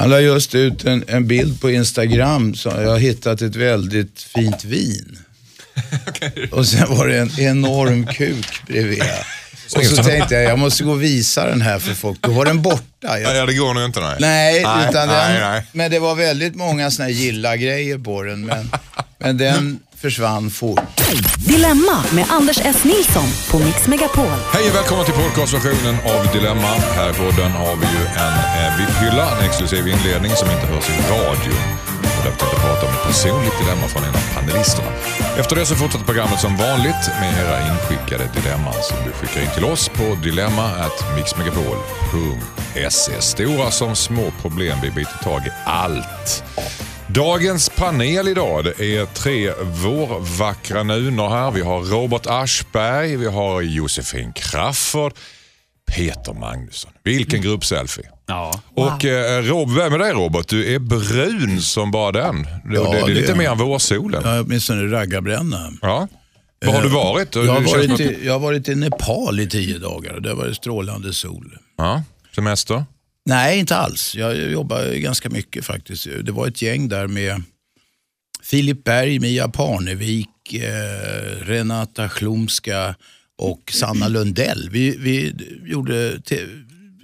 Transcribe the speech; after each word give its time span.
Han 0.00 0.10
la 0.10 0.20
just 0.20 0.54
ut 0.54 0.84
en, 0.84 1.04
en 1.08 1.26
bild 1.26 1.60
på 1.60 1.70
Instagram. 1.70 2.54
Så 2.54 2.68
jag 2.68 2.90
har 2.90 2.98
hittat 2.98 3.42
ett 3.42 3.56
väldigt 3.56 4.22
fint 4.22 4.64
vin. 4.64 5.18
Och 6.52 6.66
sen 6.66 6.96
var 6.96 7.06
det 7.06 7.18
en 7.18 7.40
enorm 7.40 8.06
kuk 8.06 8.46
bredvid. 8.66 9.02
Och 9.76 9.84
så 9.84 10.02
tänkte 10.02 10.34
jag, 10.34 10.44
jag 10.44 10.58
måste 10.58 10.84
gå 10.84 10.90
och 10.92 11.02
visa 11.02 11.46
den 11.46 11.62
här 11.62 11.78
för 11.78 11.94
folk. 11.94 12.22
Då 12.22 12.30
var 12.30 12.44
den 12.44 12.62
borta. 12.62 13.20
Jag, 13.20 13.36
Ja, 13.36 13.46
det 13.46 13.54
går 13.54 13.74
nog 13.74 13.84
inte 13.84 14.00
nej. 14.00 14.16
nej, 14.20 14.62
Nej, 14.62 14.88
utan 14.90 15.08
nej, 15.08 15.32
den, 15.32 15.50
nej. 15.50 15.66
men 15.72 15.90
det 15.90 15.98
var 15.98 16.14
väldigt 16.14 16.54
många 16.54 16.90
såna 16.90 17.04
här 17.08 17.12
gilla-grejer 17.14 17.98
på 17.98 18.22
den. 18.22 18.46
Men, 18.46 18.70
men 19.18 19.36
den 19.36 19.78
försvann 20.00 20.50
fort. 20.50 20.80
Dilemma 21.38 22.04
med 22.14 22.24
Anders 22.30 22.58
S. 22.64 22.84
Nilsson 22.84 23.28
på 23.50 23.58
Mix 23.58 23.88
Megapol. 23.88 24.26
Hej 24.52 24.68
och 24.70 24.74
välkommen 24.74 25.04
till 25.04 25.14
podcastversionen 25.14 25.94
av 25.94 26.32
Dilemma. 26.32 26.68
Här 26.96 27.10
i 27.10 27.12
podden 27.12 27.50
har 27.50 27.76
vi 27.76 27.86
ju 27.96 28.02
en 28.26 28.34
eh, 28.58 28.76
VIP-hylla, 28.78 29.38
en 29.38 29.44
exklusiv 29.48 29.88
inledning 29.88 30.32
som 30.32 30.50
inte 30.50 30.66
hörs 30.66 30.88
i 30.88 30.92
radio. 31.12 31.52
Och 32.16 32.22
därför 32.24 32.38
tänkte 32.38 32.56
jag 32.56 32.62
prata 32.68 32.82
om 32.86 32.92
ett 32.94 33.02
personligt 33.06 33.58
dilemma 33.60 33.86
från 33.88 34.04
en 34.04 34.14
av 34.14 34.34
panelisterna. 34.34 34.90
Efter 35.38 35.56
det 35.56 35.66
så 35.66 35.74
fortsätter 35.74 36.04
programmet 36.04 36.40
som 36.40 36.56
vanligt 36.56 37.08
med 37.20 37.38
era 37.42 37.68
inskickade 37.70 38.30
dilemman 38.34 38.74
som 38.82 38.96
du 39.06 39.12
skickar 39.12 39.40
in 39.40 39.50
till 39.54 39.64
oss 39.64 39.88
på 39.88 40.14
dilemma@mixmegapol.se. 40.22 43.20
Stora 43.20 43.70
som 43.70 43.96
små 43.96 44.30
problem, 44.42 44.78
vi 44.82 44.90
biter 44.90 45.18
tag 45.22 45.46
i 45.46 45.50
allt. 45.64 46.44
Dagens 47.14 47.68
panel 47.68 48.28
idag 48.28 48.64
det 48.64 48.96
är 48.96 49.06
tre 49.06 49.52
vårvackra 49.62 50.82
nunor 50.82 51.28
här. 51.28 51.50
Vi 51.50 51.60
har 51.60 51.80
Robert 51.82 52.26
Aschberg, 52.26 53.16
vi 53.16 53.26
har 53.26 53.62
Josefin 53.62 54.32
Crafoord, 54.32 55.12
Peter 55.96 56.32
Magnusson. 56.32 56.90
Vilken 57.04 57.42
gruppselfie. 57.42 58.04
Ja. 58.26 58.60
Och 58.76 59.04
eh, 59.04 59.42
Rob, 59.42 59.70
vem 59.74 59.92
är 59.94 59.98
det 59.98 60.12
Robert? 60.12 60.48
Du 60.48 60.74
är 60.74 60.78
brun 60.78 61.60
som 61.60 61.90
bara 61.90 62.12
den. 62.12 62.42
Det, 62.42 62.50
Ja, 62.74 62.82
det, 62.82 62.90
det 62.90 62.98
är 62.98 63.06
det 63.06 63.14
lite 63.14 63.34
mer 63.34 63.50
än 63.50 63.58
vårsolen. 63.58 64.22
Ja. 64.24 64.34
Ja, 64.36 64.42
åtminstone 64.42 64.82
raggarbränna. 64.92 65.72
Var 65.82 66.72
har 66.72 66.82
du 66.82 66.88
varit? 66.88 67.34
Jag 67.34 67.42
har 67.44 67.60
Det 67.60 67.68
känns 67.68 67.70
som 67.70 67.78
varit, 67.80 67.92
att- 67.92 68.00
i, 68.00 68.26
jag 68.26 68.32
har 68.32 68.40
varit 68.40 68.68
i 68.68 68.74
Nepal 68.74 69.40
i 69.40 69.48
tio 69.48 69.78
dagar 69.78 70.14
och 70.14 70.22
där 70.22 70.34
var 70.34 70.44
det 70.46 70.54
strålande 70.54 71.12
sol. 71.12 71.56
Ja, 71.78 72.02
semester? 72.34 72.84
Nej, 73.26 73.58
inte 73.58 73.76
alls. 73.76 74.14
Jag 74.16 74.36
jobbar 74.50 74.94
ganska 74.94 75.30
mycket 75.30 75.64
faktiskt. 75.64 76.06
Det 76.22 76.32
var 76.32 76.46
ett 76.48 76.62
gäng 76.62 76.88
där 76.88 77.06
med 77.06 77.42
Filip 78.42 78.84
Berg, 78.84 79.18
Mia 79.18 79.48
Parnevik, 79.48 80.52
eh, 80.54 81.44
Renata 81.44 82.08
Schlumska 82.08 82.94
och 83.38 83.72
Sanna 83.72 84.08
Lundell. 84.08 84.68
Vi, 84.72 84.96
vi 84.98 85.34
gjorde 85.66 86.20
te- 86.20 86.46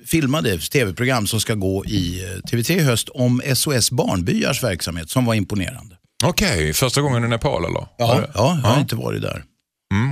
filmade 0.06 0.58
tv-program 0.58 1.26
som 1.26 1.40
ska 1.40 1.54
gå 1.54 1.84
i 1.84 2.24
eh, 2.24 2.28
TV3 2.50 2.70
i 2.72 2.80
höst 2.80 3.08
om 3.08 3.42
SOS 3.54 3.90
Barnbyars 3.90 4.62
verksamhet 4.62 5.10
som 5.10 5.24
var 5.24 5.34
imponerande. 5.34 5.96
Okej, 6.24 6.72
första 6.72 7.00
gången 7.00 7.24
i 7.24 7.28
Nepal 7.28 7.64
eller? 7.64 7.86
Ja, 7.98 8.24
ja 8.34 8.60
jag 8.62 8.68
har 8.70 8.80
inte 8.80 8.96
varit 8.96 9.22
där. 9.22 9.44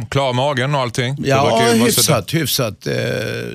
Mm, 0.04 0.10
klar 0.10 0.32
magen 0.32 0.74
och 0.74 0.80
allting? 0.80 1.16
Det 1.18 1.28
Ja, 1.28 1.44
vara 1.44 1.66
så- 1.68 1.84
hyfsat. 1.84 2.34
hyfsat. 2.34 2.86
Eh, 2.86 2.92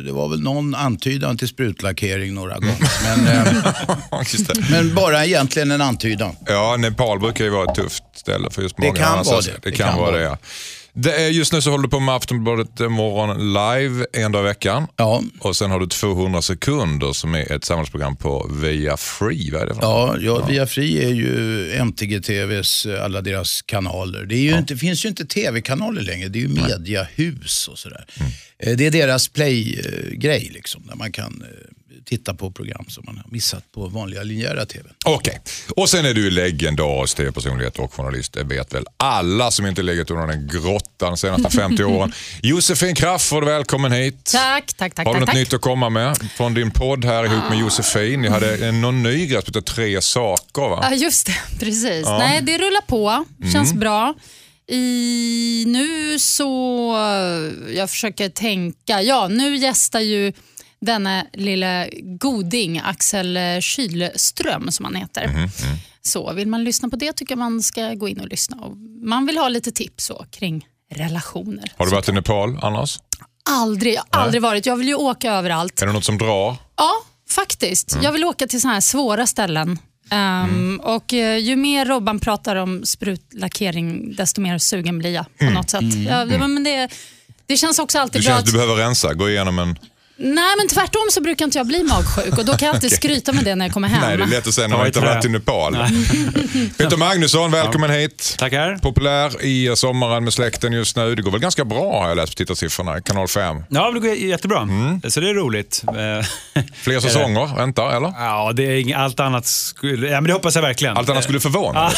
Det 0.05 0.11
var 0.11 0.30
väl 0.30 0.39
någon 0.42 0.75
antydan 0.75 1.38
till 1.38 1.47
sprutlackering 1.47 2.33
några 2.33 2.53
gånger. 2.59 2.78
Men, 3.03 3.28
eh, 3.28 3.44
det. 4.47 4.70
men 4.72 4.95
bara 4.95 5.25
egentligen 5.25 5.72
en 5.72 5.81
antydan. 5.81 6.36
Ja, 6.45 6.75
Nepal 6.80 7.20
brukar 7.20 7.44
ju 7.45 7.50
vara 7.50 7.72
ett 7.72 7.75
tufft 7.75 8.03
ställe 8.16 8.50
för 8.52 8.61
just 8.61 8.75
Det 8.77 8.81
många. 8.88 8.95
kan 9.00 9.23
vara 9.25 9.42
det. 9.42 9.47
Det 9.52 9.59
Det 9.64 9.72
kan, 9.72 9.89
kan 9.89 10.00
vara 10.00 10.17
det, 10.17 10.23
ja. 10.23 10.38
Det 10.93 11.11
är, 11.15 11.29
just 11.29 11.53
nu 11.53 11.61
så 11.61 11.69
håller 11.71 11.83
du 11.83 11.89
på 11.89 11.99
med 11.99 12.15
Aftonbladet 12.15 12.79
morgon 12.79 13.53
live 13.53 14.05
en 14.13 14.31
dag 14.31 14.41
i 14.41 14.47
veckan. 14.47 14.87
Ja, 14.95 15.23
Och 15.39 15.55
sen 15.55 15.71
har 15.71 15.79
du 15.79 15.87
200 15.87 16.41
sekunder 16.41 17.13
som 17.13 17.35
är 17.35 17.51
ett 17.51 17.63
samhällsprogram 17.65 18.15
på 18.15 18.51
Via 18.61 18.97
Free. 18.97 19.51
Vad 19.51 19.61
är 19.61 19.65
det 19.65 19.75
för 19.75 19.81
ja, 19.81 20.15
ja 20.21 20.45
Via 20.45 20.67
Free 20.67 21.03
är 21.05 21.09
ju 21.09 21.71
MTG-TVs, 21.73 22.85
eh, 22.85 23.03
alla 23.05 23.21
deras 23.21 23.61
kanaler. 23.61 24.25
Det, 24.25 24.35
ju 24.37 24.57
inte, 24.57 24.77
finns 24.77 25.05
ju 25.05 25.09
inte 25.09 25.25
tv-kanaler 25.25 26.01
längre, 26.01 26.29
det 26.29 26.39
är 26.39 26.41
ju 26.41 26.47
mediahus 26.47 27.67
och 27.67 27.80
sådär. 27.80 28.05
Eh, 28.59 28.77
Det 28.77 28.85
är 28.85 28.91
deras 28.91 29.27
play-grej, 29.27 30.52
liksom, 30.53 30.83
där 30.87 30.95
man 30.95 31.11
kan 31.11 31.43
eh, 31.47 31.68
titta 32.05 32.33
på 32.33 32.52
program 32.52 32.86
som 32.87 33.04
man 33.05 33.17
har 33.17 33.26
missat 33.32 33.71
på 33.71 33.87
vanliga 33.87 34.23
linjära 34.23 34.65
tv. 34.65 34.89
Okej, 35.05 35.39
och 35.76 35.89
sen 35.89 36.05
är 36.05 36.14
du 36.14 36.21
ju 36.23 36.30
legendarisk 36.32 37.17
tv-personlighet 37.17 37.80
och 37.80 37.93
journalist. 37.93 38.33
Det 38.33 38.43
vet 38.43 38.73
väl 38.73 38.86
alla 38.98 39.52
som 39.52 39.65
inte 39.65 39.82
legat 39.82 40.11
under 40.11 40.27
den 40.27 40.48
grottan 40.48 41.09
de 41.09 41.17
senaste 41.17 41.49
50 41.58 41.83
åren. 41.83 42.11
Josefin 42.43 42.95
Crafoord, 42.95 43.43
välkommen 43.43 43.92
hit. 43.92 44.26
Tack, 44.32 44.73
tack, 44.73 44.95
tack. 44.95 45.05
Har 45.08 45.14
du 45.14 45.20
tack, 45.20 45.27
något 45.27 45.27
tack. 45.27 45.36
nytt 45.36 45.54
att 45.54 45.61
komma 45.61 45.89
med 45.89 46.17
från 46.38 46.54
din 46.54 46.71
podd 46.71 47.05
här 47.05 47.26
ihop 47.26 47.49
med 47.49 47.59
Josefin? 47.59 48.21
Ni 48.21 48.27
hade 48.27 48.67
en, 48.67 48.82
någon 48.82 49.04
ny 49.04 49.26
grej 49.27 49.42
som 49.54 49.64
Tre 49.64 50.02
saker 50.02 50.61
va? 50.70 50.80
Ja, 50.82 50.95
just 50.95 51.26
det. 51.27 51.36
Precis. 51.59 52.05
Nej, 52.05 52.42
det 52.42 52.58
rullar 52.58 52.82
på. 52.88 53.26
Känns 53.54 53.70
Mm. 53.71 53.80
bra. 53.80 54.14
I, 54.71 55.64
nu 55.67 56.20
så... 56.20 56.95
Jag 57.76 57.89
försöker 57.89 58.30
tänka. 58.30 59.02
Ja, 59.02 59.27
nu 59.27 59.55
gästar 59.58 59.99
ju 59.99 60.33
denna 60.81 61.25
lilla 61.33 61.85
goding, 62.19 62.81
Axel 62.85 63.39
Kylström 63.61 64.71
som 64.71 64.85
han 64.85 64.95
heter. 64.95 65.27
Mhm, 65.27 65.49
Så 66.01 66.33
Vill 66.33 66.47
man 66.47 66.63
lyssna 66.63 66.89
på 66.89 66.95
det 66.95 67.13
tycker 67.13 67.31
jag 67.31 67.39
man 67.39 67.63
ska 67.63 67.93
gå 67.93 68.07
in 68.07 68.19
och 68.19 68.27
lyssna. 68.27 68.57
Och 68.57 68.77
man 69.03 69.25
vill 69.25 69.37
ha 69.37 69.49
lite 69.49 69.71
tips 69.71 70.05
så, 70.05 70.25
kring 70.31 70.67
relationer. 70.91 71.71
Har 71.77 71.85
du 71.85 71.91
varit 71.91 72.09
i 72.09 72.11
Nepal 72.11 72.59
annars? 72.61 72.99
Aldrig, 73.49 73.93
jag 73.95 74.03
har 74.09 74.23
aldrig 74.23 74.41
varit. 74.41 74.65
Jag 74.65 74.75
vill 74.75 74.87
ju 74.87 74.95
åka 74.95 75.31
överallt. 75.33 75.81
Är 75.81 75.85
det 75.87 75.93
något 75.93 76.05
som 76.05 76.17
drar? 76.17 76.55
Ja, 76.77 76.91
faktiskt. 77.29 77.91
Mm. 77.91 78.03
Jag 78.05 78.11
vill 78.11 78.23
åka 78.25 78.47
till 78.47 78.61
såna 78.61 78.73
här 78.73 78.81
svåra 78.81 79.27
ställen. 79.27 79.79
Um, 80.11 80.79
och 80.83 81.13
eh, 81.13 81.37
Ju 81.37 81.55
mer 81.55 81.85
Robban 81.85 82.19
pratar 82.19 82.55
om 82.55 82.85
sprutlackering, 82.85 84.15
desto 84.15 84.41
mer 84.41 84.57
sugen 84.57 84.99
blir 84.99 85.13
jag 85.13 85.25
på 85.39 85.45
något 85.49 85.69
sätt. 85.69 85.83
Ja, 86.09 86.25
det, 86.25 86.37
men 86.37 86.63
det, 86.63 86.89
det 87.45 87.57
känns 87.57 87.79
också 87.79 87.99
alltid 87.99 88.21
Mm. 88.21 88.23
Det 88.25 88.29
bra 88.29 88.35
känns 88.35 88.39
att 88.41 88.45
du 88.45 88.51
behöver 88.51 88.75
rensa, 88.75 89.13
gå 89.13 89.29
igenom 89.29 89.59
en... 89.59 89.79
Nej, 90.21 90.53
men 90.57 90.67
tvärtom 90.67 91.07
så 91.11 91.21
brukar 91.21 91.45
inte 91.45 91.57
jag 91.57 91.67
bli 91.67 91.83
magsjuk 91.83 92.37
och 92.37 92.45
då 92.45 92.53
kan 92.53 92.65
jag 92.65 92.75
alltid 92.75 92.91
skryta 92.95 93.33
med 93.33 93.43
det 93.43 93.55
när 93.55 93.65
jag 93.65 93.73
kommer 93.73 93.87
hem. 93.87 94.02
Nej, 94.02 94.17
det 94.17 94.23
är 94.23 94.27
lätt 94.27 94.47
att 94.47 94.53
säga 94.53 94.67
när 94.67 94.77
man 94.77 94.87
inte 94.87 94.99
varit 94.99 95.25
i 95.25 95.30
Nepal. 95.30 95.73
Peter 96.77 96.97
Magnusson, 96.97 97.52
välkommen 97.52 97.89
hit. 97.89 98.35
Tackar. 98.37 98.77
Populär 98.77 99.45
i 99.45 99.75
sommaren 99.75 100.23
med 100.23 100.33
släkten 100.33 100.73
just 100.73 100.95
nu. 100.95 101.15
Det 101.15 101.21
går 101.21 101.31
väl 101.31 101.39
ganska 101.39 101.65
bra 101.65 102.02
har 102.02 102.08
jag 102.08 102.15
läst 102.17 102.33
på 102.33 102.37
tittarsiffrorna. 102.37 103.02
Kanal 103.02 103.27
5. 103.27 103.63
Ja, 103.69 103.91
det 103.91 103.99
går 103.99 104.13
jättebra. 104.13 104.61
Mm. 104.61 105.02
Så 105.08 105.19
det 105.19 105.29
är 105.29 105.33
roligt. 105.33 105.83
Eh, 105.99 106.63
Fler 106.73 106.99
säsonger 106.99 107.55
väntar, 107.55 107.95
eller? 107.97 108.13
Ja, 108.19 108.52
det 108.55 108.63
är 108.63 108.79
inget, 108.79 108.97
allt 108.97 109.19
annat 109.19 109.45
skulle... 109.45 110.08
Ja, 110.08 110.21
men 110.21 110.23
det 110.23 110.33
hoppas 110.33 110.55
jag 110.55 110.61
verkligen. 110.61 110.97
Allt 110.97 111.09
annat 111.09 111.23
skulle 111.23 111.39
förvåna 111.39 111.89
dig, 111.89 111.95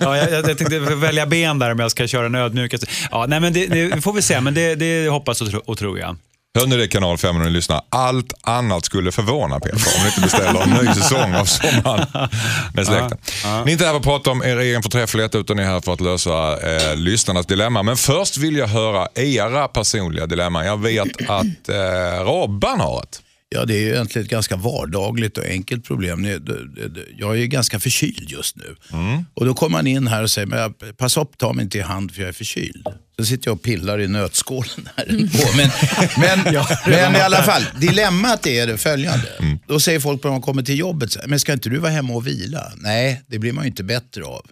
ja, 0.00 0.16
jag, 0.16 0.32
jag 0.32 0.44
tänkte 0.44 0.78
välja 0.78 1.26
ben 1.26 1.58
där 1.58 1.72
om 1.72 1.78
jag 1.78 1.90
ska 1.90 2.06
köra 2.06 2.26
en 2.26 2.34
ödmjuk. 2.34 2.74
Ja, 3.10 3.26
nej, 3.28 3.40
men 3.40 3.52
det, 3.52 3.66
det 3.66 4.00
får 4.02 4.12
vi 4.12 4.22
se, 4.22 4.40
men 4.40 4.54
det, 4.54 4.74
det 4.74 5.08
hoppas 5.08 5.40
och, 5.40 5.50
tro, 5.50 5.60
och 5.66 5.78
tror 5.78 5.98
jag. 5.98 6.16
Hör 6.58 6.66
ni 6.66 6.76
det 6.76 6.88
Kanal 6.88 7.18
5 7.18 7.38
när 7.38 7.44
ni 7.44 7.50
lyssnar? 7.50 7.80
Allt 7.88 8.32
annat 8.42 8.84
skulle 8.84 9.12
förvåna 9.12 9.60
Peter 9.60 9.92
om 9.96 10.02
ni 10.02 10.08
inte 10.08 10.20
beställer 10.20 10.62
en 10.62 10.70
ny 10.70 10.94
säsong 10.94 11.34
av 11.34 11.44
Sommaren 11.44 12.06
med 12.74 12.86
släkten. 12.86 13.18
Ni 13.44 13.50
är 13.50 13.72
inte 13.72 13.84
här 13.84 13.90
för 13.92 13.96
att 13.98 14.02
prata 14.04 14.30
om 14.30 14.42
er 14.42 14.56
egen 14.56 14.82
förträfflighet 14.82 15.34
utan 15.34 15.56
ni 15.56 15.62
är 15.62 15.66
här 15.66 15.80
för 15.80 15.92
att 15.92 16.00
lösa 16.00 16.60
eh, 16.60 16.96
lyssnarnas 16.96 17.46
dilemma. 17.46 17.82
Men 17.82 17.96
först 17.96 18.36
vill 18.36 18.56
jag 18.56 18.66
höra 18.66 19.08
era 19.14 19.68
personliga 19.68 20.26
dilemman. 20.26 20.66
Jag 20.66 20.82
vet 20.82 21.30
att 21.30 21.68
eh, 21.68 22.24
Robban 22.24 22.80
har 22.80 23.02
ett. 23.02 23.20
Ja, 23.54 23.64
det 23.64 23.74
är 23.74 23.80
ju 23.80 23.88
egentligen 23.88 24.24
ett 24.24 24.30
ganska 24.30 24.56
vardagligt 24.56 25.38
och 25.38 25.44
enkelt 25.44 25.84
problem. 25.84 26.26
Jag 27.18 27.38
är 27.38 27.46
ganska 27.46 27.80
förkyld 27.80 28.30
just 28.30 28.56
nu. 28.56 28.76
Och 29.34 29.46
Då 29.46 29.54
kommer 29.54 29.78
man 29.78 29.86
in 29.86 30.06
här 30.06 30.22
och 30.22 30.30
säger, 30.30 30.46
men 30.46 30.74
pass 30.96 31.16
upp, 31.16 31.38
ta 31.38 31.52
mig 31.52 31.62
inte 31.64 31.78
i 31.78 31.80
hand 31.80 32.14
för 32.14 32.20
jag 32.20 32.28
är 32.28 32.32
förkyld. 32.32 32.86
Så 33.18 33.24
sitter 33.24 33.48
jag 33.48 33.54
och 33.54 33.62
pillar 33.62 34.00
i 34.00 34.08
nötskålen 34.08 34.88
här. 34.96 35.06
Men, 35.56 35.70
men, 36.44 36.54
men 36.86 37.16
i 37.16 37.20
alla 37.20 37.42
fall, 37.42 37.62
dilemmat 37.80 38.46
är 38.46 38.66
det 38.66 38.76
följande. 38.78 39.28
Då 39.66 39.80
säger 39.80 40.00
folk 40.00 40.24
när 40.24 40.30
man 40.30 40.42
kommer 40.42 40.62
till 40.62 40.78
jobbet, 40.78 41.16
men 41.26 41.40
ska 41.40 41.52
inte 41.52 41.68
du 41.68 41.78
vara 41.78 41.92
hemma 41.92 42.14
och 42.14 42.26
vila? 42.26 42.72
Nej, 42.76 43.22
det 43.26 43.38
blir 43.38 43.52
man 43.52 43.64
ju 43.64 43.68
inte 43.70 43.84
bättre 43.84 44.24
av. 44.24 44.46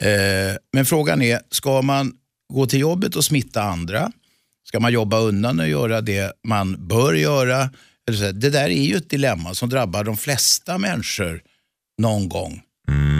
Eh, 0.00 0.56
men 0.72 0.86
frågan 0.86 1.22
är, 1.22 1.40
ska 1.50 1.82
man 1.82 2.12
gå 2.52 2.66
till 2.66 2.80
jobbet 2.80 3.16
och 3.16 3.24
smitta 3.24 3.62
andra? 3.62 4.12
Ska 4.68 4.80
man 4.80 4.92
jobba 4.92 5.18
undan 5.18 5.60
och 5.60 5.68
göra 5.68 6.00
det 6.00 6.32
man 6.48 6.88
bör 6.88 7.14
göra? 7.14 7.70
Eller 8.08 8.18
så 8.18 8.24
här, 8.24 8.32
Det 8.32 8.50
där 8.50 8.70
är 8.70 8.82
ju 8.82 8.96
ett 8.96 9.10
dilemma 9.10 9.54
som 9.54 9.68
drabbar 9.68 10.04
de 10.04 10.16
flesta 10.16 10.78
människor 10.78 11.42
någon 11.98 12.28
gång. 12.28 12.62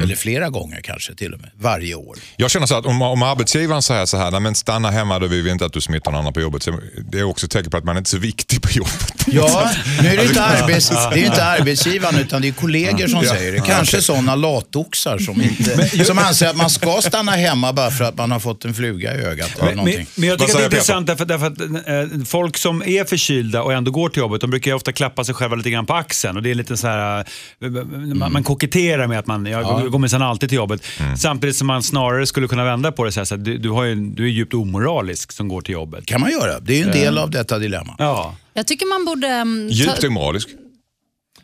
Eller 0.02 0.16
flera 0.16 0.48
gånger 0.48 0.80
kanske 0.80 1.14
till 1.14 1.34
och 1.34 1.40
med, 1.40 1.50
varje 1.58 1.94
år. 1.94 2.16
Jag 2.36 2.50
känner 2.50 2.66
så 2.66 2.74
att 2.76 2.86
om, 2.86 3.02
om 3.02 3.22
arbetsgivaren 3.22 3.82
säger 3.82 4.06
så 4.06 4.16
här, 4.16 4.30
"Nej, 4.30 4.40
men 4.40 4.54
stanna 4.54 4.90
hemma, 4.90 5.18
då 5.18 5.26
vill 5.26 5.42
vi 5.42 5.50
inte 5.50 5.64
att 5.64 5.72
du 5.72 5.80
smittar 5.80 6.10
någon 6.12 6.20
annan 6.20 6.32
på 6.32 6.40
jobbet. 6.40 6.62
Så 6.62 6.78
det 7.10 7.18
är 7.18 7.24
också 7.24 7.46
ett 7.46 7.52
tecken 7.52 7.70
på 7.70 7.76
att 7.76 7.84
man 7.84 7.96
inte 7.96 8.08
är 8.08 8.10
så 8.10 8.18
viktig 8.18 8.62
på 8.62 8.68
jobbet. 8.70 9.14
Ja, 9.26 9.70
nu 10.02 10.08
är 10.08 10.16
det 10.16 10.24
inte, 10.24 10.42
arbets, 10.44 10.88
det 10.88 10.96
är 10.96 11.26
inte 11.26 11.44
arbetsgivaren 11.44 12.18
utan 12.20 12.42
det 12.42 12.48
är 12.48 12.52
kollegor 12.52 13.06
som 13.08 13.22
säger 13.24 13.52
det. 13.52 13.60
Kanske 13.60 14.02
sådana 14.02 14.34
latoxar 14.34 15.18
som, 15.18 15.42
inte, 15.42 16.04
som 16.04 16.18
anser 16.18 16.48
att 16.48 16.56
man 16.56 16.70
ska 16.70 17.00
stanna 17.02 17.32
hemma 17.32 17.72
bara 17.72 17.90
för 17.90 18.04
att 18.04 18.16
man 18.16 18.30
har 18.30 18.40
fått 18.40 18.64
en 18.64 18.74
fluga 18.74 19.14
i 19.14 19.18
ögat 19.18 19.50
eller 19.56 19.66
Men, 19.66 19.76
någonting. 19.76 20.06
men 20.14 20.28
jag 20.28 20.38
tycker 20.38 20.52
att 20.52 20.58
det 20.58 20.62
är 20.62 20.64
intressant 20.64 21.06
därför, 21.06 21.24
därför 21.24 21.46
att 21.46 21.60
eh, 21.60 22.24
folk 22.26 22.56
som 22.56 22.82
är 22.82 23.04
förkylda 23.04 23.62
och 23.62 23.72
ändå 23.72 23.90
går 23.90 24.08
till 24.08 24.20
jobbet, 24.20 24.40
de 24.40 24.50
brukar 24.50 24.70
ju 24.70 24.74
ofta 24.74 24.92
klappa 24.92 25.24
sig 25.24 25.34
själva 25.34 25.56
lite 25.56 25.70
grann 25.70 25.86
på 25.86 25.94
axeln. 25.94 26.36
Och 26.36 26.42
det 26.42 26.50
är 26.50 26.54
lite 26.54 26.76
så 26.76 26.86
här, 26.86 27.18
eh, 27.64 27.70
man, 28.14 28.32
man 28.32 28.42
koketterar 28.44 29.06
med 29.06 29.18
att 29.18 29.26
man, 29.26 29.46
jag 29.62 29.90
går 29.90 29.98
minsann 29.98 30.22
alltid 30.22 30.48
till 30.48 30.56
jobbet. 30.56 30.82
Samtidigt 31.18 31.56
som 31.56 31.66
man 31.66 31.82
snarare 31.82 32.26
skulle 32.26 32.48
kunna 32.48 32.64
vända 32.64 32.92
på 32.92 33.04
det 33.04 33.12
så 33.12 33.20
här, 33.20 33.24
så 33.24 33.34
att 33.34 33.44
du, 33.44 33.58
du, 33.58 33.70
har 33.70 33.84
ju, 33.84 33.94
du 33.94 34.24
är 34.24 34.28
djupt 34.28 34.54
omoralisk 34.54 35.32
som 35.32 35.48
går 35.48 35.60
till 35.60 35.72
jobbet. 35.72 36.06
kan 36.06 36.20
man 36.20 36.30
göra. 36.30 36.60
Det 36.60 36.72
är 36.72 36.76
ju 36.76 36.82
en 36.84 36.90
del 36.92 37.18
av 37.18 37.30
detta 37.30 37.58
dilemma. 37.58 37.94
Ja, 37.98 38.36
Jag 38.54 38.66
tycker 38.66 38.86
man 38.86 39.04
borde... 39.04 39.26
mm, 39.28 39.68
Djupt 39.70 40.04
omoralisk. 40.04 40.48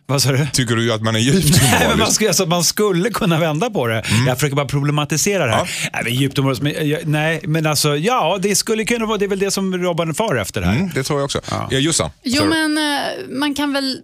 vad 0.06 0.22
sa 0.22 0.32
du? 0.32 0.46
Tycker 0.52 0.76
du 0.76 0.92
att 0.92 1.02
man 1.02 1.16
är 1.16 1.20
djupt 1.20 1.46
Nej, 1.62 1.70
men 1.72 1.80
man, 1.80 1.92
omoralisk? 1.92 2.14
skulle, 2.14 2.30
alltså, 2.30 2.46
man 2.46 2.64
skulle 2.64 3.10
kunna 3.10 3.38
vända 3.38 3.70
på 3.70 3.86
det. 3.86 4.02
Jag 4.26 4.36
försöker 4.38 4.56
bara 4.56 4.66
problematisera 4.66 5.46
det 5.46 5.52
här. 5.52 5.70
Nej, 5.92 6.02
men 6.04 6.14
djupt 6.14 6.38
omoraliskt, 6.38 6.62
men, 6.62 6.88
jag- 6.88 7.06
nej, 7.06 7.40
men 7.44 7.66
alltså 7.66 7.96
ja, 7.96 8.38
det 8.42 8.54
skulle 8.54 8.84
kunna 8.84 9.06
vara, 9.06 9.18
det 9.18 9.24
är 9.24 9.28
väl 9.28 9.38
det 9.38 9.50
som 9.50 9.76
Robban 9.82 10.14
far 10.14 10.36
efter 10.36 10.60
det 10.60 10.66
här. 10.66 10.76
Mm, 10.76 10.90
det 10.94 11.02
tror 11.02 11.18
jag 11.18 11.24
också. 11.24 11.40
Ja. 11.50 11.68
Jossan, 11.78 12.10
Jo, 12.22 12.36
sorry. 12.42 12.48
men 12.48 12.78
eh, 12.78 13.38
man 13.38 13.54
kan 13.54 13.72
väl 13.72 14.00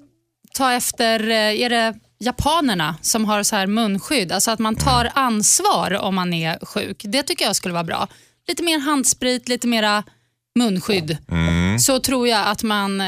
ta 0.54 0.72
efter, 0.72 1.30
eh, 1.30 1.36
är 1.36 1.70
det 1.70 1.94
japanerna 2.20 2.96
som 3.02 3.24
har 3.24 3.42
så 3.42 3.56
här 3.56 3.66
munskydd? 3.66 4.32
Alltså 4.32 4.50
att 4.50 4.58
man 4.58 4.76
tar 4.76 5.10
ansvar 5.14 5.94
om 5.94 6.14
man 6.14 6.32
är 6.32 6.66
sjuk. 6.66 7.02
Det 7.04 7.22
tycker 7.22 7.44
jag 7.44 7.56
skulle 7.56 7.74
vara 7.74 7.84
bra. 7.84 8.08
Lite 8.48 8.62
mer 8.62 8.78
handsprit, 8.78 9.48
lite 9.48 9.66
mera 9.66 10.04
munskydd. 10.58 11.16
Så 11.80 12.00
tror 12.00 12.28
jag 12.28 12.46
att 12.48 12.62
man 12.62 13.00
eh, 13.00 13.06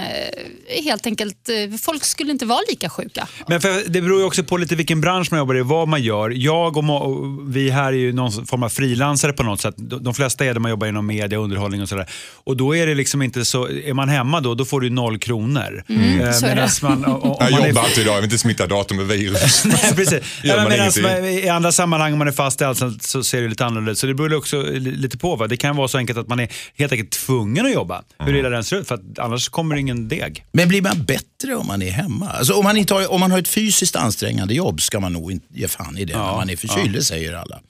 helt 0.85 1.06
enkelt, 1.06 1.49
eh, 1.49 1.77
folk 1.79 2.05
skulle 2.05 2.33
inte 2.33 2.47
vara 2.47 2.61
lika 2.71 2.91
sjuka. 2.91 3.29
Men 3.49 3.61
för, 3.61 3.83
det 3.89 4.00
beror 4.03 4.19
ju 4.21 4.25
också 4.27 4.44
på 4.44 4.56
lite 4.56 4.77
vilken 4.77 5.00
bransch 5.00 5.29
man 5.31 5.39
jobbar 5.39 5.56
i, 5.56 5.62
vad 5.62 5.89
man 5.89 6.03
gör. 6.03 6.31
Jag 6.31 6.77
och, 6.77 7.06
och 7.06 7.55
vi 7.56 7.71
här 7.71 7.87
är 7.93 7.93
ju 7.97 8.12
någon 8.12 8.47
form 8.47 8.62
av 8.62 8.69
frilansare 8.69 9.33
på 9.33 9.43
något 9.43 9.61
sätt. 9.61 9.75
De, 9.79 10.05
de 10.05 10.15
flesta 10.15 10.44
är 10.44 10.55
det 10.55 10.61
man 10.61 10.71
jobbar 10.71 10.87
inom 10.87 11.06
media, 11.06 11.39
underhållning 11.39 11.83
och 11.83 11.89
sådär. 11.89 12.06
Och 12.44 12.56
då 12.56 12.77
är 12.77 12.87
det 12.87 12.94
liksom 12.94 13.23
inte 13.23 13.44
så, 13.44 13.69
är 13.69 13.93
man 13.94 14.09
hemma 14.09 14.41
då, 14.41 14.55
då 14.55 14.65
får 14.65 14.81
du 14.81 14.91
noll 14.91 15.19
kronor. 15.19 15.85
Eh, 15.89 15.94
så 16.33 16.47
är 16.47 16.49
det. 16.49 16.55
medans 16.55 16.83
man, 16.83 17.05
o- 17.06 17.11
o- 17.23 17.29
om 17.29 17.37
jag 17.41 17.53
man 17.53 17.62
är- 17.62 17.69
jobbar 17.69 17.85
inte 17.89 18.00
idag, 18.00 18.12
jag 18.15 18.21
vill 18.21 18.25
inte 18.25 18.39
smitta 18.39 18.67
datorn 18.67 18.99
med 18.99 19.06
virus. 19.06 19.65
Nej, 19.65 19.93
precis. 19.97 20.21
Ja, 20.43 20.69
men 21.03 21.25
I 21.25 21.49
andra 21.49 21.73
sammanhang, 21.73 22.12
om 22.12 22.19
man 22.19 22.29
är 22.29 22.33
fast 22.33 22.61
i 22.61 22.65
alltså, 22.65 22.93
så 23.00 23.25
ser 23.25 23.43
det 23.43 23.49
lite 23.49 23.65
annorlunda 23.65 23.93
ut. 23.93 23.99
Så 23.99 24.06
det 24.06 24.15
beror 24.15 24.35
också 24.35 24.62
li- 24.62 24.79
lite 24.97 25.19
på. 25.19 25.37
Va? 25.37 25.47
Det 25.47 25.56
kan 25.56 25.77
vara 25.77 25.89
så 25.89 25.99
enkelt 25.99 26.19
att 26.19 26.29
man 26.29 26.41
är 26.41 26.49
helt 26.79 26.93
enkelt 26.93 27.11
tvungen 27.11 27.31
att 27.40 27.73
jobba. 27.73 28.02
Hur 28.19 28.37
illa 28.37 28.49
den 28.49 28.64
ser 28.64 28.76
ut, 28.76 28.88
för 28.88 28.94
att 28.94 29.19
annars 29.19 29.49
kommer 29.49 29.76
ingen 29.76 30.08
deg. 30.08 30.44
Men 30.52 30.69
blir 30.69 30.82
man 30.82 31.05
bättre 31.05 31.55
om 31.56 31.67
man 31.67 31.82
är 31.82 31.90
hemma? 31.90 32.31
Alltså 32.31 32.55
om, 32.55 32.64
man 32.64 32.76
inte 32.76 32.94
har, 32.94 33.12
om 33.12 33.20
man 33.20 33.31
har 33.31 33.38
ett 33.38 33.49
fysiskt 33.49 33.96
ansträngande 33.96 34.55
jobb 34.55 34.81
ska 34.81 35.00
man 35.00 35.12
nog 35.12 35.32
inte 35.32 35.46
ge 35.50 35.69
fan 35.69 35.99
i 35.99 36.05
det 36.05 36.12
när 36.12 36.32
man 36.32 36.50
är 36.50 36.56
förkyld, 36.56 36.93
det 36.93 37.05
säger 37.05 37.32
alla. 37.32 37.61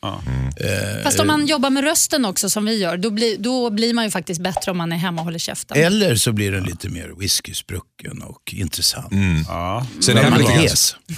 Fast 1.03 1.21
om 1.21 1.27
man 1.27 1.47
jobbar 1.47 1.71
med 1.71 1.85
rösten 1.85 2.25
också 2.25 2.51
som 2.51 2.65
vi 2.65 2.79
gör, 2.79 2.97
då 2.97 3.11
blir, 3.11 3.39
då 3.39 3.71
blir 3.71 3.95
man 3.95 4.05
ju 4.05 4.11
faktiskt 4.11 4.41
bättre 4.41 4.71
om 4.71 4.77
man 4.79 4.93
är 4.93 4.97
hemma 4.97 5.21
och 5.21 5.25
håller 5.25 5.39
käften. 5.39 5.77
Eller 5.77 6.15
så 6.17 6.33
blir 6.33 6.53
den 6.53 6.65
lite 6.65 6.89
mer 6.89 7.13
whiskysprucken 7.19 8.23
och 8.23 8.55
intressant. 8.55 9.09
Sen 9.09 9.45
Då 9.47 10.13
är 10.13 10.17
är 10.17 10.25
det 10.25 10.31
man. 10.31 10.41
Är 10.41 10.57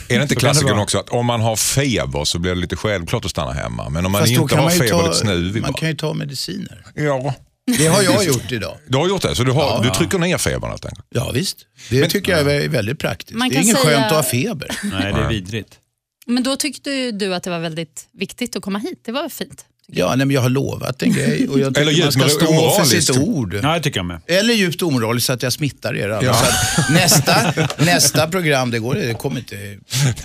det 0.08 0.22
inte 0.22 0.34
det 0.34 0.34
klassikern 0.34 0.70
vara. 0.70 0.82
också 0.82 0.98
att 0.98 1.08
om 1.08 1.26
man 1.26 1.40
har 1.40 1.56
feber 1.56 2.24
så 2.24 2.38
blir 2.38 2.54
det 2.54 2.60
lite 2.60 2.76
självklart 2.76 3.24
att 3.24 3.30
stanna 3.30 3.52
hemma. 3.52 3.88
Men 3.88 4.06
om 4.06 4.12
man 4.12 4.20
Fast 4.20 4.32
inte 4.32 4.54
kan 4.54 4.62
har 4.64 4.70
feber, 4.70 4.88
ta, 4.88 5.02
lite 5.02 5.14
snuvig 5.14 5.62
man 5.62 5.72
bara. 5.72 5.78
kan 5.78 5.88
ju 5.88 5.94
ta 5.94 6.14
mediciner. 6.14 6.84
Ja, 6.94 7.34
Det 7.66 7.86
har 7.86 8.02
jag 8.02 8.24
gjort 8.26 8.52
idag. 8.52 8.78
du 8.88 8.98
har 8.98 9.08
gjort 9.08 9.22
det. 9.22 9.34
Så 9.34 9.44
du, 9.44 9.52
har, 9.52 9.62
Ja. 9.62 9.80
du 9.82 9.90
trycker 9.90 10.18
ner 10.18 10.38
febern 10.38 10.70
helt 10.70 10.84
enkelt. 10.86 11.06
Ja 11.10 11.30
visst. 11.34 11.66
Det 11.90 12.08
tycker 12.08 12.32
jag 12.32 12.40
är 12.52 12.68
väldigt 12.68 12.98
praktiskt. 12.98 13.38
Man 13.38 13.48
Det 13.48 13.52
är 13.54 13.56
kan 13.56 13.62
inget 13.64 13.78
säga- 13.78 13.96
skönt 14.00 14.06
att 14.12 14.12
ha 14.12 14.22
feber. 14.22 14.78
Nej, 14.82 15.12
det 15.12 15.20
är 15.20 15.28
vidrigt. 15.28 15.78
Men 16.26 16.42
då 16.42 16.56
tyckte 16.56 17.10
du 17.12 17.34
att 17.34 17.42
det 17.42 17.50
var 17.50 17.58
väldigt 17.58 18.08
viktigt 18.12 18.56
att 18.56 18.62
komma 18.62 18.78
hit. 18.78 19.00
Det 19.04 19.12
var 19.12 19.28
fint? 19.28 19.64
Ja, 19.86 20.08
nej, 20.08 20.26
men 20.26 20.30
jag 20.30 20.40
har 20.40 20.48
lovat 20.48 21.02
en 21.02 21.12
grej 21.12 21.48
och 21.48 21.58
jag 21.60 21.68
tycker 21.74 21.80
Eller 21.80 21.92
man 21.92 22.00
djupt 22.00 22.12
ska 22.12 22.28
stå 22.28 22.38
för 22.38 22.48
omoraliskt. 22.48 23.06
sitt 23.06 23.18
ord. 23.18 23.54
Ja, 23.62 23.74
det 23.74 23.80
tycker 23.80 23.98
jag 23.98 24.06
med. 24.06 24.20
Eller 24.26 24.54
djupt 24.54 24.82
omoraliskt 24.82 25.26
så 25.26 25.32
att 25.32 25.42
jag 25.42 25.52
smittar 25.52 25.96
er 25.96 26.08
alla. 26.08 26.34
Så 26.34 26.44
att 26.44 26.90
nästa, 26.90 27.52
nästa 27.78 28.26
program, 28.28 28.70
det, 28.70 28.78
går, 28.78 28.94
det 28.94 29.14
kommer 29.14 29.38
inte, 29.38 29.56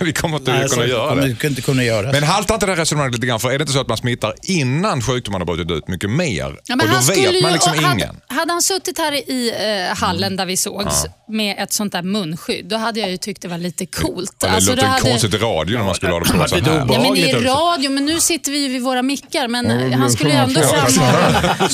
Vi 0.04 0.12
kommer 0.12 0.36
inte 0.36 0.50
Nej, 0.52 0.60
kunna 0.68 0.82
så- 0.82 0.88
göra 0.88 1.08
kommer 1.08 1.22
det. 1.40 1.46
inte 1.48 1.62
kunna 1.62 1.84
göra. 1.84 2.12
Men 2.12 2.22
haltar 2.22 2.54
inte 2.54 2.66
det 2.66 2.72
här 2.72 2.76
resonemanget 2.76 3.14
lite 3.14 3.26
grann? 3.26 3.40
För 3.40 3.48
är 3.50 3.58
det 3.58 3.62
inte 3.62 3.72
så 3.72 3.80
att 3.80 3.88
man 3.88 3.96
smittar 3.96 4.34
innan 4.42 5.02
sjukdomen 5.02 5.40
har 5.40 5.46
brutit 5.46 5.70
ut 5.70 5.88
mycket 5.88 6.10
mer? 6.10 6.56
Ja, 6.66 6.76
men 6.76 6.80
och 6.80 6.86
då 6.86 6.92
han 6.94 7.02
skulle 7.02 7.26
vet 7.26 7.34
ju- 7.36 7.42
man 7.42 7.52
liksom 7.52 7.72
och 7.72 7.78
hade, 7.78 7.94
ingen. 8.02 8.16
Hade 8.26 8.52
han 8.52 8.62
suttit 8.62 8.98
här 8.98 9.12
i 9.30 9.52
eh, 9.90 9.96
hallen 9.96 10.36
där 10.36 10.46
vi 10.46 10.56
sågs 10.56 11.06
med 11.28 11.56
ett 11.58 11.72
sånt 11.72 11.92
där 11.92 12.02
munskydd, 12.02 12.66
då 12.68 12.76
hade 12.76 13.00
jag 13.00 13.10
ju 13.10 13.16
tyckt 13.16 13.42
det 13.42 13.48
var 13.48 13.58
lite 13.58 13.86
coolt. 13.86 14.34
Ja, 14.40 14.46
det 14.48 14.54
Alltså, 14.54 14.70
låter 14.70 14.82
då 14.82 14.88
hade- 14.88 15.00
konstigt 15.02 15.34
i 15.34 15.36
radio 15.36 15.78
när 15.78 15.84
man 15.84 15.94
skulle 15.94 16.12
ha 16.12 16.20
det 16.20 16.24
på 16.30 16.44
lite 16.56 16.70
här. 16.70 16.78
Ja, 16.78 16.84
men 16.84 16.94
i 16.94 16.98
Behagligt 16.98 17.34
också. 17.36 17.48
radio, 17.48 17.90
men 17.90 18.06
nu 18.06 18.20
sitter 18.20 18.52
vi 18.52 18.58
ju 18.58 18.68
vid 18.68 18.82
våra 18.82 19.02
mickar. 19.02 19.48
Men 19.50 19.70
eh, 19.70 19.98
han 19.98 20.10
skulle 20.10 20.30
ju 20.30 20.36
ändå 20.36 20.60
framhålla... 20.60 21.56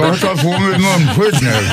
Jag 0.00 0.20
tar 0.20 0.36
på 0.42 0.60
mig 0.60 0.78
munskydd 0.78 1.42
nu. 1.42 1.70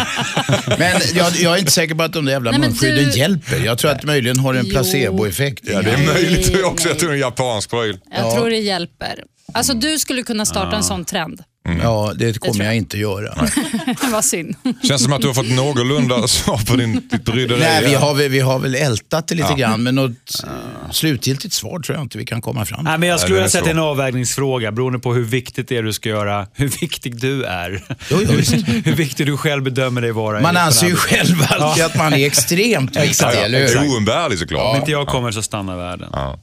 Men 0.79 1.01
jag, 1.13 1.35
jag 1.35 1.53
är 1.53 1.57
inte 1.59 1.71
säker 1.71 1.95
på 1.95 2.03
att 2.03 2.13
de 2.13 2.25
där 2.25 2.31
jävla 2.31 2.51
Nej, 2.51 2.59
munskydden 2.59 3.09
du- 3.11 3.17
hjälper. 3.19 3.65
Jag 3.65 3.77
tror 3.77 3.91
att 3.91 4.01
det 4.01 4.07
möjligen 4.07 4.39
har 4.39 4.53
en 4.53 4.69
placeboeffekt. 4.69 5.63
Ja, 5.63 5.81
det 5.81 5.91
är 5.91 6.13
möjligt 6.13 6.63
också. 6.65 6.87
Jag 6.87 6.99
tror 6.99 7.09
det 7.09 7.13
är 7.13 7.15
en 7.15 7.21
japansk 7.21 7.69
pryl. 7.69 7.97
Jag 8.11 8.35
tror 8.35 8.49
det 8.49 8.57
hjälper. 8.57 9.23
Alltså 9.53 9.73
du 9.73 9.99
skulle 9.99 10.23
kunna 10.23 10.45
starta 10.45 10.75
en 10.77 10.83
sån 10.83 11.05
trend. 11.05 11.43
Ja, 11.81 12.13
det 12.15 12.39
kommer 12.39 12.59
jag 12.59 12.67
jag. 12.67 12.75
inte 12.75 12.97
göra. 12.97 13.47
Vad 14.11 14.25
synd. 14.25 14.55
Känns 14.87 15.03
som 15.03 15.13
att 15.13 15.21
du 15.21 15.27
har 15.27 15.33
fått 15.33 15.49
någorlunda 15.49 16.27
svar 16.27 16.61
på 16.67 16.75
din, 16.75 17.07
ditt 17.11 17.25
bryderi. 17.25 17.59
Nej, 17.59 17.85
vi 17.85 17.93
har, 17.93 18.13
väl, 18.13 18.29
vi 18.29 18.39
har 18.39 18.59
väl 18.59 18.75
ältat 18.75 19.27
det 19.27 19.35
lite 19.35 19.53
grann, 19.53 19.83
men 19.83 19.95
något 19.95 20.43
slutgiltigt 20.91 21.53
svar 21.53 21.79
tror 21.79 21.97
jag 21.97 22.05
inte 22.05 22.17
vi 22.17 22.25
kan 22.25 22.41
komma 22.41 22.65
fram 22.65 22.83
Nej, 22.83 22.93
till. 22.93 22.99
men 22.99 23.09
jag 23.09 23.19
skulle 23.19 23.35
vilja 23.35 23.49
säga 23.49 23.61
att 23.61 23.65
det 23.65 23.71
är 23.71 23.75
en 23.75 23.79
avvägningsfråga 23.79 24.71
beroende 24.71 24.99
på 24.99 25.13
hur 25.13 25.23
viktigt 25.23 25.67
det 25.67 25.77
är 25.77 25.83
du 25.83 25.93
ska 25.93 26.09
göra, 26.09 26.47
hur 26.53 26.67
viktig 26.67 27.21
du 27.21 27.43
är. 27.43 27.83
Jo, 28.09 28.19
jo, 28.29 28.35
visst. 28.37 28.53
hur 28.67 28.95
viktig 28.95 29.25
du 29.25 29.37
själv 29.37 29.63
bedömer 29.63 30.01
dig 30.01 30.11
vara. 30.11 30.41
Man 30.41 30.57
anser 30.57 30.87
ju 30.87 30.95
själv 30.95 31.35
alltid 31.49 31.83
att 31.83 31.95
man 31.97 32.13
är 32.13 32.27
extremt 32.27 32.95
viktig, 33.03 33.25
eller 33.25 33.67
hur? 33.67 33.95
Oumbärlig 33.95 34.39
såklart. 34.39 34.71
Om 34.75 34.79
inte 34.79 34.91
jag 34.91 35.07
kommer 35.07 35.31
så 35.31 35.41
stannar 35.41 35.77
världen. 35.77 36.09
Ja. 36.11 36.39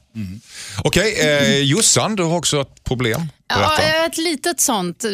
Okej, 0.83 1.19
eh, 1.19 1.57
Jossan, 1.63 2.15
du 2.15 2.23
har 2.23 2.37
också 2.37 2.61
ett 2.61 2.83
problem. 2.83 3.21
Ja, 3.47 3.55
Berätta. 3.55 3.89
jag 3.89 3.99
har 3.99 4.07
ett 4.07 4.17
litet 4.17 4.59
sånt 4.59 5.03
eh, 5.03 5.09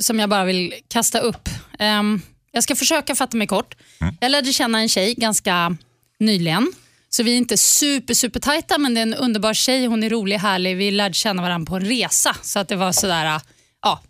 som 0.00 0.18
jag 0.18 0.28
bara 0.30 0.44
vill 0.44 0.74
kasta 0.88 1.18
upp. 1.20 1.48
Ehm, 1.78 2.22
jag 2.52 2.62
ska 2.64 2.76
försöka 2.76 3.14
fatta 3.14 3.36
mig 3.36 3.46
kort. 3.46 3.74
Jag 4.20 4.30
lärde 4.30 4.52
känna 4.52 4.80
en 4.80 4.88
tjej 4.88 5.14
ganska 5.14 5.76
nyligen. 6.18 6.72
Så 7.08 7.22
vi 7.22 7.32
är 7.32 7.36
inte 7.36 7.56
super, 7.56 8.14
super 8.14 8.40
tajta, 8.40 8.78
men 8.78 8.94
det 8.94 9.00
är 9.00 9.02
en 9.02 9.14
underbar 9.14 9.54
tjej. 9.54 9.86
Hon 9.86 10.02
är 10.02 10.10
rolig, 10.10 10.36
härlig. 10.38 10.76
Vi 10.76 10.90
lärde 10.90 11.14
känna 11.14 11.42
varandra 11.42 11.70
på 11.70 11.76
en 11.76 11.84
resa. 11.84 12.36
Så 12.42 12.58
att 12.58 12.68
det 12.68 12.76
var 12.76 12.92
sådär, 12.92 13.26
eh, 13.26 13.40
ja, 13.82 14.00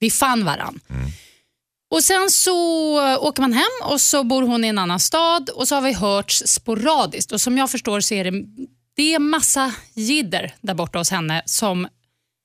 vi 0.00 0.10
fann 0.10 0.44
varandra. 0.44 0.80
Och 1.90 2.04
Sen 2.04 2.30
så 2.30 2.56
åker 3.18 3.40
man 3.42 3.52
hem 3.52 3.64
och 3.92 4.00
så 4.00 4.24
bor 4.24 4.42
hon 4.42 4.64
i 4.64 4.68
en 4.68 4.78
annan 4.78 5.00
stad 5.00 5.48
och 5.48 5.68
så 5.68 5.74
har 5.74 5.82
vi 5.82 5.92
hörts 5.92 6.42
sporadiskt. 6.46 7.32
Och 7.32 7.40
Som 7.40 7.58
jag 7.58 7.70
förstår 7.70 8.00
så 8.00 8.14
är 8.14 8.24
det, 8.24 8.44
det 9.00 9.14
är 9.14 9.18
massa 9.18 9.74
jidder 9.94 10.54
där 10.60 10.74
borta 10.74 10.98
hos 10.98 11.10
henne 11.10 11.42
som 11.46 11.88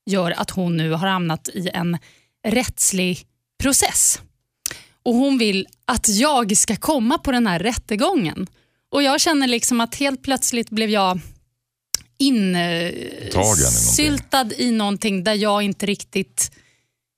gör 0.05 0.31
att 0.31 0.49
hon 0.49 0.77
nu 0.77 0.91
har 0.91 1.07
hamnat 1.07 1.49
i 1.49 1.69
en 1.73 1.97
rättslig 2.47 3.25
process. 3.63 4.21
Och 5.03 5.13
Hon 5.13 5.37
vill 5.37 5.67
att 5.85 6.09
jag 6.09 6.57
ska 6.57 6.75
komma 6.75 7.17
på 7.17 7.31
den 7.31 7.47
här 7.47 7.59
rättegången. 7.59 8.47
Och 8.89 9.03
Jag 9.03 9.21
känner 9.21 9.47
liksom 9.47 9.81
att 9.81 9.95
helt 9.95 10.23
plötsligt 10.23 10.69
blev 10.69 10.89
jag 10.89 11.19
insyltad 12.17 14.49
i 14.57 14.71
någonting 14.71 15.23
där 15.23 15.33
jag 15.33 15.61
inte 15.61 15.85
riktigt 15.85 16.51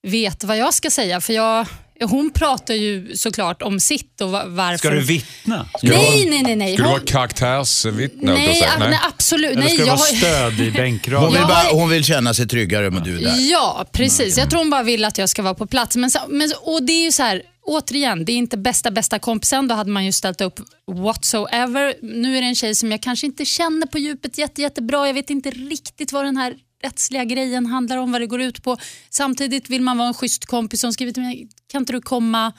vet 0.07 0.43
vad 0.43 0.57
jag 0.57 0.73
ska 0.73 0.89
säga. 0.89 1.21
För 1.21 1.33
jag, 1.33 1.67
hon 2.01 2.31
pratar 2.31 2.73
ju 2.73 3.15
såklart 3.15 3.61
om 3.61 3.79
sitt 3.79 4.21
och 4.21 4.29
va- 4.31 4.43
varför. 4.47 4.77
Ska 4.77 4.89
du 4.89 5.01
vittna? 5.01 5.65
Nej, 5.83 6.25
nej, 6.29 6.43
nej. 6.43 6.55
nej. 6.55 6.73
Ska 6.73 6.83
du 6.83 6.89
vara 6.89 6.97
Hon- 6.99 7.05
karaktärsvittne? 7.07 8.33
nej, 8.33 8.49
att 8.49 8.55
säga? 8.57 8.69
a- 8.71 8.89
nej, 8.89 8.99
absolut. 9.07 9.51
Eller 9.51 9.61
Nej, 9.61 9.69
ska 9.69 9.77
det 9.83 9.87
jag 9.89 9.97
vara 9.97 10.07
har- 10.07 10.15
stöd 10.15 10.59
i 10.59 10.63
Hon 10.69 10.73
bänkraden? 10.73 11.27
vill, 11.31 11.39
Jag 11.39 11.47
bara, 11.47 11.63
hon 11.71 11.89
vill 11.89 12.03
känna 12.03 12.33
sig 12.33 12.47
tryggare 12.47 12.89
med 12.91 13.03
du 13.03 13.17
är 13.17 13.21
där. 13.21 13.35
Ja, 13.51 13.85
precis. 13.91 14.37
Jag 14.37 14.49
tror 14.49 14.59
hon 14.59 14.69
bara 14.69 14.83
vill 14.83 15.05
att 15.05 15.17
jag 15.17 15.29
ska 15.29 15.41
vara 15.41 15.53
på 15.53 15.67
plats. 15.67 15.95
Men, 15.95 16.11
men, 16.29 16.51
och 16.61 16.83
det 16.83 16.91
är 16.93 17.03
ju 17.03 17.11
så 17.11 17.23
här, 17.23 17.41
återigen, 17.65 18.25
det 18.25 18.31
är 18.31 18.37
inte 18.37 18.57
bästa 18.57 18.91
bästa 18.91 19.19
kompisen. 19.19 19.67
Då 19.67 19.75
hade 19.75 19.91
man 19.91 20.05
ju 20.05 20.11
ställt 20.11 20.41
upp 20.41 20.59
whatsoever. 20.91 21.93
Nu 22.01 22.37
är 22.37 22.41
det 22.41 22.47
en 22.47 22.55
tjej 22.55 22.75
som 22.75 22.91
jag 22.91 23.01
kanske 23.01 23.25
inte 23.27 23.45
känner 23.45 23.87
på 23.87 23.97
djupet 23.97 24.37
jätte, 24.37 24.61
jättebra. 24.61 25.07
Jag 25.07 25.13
vet 25.13 25.29
inte 25.29 25.49
riktigt 25.49 26.11
vad 26.11 26.25
den 26.25 26.37
här 26.37 26.53
rättsliga 26.83 27.25
grejen 27.25 27.65
handlar 27.65 27.97
om, 27.97 28.11
vad 28.11 28.21
det 28.21 28.27
går 28.27 28.41
ut 28.41 28.63
på. 28.63 28.77
Samtidigt 29.09 29.69
vill 29.69 29.81
man 29.81 29.97
vara 29.97 30.07
en 30.07 30.13
schysst 30.13 30.45
kompis 30.45 30.81
som 30.81 30.93
skriver 30.93 31.11
till 31.11 31.23
mig, 31.23 31.47
kan 31.71 31.81
inte 31.81 31.93
du 31.93 32.01
komma? 32.01 32.53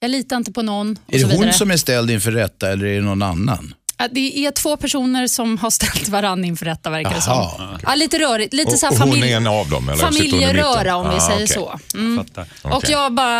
Jag 0.00 0.10
litar 0.10 0.36
inte 0.36 0.52
på 0.52 0.62
någon. 0.62 0.98
Är 1.08 1.18
det 1.28 1.36
hon 1.36 1.52
som 1.52 1.70
är 1.70 1.76
ställd 1.76 2.10
inför 2.10 2.32
rätta 2.32 2.72
eller 2.72 2.86
är 2.86 2.94
det 2.94 3.00
någon 3.00 3.22
annan? 3.22 3.74
Det 4.10 4.46
är 4.46 4.50
två 4.50 4.76
personer 4.76 5.26
som 5.26 5.58
har 5.58 5.70
ställt 5.70 6.08
varann 6.08 6.44
inför 6.44 6.64
rätta 6.66 6.90
verkar 6.90 7.14
det 7.14 7.20
som. 7.20 7.48
Ja, 7.82 7.94
lite 7.94 8.18
rörigt. 8.18 8.52
Lite 8.54 8.72
Och, 8.72 8.78
så 8.78 8.86
här 8.86 8.92
och 8.92 8.98
hon 8.98 9.08
familj... 9.08 9.32
är 9.32 9.36
en 9.36 9.46
av 9.46 9.68
dem? 9.70 9.88
Eller 9.88 9.98
familjeröra 10.04 10.96
om 10.96 11.08
vi 11.10 11.16
Ah, 11.16 11.20
säger 11.20 11.36
okej. 11.46 11.48
så. 11.48 11.98
Mm. 11.98 12.18
Och 12.18 12.72
Okej. 12.76 12.90
jag 12.90 13.12
bara, 13.14 13.38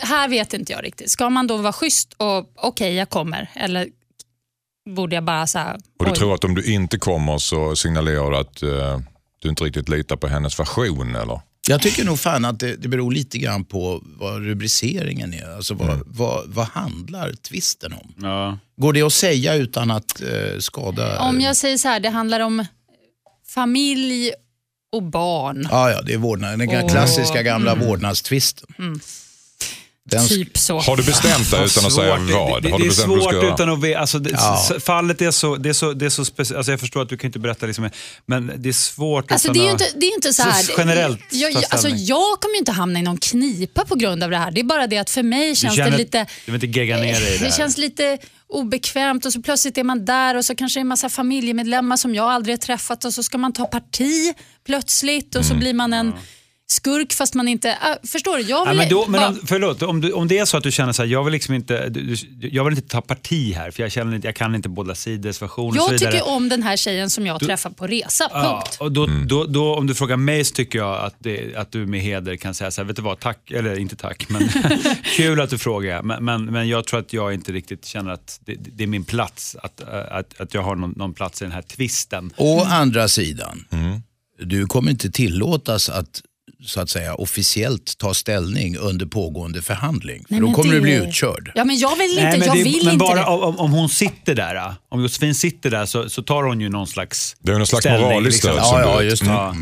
här 0.00 0.28
vet 0.28 0.54
inte 0.54 0.72
jag 0.72 0.84
riktigt. 0.84 1.10
Ska 1.10 1.30
man 1.30 1.46
då 1.46 1.56
vara 1.56 1.72
schysst 1.72 2.12
och 2.16 2.52
okej 2.56 2.94
jag 2.94 3.10
kommer 3.10 3.50
eller 3.54 3.88
borde 4.90 5.14
jag 5.14 5.24
bara 5.24 5.46
så 5.46 5.58
här, 5.58 5.74
Och 5.98 6.04
du 6.04 6.10
oj. 6.10 6.16
tror 6.16 6.34
att 6.34 6.44
om 6.44 6.54
du 6.54 6.72
inte 6.74 6.98
kommer 6.98 7.38
så 7.38 7.76
signalerar 7.76 8.30
du 8.30 8.36
att 8.36 8.62
eh, 8.62 9.00
du 9.42 9.48
inte 9.48 9.64
riktigt 9.64 9.88
litar 9.88 10.16
på 10.16 10.26
hennes 10.28 10.60
version? 10.60 11.16
Eller? 11.16 11.40
Jag 11.68 11.82
tycker 11.82 12.04
nog 12.04 12.18
fan 12.18 12.44
att 12.44 12.60
det, 12.60 12.76
det 12.76 12.88
beror 12.88 13.12
lite 13.12 13.38
grann 13.38 13.64
på 13.64 14.02
vad 14.04 14.42
rubriceringen 14.42 15.34
är. 15.34 15.56
Alltså 15.56 15.74
vad, 15.74 15.90
Mm. 15.90 16.02
vad, 16.06 16.44
vad 16.48 16.66
handlar 16.66 17.32
tvisten 17.32 17.92
om? 17.92 18.14
Ja. 18.22 18.58
Går 18.76 18.92
det 18.92 19.02
att 19.02 19.12
säga 19.12 19.54
utan 19.54 19.90
att 19.90 20.22
eh, 20.22 20.58
skada? 20.58 21.20
Om 21.20 21.40
jag 21.40 21.56
säger 21.56 21.76
så 21.78 21.88
här, 21.88 22.00
det 22.00 22.08
handlar 22.08 22.40
om 22.40 22.64
familj 23.46 24.32
och 24.92 25.02
barn. 25.02 25.68
Ja, 25.70 25.90
ja, 25.90 26.02
det 26.02 26.12
är 26.12 26.18
vårdnad, 26.18 26.58
den 26.58 26.68
Åh. 26.70 26.88
klassiska 26.90 27.42
gamla 27.42 27.74
vårdnadstvisten. 27.74 28.66
Den, 30.10 30.28
Typ 30.28 30.58
så. 30.58 30.78
Har 30.80 30.96
du 30.96 31.02
bestämt 31.02 31.50
dig 31.50 31.64
utan 31.64 31.86
att 31.86 31.92
säga 31.92 32.10
vad? 32.10 32.20
Det, 32.20 32.26
det, 32.26 32.34
Har 32.34 32.60
det 32.60 32.68
du 32.78 32.86
är 32.86 32.90
svårt 32.90 33.34
utan 33.54 33.68
att 33.70 33.80
veta. 33.82 34.00
Alltså, 34.00 34.18
det, 34.18 34.30
Ja. 34.30 34.68
Fallet 34.84 35.22
är 35.22 35.30
så, 35.30 35.56
det 35.56 35.68
är 35.68 35.72
så, 35.72 35.92
det 35.92 36.06
är 36.06 36.10
så 36.10 36.24
speciellt. 36.24 36.56
Alltså, 36.56 36.72
jag 36.72 36.80
förstår 36.80 37.02
att 37.02 37.08
du 37.08 37.16
kan 37.16 37.28
inte 37.28 37.38
berätta, 37.38 37.66
liksom, 37.66 37.90
men 38.26 38.52
det 38.56 38.68
är 38.68 38.72
svårt 38.72 39.32
Alltså, 39.32 39.48
utan 39.48 39.58
det 39.62 39.68
är 39.68 39.74
att... 39.74 39.80
inte, 39.80 39.98
det 39.98 40.06
är 40.06 40.14
inte 40.14 40.32
så 40.32 40.42
här. 40.42 40.64
Generellt 40.78 41.20
jag, 41.30 41.52
jag, 41.52 41.64
alltså, 41.70 41.88
jag 41.88 42.40
kommer 42.40 42.54
ju 42.54 42.58
inte 42.58 42.72
hamna 42.72 42.98
i 42.98 43.02
någon 43.02 43.18
knipa 43.18 43.84
på 43.84 43.94
grund 43.94 44.22
av 44.24 44.30
det 44.30 44.36
här. 44.38 44.50
Det 44.50 44.60
är 44.60 44.64
bara 44.64 44.86
det 44.86 44.98
att 44.98 45.10
för 45.10 45.22
mig 45.22 45.56
känns 45.56 45.76
känner- 45.76 45.90
det 45.90 45.96
lite... 45.96 46.26
Du 46.46 46.52
vill 46.52 46.64
inte 46.64 46.78
gegga 46.78 46.96
ner 46.96 47.20
dig 47.20 47.34
i 47.34 47.38
det 47.38 47.44
Det 47.44 47.52
känns 47.54 47.78
lite 47.78 48.18
obekvämt 48.48 49.26
och 49.26 49.32
så 49.32 49.42
plötsligt 49.42 49.78
är 49.78 49.84
man 49.84 50.04
där 50.04 50.34
och 50.36 50.44
så 50.44 50.54
kanske 50.54 50.78
det 50.78 50.80
är 50.80 50.82
en 50.82 50.88
massa 50.88 51.08
familjemedlemmar 51.08 51.96
som 51.96 52.14
jag 52.14 52.30
aldrig 52.30 52.52
har 52.52 52.58
träffat 52.58 53.04
och 53.04 53.14
så 53.14 53.22
ska 53.22 53.38
man 53.38 53.52
ta 53.52 53.64
parti 53.66 54.34
plötsligt 54.66 55.34
och 55.34 55.44
så 55.44 55.50
Mm. 55.52 55.60
blir 55.60 55.74
man 55.74 55.92
en 55.92 56.12
skurk 56.72 57.12
fast 57.12 57.34
man 57.34 57.48
inte... 57.48 57.68
Äh, 57.70 57.76
förstår 58.08 58.36
du? 58.36 58.42
Jag 58.42 58.66
Ja, 58.66 58.70
vill 58.70 58.78
men 58.78 58.88
då, 58.88 59.06
men 59.08 59.22
om, 59.24 59.38
förlåt, 59.46 59.82
om, 59.82 60.00
du, 60.00 60.12
om 60.12 60.28
det 60.28 60.38
är 60.38 60.44
så 60.44 60.56
att 60.56 60.62
du 60.62 60.72
känner 60.72 60.92
så 60.92 61.02
här, 61.02 61.08
jag 61.10 61.24
vill, 61.24 61.32
liksom 61.32 61.54
inte, 61.54 61.88
du, 61.88 62.14
jag 62.40 62.64
vill 62.64 62.74
inte 62.76 62.88
ta 62.88 63.00
parti 63.00 63.54
här 63.54 63.70
för 63.70 63.82
jag, 63.82 63.92
känner 63.92 64.14
inte, 64.16 64.28
jag 64.28 64.36
kan 64.36 64.54
inte 64.54 64.68
båda 64.68 64.94
sidors 64.94 65.42
version 65.42 65.68
och 65.68 65.74
så 65.74 65.80
jag 65.80 65.90
vidare. 65.92 66.12
tycker 66.12 66.28
om 66.28 66.48
den 66.48 66.62
här 66.62 66.76
tjejen 66.76 67.10
som 67.10 67.26
jag 67.26 67.40
träffar 67.40 67.70
på 67.70 67.86
resa, 67.86 68.28
Ja, 68.32 68.62
punkt. 68.64 68.76
och 68.80 68.92
då, 68.92 69.06
då, 69.26 69.44
då, 69.44 69.74
om 69.74 69.86
du 69.86 69.94
frågar 69.94 70.16
mig 70.16 70.44
så 70.44 70.54
tycker 70.54 70.78
jag 70.78 71.04
att, 71.04 71.14
det, 71.18 71.56
att 71.56 71.72
du 71.72 71.86
med 71.86 72.00
heder 72.00 72.36
kan 72.36 72.54
säga 72.54 72.70
så 72.70 72.80
här, 72.80 72.86
vet 72.86 72.96
du 72.96 73.02
vad, 73.02 73.20
tack, 73.20 73.50
eller 73.50 73.78
inte 73.78 73.96
tack, 73.96 74.26
men 74.28 74.48
kul 75.16 75.40
att 75.40 75.50
du 75.50 75.58
frågar. 75.58 76.02
Men, 76.02 76.24
men, 76.24 76.44
men 76.44 76.68
jag 76.68 76.86
tror 76.86 77.00
att 77.00 77.12
jag 77.12 77.34
inte 77.34 77.52
riktigt 77.52 77.84
känner 77.84 78.10
att 78.10 78.40
det, 78.44 78.54
det 78.54 78.82
är 78.82 78.86
min 78.88 79.04
plats, 79.04 79.56
att, 79.62 79.80
att, 79.90 80.40
att 80.40 80.54
jag 80.54 80.62
har 80.62 80.76
någon, 80.76 80.94
någon 80.96 81.14
plats 81.14 81.42
i 81.42 81.44
den 81.44 81.52
här 81.52 81.62
tvisten. 81.62 82.32
Å 82.36 82.60
andra 82.64 83.08
sidan, 83.08 83.64
Mm. 83.70 84.02
du 84.38 84.66
kommer 84.66 84.90
inte 84.90 85.10
tillåtas 85.10 85.88
att 85.88 86.22
så 86.64 86.80
att 86.80 86.90
säga 86.90 87.14
officiellt 87.14 87.98
ta 87.98 88.14
ställning 88.14 88.76
under 88.76 89.06
pågående 89.06 89.62
förhandling. 89.62 90.24
För 90.24 90.32
Nej, 90.32 90.40
då 90.40 90.46
men 90.46 90.54
kommer 90.54 90.70
det- 90.72 90.76
du 90.76 90.82
bli 90.82 90.94
utkörd. 90.94 91.52
Ja, 91.54 91.64
men 91.64 91.78
jag 91.78 91.96
vill 91.96 92.10
inte, 92.10 92.22
Nej, 92.22 92.38
men 92.38 92.46
jag 92.48 92.56
det, 92.56 92.62
vill 92.62 92.84
men 92.84 92.94
inte 92.94 93.04
bara 93.06 93.14
det. 93.20 93.24
om, 93.24 93.58
om 93.58 93.72
hon 93.72 93.88
sitter 93.88 94.34
där, 94.34 94.74
om 94.88 95.02
Josefin 95.02 95.34
sitter 95.34 95.70
där 95.70 95.86
så, 95.86 96.08
så 96.10 96.22
tar 96.22 96.42
hon 96.42 96.60
ju 96.60 96.68
någon 96.68 96.86
slags 96.86 97.36
Det 97.40 97.52
är 97.52 97.56
någon 97.58 97.66
slags 97.66 97.82
ställning, 97.82 98.02
moraliskt 98.08 98.44
liksom. 98.44 98.64
stöd. 98.64 98.80
Ja, 98.80 98.80
ja, 98.80 99.02
just 99.02 99.24
det. 99.24 99.30
Ja. 99.30 99.54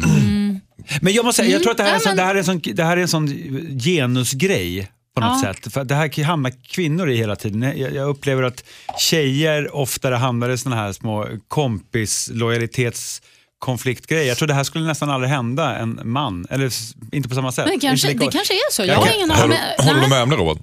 Men 1.00 1.12
jag 1.12 1.24
måste 1.24 1.42
säga, 1.42 1.52
jag 1.52 1.62
tror 1.62 1.70
att 1.70 1.76
det 1.76 1.82
här, 1.84 1.90
är 1.90 1.94
en 1.94 2.00
Mm. 2.00 2.06
sån, 2.06 2.16
det 2.16 2.22
här, 2.22 2.34
är 2.34 2.38
en 2.38 2.44
sån, 2.44 2.60
det 2.74 2.84
här 2.84 2.96
är 2.96 3.00
en 3.00 3.08
sån 3.08 3.80
genusgrej 3.80 4.88
på 5.14 5.20
något 5.20 5.42
Ja. 5.44 5.54
sätt. 5.54 5.72
För 5.72 5.84
det 5.84 5.94
här 5.94 6.24
hamnar 6.24 6.52
kvinnor 6.68 7.10
i 7.10 7.16
hela 7.16 7.36
tiden. 7.36 7.62
Jag, 7.62 7.94
jag 7.94 8.08
upplever 8.08 8.42
att 8.42 8.64
tjejer 8.98 9.74
oftare 9.76 10.14
hamnar 10.14 10.48
i 10.50 10.58
såna 10.58 10.76
här 10.76 10.92
små 10.92 11.26
kompis 11.48 12.30
lojalitets 12.32 13.22
konfliktgrejer. 13.60 14.28
Jag 14.28 14.36
tror 14.36 14.48
det 14.48 14.54
här 14.54 14.64
skulle 14.64 14.86
nästan 14.86 15.10
aldrig 15.10 15.30
hända 15.30 15.76
en 15.76 16.00
man. 16.04 16.46
Eller 16.50 16.72
inte 17.12 17.28
på 17.28 17.34
samma 17.34 17.52
sätt. 17.52 17.64
Men 17.64 17.78
det 17.78 17.86
kanske, 17.86 18.08
det 18.08 18.32
kanske 18.32 18.54
är 18.54 18.72
så. 18.72 18.84
Jag 18.84 18.94
har 18.96 19.14
ingen 19.14 19.30
aning. 19.30 19.58
håller 19.78 20.00
du 20.00 20.08
med 20.08 20.22
om 20.22 20.30
det 20.30 20.36
Robert? 20.36 20.58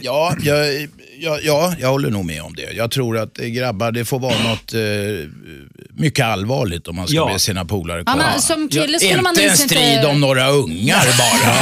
Ja, 0.00 0.34
jag, 0.42 0.88
ja, 1.22 1.38
ja, 1.42 1.74
jag 1.80 1.88
håller 1.88 2.10
nog 2.10 2.24
med 2.24 2.42
om 2.42 2.54
det. 2.54 2.72
Jag 2.72 2.90
tror 2.90 3.18
att 3.18 3.38
eh, 3.40 3.46
grabbar, 3.46 3.92
det 3.92 4.04
får 4.04 4.18
vara 4.18 4.34
något 4.48 4.74
eh, 4.74 4.80
mycket 5.94 6.26
allvarligt 6.26 6.88
om 6.88 6.96
man 6.96 7.06
ska 7.08 7.16
Ja. 7.16 7.30
be 7.32 7.38
sina 7.38 7.64
polare 7.64 7.98
Ja, 8.06 8.12
komma. 8.12 8.24
men 8.32 8.40
som 8.42 8.68
kille 8.68 8.98
skulle 8.98 9.22
man 9.22 9.30
inte 9.32 9.42
en 9.44 9.50
inte- 9.50 9.62
strid 9.62 10.04
om 10.04 10.20
några 10.20 10.48
ungar 10.48 11.06
bara. 11.18 11.52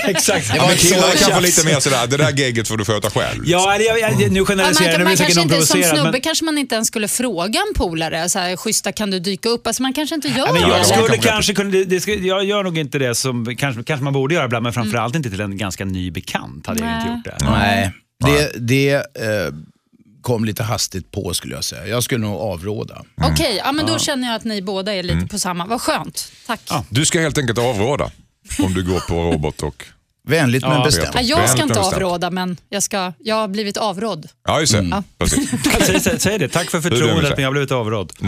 Exakt. 0.10 0.48
Det 0.50 0.56
Ja, 0.56 0.62
var 0.62 0.68
men 0.68 0.76
ett 0.76 0.82
killar 0.82 1.10
kan 1.16 1.32
få 1.34 1.40
lite 1.40 1.64
mer 1.66 1.80
sådär, 1.80 2.06
det 2.06 2.16
där 2.16 2.32
gegget 2.38 2.68
får 2.68 2.76
du 2.76 2.84
sköta 2.84 3.10
själv. 3.10 3.42
Ja, 3.46 3.74
eller 3.74 3.84
jag, 3.84 4.00
jag, 4.00 4.32
nu 4.32 4.38
Ja, 4.40 4.44
generaliserar 4.44 4.90
jag. 4.90 4.98
Nu 4.98 5.04
man 5.04 5.10
blir 5.10 5.16
säkert 5.16 5.34
kanske 5.34 5.40
någon 5.40 5.54
inte, 5.58 5.66
som 5.66 5.74
provocerad. 5.74 5.96
snubbe 5.98 6.12
men- 6.12 6.20
kanske 6.20 6.44
man 6.44 6.58
inte 6.58 6.74
ens 6.74 6.88
skulle 6.88 7.08
fråga 7.08 7.60
en 7.68 7.74
polare, 7.74 8.28
så 8.28 8.38
här, 8.38 8.56
schyssta 8.56 8.92
kan 8.92 9.10
du 9.10 9.18
dyka 9.20 9.48
upp? 9.48 9.66
Alltså, 9.66 9.82
man 9.82 9.92
kanske 9.92 10.14
inte 10.14 10.28
gör 10.28 10.36
Ja, 10.38 10.52
men 10.52 10.62
det. 10.62 10.68
jag 10.68 10.78
de 10.80 10.84
skulle 10.84 11.06
kanske- 11.08 11.28
kanske 11.28 11.54
kunna, 11.54 11.70
det, 11.70 11.84
det, 11.84 12.00
ska- 12.00 12.14
jag 12.14 12.44
gör 12.44 12.62
nog 12.62 12.78
inte 12.78 12.98
det 12.98 13.14
som 13.14 13.56
kanske, 13.58 13.82
kanske 13.82 14.04
man 14.04 14.12
borde 14.12 14.34
göra 14.34 14.44
ibland, 14.44 14.62
men 14.62 14.72
framförallt 14.72 15.14
inte 15.14 15.30
till 15.30 15.40
en 15.40 15.56
ganska 15.56 15.84
ny 15.84 16.10
bekant 16.10 16.66
hade 16.66 16.84
jag 16.84 16.96
inte 16.96 17.08
gjort 17.30 17.38
det. 17.40 17.50
Nej, 17.50 17.92
det, 18.20 18.52
det 18.58 18.92
eh, 18.94 19.02
kom 20.22 20.44
lite 20.44 20.62
hastigt 20.62 21.10
på 21.10 21.34
skulle 21.34 21.54
jag 21.54 21.64
säga. 21.64 21.86
Jag 21.86 22.02
skulle 22.02 22.26
nog 22.26 22.40
avråda. 22.40 23.04
Okej, 23.32 23.60
ja, 23.64 23.72
men 23.72 23.86
då 23.86 23.98
känner 23.98 24.28
jag 24.28 24.36
att 24.36 24.44
ni 24.44 24.62
båda 24.62 24.94
är 24.94 25.02
lite 25.02 25.26
på 25.26 25.38
samma. 25.38 25.66
Vad 25.66 25.80
skönt. 25.80 26.32
Tack. 26.46 26.60
Ja. 26.68 26.84
Du 26.90 27.06
ska 27.06 27.20
helt 27.20 27.38
enkelt 27.38 27.58
avråda 27.58 28.10
om 28.58 28.74
du 28.74 28.84
går 28.84 29.00
på 29.00 29.14
Robert 29.14 29.62
och... 29.62 29.84
Vänligt 30.28 30.62
men 30.62 30.70
Ja, 30.72 30.84
bestämt. 30.84 31.14
jag 31.22 31.50
ska 31.50 31.62
inte 31.62 31.74
bestämt. 31.74 31.94
avråda, 31.94 32.30
men 32.30 32.56
jag, 32.68 32.82
ska, 32.82 33.12
jag 33.18 33.36
har 33.36 33.48
blivit 33.48 33.76
avrådd. 33.76 34.28
Ja, 34.46 34.60
just 34.60 34.72
det. 34.72 35.02
Precis. 35.18 35.50
Säg, 35.86 36.00
säg, 36.00 36.20
säg 36.20 36.38
det, 36.38 36.48
tack 36.48 36.70
för 36.70 36.80
förtroendet 36.80 37.30
men 37.30 37.38
jag 37.42 37.46
har 37.48 37.52
blivit 37.52 37.72
avrådd. 37.72 38.12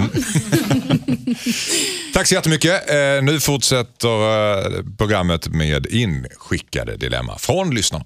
Tack 2.15 2.27
så 2.27 2.35
jättemycket. 2.35 2.91
Eh, 2.91 2.97
nu 3.23 3.41
fortsätter 3.41 4.77
eh, 4.79 4.85
programmet 4.99 5.49
med 5.49 5.87
inskickade 5.87 6.97
dilemma 6.97 7.39
från 7.39 7.75
lyssnarna. 7.75 8.05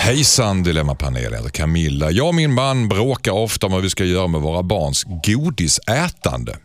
Hejsan 0.00 0.62
Dilemmapanelen 0.62 1.34
heter 1.34 1.50
Camilla. 1.50 2.10
Jag 2.10 2.28
och 2.28 2.34
min 2.34 2.54
man 2.54 2.88
bråkar 2.88 3.32
ofta 3.32 3.66
om 3.66 3.72
vad 3.72 3.82
vi 3.82 3.90
ska 3.90 4.04
göra 4.04 4.26
med 4.26 4.40
våra 4.40 4.62
barns 4.62 5.04
godisätande. 5.24 6.56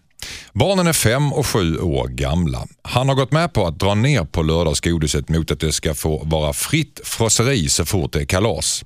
Barnen 0.54 0.88
är 0.88 0.94
fem 0.94 1.34
och 1.34 1.48
sju 1.48 1.77
år 1.77 2.08
gamla. 2.08 2.68
Han 2.82 3.10
har 3.10 3.15
gått 3.15 3.32
med 3.32 3.54
på 3.54 3.68
att 3.68 3.80
dra 3.80 3.96
ner 3.96 4.24
på 4.24 4.44
lördagsgodiset 4.44 5.30
mot 5.30 5.51
att 5.51 5.60
det 5.60 5.72
ska 5.72 5.94
få 5.94 6.24
vara 6.25 6.54
fritt 6.54 7.00
frosseri 7.04 7.70
så 7.70 7.86
fort 7.86 8.13
det 8.13 8.22
är 8.22 8.25
kalas. 8.25 8.84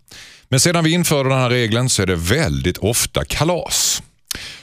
Men 0.48 0.60
sedan 0.60 0.84
vi 0.84 0.92
införde 0.92 1.30
den 1.30 1.40
här 1.40 1.50
regeln 1.50 1.90
så 1.90 2.02
är 2.02 2.08
det 2.08 2.16
väldigt 2.16 2.78
ofta 2.78 3.26
kalas. 3.26 4.04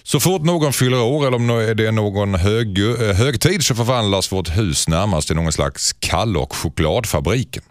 Så 0.03 0.21
fort 0.21 0.43
någon 0.43 0.73
fyller 0.73 1.03
år 1.03 1.27
eller 1.27 1.37
om 1.37 1.47
det 1.47 1.87
är 1.87 1.93
någon 1.93 2.35
hög, 2.35 2.79
eh, 2.79 3.17
högtid 3.17 3.65
så 3.65 3.75
förvandlas 3.75 4.33
vårt 4.33 4.57
hus 4.57 4.89
närmast 4.89 5.27
till 5.27 5.37
någon 5.37 5.53
slags 5.53 5.93
kall 5.93 6.37
och 6.37 6.57
chokladfabriken. 6.57 7.63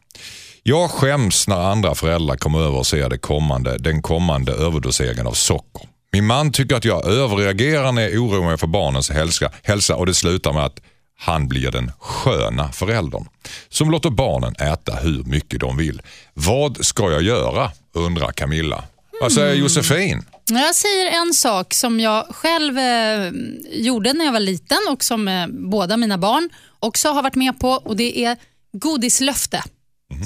Jag 0.67 0.91
skäms 0.91 1.47
när 1.47 1.55
andra 1.55 1.95
föräldrar 1.95 2.35
kommer 2.35 2.59
över 2.59 2.77
och 2.77 2.87
ser 2.87 3.09
det 3.09 3.17
kommande, 3.17 3.77
den 3.77 4.01
kommande 4.01 4.51
överdoseringen 4.51 5.27
av 5.27 5.31
socker. 5.31 5.89
Min 6.11 6.25
man 6.25 6.51
tycker 6.51 6.75
att 6.75 6.85
jag 6.85 7.05
överreagerar 7.05 7.91
när 7.91 8.01
jag 8.01 8.23
oroar 8.23 8.45
mig 8.45 8.57
för 8.57 8.67
barnens 8.67 9.09
hälsa, 9.09 9.51
hälsa 9.63 9.95
och 9.95 10.05
det 10.05 10.13
slutar 10.13 10.53
med 10.53 10.65
att 10.65 10.79
han 11.19 11.47
blir 11.47 11.71
den 11.71 11.91
sköna 11.99 12.71
föräldern 12.71 13.25
som 13.69 13.91
låter 13.91 14.09
barnen 14.09 14.55
äta 14.55 14.95
hur 14.95 15.23
mycket 15.23 15.59
de 15.59 15.77
vill. 15.77 16.01
Vad 16.33 16.85
ska 16.85 17.11
jag 17.11 17.21
göra? 17.21 17.71
undrar 17.93 18.31
Camilla. 18.31 18.83
Vad 19.21 19.31
säger 19.31 19.55
Josefin? 19.55 20.25
Jag 20.49 20.75
säger 20.75 21.11
en 21.11 21.33
sak 21.33 21.73
som 21.73 21.99
jag 21.99 22.25
själv 22.29 22.77
eh, 22.77 23.31
gjorde 23.71 24.13
när 24.13 24.25
jag 24.25 24.31
var 24.31 24.39
liten 24.39 24.79
och 24.91 25.03
som 25.03 25.27
eh, 25.27 25.47
båda 25.47 25.97
mina 25.97 26.17
barn 26.17 26.49
också 26.79 27.09
har 27.09 27.23
varit 27.23 27.35
med 27.35 27.59
på 27.59 27.69
och 27.69 27.95
det 27.95 28.23
är 28.25 28.37
godislöfte. 28.73 29.63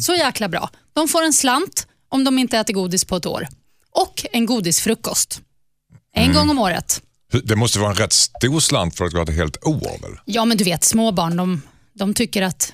Så 0.01 0.15
jäkla 0.15 0.49
bra. 0.49 0.69
De 0.93 1.07
får 1.07 1.21
en 1.23 1.33
slant 1.33 1.87
om 2.09 2.23
de 2.23 2.39
inte 2.39 2.57
äter 2.57 2.73
godis 2.73 3.05
på 3.05 3.15
ett 3.15 3.25
år 3.25 3.47
och 3.95 4.25
en 4.31 4.45
godisfrukost. 4.45 5.41
En 6.15 6.33
gång 6.33 6.49
om 6.49 6.59
året. 6.59 7.01
Det 7.43 7.55
måste 7.55 7.79
vara 7.79 7.89
en 7.89 7.95
rätt 7.95 8.13
stor 8.13 8.59
slant 8.59 8.95
för 8.97 9.05
att 9.05 9.11
gå 9.13 9.21
ett 9.21 9.35
helt 9.35 9.63
år 9.67 10.01
väl? 10.01 10.11
Ja, 10.25 10.45
men 10.45 10.57
du 10.57 10.63
vet 10.63 10.83
små 10.83 11.11
barn 11.11 11.37
de, 11.37 11.61
de 11.93 12.13
tycker 12.13 12.41
att 12.41 12.73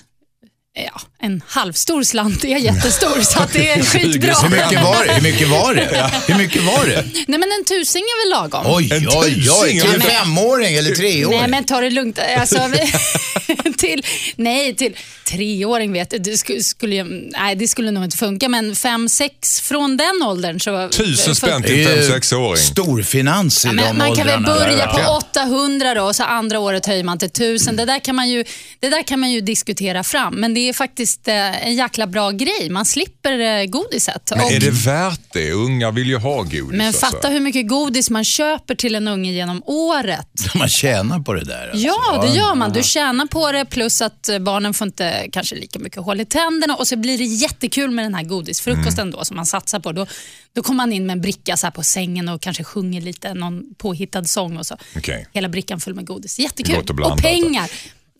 ja, 0.73 1.01
en 1.19 1.41
halvstor 1.47 2.03
slant 2.03 2.43
är 2.43 2.57
jättestor 2.57 3.21
så 3.21 3.39
att 3.39 3.53
det 3.53 3.69
är 3.69 3.83
skitbra. 3.83 4.33
Hur 4.33 4.49
mycket 4.49 4.83
var 4.83 5.05
det? 5.05 5.13
Hur 5.13 5.21
mycket 5.23 5.49
var 5.49 5.73
det? 5.73 6.11
Hur 6.27 6.35
mycket 6.37 6.63
var 6.63 6.85
det? 6.85 7.05
Nej, 7.27 7.39
men 7.39 7.51
en 7.59 7.65
tusing 7.65 8.01
är 8.01 8.25
väl 8.25 8.41
lagom? 8.41 8.73
Oj, 8.75 8.89
En 8.93 9.07
oj, 9.07 9.15
oj. 9.17 9.33
tusing, 9.35 9.79
Till 9.81 9.89
en 9.89 9.95
eller? 9.95 10.05
femåring 10.09 10.75
eller 10.75 10.95
treåring? 10.95 11.39
Nej, 11.39 11.49
men 11.49 11.63
ta 11.63 11.81
det 11.81 11.89
lugnt. 11.89 12.19
Alltså, 12.37 12.71
till, 13.77 14.05
nej, 14.35 14.75
till 14.75 14.97
treåring 15.25 15.93
vet 15.93 16.09
du, 16.09 16.17
det 16.17 16.37
skulle, 16.37 16.63
skulle, 16.63 17.03
nej, 17.03 17.55
det 17.55 17.67
skulle 17.67 17.91
nog 17.91 18.03
inte 18.03 18.17
funka, 18.17 18.49
men 18.49 18.75
fem, 18.75 19.09
sex 19.09 19.61
från 19.61 19.97
den 19.97 20.23
åldern 20.23 20.59
så... 20.59 20.89
Tusen 20.89 21.35
spänn 21.35 21.63
till 21.63 21.87
fem 21.87 22.03
sexåring 22.03 22.57
Storfinans 22.57 23.65
i 23.65 23.67
Ja, 23.67 23.73
de 23.73 23.81
men 23.81 23.97
man 23.97 24.15
kan 24.15 24.27
väl 24.27 24.35
åldrarna. 24.35 24.59
börja 24.59 24.77
där. 24.85 25.03
på 25.05 25.11
800 25.11 25.93
då 25.93 26.01
och 26.03 26.15
så 26.15 26.23
andra 26.23 26.59
året 26.59 26.85
höjer 26.85 27.03
man 27.03 27.17
till 27.17 27.27
1000. 27.27 27.75
Det 27.75 27.85
där 27.85 27.99
kan 27.99 28.15
man 28.15 28.29
ju, 28.29 28.43
det 28.79 28.89
där 28.89 29.03
kan 29.03 29.19
man 29.19 29.31
ju 29.31 29.41
diskutera 29.41 30.03
fram. 30.03 30.35
Men 30.35 30.53
det 30.53 30.59
är 30.69 30.73
faktiskt 30.73 31.27
eh, 31.27 31.65
en 31.67 31.75
jäkla 31.75 32.07
bra 32.07 32.31
grej. 32.31 32.69
Man 32.69 32.85
slipper 32.85 33.39
eh, 33.39 33.65
godiset. 33.65 34.31
Men 34.35 34.39
Och- 34.45 34.51
är 34.51 34.59
det 34.59 34.71
värt 34.71 35.21
det? 35.33 35.51
Unga 35.51 35.91
vill 35.91 36.07
ju 36.07 36.17
ha 36.17 36.37
godis. 36.41 36.63
men 36.71 36.87
alltså. 36.87 37.05
fatta 37.05 37.27
hur 37.29 37.39
mycket 37.39 37.67
godis 37.67 38.09
man 38.09 38.23
köper 38.25 38.75
till 38.75 38.95
en 38.95 39.07
unge 39.07 39.31
genom 39.31 39.63
året. 39.65 40.27
Man 40.55 40.69
tjänar 40.69 41.19
på 41.19 41.33
det 41.33 41.43
där. 41.45 41.69
Alltså. 41.71 41.87
Ja, 41.87 42.25
det 42.27 42.37
gör 42.37 42.55
man. 42.55 42.71
Du 42.73 42.83
tjänar 42.83 43.25
på 43.25 43.51
det 43.51 43.65
plus 43.65 44.01
att 44.01 44.29
barnen 44.41 44.73
får 44.73 44.87
inte 44.87 45.14
kanske 45.31 45.55
lika 45.55 45.79
mycket 45.79 46.01
hål 46.03 46.21
i 46.21 46.25
tänderna 46.25 46.75
och 46.75 46.87
så 46.87 46.95
blir 46.97 47.17
det 47.17 47.23
jättekul 47.23 47.91
med 47.91 48.05
den 48.05 48.15
här 48.15 48.23
godisfrukosten 48.23 49.11
då 49.11 49.25
som 49.25 49.35
man 49.35 49.45
satsar 49.45 49.79
på. 49.79 49.91
Då, 49.91 50.05
då 50.53 50.63
kommer 50.63 50.77
man 50.77 50.93
in 50.93 51.05
med 51.05 51.13
en 51.13 51.21
bricka 51.21 51.57
så 51.57 51.65
här 51.65 51.71
på 51.71 51.83
sängen 51.83 52.29
och 52.29 52.41
kanske 52.41 52.63
sjunger 52.63 53.01
lite 53.01 53.33
någon 53.33 53.63
påhittad 53.77 54.23
sång 54.23 54.57
och 54.57 54.65
så. 54.65 54.77
Okej. 54.97 55.27
Hela 55.33 55.49
brickan 55.49 55.79
full 55.79 55.93
med 55.95 56.05
godis. 56.05 56.39
Jättekul. 56.39 56.75
Och 56.89 56.95
blandat, 56.95 57.17
och 57.19 57.23
pengar. 57.23 57.71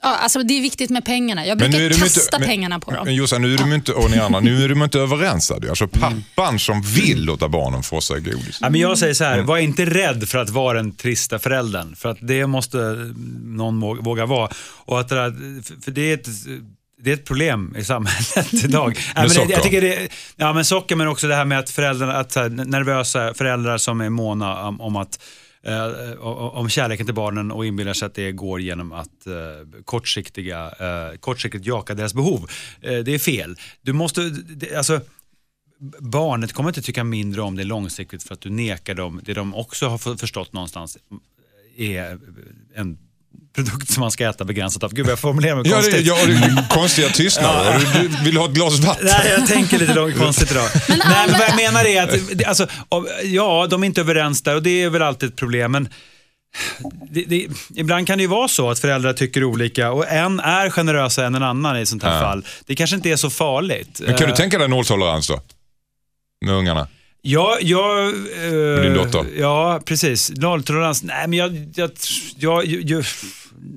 Ja, 0.01 0.15
alltså 0.17 0.43
det 0.43 0.53
är 0.57 0.61
viktigt 0.61 0.89
med 0.89 1.05
pengarna. 1.05 1.45
Jag 1.45 1.57
Men 1.61 1.71
brukar 1.71 1.77
nu 1.79 1.85
är 1.85 1.89
de 1.89 1.95
kasta 1.95 2.21
inte, 2.21 2.39
men, 2.39 2.47
pengarna 2.47 2.79
på 2.79 2.91
dem. 2.91 3.05
Men 3.05 3.15
Jossan, 3.15 3.41
nu 3.41 3.53
är 3.53 3.57
de 3.57 3.73
inte, 3.73 3.91
och 3.93 4.11
ni 4.11 4.17
andra, 4.19 4.39
nu 4.39 4.63
är 4.63 4.69
de 4.69 4.83
inte 4.83 4.99
överens. 4.99 5.51
Alltså 5.51 5.87
pappan 5.87 6.59
som 6.59 6.81
vill 6.81 7.23
lota 7.23 7.49
barnen 7.49 7.83
få 7.83 8.01
sig 8.01 8.21
godis. 8.21 8.57
Ja, 8.61 8.69
men 8.69 8.81
jag 8.81 8.97
säger 8.97 9.13
så 9.13 9.23
här, 9.23 9.33
Mm. 9.33 9.45
var 9.45 9.57
inte 9.57 9.85
rädd 9.85 10.29
för 10.29 10.37
att 10.37 10.49
vara 10.49 10.77
den 10.77 10.91
trista 10.95 11.39
föräldern. 11.39 11.95
För 11.95 12.09
att 12.09 12.17
det 12.21 12.47
måste 12.47 12.77
någon 13.43 13.79
våga 14.03 14.25
vara. 14.25 14.49
Och 14.85 14.99
att 14.99 15.09
det, 15.09 15.15
där, 15.15 15.61
för- 15.63 15.81
för 15.81 15.91
det 15.91 16.01
är 16.11 16.13
ett 16.13 16.27
det 17.05 17.11
är 17.11 17.13
ett 17.13 17.25
problem 17.25 17.75
i 17.77 17.83
samhället 17.83 18.53
idag. 18.63 18.97
Det, 19.15 19.29
socker? 19.29 19.51
jag 19.51 19.63
tycker 19.63 19.81
det, 19.81 20.09
ja, 20.35 20.53
men 20.53 20.65
socker 20.65 20.95
men 20.95 21.07
också 21.07 21.27
det 21.27 21.35
här 21.35 21.45
med 21.45 21.59
att 21.59 21.69
föräldrarna, 21.69 22.13
att 22.13 22.35
nervösa 22.51 23.33
föräldrar 23.33 23.77
som 23.77 24.01
är 24.01 24.09
måna 24.09 24.67
om, 24.67 24.81
om 24.81 24.95
att 24.95 25.19
eh, 25.63 26.17
om 26.27 26.69
kärleken 26.69 27.05
till 27.05 27.15
barnen 27.15 27.51
och 27.51 27.65
inbillar 27.65 27.93
sig 27.93 28.05
att 28.05 28.13
det 28.15 28.31
går 28.31 28.61
genom 28.61 28.91
att 28.91 29.27
eh, 29.27 29.33
kortsiktiga, 29.85 30.65
eh, 30.79 31.17
kortsiktigt 31.19 31.65
jaka 31.65 31.93
deras 31.93 32.13
behov. 32.13 32.49
Eh, 32.81 32.97
det 32.97 33.13
är 33.13 33.19
fel. 33.19 33.55
Du 33.81 33.93
måste, 33.93 34.21
det, 34.29 34.75
alltså, 34.75 35.01
barnet 35.99 36.53
kommer 36.53 36.69
inte 36.69 36.81
tycka 36.81 37.03
mindre 37.03 37.41
om 37.41 37.55
det 37.55 37.63
långsiktigt 37.63 38.23
för 38.23 38.33
att 38.33 38.41
du 38.41 38.49
nekar 38.49 38.93
dem 38.93 39.21
det 39.23 39.33
de 39.33 39.55
också 39.55 39.87
har 39.87 39.97
för- 39.97 40.15
förstått 40.15 40.53
någonstans 40.53 40.97
är 41.77 42.19
en 42.75 42.97
produkt 43.55 43.89
som 43.91 44.01
man 44.01 44.11
ska 44.11 44.29
äta 44.29 44.45
begränsat 44.45 44.83
av. 44.83 44.93
Gud, 44.93 45.07
jag 45.07 45.19
formulerar 45.19 45.55
mig 45.55 45.63
Ja, 45.71 45.75
det, 45.77 45.81
konstigt. 45.81 46.05
ja, 46.05 46.15
det 46.25 46.33
är 46.33 46.69
konstiga 46.69 47.09
tystnader. 47.09 47.79
Du, 48.01 48.07
du 48.07 48.23
vill 48.23 48.37
ha 48.37 48.45
ett 48.45 48.51
glas 48.51 48.79
vatten? 48.79 49.05
Nej, 49.05 49.35
jag 49.37 49.47
tänker 49.47 49.79
lite 49.79 49.93
långt 49.93 50.17
konstigt 50.17 50.51
idag. 50.51 50.69
Nej, 50.89 50.99
men 51.27 51.31
vad 51.39 51.47
jag 51.49 51.55
menar 51.55 51.85
är 51.85 52.03
att, 52.03 52.45
alltså, 52.47 52.67
ja, 53.23 53.67
de 53.69 53.83
är 53.83 53.87
inte 53.87 54.01
överens 54.01 54.41
där 54.41 54.55
och 54.55 54.63
det 54.63 54.83
är 54.83 54.89
väl 54.89 55.01
alltid 55.01 55.29
ett 55.29 55.35
problem. 55.35 55.71
Men 55.71 55.89
det, 57.11 57.23
det, 57.27 57.47
ibland 57.75 58.07
kan 58.07 58.17
det 58.17 58.21
ju 58.21 58.27
vara 58.27 58.47
så 58.47 58.69
att 58.69 58.79
föräldrar 58.79 59.13
tycker 59.13 59.43
olika 59.43 59.91
och 59.91 60.07
en 60.07 60.39
är 60.39 60.69
generösare 60.69 61.25
än 61.25 61.35
en 61.35 61.43
annan 61.43 61.77
i 61.79 61.85
sånt 61.85 62.03
här 62.03 62.13
Ja. 62.15 62.21
fall. 62.21 62.45
Det 62.65 62.75
kanske 62.75 62.95
inte 62.95 63.09
är 63.09 63.15
så 63.15 63.29
farligt. 63.29 64.01
Men 64.05 64.17
kan 64.17 64.27
du 64.27 64.31
Eh, 64.33 64.35
tänka 64.37 64.57
dig 64.57 64.67
nolltolerans 64.67 65.27
då? 65.27 65.39
Med 66.45 66.53
ungarna? 66.55 66.87
Ja, 67.27 67.57
jag... 67.61 68.07
eh, 68.07 68.81
din 68.81 68.93
dotter? 68.93 69.25
Ja, 69.37 69.81
precis. 69.85 70.31
Nolltolerans. 70.35 71.03
Nej, 71.03 71.27
men 71.27 71.39
jag... 71.39 71.71
jag, 71.75 71.91
jag, 72.37 72.65
jag, 72.65 72.81
jag 72.89 73.05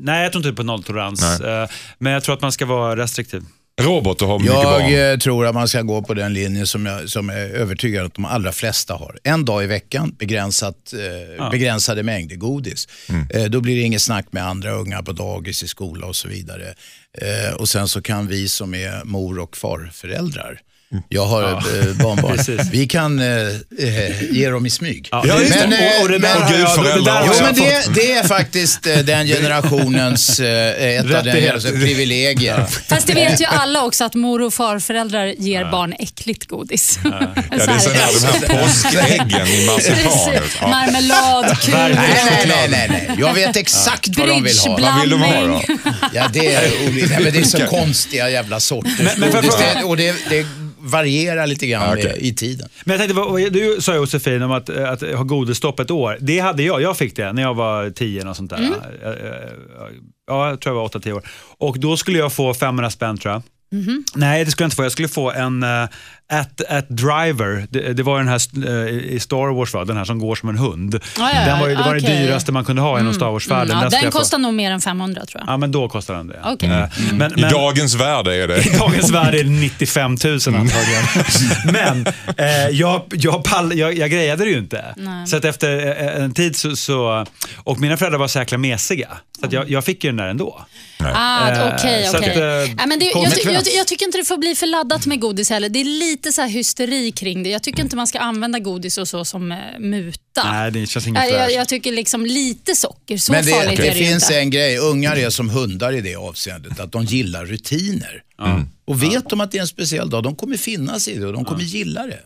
nej, 0.00 0.22
jag 0.22 0.32
tror 0.32 0.46
inte 0.46 0.56
på 0.56 0.62
nolltolerans. 0.62 1.40
Eh, 1.40 1.68
Men 1.98 2.12
jag 2.12 2.22
tror 2.22 2.34
att 2.34 2.40
man 2.42 2.52
ska 2.52 2.66
vara 2.66 2.96
restriktiv. 2.96 3.42
Robot 3.80 4.22
och 4.22 4.28
ha 4.28 4.38
mycket 4.38 4.54
barn? 4.54 4.92
Jag 4.92 5.12
eh, 5.12 5.18
tror 5.18 5.46
att 5.46 5.54
man 5.54 5.68
ska 5.68 5.82
gå 5.82 6.02
på 6.02 6.14
den 6.14 6.32
linje 6.34 6.66
som 6.66 6.86
jag 6.86 7.08
som 7.08 7.30
är 7.30 7.50
övertygad 7.54 8.06
att 8.06 8.14
de 8.14 8.24
allra 8.24 8.52
flesta 8.52 8.94
har. 8.94 9.18
En 9.24 9.44
dag 9.44 9.64
i 9.64 9.66
veckan, 9.66 10.14
begränsat, 10.18 10.92
eh, 11.38 11.50
begränsade 11.50 12.02
mängder 12.02 12.36
godis. 12.36 12.88
Eh, 13.30 13.44
då 13.44 13.60
blir 13.60 13.76
det 13.76 13.82
inget 13.82 14.02
snack 14.02 14.26
med 14.30 14.46
andra 14.46 14.70
unga 14.70 15.02
på 15.02 15.12
dagis, 15.12 15.62
i 15.62 15.68
skola 15.68 16.06
och 16.06 16.16
så 16.16 16.28
vidare. 16.28 16.74
Eh, 17.18 17.54
och 17.54 17.68
Sen 17.68 17.88
så 17.88 18.02
kan 18.02 18.26
vi 18.26 18.48
som 18.48 18.74
är 18.74 19.04
mor 19.04 19.38
och 19.38 19.56
farföräldrar 19.56 20.60
jag 21.08 21.26
har 21.26 21.42
eh, 21.52 21.58
barnbarn. 22.02 22.36
Precis. 22.36 22.60
Vi 22.72 22.86
kan 22.86 23.18
eh, 23.18 23.26
eh, 23.78 24.22
ge 24.32 24.50
dem 24.50 24.66
i 24.66 24.70
smyg. 24.70 25.08
Ja, 25.10 25.22
men, 25.26 25.70
det. 25.70 25.96
Och- 25.98 26.02
och 26.02 26.08
det 26.08 26.14
eh, 26.16 26.20
där 26.20 26.34
men- 26.38 26.42
har 26.42 26.86
jag- 26.86 26.96
det 26.96 27.04
där 27.04 27.22
Jo, 27.26 27.32
men 27.42 27.54
det, 27.54 27.94
det 27.94 28.12
är 28.12 28.24
faktiskt 28.24 28.86
eh, 28.86 28.96
den 28.98 29.26
generationens 29.26 30.40
eh, 30.40 30.48
ett 30.96 31.00
av 31.04 31.08
den 31.10 31.24
generationens 31.24 31.64
privilegier. 31.84 32.66
Fast 32.88 33.06
det 33.06 33.14
vet 33.14 33.40
ju 33.40 33.44
alla 33.48 33.82
också 33.84 34.04
att 34.04 34.14
mor 34.14 34.42
och 34.42 34.54
farföräldrar 34.54 35.26
ger 35.26 35.64
barn 35.70 35.94
äckligt 35.98 36.46
godis. 36.46 36.98
Ja, 37.04 37.10
det 37.50 37.56
är 37.56 37.78
sån 37.78 37.92
här, 37.94 38.12
de 38.40 38.46
här 38.48 38.62
påskäggen 38.62 39.46
i 39.48 39.66
marsipanet. 39.66 40.02
Precis. 40.04 40.56
Ja. 40.60 40.68
Marmelad, 40.68 41.60
kul. 41.60 41.74
Nej, 41.74 41.92
nej, 41.94 42.44
nej, 42.48 42.68
nej, 42.70 42.88
nej. 43.08 43.16
Jag 43.18 43.34
vet 43.34 43.56
exakt 43.56 44.08
vad 44.18 44.28
de 44.28 44.42
vill 44.42 44.58
ha. 44.58 44.78
Vad 44.78 45.00
vill 45.00 45.10
de 45.10 45.22
ha 45.22 45.46
då? 45.46 45.62
Ja, 46.12 46.28
det 46.32 46.54
är. 46.54 46.70
Nej, 47.08 47.18
men 47.22 47.32
det 47.32 47.38
är 47.38 47.42
så 47.44 47.58
konstiga 47.66 48.30
jävla 48.30 48.60
sorter. 48.60 49.10
Men- 49.18 49.20
men 49.74 49.84
och 49.84 49.96
det, 49.96 50.14
det 50.30 50.46
varierar 50.88 51.46
lite 51.46 51.66
grann 51.66 51.92
okej. 51.92 52.04
med, 52.04 52.16
i 52.18 52.34
tiden. 52.34 52.68
Men 52.84 53.00
jag 53.00 53.08
tänkte, 53.08 53.50
du 53.50 53.76
sa 53.80 53.94
Josefin 53.94 54.42
om 54.42 54.52
att, 54.52 54.70
att 54.70 55.00
ha 55.00 55.22
godisstopp 55.22 55.80
ett 55.80 55.90
år. 55.90 56.16
Det 56.20 56.38
hade 56.38 56.62
jag. 56.62 56.82
Jag 56.82 56.96
fick 56.96 57.16
det 57.16 57.32
när 57.32 57.42
jag 57.42 57.54
var 57.54 57.90
10 57.90 58.28
och 58.28 58.36
sånt 58.36 58.50
där. 58.50 58.70
Eh, 59.02 59.08
eh, 59.10 59.88
Ja, 60.28 60.48
jag 60.48 60.60
tror 60.60 60.76
jag 60.76 60.82
var 60.82 60.88
8-10 60.88 61.12
år. 61.12 61.22
Och 61.58 61.78
då 61.78 61.96
skulle 61.96 62.18
jag 62.18 62.32
få 62.32 62.54
500 62.54 62.90
spänn 62.90 63.18
tror 63.18 63.32
jag. 63.34 63.42
Nej, 64.14 64.44
det 64.44 64.50
skulle 64.50 64.64
jag 64.64 64.66
inte 64.66 64.76
få. 64.76 64.82
Jag 64.82 64.92
skulle 64.92 65.08
få 65.08 65.30
en 65.30 65.62
uh, 65.62 65.88
at, 66.32 66.60
at 66.68 66.88
driver. 66.88 67.66
Det, 67.70 67.92
det 67.92 68.02
var 68.02 68.18
den 68.18 68.28
här 68.28 68.40
eh, 68.66 69.14
i 69.14 69.20
Star 69.20 69.54
Wars, 69.54 69.74
va? 69.74 69.84
den 69.84 69.96
här 69.96 70.04
som 70.04 70.18
går 70.18 70.34
som 70.34 70.48
en 70.48 70.58
hund. 70.58 71.00
Ja, 71.18 71.30
ja, 71.34 71.44
den 71.44 71.58
var, 71.58 71.68
det 71.68 71.74
var 71.74 71.96
okej. 71.96 72.00
det 72.00 72.22
dyraste 72.22 72.52
man 72.52 72.64
kunde 72.64 72.82
ha 72.82 73.00
inom 73.00 73.14
Star 73.14 73.30
Wars-världen. 73.30 73.76
Ja, 73.76 73.88
Den 73.88 74.02
den 74.02 74.10
kostar 74.10 74.38
nog 74.38 74.54
mer 74.54 74.70
än 74.70 74.80
500 74.80 75.26
tror 75.26 75.42
jag. 75.46 75.52
Ja, 75.52 75.56
men 75.56 75.72
då 75.72 75.88
kostar 75.88 76.14
den 76.14 76.26
det. 76.26 76.40
Okej. 76.44 76.68
Eh, 76.68 76.88
Men, 77.12 77.38
I 77.38 77.40
men, 77.40 77.52
dagens 77.52 77.94
värde 77.94 78.34
är 78.34 78.48
det. 78.48 78.66
i 78.74 78.78
dagens 78.78 79.10
värde 79.10 79.40
är 79.40 79.44
det 79.44 79.50
95 79.50 80.10
000 80.10 80.18
antagligen. 80.32 81.04
Men 81.72 82.06
eh, 82.36 82.68
jag, 82.70 83.02
jag, 83.10 83.44
pall, 83.44 83.78
jag, 83.78 83.98
jag 83.98 84.10
grejade 84.10 84.44
det 84.44 84.50
ju 84.50 84.58
inte. 84.58 84.84
Nej. 84.96 85.26
Så 85.26 85.36
att 85.36 85.44
efter 85.44 85.94
en 86.20 86.34
tid 86.34 86.56
så, 86.56 86.76
så... 86.76 87.26
Och 87.56 87.80
mina 87.80 87.96
föräldrar 87.96 88.18
var 88.18 88.28
så 88.28 88.38
jäkla 88.38 88.58
mesiga. 88.58 89.08
Så 89.40 89.46
att 89.46 89.52
jag, 89.52 89.70
jag 89.70 89.84
fick 89.84 90.04
ju 90.04 90.10
den 90.10 90.16
där 90.16 90.28
ändå. 90.28 90.66
Ah, 91.00 91.48
Eh, 91.50 91.74
Okej, 91.74 92.08
okej. 92.14 92.74
Ja, 92.78 92.86
men 92.86 92.98
det- 92.98 93.04
jag, 93.74 93.86
tycker 93.86 94.06
inte 94.06 94.18
det 94.18 94.24
får 94.24 94.36
bli 94.38 94.54
för 94.54 94.66
laddat 94.66 95.06
med 95.06 95.20
godis 95.20 95.50
heller. 95.50 95.68
Det 95.68 95.80
är 95.80 95.84
lite 95.84 96.32
så 96.32 96.40
här 96.42 96.48
hysteri 96.48 97.12
kring 97.12 97.42
det. 97.42 97.50
Jag 97.50 97.62
tycker 97.62 97.82
inte 97.82 97.96
man 97.96 98.06
ska 98.06 98.18
använda 98.18 98.58
godis 98.58 98.98
och 98.98 99.08
så 99.08 99.24
som 99.24 99.52
eh, 99.52 99.58
muta. 99.80 100.42
Nej, 100.44 100.70
det 100.72 100.86
känns 100.86 101.06
inget 101.06 101.30
jag, 101.30 101.52
jag, 101.52 101.68
tycker 101.68 101.92
liksom 101.92 102.26
lite 102.26 102.74
socker, 102.76 103.16
så 103.18 103.32
Men 103.32 103.44
det, 103.44 103.50
farligt 103.52 103.76
det 103.76 103.88
är 103.88 103.92
det 103.94 103.98
ju 103.98 104.04
finns 104.06 104.22
inte. 104.24 104.38
en 104.40 104.50
grej. 104.50 104.78
Ungar 104.78 105.16
är 105.16 105.30
som 105.30 105.50
hundar 105.50 105.92
i 105.92 106.00
det 106.00 106.16
avseendet. 106.16 106.80
Att 106.80 106.92
de 106.92 107.04
gillar 107.04 107.44
rutiner. 107.46 108.22
Och 108.86 109.02
vet 109.02 109.30
de 109.30 109.40
att 109.40 109.52
det 109.52 109.58
är 109.58 109.62
en 109.62 109.68
speciell 109.68 110.10
dag, 110.10 110.22
de 110.22 110.36
kommer 110.36 110.56
finnas 110.56 111.08
i 111.08 111.18
det 111.18 111.26
och 111.26 111.32
de 111.32 111.44
kommer 111.44 111.62
gilla 111.62 112.06
det. 112.06 112.20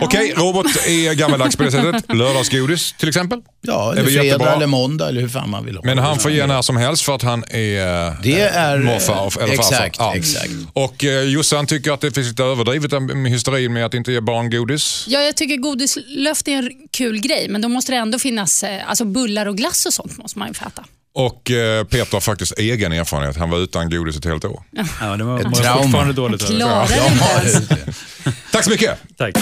Okej, 0.00 0.32
robot 0.36 0.66
är 0.86 1.14
gammaldags 1.14 1.56
på 1.56 1.62
det 1.62 1.70
sättet. 1.70 2.04
Lördagsgodis 2.14 2.92
till 2.98 3.08
exempel. 3.08 3.40
Ja, 3.60 3.92
är 3.92 3.96
eller 3.96 4.04
fredag 4.10 4.24
jättebra. 4.24 4.52
eller 4.52 4.66
måndag 4.66 5.08
eller 5.08 5.20
hur 5.20 5.28
fan 5.28 5.50
man 5.50 5.64
vill 5.64 5.76
ha 5.76 5.82
Men 5.84 5.98
han 5.98 6.18
får 6.18 6.30
ge 6.30 6.46
när 6.46 6.62
som 6.62 6.76
helst 6.76 7.02
för 7.02 7.14
att 7.14 7.22
han 7.22 7.44
är, 7.50 8.06
eh, 8.08 8.12
Det 8.22 8.40
är- 8.40 8.78
morfar 8.78 9.42
eller 9.42 9.56
farfar. 9.56 9.84
exakt, 9.86 10.16
exakt. 10.16 10.50
Och 10.72 11.04
eh, 11.04 11.22
Jossan 11.22 11.66
tycker 11.66 11.92
att 11.92 12.00
det 12.00 12.10
finns 12.10 12.28
lite 12.28 12.42
överdrivet 12.44 13.02
med 13.02 13.32
hysterin 13.32 13.72
med 13.72 13.86
att 13.86 13.94
inte 13.94 14.12
ge 14.12 14.20
barn 14.20 14.50
godis. 14.50 15.04
Ja, 15.08 15.20
jag 15.20 15.36
tycker 15.36 15.56
godislöft 15.56 16.48
är 16.48 16.52
en 16.52 16.70
kul 16.90 17.20
grej, 17.20 17.46
men 17.48 17.60
då 17.62 17.68
måste 17.68 17.92
det 17.92 17.98
ändå 17.98 18.18
finnas 18.18 18.62
eh, 18.62 18.88
alltså 18.90 19.04
bullar 19.04 19.46
och 19.46 19.56
glass 19.56 19.86
och 19.86 19.94
sånt 19.94 20.18
måste 20.18 20.38
man 20.38 20.48
ju 20.48 20.54
få 20.54 20.64
äta. 20.66 20.84
Och 21.14 21.50
eh, 21.50 21.84
Peter 21.84 22.12
har 22.12 22.20
faktiskt 22.20 22.58
egen 22.58 22.92
erfarenhet. 22.92 23.36
Han 23.36 23.50
var 23.50 23.58
utan 23.58 23.90
godis 23.90 24.16
ett 24.16 24.24
helt 24.24 24.44
år. 24.44 24.62
Ja, 25.00 25.16
det 25.16 25.24
var, 25.24 25.40
Ett 25.40 25.54
trauma. 25.54 26.12
dåligt. 26.12 26.42
inte 26.50 26.54
Ja. 26.54 26.88
Tack 28.52 28.64
så 28.64 28.70
mycket! 28.70 28.98
Tack. 29.18 29.34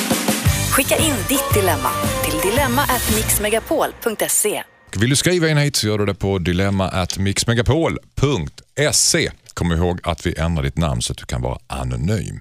Skicka 0.71 0.97
in 0.97 1.15
ditt 1.29 1.55
dilemma 1.55 1.91
till 2.25 2.51
dilemma@mixmegapol.se. 2.51 4.63
Vill 4.97 5.11
du 5.11 5.17
skriva 5.17 5.49
in 5.49 5.57
hit 5.57 5.77
så 5.77 5.87
gör 5.87 5.99
du 5.99 6.07
det 6.07 6.15
på 6.15 6.39
dilemma@mixmegapol.se. 6.39 9.31
Kom 9.55 9.73
ihåg 9.73 10.01
att 10.03 10.27
vi 10.27 10.35
ändrar 10.39 10.63
ditt 10.65 10.77
namn 10.79 11.03
så 11.03 11.13
att 11.13 11.19
du 11.19 11.25
kan 11.25 11.43
vara 11.43 11.59
anonym. 11.67 12.41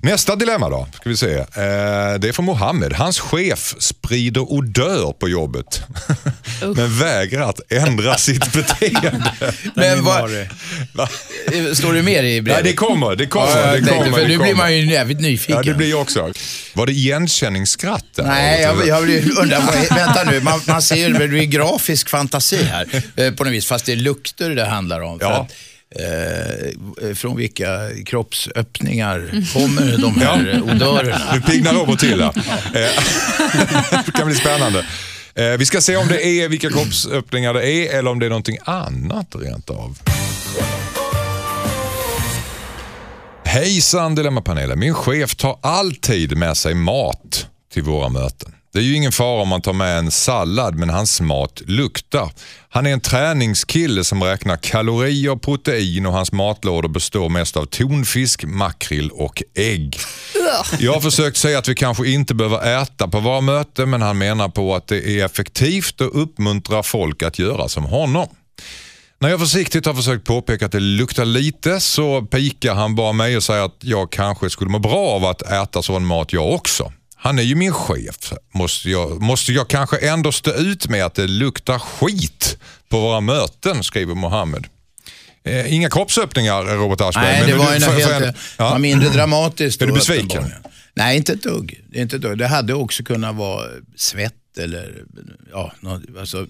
Nästa 0.00 0.36
dilemma 0.36 0.68
då, 0.68 0.88
ska 1.00 1.08
vi 1.10 1.16
se. 1.16 1.34
Eh, 1.34 1.44
det 2.18 2.28
är 2.28 2.32
från 2.32 2.44
Mohammed. 2.44 2.92
Hans 2.92 3.20
chef 3.20 3.74
sprider 3.78 4.40
odör 4.52 5.12
på 5.12 5.28
jobbet. 5.28 5.82
men 6.76 6.98
vägrar 6.98 7.50
att 7.50 7.60
ändra 7.72 8.18
sitt 8.18 8.52
beteende. 8.52 9.32
Men 9.74 10.04
vad. 10.04 10.30
Va? 10.92 11.08
står 11.74 11.92
det 11.92 12.02
mer 12.02 12.22
i 12.22 12.42
brevet? 12.42 12.58
Ja, 12.64 12.70
det 12.70 12.76
kommer, 12.76 13.16
det 13.16 13.26
kommer. 13.26 13.46
Ja, 13.48 13.66
det 13.66 13.72
tänkte, 13.72 13.94
kommer, 13.94 14.10
för 14.12 14.20
det 14.20 14.28
nu 14.28 14.36
blir 14.38 14.38
kommer. 14.38 14.54
man 14.54 14.76
ju 14.76 14.86
jävligt 14.92 15.20
nyfiken. 15.20 15.56
Ja, 15.56 15.62
det 15.62 15.74
blir 15.74 15.90
jag 15.90 16.00
också. 16.00 16.32
Var 16.74 16.86
det 16.86 16.92
igenkänningsskratt? 16.92 18.04
där? 18.14 18.24
Nej, 18.24 18.62
jag, 18.62 18.86
jag 18.86 19.04
blir- 19.04 19.38
undrar, 19.40 19.94
vänta 19.94 20.24
nu, 20.30 20.40
man, 20.40 20.60
man 20.66 20.82
ser 20.82 20.96
ju, 20.96 21.12
det 21.12 21.28
blir 21.28 21.44
grafisk 21.44 22.08
fantasi 22.08 22.62
här 22.64 23.02
eh, 23.16 23.32
på 23.32 23.44
något 23.44 23.52
vis, 23.52 23.66
fast 23.66 23.86
det 23.86 23.92
är 23.92 23.96
lukter 23.96 24.50
det 24.50 24.64
handlar 24.66 25.00
om. 25.00 25.18
För 25.18 25.26
Ja. 25.26 25.48
Eh, 25.98 27.14
från 27.14 27.36
vilka 27.36 27.68
kroppsöppningar 28.06 29.30
kommer 29.52 29.98
de 29.98 30.14
här 30.20 30.62
odörerna? 30.62 31.20
Nu 31.34 31.40
piggnar 31.40 31.72
Robert 31.72 31.98
till 32.00 32.22
här. 32.22 32.32
Eh, 32.74 34.02
det 34.06 34.12
kan 34.12 34.26
bli 34.26 34.36
spännande. 34.36 34.86
Eh, 35.34 35.44
Vi 35.58 35.66
ska 35.66 35.80
se 35.80 35.96
om 35.96 36.08
det 36.08 36.26
är 36.26 36.48
vilka 36.48 36.70
kroppsöppningar 36.70 37.54
det 37.54 37.68
är 37.70 37.98
eller 37.98 38.10
om 38.10 38.18
det 38.18 38.26
är 38.26 38.30
någonting 38.30 38.58
annat 38.64 39.34
rent 39.40 39.70
av. 39.70 39.98
Hejsan 43.44 44.14
Dilemmapanelen. 44.14 44.78
Min 44.78 44.94
chef 44.94 45.34
tar 45.34 45.58
alltid 45.60 46.36
med 46.36 46.56
sig 46.56 46.74
mat 46.74 47.46
till 47.72 47.82
våra 47.82 48.08
möten. 48.08 48.52
Det 48.76 48.82
är 48.82 48.84
ju 48.84 48.96
ingen 48.96 49.12
fara 49.12 49.42
om 49.42 49.48
man 49.48 49.62
tar 49.62 49.72
med 49.72 49.98
en 49.98 50.10
sallad 50.10 50.74
men 50.74 50.90
hans 50.90 51.20
mat 51.20 51.62
luktar. 51.66 52.30
Han 52.68 52.86
är 52.86 52.92
en 52.92 53.00
träningskille 53.00 54.04
som 54.04 54.22
räknar 54.22 54.56
kalorier 54.56 55.30
och 55.30 55.42
protein 55.42 56.06
och 56.06 56.12
hans 56.12 56.32
matlådor 56.32 56.88
består 56.88 57.28
mest 57.28 57.56
av 57.56 57.64
tonfisk, 57.64 58.44
makrill 58.44 59.10
och 59.10 59.42
ägg. 59.54 59.98
Jag 60.78 60.92
har 60.92 61.00
försökt 61.00 61.36
säga 61.36 61.58
att 61.58 61.68
vi 61.68 61.74
kanske 61.74 62.08
inte 62.08 62.34
behöver 62.34 62.82
äta 62.82 63.08
på 63.08 63.20
våra 63.20 63.40
möten 63.40 63.90
men 63.90 64.02
han 64.02 64.18
menar 64.18 64.48
på 64.48 64.74
att 64.74 64.86
det 64.86 65.08
är 65.08 65.24
effektivt 65.24 66.00
och 66.00 66.22
uppmuntrar 66.22 66.82
folk 66.82 67.22
att 67.22 67.38
göra 67.38 67.68
som 67.68 67.84
honom. 67.84 68.28
När 69.18 69.28
jag 69.28 69.40
försiktigt 69.40 69.86
har 69.86 69.94
försökt 69.94 70.26
påpeka 70.26 70.66
att 70.66 70.72
det 70.72 70.80
luktar 70.80 71.24
lite 71.24 71.80
så 71.80 72.22
pikar 72.22 72.74
han 72.74 72.94
bara 72.94 73.12
mig 73.12 73.36
och 73.36 73.42
säger 73.42 73.64
att 73.64 73.78
jag 73.80 74.12
kanske 74.12 74.50
skulle 74.50 74.70
må 74.70 74.78
bra 74.78 75.08
av 75.08 75.24
att 75.24 75.42
äta 75.42 75.82
sån 75.82 76.06
mat 76.06 76.32
jag 76.32 76.54
också. 76.54 76.92
Han 77.26 77.38
är 77.38 77.42
ju 77.42 77.54
min 77.54 77.72
chef. 77.72 78.32
Måste 78.54 78.90
jag, 78.90 79.22
måste 79.22 79.52
jag 79.52 79.68
kanske 79.68 79.96
ändå 79.98 80.32
stå 80.32 80.52
ut 80.54 80.88
med 80.88 81.04
att 81.04 81.14
det 81.14 81.26
luktar 81.26 81.78
skit 81.78 82.58
på 82.88 83.00
våra 83.00 83.20
möten, 83.20 83.84
skriver 83.84 84.14
Mohammed. 84.14 84.66
Eh, 85.44 85.74
inga 85.74 85.90
kroppsöppningar, 85.90 86.64
Robert 86.64 87.00
Aschberg. 87.00 87.24
Nej, 87.24 87.40
men 87.40 87.50
det 87.50 87.56
var, 87.56 87.74
du- 87.74 87.80
för- 87.80 87.86
för 87.92 87.98
helt, 87.98 88.24
en- 88.24 88.34
det 88.56 88.62
var 88.64 88.78
mindre 88.78 89.08
dramatiskt. 89.08 89.82
Är 89.82 89.86
du 89.86 89.92
besviken? 89.92 90.44
Nej, 90.94 91.16
inte 91.16 91.32
ett 91.32 91.42
dugg. 91.42 91.80
Det, 91.90 91.98
är 91.98 92.02
inte 92.02 92.16
ett 92.16 92.22
dugg. 92.22 92.38
det 92.38 92.46
hade 92.46 92.74
också 92.74 93.02
kunnat 93.02 93.34
vara 93.36 93.66
svett 93.96 94.32
eller, 94.58 95.02
ja, 95.52 95.72
alltså, 96.20 96.46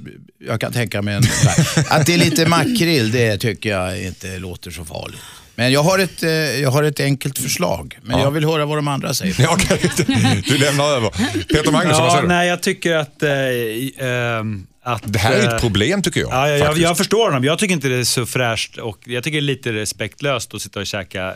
jag 0.47 0.61
kan 0.61 0.73
tänka 0.73 1.03
mig 1.03 1.15
en, 1.15 1.23
att 1.89 2.07
det 2.07 2.15
är 2.15 2.19
lite 2.19 2.47
makrill, 2.49 3.12
det 3.12 3.39
tycker 3.39 3.71
jag 3.71 4.03
inte 4.03 4.39
låter 4.39 4.71
så 4.71 4.85
farligt. 4.85 5.21
Men 5.57 5.73
jag 5.73 5.83
har 5.83 5.99
ett, 5.99 6.23
eh, 6.23 6.31
jag 6.31 6.71
har 6.71 6.83
ett 6.83 7.01
enkelt 7.01 7.38
förslag, 7.38 7.99
men 8.03 8.21
jag 8.21 8.31
vill 8.31 8.45
höra 8.45 8.66
vad 8.66 8.79
de 8.79 8.88
andra 8.88 9.14
säger. 9.14 9.37
Ja, 9.42 9.49
okej. 9.53 9.90
Du 10.49 10.59
lämnar 10.59 10.85
över. 10.85 11.11
Peter 11.55 11.73
Magnusson, 11.73 12.03
vad 12.03 12.07
Ja, 12.07 12.11
säger 12.11 12.23
du? 12.23 12.29
nej, 12.29 12.49
jag 12.49 12.62
tycker 12.62 12.95
att... 12.95 13.23
Eh, 13.23 13.31
ehm, 14.09 14.66
att 14.83 15.03
Det 15.12 15.19
här 15.19 15.33
är 15.33 15.49
eh, 15.49 15.55
ett 15.55 15.61
problem 15.61 16.03
tycker 16.03 16.21
jag. 16.21 16.31
Ja, 16.33 16.49
jag, 16.49 16.79
jag 16.79 16.97
förstår 16.97 17.25
honom. 17.27 17.45
Jag 17.45 17.59
tycker 17.59 17.75
inte 17.75 17.88
det 17.88 17.97
är 17.97 18.05
så 18.05 18.27
fräscht 18.27 18.79
och 18.79 18.99
jag 19.05 19.25
tycker 19.25 19.37
det 19.37 19.40
är 19.40 19.47
lite 19.47 19.73
respektlöst 19.73 20.55
att 20.55 20.62
sitta 20.62 20.81
och 20.81 20.87
käka 20.87 21.29
eh, 21.29 21.35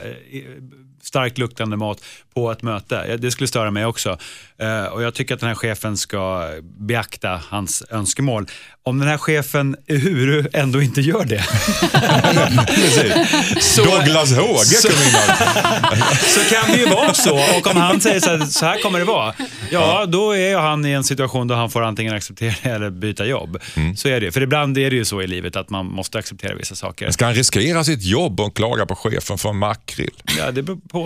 starkt 1.11 1.39
luktande 1.39 1.77
mat 1.77 1.99
på 2.35 2.51
ett 2.51 2.63
möte. 2.63 3.17
Det 3.17 3.31
skulle 3.31 3.47
störa 3.47 3.71
mig 3.71 3.87
också. 3.87 4.19
Eh, 4.59 4.85
och 4.85 5.03
Jag 5.03 5.15
tycker 5.15 5.35
att 5.35 5.41
den 5.41 5.49
här 5.49 5.57
chefen 5.57 5.97
ska 5.97 6.51
beakta 6.79 7.41
hans 7.49 7.83
önskemål. 7.91 8.47
Om 8.83 8.99
den 8.99 9.09
här 9.09 9.19
chefen 9.19 9.77
Uhuru 9.89 10.47
ändå 10.53 10.83
inte 10.83 11.01
gör 11.01 11.25
det. 11.25 11.43
så, 13.61 13.85
Douglas 13.85 14.33
Håge 14.33 14.91
här. 14.97 16.15
så 16.35 16.55
kan 16.55 16.73
det 16.73 16.79
ju 16.79 16.87
vara 16.87 17.15
så. 17.15 17.35
Och 17.59 17.67
om 17.67 17.77
han 17.77 18.01
säger 18.01 18.21
så 18.21 18.31
här, 18.31 18.47
så 18.47 18.67
här 18.67 18.83
kommer 18.83 18.99
det 18.99 19.05
vara. 19.05 19.35
Ja, 19.71 20.07
då 20.07 20.37
är 20.37 20.59
han 20.59 20.87
i 20.87 20.91
en 20.91 21.05
situation 21.05 21.49
då 21.49 21.55
han 21.55 21.71
får 21.71 21.83
antingen 21.83 22.15
acceptera 22.15 22.55
eller 22.75 22.91
byta 22.91 23.27
jobb. 23.27 23.59
Mm. 23.77 23.97
Så 23.97 24.09
är 24.09 24.21
det. 24.21 24.33
För 24.33 24.41
ibland 24.41 24.79
är 24.79 24.91
det 24.91 24.97
ju 24.97 25.05
så 25.05 25.23
i 25.23 25.27
livet 25.27 25.57
att 25.57 25.71
man 25.71 25.87
måste 25.87 26.19
acceptera 26.19 26.55
vissa 26.55 26.75
saker. 26.75 27.11
Ska 27.11 27.25
han 27.25 27.35
riskera 27.35 27.85
sitt 27.85 28.03
jobb 28.03 28.41
och 28.41 28.57
klaga 28.57 28.87
på 28.87 28.95
chefen 28.95 29.39
för 29.39 29.49
en 29.49 29.59
makrill? 29.59 30.23
Ja, 30.39 30.51
det 30.51 30.63
beror 30.63 30.79
på. 30.89 31.00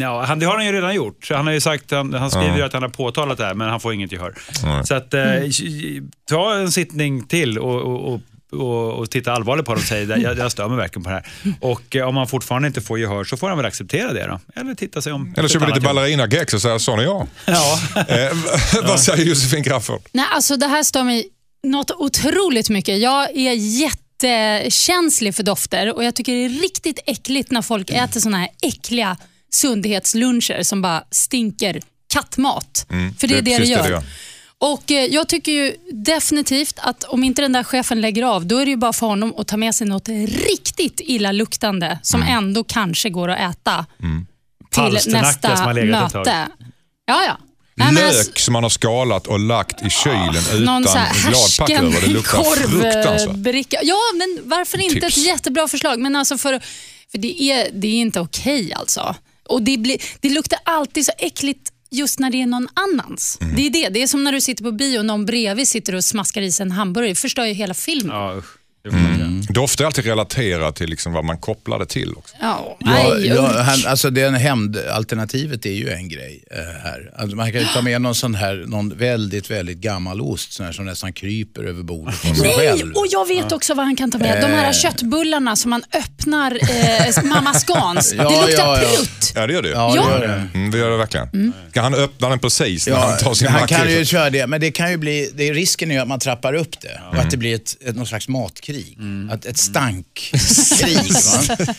Ja, 0.00 0.22
han, 0.22 0.38
det 0.38 0.46
har 0.46 0.54
han 0.54 0.66
ju 0.66 0.72
redan 0.72 0.94
gjort. 0.94 1.30
Han 1.30 1.46
har 1.46 1.52
ju 1.52 1.60
sagt, 1.60 1.90
han, 1.90 2.14
han 2.14 2.30
skriver 2.30 2.56
ju 2.56 2.62
att 2.62 2.72
han 2.72 2.82
har 2.82 2.88
påtalat 2.88 3.38
det 3.38 3.44
här, 3.44 3.54
men 3.54 3.68
han 3.68 3.80
får 3.80 3.94
inget 3.94 4.12
gehör. 4.12 4.34
Så 4.84 4.94
att, 4.94 5.14
eh, 5.14 5.22
ta 6.28 6.54
en 6.54 6.72
sittning 6.72 7.26
till 7.26 7.58
och, 7.58 7.80
och, 7.82 8.14
och 8.14 8.20
och, 8.52 8.92
och 8.92 9.10
titta 9.10 9.32
allvarligt 9.32 9.66
på 9.66 9.74
det 9.74 9.80
och 9.80 9.86
säga 9.86 10.16
jag, 10.16 10.38
jag 10.38 10.52
stör 10.52 10.68
mig 10.68 10.76
verkligen 10.76 11.04
på 11.04 11.10
det 11.10 11.14
här. 11.14 11.26
Och 11.60 11.96
eh, 11.96 12.08
om 12.08 12.16
han 12.16 12.28
fortfarande 12.28 12.68
inte 12.68 12.80
får 12.80 12.98
gehör 12.98 13.24
så 13.24 13.36
får 13.36 13.48
han 13.48 13.56
väl 13.56 13.66
acceptera 13.66 14.12
det 14.12 14.26
då. 14.26 14.60
Eller 14.60 14.74
titta 14.74 15.02
sig 15.02 15.12
om. 15.12 15.34
Eller 15.36 15.48
köpa 15.48 15.66
lite 15.66 15.80
ballerina-gex 15.80 16.54
och 16.54 16.62
säga 16.62 16.78
sån 16.78 16.98
är 16.98 17.02
jag. 17.02 17.26
Ja. 17.46 17.78
Eh, 18.08 18.32
vad 18.88 19.00
säger 19.00 19.24
Josefin 19.24 19.64
Crafoord? 19.64 20.00
Nej, 20.12 20.26
alltså 20.32 20.56
det 20.56 20.66
här 20.66 20.82
stör 20.82 21.02
mig 21.02 21.28
något 21.62 21.90
otroligt 21.90 22.70
mycket. 22.70 22.98
Jag 22.98 23.36
är 23.36 23.52
jättekänslig 24.22 25.34
för 25.34 25.42
dofter 25.42 25.94
och 25.94 26.04
jag 26.04 26.14
tycker 26.14 26.32
det 26.34 26.44
är 26.44 26.48
riktigt 26.48 26.98
äckligt 27.06 27.50
när 27.50 27.62
folk 27.62 27.90
äter 27.90 28.20
såna 28.20 28.38
här 28.38 28.48
äckliga 28.62 29.16
sundhetsluncher 29.50 30.62
som 30.62 30.82
bara 30.82 31.04
stinker 31.10 31.80
kattmat. 32.12 32.86
för 33.18 33.26
det 33.26 33.34
är 33.38 33.42
det 33.42 33.58
det 33.58 33.64
gör. 33.64 33.82
det 33.82 33.88
gör. 33.88 34.02
Och 34.58 34.90
eh, 34.90 35.04
Jag 35.04 35.28
tycker 35.28 35.52
ju 35.52 35.76
definitivt 35.92 36.78
att 36.82 37.04
om 37.04 37.24
inte 37.24 37.42
den 37.42 37.52
där 37.52 37.62
chefen 37.64 38.00
lägger 38.00 38.22
av, 38.22 38.46
då 38.46 38.58
är 38.58 38.64
det 38.64 38.70
ju 38.70 38.76
bara 38.76 38.92
för 38.92 39.06
honom 39.06 39.34
att 39.38 39.48
ta 39.48 39.56
med 39.56 39.74
sig 39.74 39.86
något 39.86 40.08
riktigt 40.08 41.00
illaluktande 41.04 41.98
som 42.02 42.22
Mm. 42.22 42.36
ändå 42.38 42.64
kanske 42.64 43.10
går 43.10 43.28
att 43.28 43.52
äta 43.54 43.86
till 43.98 44.80
Palsternacka 44.80 45.56
som 45.56 45.74
nästa 45.74 46.18
möte. 46.18 46.48
Ja, 47.06 47.22
ja. 47.26 47.38
Nej, 47.78 47.92
men 47.92 48.04
alltså- 48.04 48.30
Lök 48.30 48.38
som 48.38 48.52
man 48.52 48.62
har 48.62 48.70
skalat 48.70 49.26
och 49.26 49.40
lagt 49.40 49.86
i 49.86 49.90
kylen 49.90 50.34
utan 50.52 50.64
någon 50.64 50.84
så 50.84 50.98
här 50.98 51.30
gladpack 51.30 51.70
över. 51.70 52.00
Det 52.00 52.06
luktar 52.06 52.42
fruktansvärt. 52.42 53.74
Ja, 53.82 53.98
men 54.14 54.38
varför 54.44 54.80
inte 54.80 55.00
Tips. 55.00 55.16
ett 55.16 55.24
jättebra 55.26 55.68
förslag? 55.68 55.98
Men 56.00 56.16
alltså 56.16 56.38
för, 56.38 56.60
för 57.10 57.18
det, 57.18 57.42
är, 57.42 57.70
det 57.72 57.88
är 57.88 57.94
inte 57.94 58.20
okej 58.20 58.72
alltså. 58.72 59.14
Och 59.48 59.62
det, 59.62 59.78
blir, 59.78 59.98
det 60.20 60.28
luktar 60.28 60.58
alltid 60.64 61.06
så 61.06 61.12
äckligt 61.18 61.72
just 61.90 62.18
när 62.18 62.30
det 62.30 62.42
är 62.42 62.46
någon 62.46 62.68
annans. 62.74 63.38
Mm. 63.40 63.56
Det 63.56 63.66
är 63.66 63.70
det. 63.70 63.88
Det 63.88 64.02
är 64.02 64.06
som 64.06 64.24
när 64.24 64.32
du 64.32 64.40
sitter 64.40 64.64
på 64.64 64.72
bio 64.72 64.98
och 64.98 65.04
någon 65.04 65.26
bredvid 65.26 65.68
sitter 65.68 65.94
och 65.94 66.04
smaskar 66.04 66.42
i 66.42 66.52
sig 66.52 66.64
en 66.64 66.72
hamburgare. 66.72 67.10
Det 67.10 67.14
förstör 67.14 67.44
ju 67.44 67.52
hela 67.52 67.74
filmen. 67.74 68.16
Ja, 68.16 68.34
usch. 68.38 68.46
Det 68.90 69.18
göra. 69.18 69.42
Doft 69.48 69.80
är 69.80 69.84
alltid 69.84 70.06
relaterat 70.06 70.76
till 70.76 70.90
liksom 70.90 71.12
vad 71.12 71.24
man 71.24 71.38
kopplar 71.38 71.78
det 71.78 71.86
till. 71.86 72.14
Också. 72.16 72.36
Ja, 72.40 72.76
Ja, 73.24 73.62
han, 73.62 73.78
alltså 73.86 74.10
den 74.10 74.34
hämndalternativet 74.34 75.66
är 75.66 75.70
ju 75.72 75.90
en 75.90 76.08
grej 76.08 76.44
eh, 76.50 76.58
här. 76.82 77.12
Alltså 77.16 77.36
man 77.36 77.52
kan 77.52 77.60
ju 77.60 77.66
ta 77.66 77.82
med 77.82 78.00
någon 78.00 78.14
sån 78.14 78.34
här, 78.34 78.64
någon 78.66 78.96
väldigt, 78.96 79.50
väldigt 79.50 79.78
gammal 79.78 80.20
ost 80.20 80.52
sån 80.52 80.66
här, 80.66 80.72
som 80.72 80.84
nästan 80.84 81.12
kryper 81.12 81.64
över 81.64 81.82
bordet 81.82 82.14
Nej, 82.24 82.52
själv. 82.56 82.92
och 82.92 83.06
jag 83.10 83.28
vet 83.28 83.52
också 83.52 83.74
vad 83.74 83.84
han 83.84 83.96
kan 83.96 84.10
ta 84.10 84.18
med. 84.18 84.42
De 84.42 84.46
här 84.46 84.72
köttbullarna 84.72 85.56
som 85.56 85.70
man 85.70 85.82
öppnar, 85.82 86.15
eh, 86.34 87.24
Mamma 87.24 87.54
Scans. 87.54 88.14
Ja, 88.16 88.30
det 88.30 88.46
luktar 88.46 88.64
ja, 88.64 88.82
ja. 88.82 88.88
prutt. 88.96 89.32
Ja, 89.34 89.46
det 89.46 89.52
gör 89.52 89.62
det. 89.62 89.68
Ja, 89.68 89.90
det 89.90 89.96
gör 89.96 90.20
det. 90.20 90.58
Mm, 90.58 90.70
det 90.70 90.78
gör 90.78 90.90
det 90.90 90.96
verkligen. 90.96 91.52
Ska 91.70 91.80
han 91.80 91.94
öppna 91.94 92.28
den 92.28 92.38
precis 92.38 92.86
när 92.86 92.94
Ja, 92.94 93.00
han 93.00 93.18
tar 93.18 93.34
sin 93.34 93.48
han 93.48 93.68
kan 93.68 93.90
ju 93.90 94.04
köra 94.04 94.30
det, 94.30 94.46
men 94.46 94.60
det 94.60 94.70
kan 94.70 94.90
ju 94.90 94.96
bli, 94.96 95.30
det 95.34 95.48
är 95.48 95.54
risken 95.54 95.90
är 95.90 95.94
ju 95.94 96.00
att 96.00 96.08
man 96.08 96.20
trappar 96.20 96.52
upp 96.52 96.80
det 96.80 97.00
och 97.10 97.16
att 97.16 97.30
det 97.30 97.36
blir 97.36 97.54
ett, 97.54 97.76
ett, 97.84 97.96
någon 97.96 98.06
slags 98.06 98.28
matkrig. 98.28 98.98
Att 99.30 99.44
ett 99.44 99.58
stankkrig. 99.58 101.12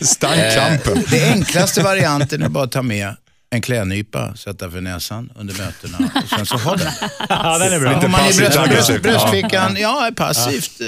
Stankkampen. 0.00 1.04
Det 1.10 1.32
enklaste 1.32 1.82
varianten 1.82 2.42
är 2.42 2.48
bara 2.48 2.64
att 2.64 2.72
ta 2.72 2.82
med 2.82 3.14
en 3.50 3.60
klädnypa, 3.62 4.36
sätta 4.36 4.70
för 4.70 4.80
näsan 4.80 5.32
under 5.36 5.54
mötena 5.54 6.10
och 6.22 6.28
sen 6.28 6.46
så 6.46 6.56
ha 6.56 6.76
den. 6.76 6.86
Ja, 7.28 7.58
den 7.58 7.72
är 7.72 7.80
bra. 7.80 7.98
I 8.06 8.12
passivt 8.12 8.68
bröst, 8.68 9.02
bröstfickan, 9.02 9.76
ja, 9.80 10.10
passivt. 10.16 10.80
eh, 10.80 10.86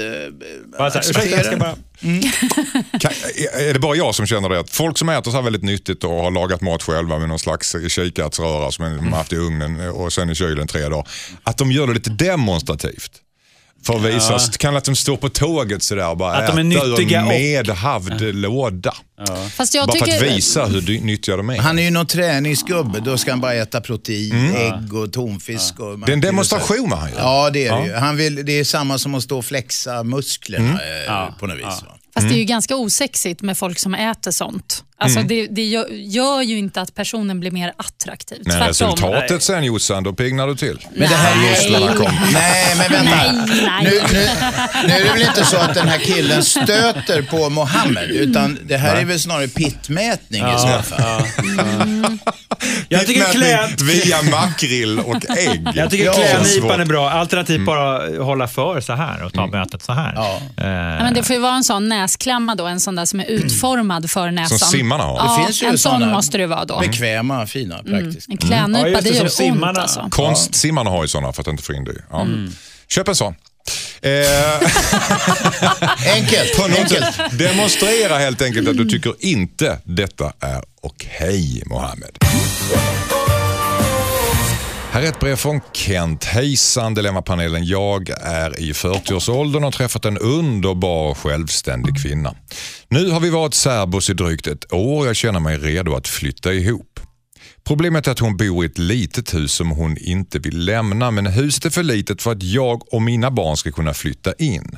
Bara 0.79 0.91
så 0.91 0.97
här, 0.99 1.09
ursäkta, 1.09 1.29
jag 1.37 1.45
ska 1.45 1.57
bara... 1.57 1.75
Kan, 2.99 3.11
är 3.59 3.73
det 3.73 3.79
bara 3.79 3.95
jag 3.95 4.15
som 4.15 4.25
känner 4.27 4.49
det? 4.49 4.59
Att 4.59 4.69
folk 4.69 4.97
som 4.97 5.09
äter 5.09 5.31
så 5.31 5.37
här 5.37 5.43
väldigt 5.43 5.63
nyttigt 5.63 6.03
och 6.03 6.11
har 6.11 6.31
lagat 6.31 6.61
mat 6.61 6.83
själva 6.83 7.19
med 7.19 7.29
någon 7.29 7.39
slags 7.39 7.75
kikärtsröra 7.89 8.71
som 8.71 8.85
de 8.85 9.07
har 9.11 9.17
haft 9.17 9.33
i 9.33 9.35
ugnen 9.35 9.89
och 9.89 10.13
sen 10.13 10.29
i 10.29 10.35
kylen 10.35 10.67
tre 10.67 10.81
dagar. 10.81 11.07
Att 11.43 11.57
de 11.57 11.71
gör 11.71 11.87
det 11.87 11.93
lite 11.93 12.09
demonstrativt. 12.09 13.11
För 13.85 13.95
att 13.95 14.01
visa, 14.01 14.39
kan 14.57 14.75
att 14.75 14.83
de 14.83 14.95
står 14.95 15.17
på 15.17 15.29
tåget 15.29 15.83
sådär 15.83 16.09
och 16.09 16.17
bara 16.17 16.33
Att 16.37 16.47
de 16.55 16.71
är 16.71 16.77
äter 16.77 16.87
ur 16.87 16.97
nyttiga 16.97 17.19
en 17.19 17.25
och- 17.25 17.31
medhavd 17.31 18.21
låda. 18.21 18.93
Fast 19.55 19.73
jag 19.73 19.87
Bara 19.87 19.99
för 19.99 20.05
tycker... 20.05 20.25
att 20.27 20.35
visa 20.37 20.65
hur 20.65 21.01
nyttiga 21.01 21.37
de 21.37 21.49
är. 21.49 21.57
Han 21.57 21.79
är 21.79 21.83
ju 21.83 21.89
någon 21.91 22.05
träningsgubbe, 22.07 22.99
då 22.99 23.17
ska 23.17 23.31
han 23.31 23.41
bara 23.41 23.53
äta 23.53 23.81
protein, 23.81 24.55
ägg 24.55 24.93
och 24.93 25.13
tonfisk. 25.13 25.79
Och 25.79 25.99
det 25.99 26.11
är 26.11 26.13
en 26.13 26.21
demonstration 26.21 26.91
han 26.91 27.09
gör. 27.11 27.17
Ja, 27.19 27.49
det 27.49 27.67
är 27.67 27.77
det 27.81 27.85
ju. 27.87 27.93
Han 27.93 28.17
vill, 28.17 28.45
det 28.45 28.59
är 28.59 28.63
samma 28.63 28.97
som 28.97 29.15
att 29.15 29.23
stå 29.23 29.37
och 29.37 29.45
flexa 29.45 30.03
musklerna 30.03 30.79
eh, 31.07 31.37
på 31.39 31.47
något 31.47 31.57
vis. 31.57 31.65
Fast 31.65 31.83
Mm. 32.23 32.29
det 32.29 32.35
är 32.35 32.39
ju 32.39 32.45
ganska 32.45 32.75
osexigt 32.75 33.41
med 33.41 33.57
folk 33.57 33.79
som 33.79 33.95
äter 33.95 34.31
sånt. 34.31 34.83
Alltså 35.01 35.21
det, 35.21 35.47
det 35.47 35.63
gör, 35.63 35.87
gör 35.91 36.41
ju 36.41 36.57
inte 36.57 36.81
att 36.81 36.95
personen 36.95 37.39
blir 37.39 37.51
mer 37.51 37.73
attraktiv. 37.77 38.41
Men 38.45 38.51
Tvärtom. 38.51 38.67
resultatet 38.67 39.43
sen 39.43 39.63
Jossan, 39.63 40.03
då 40.03 40.13
piggnar 40.13 40.47
du 40.47 40.55
till. 40.55 40.77
Men 40.95 41.09
det 41.09 41.15
här 41.15 41.31
är 41.35 41.79
Nej. 41.79 41.95
kom. 41.97 42.15
Nej, 42.33 42.75
men 42.77 42.91
vänta. 42.91 43.15
Nej, 43.15 43.31
nej. 43.65 43.83
Nu, 43.83 43.89
nu, 44.13 44.27
nu 44.87 44.93
är 44.93 45.03
det 45.03 45.11
väl 45.13 45.21
inte 45.21 45.45
så 45.45 45.57
att 45.57 45.73
den 45.73 45.87
här 45.87 45.97
killen 45.99 46.43
stöter 46.43 47.21
på 47.21 47.49
Mohammed, 47.49 48.09
utan 48.11 48.59
det 48.65 48.77
här 48.77 48.95
är 48.95 49.05
väl 49.05 49.19
snarare 49.19 49.47
pittmätning 49.47 50.41
i 50.43 50.57
så 50.57 50.81
fall. 50.95 51.23
Jag 52.89 53.07
tycker 53.07 53.31
klä... 53.31 53.69
Via 53.81 54.21
makrill 54.31 54.99
och 54.99 55.29
ägg. 55.37 55.67
Jag 55.75 55.89
tycker 55.89 56.05
Ja. 56.05 56.13
klädnypan 56.13 56.81
är 56.81 56.85
bra. 56.85 57.09
Alternativt 57.09 57.65
bara 57.65 58.23
hålla 58.23 58.47
för 58.47 58.81
så 58.81 58.93
här 58.93 59.23
och 59.23 59.33
ta 59.33 59.47
mötet 59.47 59.83
så 59.83 59.93
här. 59.93 60.13
Ja. 60.15 60.41
Eh, 60.57 60.91
Ja, 60.91 61.03
men 61.03 61.13
det 61.13 61.23
får 61.23 61.35
ju 61.35 61.41
vara 61.41 61.55
en 61.55 61.63
sån 61.63 61.87
näsklämma 61.89 62.55
då, 62.55 62.65
en 62.67 62.79
sån 62.79 62.95
där 62.95 63.05
som 63.05 63.19
är 63.19 63.25
utformad 63.25 64.11
för 64.11 64.31
näsan. 64.31 64.57
Simmarna 64.91 65.03
har. 65.03 65.17
Ja, 65.17 65.37
Det 65.39 65.45
finns 65.45 65.63
ju 65.63 65.67
en 65.67 65.77
sån 65.77 65.91
såna 65.99 66.13
måste 66.13 66.37
det 66.37 66.47
vara 66.47 66.65
då. 66.65 66.79
Bekväma, 66.79 67.47
fina, 67.47 67.83
praktiska. 67.83 68.31
En 68.31 68.37
klädnypa, 68.37 68.89
Ja, 68.89 69.01
det, 69.01 69.01
det 69.01 69.09
gör 69.09 69.15
som 69.15 69.23
ont 69.23 69.31
simmarna. 69.33 69.81
alltså. 69.81 70.07
Konstsimmarna 70.11 70.89
har 70.89 71.01
ju 71.01 71.07
sådana 71.07 71.33
för 71.33 71.41
att 71.41 71.47
inte 71.47 71.63
få 71.63 71.73
in 71.73 71.83
det. 71.83 72.03
Ja. 72.11 72.27
Köp 72.87 73.07
en 73.07 73.15
sån. 73.15 73.35
Eh, 74.01 74.11
Enkelt. 76.15 76.57
på 76.57 76.67
något 76.67 76.79
enkelt. 76.79 77.15
sätt. 77.15 77.39
Demonstrera 77.39 78.17
helt 78.17 78.41
enkelt 78.41 78.67
att 78.67 78.77
du 78.77 78.89
tycker 78.89 79.13
inte 79.19 79.77
detta 79.83 80.33
är 80.39 80.63
okej, 80.81 81.63
Mohammed. 81.65 82.17
Här 84.91 85.01
är 85.01 85.07
ett 85.07 85.19
brev 85.19 85.35
från 85.35 85.61
Kent. 85.73 86.23
Hejsan 86.23 86.93
Dilemmapanelen. 86.93 87.65
Jag 87.65 88.09
är 88.21 88.59
i 88.59 88.71
40-årsåldern 88.71 89.63
och 89.63 89.67
har 89.67 89.71
träffat 89.71 90.05
en 90.05 90.17
underbar 90.17 91.09
och 91.09 91.17
självständig 91.17 92.01
kvinna. 92.01 92.35
Nu 92.89 93.09
har 93.09 93.19
vi 93.19 93.29
varit 93.29 93.53
särbos 93.53 94.09
i 94.09 94.13
drygt 94.13 94.47
ett 94.47 94.73
år 94.73 94.99
och 94.99 95.07
jag 95.07 95.15
känner 95.15 95.39
mig 95.39 95.57
redo 95.57 95.95
att 95.95 96.07
flytta 96.07 96.53
ihop. 96.53 96.99
Problemet 97.63 98.07
är 98.07 98.11
att 98.11 98.19
hon 98.19 98.37
bor 98.37 98.63
i 98.63 98.67
ett 98.67 98.77
litet 98.77 99.33
hus 99.33 99.53
som 99.53 99.71
hon 99.71 99.97
inte 99.97 100.39
vill 100.39 100.65
lämna 100.65 101.11
men 101.11 101.25
huset 101.25 101.65
är 101.65 101.69
för 101.69 101.83
litet 101.83 102.21
för 102.21 102.31
att 102.31 102.43
jag 102.43 102.93
och 102.93 103.01
mina 103.01 103.31
barn 103.31 103.57
ska 103.57 103.71
kunna 103.71 103.93
flytta 103.93 104.33
in. 104.33 104.77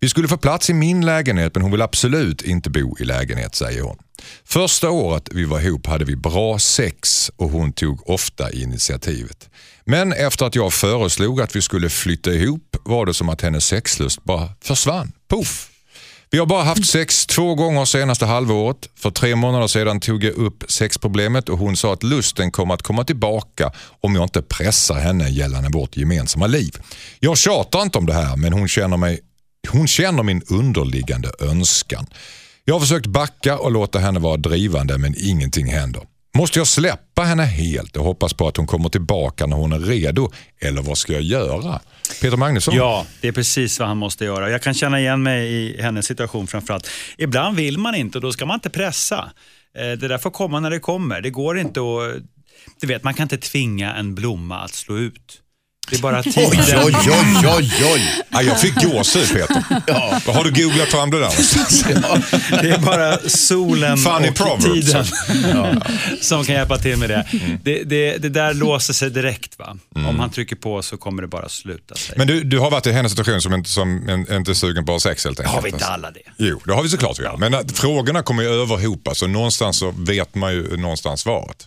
Vi 0.00 0.08
skulle 0.08 0.28
få 0.28 0.36
plats 0.36 0.70
i 0.70 0.72
min 0.72 1.04
lägenhet 1.06 1.54
men 1.54 1.62
hon 1.62 1.70
vill 1.70 1.82
absolut 1.82 2.42
inte 2.42 2.70
bo 2.70 2.96
i 2.98 3.04
lägenhet 3.04 3.54
säger 3.54 3.82
hon. 3.82 3.98
Första 4.44 4.90
året 4.90 5.28
vi 5.30 5.44
var 5.44 5.60
ihop 5.60 5.86
hade 5.86 6.04
vi 6.04 6.16
bra 6.16 6.58
sex 6.58 7.30
och 7.36 7.50
hon 7.50 7.72
tog 7.72 8.10
ofta 8.10 8.52
initiativet. 8.52 9.48
Men 9.84 10.12
efter 10.12 10.46
att 10.46 10.54
jag 10.54 10.72
föreslog 10.72 11.40
att 11.40 11.56
vi 11.56 11.62
skulle 11.62 11.90
flytta 11.90 12.30
ihop 12.30 12.76
var 12.84 13.06
det 13.06 13.14
som 13.14 13.28
att 13.28 13.42
hennes 13.42 13.64
sexlust 13.64 14.24
bara 14.24 14.48
försvann. 14.62 15.12
Poff! 15.28 15.70
Vi 16.32 16.38
har 16.38 16.46
bara 16.46 16.62
haft 16.62 16.86
sex 16.86 17.26
två 17.26 17.54
gånger 17.54 17.84
senaste 17.84 18.26
halvåret. 18.26 18.88
För 18.96 19.10
tre 19.10 19.36
månader 19.36 19.66
sedan 19.66 20.00
tog 20.00 20.24
jag 20.24 20.34
upp 20.34 20.64
sexproblemet 20.68 21.48
och 21.48 21.58
hon 21.58 21.76
sa 21.76 21.92
att 21.92 22.02
lusten 22.02 22.50
kommer 22.50 22.74
att 22.74 22.82
komma 22.82 23.04
tillbaka 23.04 23.72
om 24.00 24.14
jag 24.14 24.24
inte 24.24 24.42
pressar 24.42 24.94
henne 24.94 25.30
gällande 25.30 25.68
vårt 25.72 25.96
gemensamma 25.96 26.46
liv. 26.46 26.76
Jag 27.20 27.38
tjatar 27.38 27.82
inte 27.82 27.98
om 27.98 28.06
det 28.06 28.14
här 28.14 28.36
men 28.36 28.52
hon 28.52 28.68
känner, 28.68 28.96
mig, 28.96 29.20
hon 29.68 29.86
känner 29.86 30.22
min 30.22 30.42
underliggande 30.48 31.30
önskan. 31.40 32.06
Jag 32.64 32.74
har 32.74 32.80
försökt 32.80 33.06
backa 33.06 33.58
och 33.58 33.72
låta 33.72 33.98
henne 33.98 34.20
vara 34.20 34.36
drivande 34.36 34.98
men 34.98 35.14
ingenting 35.18 35.66
händer. 35.66 36.02
Måste 36.36 36.58
jag 36.58 36.66
släppa 36.66 37.22
henne 37.22 37.44
helt 37.44 37.96
och 37.96 38.04
hoppas 38.04 38.34
på 38.34 38.48
att 38.48 38.56
hon 38.56 38.66
kommer 38.66 38.88
tillbaka 38.88 39.46
när 39.46 39.56
hon 39.56 39.72
är 39.72 39.78
redo? 39.78 40.30
Eller 40.60 40.82
vad 40.82 40.98
ska 40.98 41.12
jag 41.12 41.22
göra? 41.22 41.80
Peter 42.20 42.36
Magnusson? 42.36 42.74
Ja, 42.74 43.06
det 43.20 43.28
är 43.28 43.32
precis 43.32 43.78
vad 43.78 43.88
han 43.88 43.96
måste 43.96 44.24
göra. 44.24 44.50
Jag 44.50 44.62
kan 44.62 44.74
känna 44.74 45.00
igen 45.00 45.22
mig 45.22 45.52
i 45.52 45.82
hennes 45.82 46.06
situation 46.06 46.46
framförallt. 46.46 46.90
Ibland 47.18 47.56
vill 47.56 47.78
man 47.78 47.94
inte 47.94 48.18
och 48.18 48.22
då 48.22 48.32
ska 48.32 48.46
man 48.46 48.54
inte 48.54 48.70
pressa. 48.70 49.30
Eh, 49.76 49.82
det 49.82 50.08
där 50.08 50.18
får 50.18 50.30
komma 50.30 50.60
när 50.60 50.70
det 50.70 50.80
kommer. 50.80 51.20
Det 51.20 51.30
går 51.30 51.58
inte 51.58 51.80
att... 51.80 52.22
Du 52.80 52.86
vet, 52.86 53.04
man 53.04 53.14
kan 53.14 53.24
inte 53.24 53.38
tvinga 53.38 53.94
en 53.94 54.14
blomma 54.14 54.58
att 54.58 54.74
slå 54.74 54.98
ut. 54.98 55.42
Det 55.90 55.96
är 55.96 56.00
bara 56.00 56.22
tiden. 56.22 56.50
Oj, 56.50 56.58
oj, 56.84 56.94
oj, 57.06 57.48
oj, 57.58 57.72
oj. 57.94 58.22
Ja, 58.30 58.42
jag 58.42 58.60
fick 58.60 58.74
gåshud 58.74 59.28
Peter. 59.32 59.64
Ja. 59.86 60.20
Har 60.26 60.44
du 60.44 60.62
googlat 60.62 60.88
fram 60.88 61.10
det 61.10 61.18
där? 61.18 61.32
Det 62.62 62.70
är 62.70 62.78
bara 62.78 63.18
solen 63.28 63.98
Funny 63.98 64.28
och 64.28 64.34
proverbs. 64.34 64.64
tiden 64.64 65.04
som 66.20 66.44
kan 66.44 66.54
hjälpa 66.54 66.78
till 66.78 66.96
med 66.96 67.10
det. 67.10 67.26
Det, 67.62 67.82
det. 67.84 68.16
det 68.18 68.28
där 68.28 68.54
låser 68.54 68.92
sig 68.92 69.10
direkt. 69.10 69.58
va? 69.58 69.76
Om 69.94 70.18
han 70.20 70.30
trycker 70.30 70.56
på 70.56 70.82
så 70.82 70.96
kommer 70.96 71.22
det 71.22 71.28
bara 71.28 71.48
sluta 71.48 71.94
sig. 71.94 72.14
Men 72.18 72.26
du, 72.26 72.44
du 72.44 72.58
har 72.58 72.70
varit 72.70 72.86
i 72.86 72.92
hennes 72.92 73.12
situation 73.12 73.40
som, 73.40 73.54
inte, 73.54 73.70
som 73.70 74.08
en, 74.08 74.36
inte 74.36 74.50
är 74.50 74.54
sugen 74.54 74.84
på 74.84 75.00
sex 75.00 75.24
helt 75.24 75.40
enkelt? 75.40 75.54
har 75.54 75.62
vi 75.62 75.68
inte 75.70 75.86
alla 75.86 76.10
det? 76.10 76.20
Jo, 76.36 76.60
det 76.64 76.72
har 76.72 76.82
vi 76.82 76.88
såklart. 76.88 77.18
Ja. 77.18 77.36
Men 77.38 77.54
att 77.54 77.72
frågorna 77.78 78.22
kommer 78.22 78.42
ju 78.42 78.48
överhopa 78.48 79.14
så 79.14 79.26
någonstans 79.26 79.76
så 79.78 79.94
vet 79.98 80.34
man 80.34 80.52
ju 80.52 80.76
någonstans 80.76 81.20
svaret. 81.20 81.66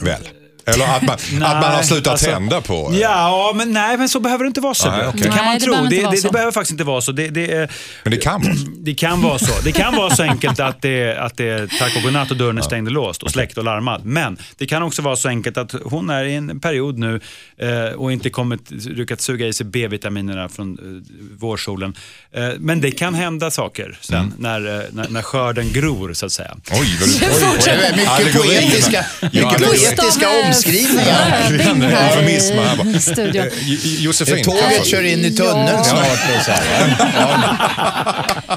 Väl? 0.00 0.28
Eller 0.74 0.96
att 0.96 1.02
man, 1.02 1.14
att 1.14 1.40
man 1.40 1.62
har 1.62 1.70
Nej, 1.70 1.84
slutat 1.84 2.12
alltså- 2.12 2.26
tända 2.26 2.60
på... 2.60 2.90
Ja, 3.00 3.52
men 3.54 3.72
nej, 3.72 3.96
men 3.96 4.08
så 4.08 4.20
behöver 4.20 4.44
det 4.44 4.48
inte 4.48 4.60
vara 4.60 4.74
så. 4.74 4.90
Nej, 4.90 5.06
okej. 5.06 5.20
Det 5.20 5.28
kan 5.28 5.36
Nej, 5.36 5.44
man 5.44 5.54
det 5.54 5.64
tro. 5.64 5.74
Det, 5.74 6.10
det, 6.10 6.16
så. 6.16 6.26
det 6.26 6.32
behöver 6.32 6.52
faktiskt 6.52 6.72
inte 6.72 6.84
vara 6.84 7.00
så. 7.00 7.12
Det, 7.12 7.28
det, 7.28 7.70
Men 8.02 8.10
det 8.10 8.16
kan 8.16 8.42
vara 8.42 8.54
så. 8.54 8.66
det 8.82 8.92
kan 8.94 9.22
vara 9.22 9.38
så. 9.38 9.52
Det 9.64 9.72
kan 9.72 9.96
vara 9.96 10.16
så 10.16 10.22
enkelt 10.22 10.60
att 10.60 10.82
det, 10.82 11.16
att 11.18 11.36
det 11.36 11.48
är 11.48 11.66
tack 11.78 11.96
och 11.96 12.02
godnatt 12.02 12.30
och 12.30 12.36
dörren 12.36 12.58
är 12.58 12.62
stängd 12.62 12.88
och 12.88 12.92
låst 12.94 13.22
och 13.22 13.30
släckt 13.30 13.58
och 13.58 13.64
larmad. 13.64 14.04
Men 14.04 14.38
det 14.56 14.66
kan 14.66 14.82
också 14.82 15.02
vara 15.02 15.16
så 15.16 15.28
enkelt 15.28 15.56
att 15.56 15.74
hon 15.84 16.10
är 16.10 16.24
i 16.24 16.34
en 16.34 16.60
period 16.60 16.98
nu 16.98 17.20
eh, 17.58 17.94
och 17.94 18.12
inte 18.12 18.30
kommit, 18.30 18.70
lyckats 18.70 19.24
suga 19.24 19.46
i 19.46 19.52
sig 19.52 19.66
B-vitaminerna 19.66 20.48
från 20.48 20.72
eh, 20.72 21.38
vårsolen. 21.38 21.94
Eh, 22.32 22.48
men 22.58 22.80
det 22.80 22.90
kan 22.90 23.14
hända 23.14 23.50
saker 23.50 23.98
sen 24.00 24.34
när, 24.38 24.78
eh, 24.78 24.84
när, 24.92 25.08
när 25.08 25.22
skörden 25.22 25.72
gror 25.72 26.12
så 26.12 26.26
att 26.26 26.32
säga. 26.32 26.56
Oj, 26.72 26.96
vad 27.00 27.08
du... 27.08 27.18
Det 27.18 27.26
Oj, 27.26 27.48
oj, 27.52 27.60
Det 27.64 27.70
är 27.70 27.96
mycket 27.96 28.42
poetiska, 28.42 29.04
mycket 29.20 29.58
poetiska 29.58 30.28
omskrivningar. 30.66 31.30
Verkligen, 31.30 31.82
eufemism 31.82 32.54
här 32.54 32.76
bara. 32.76 32.88
i 32.88 33.00
studion. 33.00 33.46
Eh, 33.46 33.52
Jo- 33.64 33.78
Josefin. 33.98 34.44
Tåget 34.44 34.86
kör 34.86 35.02
in 35.02 35.24
i 35.24 35.30
tunneln 35.30 35.66
Ja. 35.68 35.84
snart. 35.84 36.06
Och 36.38 36.44
så 36.44 36.50
här. 36.50 36.96
Ja. 37.16 38.56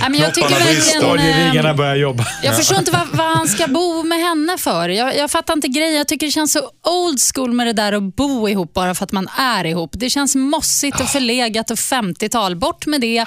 Ja, 0.00 0.08
men 0.08 0.20
jag 0.20 0.34
tycker 0.34 0.48
Knopparna 0.48 0.70
brister. 0.70 1.00
verkligen... 1.16 1.66
eh, 1.66 1.74
börjar 1.74 1.96
jobba. 1.96 2.26
Jag 2.42 2.56
förstår 2.56 2.78
inte 2.78 2.90
vad, 2.90 3.08
vad 3.12 3.36
han 3.36 3.48
ska 3.48 3.66
bo 3.66 4.02
med 4.02 4.18
henne 4.18 4.58
för. 4.58 4.88
Jag, 4.88 5.16
jag 5.16 5.30
fattar 5.30 5.54
inte 5.54 5.68
grejen. 5.68 5.94
Jag 5.94 6.08
tycker 6.08 6.26
det 6.26 6.30
känns 6.32 6.52
så 6.52 6.60
old 6.90 7.18
school 7.34 7.52
med 7.52 7.66
det 7.66 7.72
där 7.72 7.92
att 7.92 8.16
bo 8.16 8.48
ihop 8.48 8.74
bara 8.74 8.94
för 8.94 9.04
att 9.04 9.12
man 9.12 9.28
är 9.38 9.64
ihop. 9.64 9.90
Det 9.94 10.10
känns 10.10 10.34
mossigt 10.34 11.00
och 11.00 11.08
förlegat 11.08 11.70
och 11.70 11.78
50-tal. 11.78 12.56
Bort 12.56 12.86
med 12.86 13.00
det. 13.00 13.24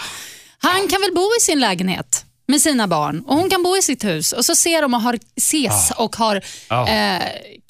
Han 0.60 0.88
kan 0.88 1.02
väl 1.02 1.12
bo 1.16 1.22
i 1.40 1.42
sin 1.42 1.60
lägenhet 1.60 2.26
med 2.52 2.62
sina 2.62 2.88
barn 2.88 3.24
och 3.28 3.36
hon 3.36 3.50
kan 3.50 3.64
bo 3.64 3.78
i 3.78 3.82
sitt 3.82 4.04
hus 4.04 4.32
och 4.32 4.46
så 4.46 4.56
ser 4.56 4.82
de 4.82 4.94
och 4.94 5.02
har, 5.02 5.20
ses 5.38 5.92
och 5.98 6.16
har 6.16 6.36
eh, 6.36 7.22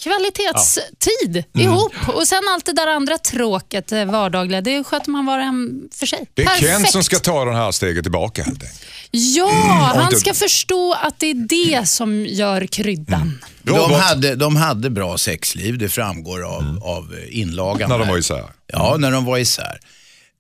kvalitetstid 0.04 1.44
ihop. 1.58 1.94
Och 2.08 2.28
sen 2.28 2.42
allt 2.56 2.66
det 2.66 2.74
där 2.74 2.88
andra 2.88 3.18
tråket, 3.18 3.92
eh, 3.92 4.06
vardagliga, 4.06 4.62
det 4.62 4.84
sköter 4.84 5.12
man 5.12 5.26
var 5.26 5.40
och 5.40 5.46
en 5.46 5.90
för 5.94 6.06
sig. 6.06 6.26
Det 6.34 6.42
är 6.44 6.48
Kent 6.48 6.60
Perfekt. 6.62 6.92
som 6.92 7.04
ska 7.04 7.20
ta 7.20 7.46
den 7.46 7.56
här 7.56 7.72
steget 7.72 8.04
tillbaka 8.04 8.44
helt 8.44 8.64
enkelt. 8.64 8.82
Ja, 9.12 9.52
han 9.96 10.04
inte- 10.06 10.20
ska 10.20 10.34
förstå 10.34 10.94
att 10.94 11.20
det 11.20 11.28
är 11.28 11.34
det 11.34 11.88
som 11.88 12.26
gör 12.26 12.66
kryddan. 12.66 13.40
De, 13.64 13.72
Robert. 13.78 14.00
hade, 14.02 14.36
de 14.36 14.56
hade 14.56 14.90
bra 14.90 15.18
sexliv, 15.18 15.78
det 15.78 15.90
framgår 15.90 16.44
av, 16.46 16.80
av 16.84 17.16
inlagan. 17.30 17.90
När 17.90 18.00
de 18.00 18.08
var 18.08 18.18
isär. 18.18 18.46
Ja, 18.68 18.96
när 19.00 19.12
de 19.12 19.26
var 19.26 19.38
isär. 19.38 19.80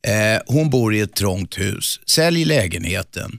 Eh, 0.08 0.42
hon 0.48 0.70
bor 0.70 0.96
i 0.96 1.00
ett 1.00 1.16
trångt 1.16 1.58
hus. 1.58 2.00
Sälj 2.06 2.46
lägenheten 2.46 3.38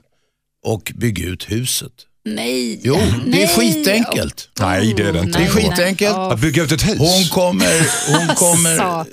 och 0.65 0.93
bygg 0.95 1.19
ut 1.19 1.51
huset. 1.51 1.93
Nej. 2.25 2.81
Jo, 2.83 3.01
det 3.27 3.43
är 3.43 3.47
skitenkelt. 3.59 4.49
Nej, 4.61 4.95
det 4.97 5.03
är 5.03 5.13
det 5.13 5.19
inte. 5.19 5.39
Det 5.39 5.45
är 5.45 5.49
skitenkelt. 5.49 6.17
Att 6.17 6.41
bygga 6.41 6.63
ut 6.63 6.73
ett 6.73 6.89
hus. 6.89 6.99
Hon 6.99 7.25
kommer... 7.25 7.81
Hon 8.19 8.29
kommer 8.37 9.05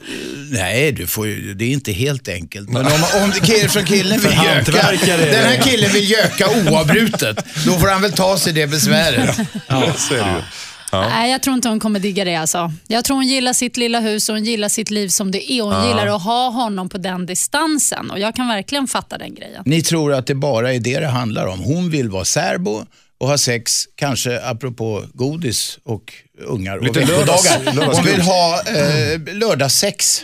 nej, 0.51 0.91
du 0.91 1.07
får 1.07 1.27
ju, 1.27 1.53
det 1.53 1.65
är 1.65 1.69
inte 1.69 1.91
helt 1.91 2.27
enkelt. 2.27 2.69
Men 2.69 2.85
om, 2.85 3.03
om 3.23 3.31
från 3.69 3.85
killen 3.85 4.19
vill 4.19 4.31
göka, 4.45 5.17
den 5.17 5.45
här 5.45 5.61
killen 5.63 5.91
vill 5.91 6.11
göka 6.11 6.49
oavbrutet, 6.49 7.45
då 7.65 7.79
får 7.79 7.87
han 7.87 8.01
väl 8.01 8.11
ta 8.11 8.37
sig 8.37 8.53
det 8.53 8.67
besväret. 8.67 9.37
Ja, 9.67 9.93
så 9.97 10.13
är 10.13 10.25
det 10.25 10.31
ju. 10.31 10.41
Nej, 10.91 11.31
jag 11.31 11.43
tror 11.43 11.55
inte 11.55 11.69
hon 11.69 11.79
kommer 11.79 11.99
digga 11.99 12.25
det. 12.25 12.35
Alltså. 12.35 12.71
Jag 12.87 13.05
tror 13.05 13.15
hon 13.15 13.27
gillar 13.27 13.53
sitt 13.53 13.77
lilla 13.77 13.99
hus 13.99 14.29
och 14.29 14.35
hon 14.35 14.43
gillar 14.45 14.69
sitt 14.69 14.89
liv 14.91 15.07
som 15.07 15.31
det 15.31 15.51
är. 15.51 15.61
Hon 15.61 15.87
gillar 15.87 16.07
att 16.07 16.23
ha 16.23 16.49
honom 16.49 16.89
på 16.89 16.97
den 16.97 17.25
distansen 17.25 18.11
och 18.11 18.19
jag 18.19 18.35
kan 18.35 18.47
verkligen 18.47 18.87
fatta 18.87 19.17
den 19.17 19.35
grejen. 19.35 19.63
Ni 19.65 19.81
tror 19.81 20.13
att 20.13 20.27
det 20.27 20.35
bara 20.35 20.73
är 20.73 20.79
det 20.79 20.99
det 20.99 21.07
handlar 21.07 21.45
om. 21.47 21.59
Hon 21.59 21.89
vill 21.89 22.09
vara 22.09 22.25
särbo 22.25 22.85
och 23.17 23.27
ha 23.27 23.37
sex, 23.37 23.87
kanske 23.95 24.41
apropå 24.45 25.03
godis 25.13 25.79
och 25.83 26.13
ungar 26.47 26.77
och 26.77 26.83
Lite 26.83 26.99
veckodagar. 26.99 27.25
lördags- 27.25 27.75
lördagsgodis. 27.75 27.97
Hon 27.97 28.05
vill 28.05 28.21
ha 28.21 28.61
eh, 28.61 29.33
lördagssex. 29.37 30.23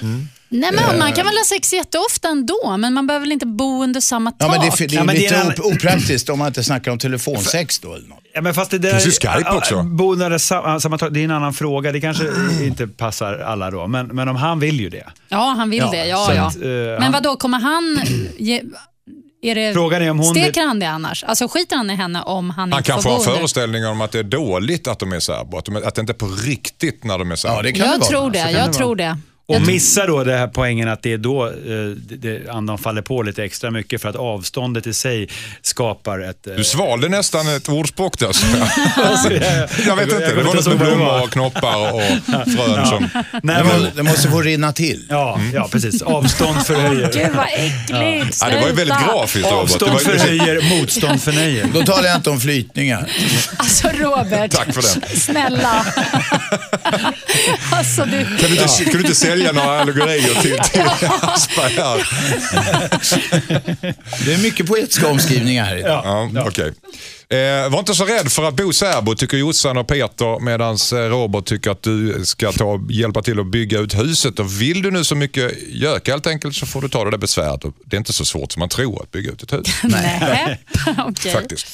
Nej, 0.59 0.71
men 0.73 0.99
man 0.99 1.13
kan 1.13 1.25
väl 1.25 1.35
ha 1.37 1.43
sex 1.45 1.73
jätteofta 1.73 2.27
ändå, 2.27 2.77
men 2.77 2.93
man 2.93 3.07
behöver 3.07 3.25
väl 3.25 3.31
inte 3.31 3.45
bo 3.45 3.83
under 3.83 4.01
samma 4.01 4.31
tak? 4.31 4.41
Ja, 4.41 4.51
men 4.51 4.59
det, 4.59 4.67
är- 4.67 4.87
det 4.87 4.93
är 4.95 4.97
Ja, 4.97 5.03
men 5.03 5.15
det 5.15 5.25
är 5.25 5.43
lite 5.45 5.61
en 5.61 5.65
op- 5.65 5.75
opraktiskt 5.75 6.29
om 6.29 6.39
man 6.39 6.47
inte 6.47 6.63
snackar 6.63 6.91
om 6.91 6.97
telefonsex 6.99 7.79
då. 7.79 7.93
Eller 7.93 8.07
något. 8.07 8.19
Ja, 8.33 8.41
men 8.41 8.53
fast 8.53 8.71
det 8.71 8.77
där, 8.77 8.91
Finns 8.99 9.05
ju 9.05 9.11
Skype 9.29 9.49
också. 9.51 9.83
Bo 9.83 10.15
när 10.15 10.29
det, 10.29 10.39
sa- 10.39 10.79
sammantaget, 10.79 11.13
det 11.13 11.19
är 11.19 11.23
en 11.25 11.31
annan 11.31 11.53
fråga. 11.53 11.91
Det 11.91 12.01
kanske 12.01 12.23
inte 12.63 12.87
passar 12.87 13.33
alla 13.39 13.71
då, 13.71 13.87
men, 13.87 14.07
men 14.07 14.29
om 14.29 14.35
han 14.35 14.59
vill 14.59 14.79
ju 14.79 14.89
det. 14.89 15.05
Ja, 15.29 15.53
han 15.57 15.69
vill 15.69 15.83
det. 15.91 16.05
Ja, 16.05 16.25
så 16.29 16.33
ja. 16.35 16.41
att, 16.47 16.55
eh, 16.55 16.61
men 16.61 17.01
han- 17.03 17.11
vad 17.11 17.23
då 17.23 17.35
kommer 17.35 17.59
han... 17.59 18.01
Ge, 18.37 18.61
är 19.41 19.55
det, 19.55 19.73
Frågan 19.73 20.01
är 20.01 20.09
om 20.11 20.19
hon 20.19 20.27
steker 20.35 20.61
han 20.67 20.79
det 20.79 20.85
annars? 20.89 21.23
Alltså 21.23 21.47
skiter 21.47 21.75
han 21.75 21.89
i 21.91 21.95
henne 21.95 22.21
om 22.21 22.49
han, 22.49 22.71
Han 22.71 22.79
inte 22.79 22.91
kanske 22.91 23.03
får 23.03 23.09
har 23.09 23.17
bo 23.17 23.23
under? 23.23 23.37
föreställningar 23.37 23.89
om 23.91 24.01
att 24.01 24.11
det 24.11 24.19
är 24.19 24.23
dåligt 24.23 24.87
att 24.87 24.99
de 24.99 25.13
är 25.13 25.19
särbo. 25.19 25.57
Att, 25.57 25.65
de, 25.65 25.75
att 25.75 25.95
det 25.95 26.01
inte 26.01 26.11
är 26.11 26.13
på 26.13 26.27
riktigt 26.27 27.03
när 27.03 27.17
de 27.17 27.31
är 27.31 27.35
särbo. 27.35 27.55
Ja, 27.55 27.61
det 27.61 27.71
kan 27.71 27.85
Jag 27.85 27.95
det 27.95 27.99
vara. 27.99 28.09
tror 28.09 28.31
det. 28.31 28.51
Jag 28.51 28.69
det 28.69 28.73
tror 28.73 28.95
det. 28.95 29.17
Och 29.47 29.61
missa 29.61 30.05
då 30.07 30.23
det 30.23 30.37
här 30.37 30.47
poängen 30.47 30.87
att 30.89 31.01
det 31.03 31.13
är 31.13 31.17
då 31.17 31.45
eh, 31.47 31.51
det, 31.97 32.15
det, 32.15 32.49
andan 32.49 32.77
faller 32.77 33.01
på 33.01 33.21
lite 33.23 33.43
extra 33.43 33.71
mycket 33.71 34.01
för 34.01 34.09
att 34.09 34.15
avståndet 34.15 34.87
i 34.87 34.93
sig 34.93 35.29
skapar 35.61 36.19
ett... 36.19 36.47
eh, 36.47 36.53
Du 36.55 36.63
svalde 36.63 37.09
nästan 37.09 37.47
ett 37.55 37.69
ordspråk 37.69 38.19
där. 38.19 38.31
så 38.31 38.45
jag- 38.57 39.05
alltså, 39.05 39.33
jag, 39.33 39.69
Jag 39.87 39.95
vet 39.95 40.05
inte, 40.11 40.27
det 40.27 40.35
var 40.35 40.43
något 40.43 40.65
med 40.67 40.77
det 40.79 40.85
blommor 40.85 41.21
och 41.23 41.29
knoppar 41.31 41.93
och 41.93 42.01
frön 42.25 42.85
som... 42.85 43.09
Nej, 43.43 43.63
Det, 43.63 43.63
men, 43.63 43.89
det 43.95 44.03
måste 44.03 44.29
få 44.29 44.41
rinna 44.41 44.73
till. 44.73 45.05
ja, 45.09 45.39
ja, 45.53 45.67
precis. 45.71 46.01
Avstånd 46.01 46.65
förhöjer. 46.65 47.11
Gud 47.13 47.35
vad 47.35 47.45
äckligt. 47.47 48.37
Ja, 48.41 48.49
det 48.49 48.59
var 48.61 48.67
ju 48.67 48.73
väldigt 48.73 48.97
grafiskt 49.07 49.35
Robert. 49.35 49.49
Det 49.51 49.55
Avstånd 49.55 49.91
var, 49.93 49.99
förhöjer, 49.99 50.79
motstånd 50.79 51.21
förnöjer. 51.21 51.67
Då 51.73 51.81
talar 51.83 52.07
jag 52.07 52.15
inte 52.15 52.29
om 52.29 52.39
flytningar. 52.39 53.11
Alltså 53.57 53.87
Robert, 53.87 54.51
Tack 54.51 54.73
för 54.73 54.81
den. 54.81 55.19
snälla. 55.19 55.85
alltså 57.71 58.05
du... 58.05 58.25
kan, 58.25 58.37
du 58.37 58.47
inte, 58.47 58.83
kan 58.83 58.93
du 58.93 58.99
inte 58.99 59.15
sälja 59.15 59.34
välja 59.35 59.51
några 59.51 59.79
allegorier 59.81 60.41
till, 60.41 60.57
till 60.71 60.81
Aschberg 61.21 61.73
här. 61.73 62.07
Det 64.25 64.33
är 64.33 64.37
mycket 64.37 64.67
poetiska 64.67 65.07
omskrivningar 65.07 65.65
här 65.65 65.77
idag. 65.77 66.31
Ja, 66.33 66.43
okej. 66.47 66.73
Eh, 67.29 67.69
var 67.69 67.79
inte 67.79 67.95
så 67.95 68.05
rädd 68.05 68.31
för 68.31 68.43
att 68.43 68.53
bo 68.55 68.73
särbo, 68.73 69.15
tycker 69.15 69.37
Jossan 69.37 69.77
och 69.77 69.87
Peter, 69.87 70.39
medan 70.39 70.77
Robert 71.09 71.45
tycker 71.45 71.71
att 71.71 71.83
du 71.83 72.25
ska 72.25 72.51
ta, 72.51 72.79
hjälpa 72.89 73.21
till 73.21 73.39
att 73.39 73.47
bygga 73.47 73.79
ut 73.79 73.97
huset. 73.97 74.39
Och 74.39 74.61
vill 74.61 74.81
du 74.81 74.91
nu 74.91 75.03
så 75.03 75.15
mycket 75.15 75.51
gök 75.67 76.07
helt 76.07 76.27
enkelt 76.27 76.55
så 76.55 76.65
får 76.65 76.81
du 76.81 76.89
ta 76.89 77.05
det 77.05 77.11
där 77.11 77.17
besväret. 77.17 77.61
Det 77.85 77.95
är 77.95 77.97
inte 77.97 78.13
så 78.13 78.25
svårt 78.25 78.51
som 78.51 78.59
man 78.59 78.69
tror 78.69 79.01
att 79.03 79.11
bygga 79.11 79.31
ut 79.31 79.43
ett 79.43 79.53
hus. 79.53 79.67
Nej, 79.83 80.59
okej. 80.97 81.31
Faktiskt. 81.33 81.67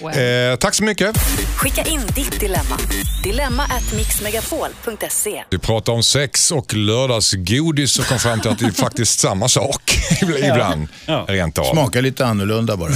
Well. 0.00 0.50
Eh, 0.52 0.56
tack 0.56 0.74
så 0.74 0.84
mycket. 0.84 1.16
Skicka 1.56 1.82
in 1.82 2.00
ditt 2.14 2.40
dilemma. 2.40 2.78
Dilemma 3.22 3.62
at 3.62 3.92
mixmegapol.se. 3.96 5.44
Vi 5.50 5.58
pratade 5.58 5.96
om 5.96 6.02
sex 6.02 6.50
och 6.50 6.74
lördagsgodis 6.74 7.98
och 7.98 8.06
kom 8.06 8.18
fram 8.18 8.40
till 8.40 8.50
att 8.50 8.58
det 8.58 8.66
är 8.66 8.70
faktiskt 8.70 9.20
samma 9.20 9.48
sak 9.48 9.98
ibland. 10.38 10.88
Ja. 11.06 11.24
Rent 11.28 11.58
av. 11.58 11.72
Smakar 11.72 12.02
lite 12.02 12.26
annorlunda 12.26 12.76
bara. 12.76 12.92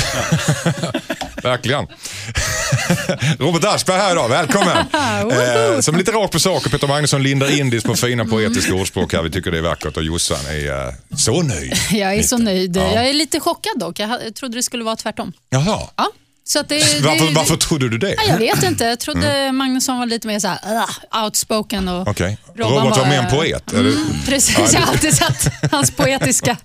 Verkligen. 1.42 1.87
Robert 3.38 3.64
Aschberg 3.64 3.98
här 3.98 4.12
idag, 4.12 4.29
välkommen. 4.29 4.77
eh, 5.74 5.81
som 5.81 5.96
lite 5.96 6.12
rakt 6.12 6.33
på 6.33 6.40
sak 6.40 6.66
och 6.66 6.72
Peter 6.72 6.87
Magnusson 6.87 7.22
lindar 7.22 7.59
in 7.59 7.81
på 7.83 7.94
fina 7.96 8.24
poetiska 8.24 8.74
ordspråk 8.74 9.12
här. 9.12 9.22
Vi 9.22 9.31
tycker 9.31 9.51
det 9.51 9.59
är 9.59 9.62
vackert 9.62 9.96
och 9.96 10.03
Jossan 10.03 10.46
är 10.46 10.87
eh, 10.87 10.92
så 11.16 11.42
nöjd. 11.42 11.74
Jag 11.90 12.14
är 12.14 12.22
så 12.22 12.37
Lite. 12.38 12.44
nöjd. 12.51 12.77
Ja. 12.77 12.94
Jag 12.94 13.09
är 13.09 13.12
lite 13.12 13.40
chockad 13.40 13.72
dock. 13.79 13.98
Jag 13.98 14.35
trodde 14.35 14.59
det 14.59 14.62
skulle 14.62 14.85
vara 14.85 14.96
tvärtom. 14.96 15.33
Jaha. 15.51 15.81
Ja, 15.96 16.09
så 16.44 16.62
det, 16.62 16.79
det, 16.79 17.01
Varför, 17.01 17.35
varför 17.35 17.57
trodde 17.57 17.88
du 17.88 17.98
det? 17.98 18.14
Ja, 18.16 18.22
jag 18.29 18.38
vet 18.38 18.62
inte. 18.62 18.85
Jag 18.85 18.98
trodde 18.98 19.53
Magnusson 19.53 19.98
var 19.98 20.07
lite 20.07 20.27
mer 20.27 20.38
så 20.38 20.48
här, 20.48 20.85
outspoken. 21.24 21.88
Och. 21.88 22.07
Robban 22.20 22.37
Robert 22.57 22.83
var 22.85 22.90
bara- 22.90 23.09
mer 23.09 23.18
en 23.18 23.31
poet? 23.31 23.72
eller? 23.72 23.92
Precis, 24.27 24.72
jag 24.72 24.81
har 24.81 24.92
alltid 24.92 25.14
sett 25.16 25.53
hans 25.72 25.90
poetiska 25.90 26.57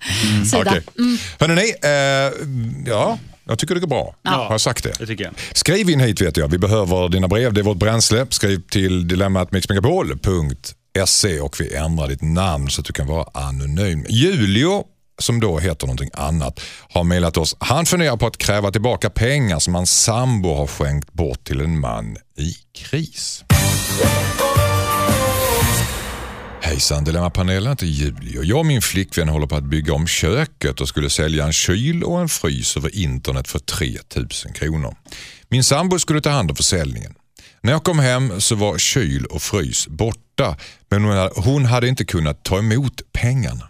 sida. 0.51 0.59
Okej. 0.69 0.83
Hörrni, 1.39 1.73
eh, 1.83 2.91
ja, 2.93 3.17
jag 3.45 3.59
tycker 3.59 3.75
det 3.75 3.81
går 3.81 3.87
bra. 3.87 4.15
Ja. 4.21 4.31
Har 4.31 4.51
jag 4.51 4.61
sagt 4.61 4.83
det? 4.83 4.93
Det 4.99 5.05
tycker 5.05 5.23
jag. 5.23 5.33
Skriv 5.53 5.89
in 5.89 5.99
hit 5.99 6.21
vet 6.21 6.37
jag. 6.37 6.47
Vi 6.47 6.57
behöver 6.57 7.09
dina 7.09 7.27
brev. 7.27 7.53
Det 7.53 7.61
är 7.61 7.63
vårt 7.63 7.77
bränsle. 7.77 8.25
Skriv 8.29 8.61
till 8.71 9.07
dilemmatmixmegapol.se 9.07 11.39
och 11.39 11.59
vi 11.59 11.75
ändrar 11.75 12.07
ditt 12.07 12.21
namn 12.21 12.69
så 12.69 12.81
att 12.81 12.87
du 12.87 12.93
kan 12.93 13.07
vara 13.07 13.25
anonym. 13.33 14.05
Julio, 14.09 14.83
som 15.19 15.39
då 15.39 15.59
heter 15.59 15.87
någonting 15.87 16.09
annat, 16.13 16.59
har 16.89 17.03
mejlat 17.03 17.37
oss. 17.37 17.55
Han 17.59 17.85
funderar 17.85 18.17
på 18.17 18.27
att 18.27 18.37
kräva 18.37 18.71
tillbaka 18.71 19.09
pengar 19.09 19.59
som 19.59 19.75
hans 19.75 20.03
sambo 20.03 20.53
har 20.53 20.67
skänkt 20.67 21.13
bort 21.13 21.43
till 21.43 21.61
en 21.61 21.79
man 21.79 22.17
i 22.37 22.53
kris. 22.77 23.43
Hejsan 26.65 27.03
Dilemmapanelen, 27.03 27.69
heter 27.69 27.85
Julie 27.85 28.39
och 28.39 28.45
jag 28.45 28.59
och 28.59 28.65
min 28.65 28.81
flickvän 28.81 29.29
håller 29.29 29.47
på 29.47 29.55
att 29.55 29.63
bygga 29.63 29.93
om 29.93 30.07
köket 30.07 30.81
och 30.81 30.87
skulle 30.87 31.09
sälja 31.09 31.45
en 31.45 31.53
kyl 31.53 32.03
och 32.03 32.21
en 32.21 32.29
frys 32.29 32.77
över 32.77 32.95
internet 32.95 33.47
för 33.47 33.59
3000 33.59 34.53
kronor. 34.53 34.95
Min 35.49 35.63
sambo 35.63 35.99
skulle 35.99 36.21
ta 36.21 36.29
hand 36.29 36.49
om 36.49 36.55
försäljningen. 36.55 37.13
När 37.61 37.71
jag 37.71 37.83
kom 37.83 37.99
hem 37.99 38.41
så 38.41 38.55
var 38.55 38.77
kyl 38.77 39.25
och 39.25 39.41
frys 39.41 39.87
borta 39.87 40.57
men 40.89 41.03
hon 41.35 41.65
hade 41.65 41.87
inte 41.87 42.05
kunnat 42.05 42.43
ta 42.43 42.59
emot 42.59 43.01
pengarna. 43.11 43.69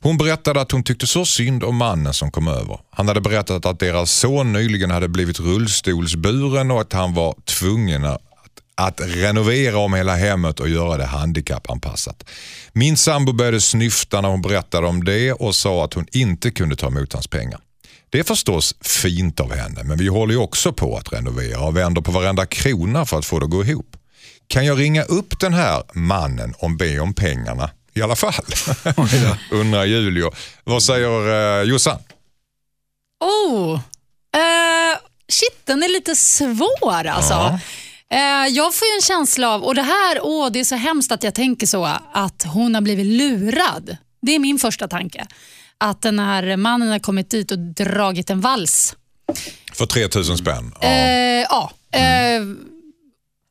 Hon 0.00 0.16
berättade 0.16 0.60
att 0.60 0.72
hon 0.72 0.82
tyckte 0.82 1.06
så 1.06 1.24
synd 1.24 1.64
om 1.64 1.76
mannen 1.76 2.14
som 2.14 2.30
kom 2.30 2.48
över. 2.48 2.78
Han 2.90 3.08
hade 3.08 3.20
berättat 3.20 3.66
att 3.66 3.78
deras 3.78 4.10
son 4.10 4.52
nyligen 4.52 4.90
hade 4.90 5.08
blivit 5.08 5.40
rullstolsburen 5.40 6.70
och 6.70 6.80
att 6.80 6.92
han 6.92 7.14
var 7.14 7.34
tvungen 7.44 8.04
att, 8.74 9.00
renovera 9.00 9.78
om 9.78 9.94
hela 9.94 10.16
hemmet 10.16 10.60
och 10.60 10.68
göra 10.68 10.96
det 10.96 11.04
handikappanpassat. 11.04 12.24
Min 12.72 12.96
sambo 12.96 13.32
började 13.32 13.60
snyfta 13.60 14.20
när 14.20 14.28
hon 14.28 14.42
berättade 14.42 14.86
om 14.86 15.04
det 15.04 15.32
och 15.32 15.54
sa 15.54 15.84
att 15.84 15.94
hon 15.94 16.06
inte 16.12 16.50
kunde 16.50 16.76
ta 16.76 16.86
emot 16.86 17.12
hans 17.12 17.26
pengar. 17.26 17.60
Det 18.10 18.18
är 18.18 18.24
förstås 18.24 18.74
fint 18.80 19.40
av 19.40 19.54
henne 19.54 19.82
men 19.84 19.98
vi 19.98 20.08
håller 20.08 20.34
ju 20.34 20.40
också 20.40 20.72
på 20.72 20.96
att 20.96 21.12
renovera 21.12 21.60
och 21.60 21.76
vänder 21.76 22.02
på 22.02 22.12
varenda 22.12 22.46
krona 22.46 23.06
för 23.06 23.18
att 23.18 23.26
få 23.26 23.38
det 23.38 23.44
att 23.44 23.50
gå 23.50 23.64
ihop. 23.64 23.96
Kan 24.46 24.66
jag 24.66 24.78
ringa 24.78 25.02
upp 25.02 25.40
den 25.40 25.54
här 25.54 25.82
mannen 25.92 26.54
och 26.58 26.70
be 26.70 26.98
om 27.00 27.14
pengarna 27.14 27.70
i 27.94 28.02
alla 28.02 28.16
fall? 28.16 28.44
Undrar 29.50 29.84
Julio. 29.84 30.32
Vad 30.64 30.82
säger 30.82 31.60
eh, 31.60 31.68
Jossan? 31.68 31.98
Oh, 33.20 33.80
eh, 34.34 34.98
shit, 35.28 35.60
den 35.64 35.82
är 35.82 35.88
lite 35.88 36.16
svår 36.16 37.06
alltså. 37.06 37.34
Eh, 37.34 37.58
jag 38.50 38.74
får 38.74 38.86
en 38.96 39.02
känsla 39.02 39.54
av, 39.54 39.62
och 39.62 39.74
det 39.74 39.82
här, 39.82 40.18
åh, 40.22 40.50
det 40.52 40.60
är 40.60 40.64
så 40.64 40.74
hemskt 40.74 41.12
att 41.12 41.22
jag 41.22 41.34
tänker 41.34 41.66
så, 41.66 41.88
att 42.12 42.44
hon 42.44 42.74
har 42.74 42.82
blivit 42.82 43.06
lurad. 43.06 43.96
Det 44.22 44.34
är 44.34 44.38
min 44.38 44.58
första 44.58 44.88
tanke. 44.88 45.26
Att 45.78 46.02
den 46.02 46.18
här 46.18 46.56
mannen 46.56 46.88
har 46.88 46.98
kommit 46.98 47.30
dit 47.30 47.50
och 47.50 47.58
dragit 47.58 48.30
en 48.30 48.40
vals. 48.40 48.96
För 49.72 49.86
3000 49.86 50.38
spänn? 50.38 50.74
Ja. 50.80 50.88
Eh, 50.88 51.46
ja. 51.50 51.70
Eh, 51.92 52.42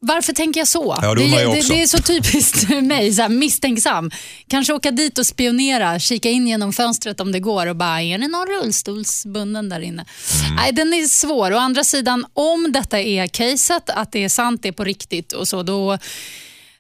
varför 0.06 0.34
tänker 0.34 0.60
jag 0.60 0.68
så? 0.68 0.98
Ja, 1.02 1.16
det 1.16 1.28
det, 1.28 1.46
också. 1.46 1.74
det 1.74 1.82
är 1.82 1.88
så 1.88 1.98
typiskt 1.98 2.70
mig, 2.84 3.14
så 3.14 3.22
här, 3.22 3.30
misstänksam. 3.30 4.12
Kanske 4.48 4.74
åka 4.74 4.92
dit 4.92 5.18
och 5.18 5.26
spionera, 5.28 6.00
kika 6.00 6.30
in 6.30 6.48
genom 6.48 6.74
fönstret 6.74 7.20
om 7.20 7.32
det 7.32 7.40
går 7.40 7.68
och 7.68 7.76
bara, 7.76 8.02
är 8.02 8.18
det 8.18 8.28
någon 8.28 8.48
rullstolsbunden 8.48 9.70
där 9.70 9.80
inne? 9.80 10.06
Mm. 10.44 10.56
Nej, 10.56 10.72
den 10.72 10.94
är 10.94 11.08
svår. 11.08 11.54
Å 11.54 11.58
andra 11.58 11.84
sidan, 11.84 12.26
om 12.34 12.72
detta 12.72 13.00
är 13.00 13.28
caset, 13.28 13.90
att 13.90 14.12
det 14.12 14.24
är 14.24 14.30
sant, 14.30 14.62
det 14.64 14.68
är 14.68 14.74
på 14.74 14.84
riktigt 14.84 15.32
och 15.32 15.48
så, 15.48 15.64
då 15.64 15.98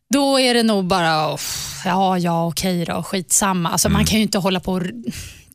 då 0.09 0.39
är 0.39 0.53
det 0.53 0.63
nog 0.63 0.85
bara, 0.85 1.33
oh, 1.33 1.39
ja, 1.85 2.17
ja, 2.17 2.47
okej 2.47 2.85
då, 2.85 3.03
skitsamma. 3.03 3.69
Alltså, 3.69 3.87
Mm. 3.87 3.93
Man 3.99 4.05
kan 4.05 4.17
ju 4.17 4.23
inte 4.23 4.37
hålla 4.37 4.59
på 4.59 4.73
och 4.73 4.81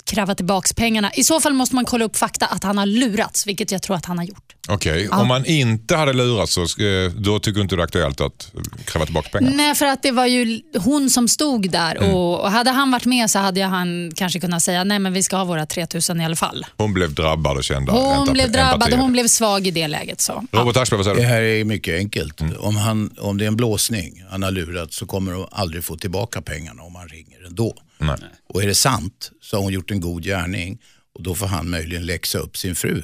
kräva 0.04 0.35
tillbaka 0.35 0.68
pengarna. 0.76 1.12
I 1.14 1.24
så 1.24 1.40
fall 1.40 1.52
måste 1.54 1.74
man 1.74 1.85
kolla 1.85 2.04
upp 2.04 2.16
fakta 2.16 2.46
att 2.46 2.64
han 2.64 2.78
har 2.78 2.87
lurats, 2.87 3.46
vilket 3.46 3.70
jag 3.72 3.83
tror 3.83 3.96
att 3.96 4.07
han 4.07 4.18
har 4.18 4.24
gjort. 4.24 4.47
Okej, 4.70 5.09
om 5.09 5.28
man 5.28 5.44
inte 5.46 5.96
hade 5.96 6.12
lurat 6.12 6.50
så 6.50 6.61
eh, 6.62 7.11
då 7.16 7.38
tycker 7.38 7.54
du 7.57 7.62
inte 7.62 7.76
det 7.76 7.83
är 7.83 7.85
aktuellt 7.85 8.20
att 8.20 8.52
kräva 8.85 9.04
tillbaka 9.04 9.28
pengar? 9.38 9.50
Nej, 9.54 9.74
för 9.74 9.87
att 9.87 10.02
det 10.02 10.11
var 10.11 10.26
ju 10.26 10.61
hon 10.78 11.11
som 11.11 11.28
stod 11.28 11.70
där 11.70 11.96
Mm. 11.96 12.14
och, 12.14 12.40
och 12.40 12.50
hade 12.50 12.70
han 12.70 12.90
varit 12.90 13.04
med 13.07 13.31
så 13.31 13.38
hade 13.38 13.62
han 13.62 14.12
kanske 14.14 14.40
kunnat 14.40 14.62
säga 14.62 14.85
nej 14.85 14.98
men 14.98 15.12
vi 15.12 15.22
ska 15.22 15.37
ha 15.37 15.44
våra 15.44 15.66
3000 15.66 16.20
i 16.20 16.24
alla 16.24 16.37
fall. 16.37 16.66
Hon 16.76 16.94
blev 16.94 17.14
drabbad 17.14 17.57
och 17.57 17.64
kände 17.64 17.92
Hon 17.92 18.28
empati- 18.28 18.33
blev 18.33 18.52
drabbad 18.52 18.92
och 18.92 18.98
hon 18.98 19.12
blev 19.12 19.26
svag 19.28 19.66
i 19.66 19.70
det 19.70 19.88
läget. 19.88 20.20
Så. 20.20 20.44
Ja. 20.52 20.59
Robert 20.61 20.76
Aschberg, 20.76 20.96
vad 20.96 21.04
säger 21.07 21.16
Det 21.16 21.22
du? 21.22 21.28
här 21.28 21.42
är 21.42 21.64
mycket 21.64 21.94
enkelt. 21.94 22.40
Om, 22.59 22.76
han, 22.76 23.11
om 23.18 23.38
det 23.38 23.44
är 23.44 23.48
en 23.48 23.57
blåsning 23.57 24.24
han 24.31 24.42
har 24.42 24.50
lurat 24.50 24.92
så 24.92 25.07
kommer 25.07 25.33
de 25.33 25.46
aldrig 25.50 25.85
få 25.85 25.96
tillbaka 25.96 26.42
pengarna 26.42 26.83
om 26.83 26.94
han 26.94 27.09
ringer 27.09 27.46
ändå. 27.46 27.74
Nej. 27.98 28.16
Och 28.48 28.62
är 28.62 28.66
det 28.66 28.74
sant 28.74 29.31
så 29.42 29.57
har 29.57 29.62
hon 29.62 29.72
gjort 29.72 29.90
en 29.90 30.00
god 30.00 30.24
gärning 30.24 30.78
och 31.14 31.22
då 31.22 31.35
får 31.35 31.46
han 31.46 31.70
möjligen 31.70 32.07
läxa 32.07 32.38
upp 32.38 32.57
sin 32.57 32.74
fru. 32.74 33.02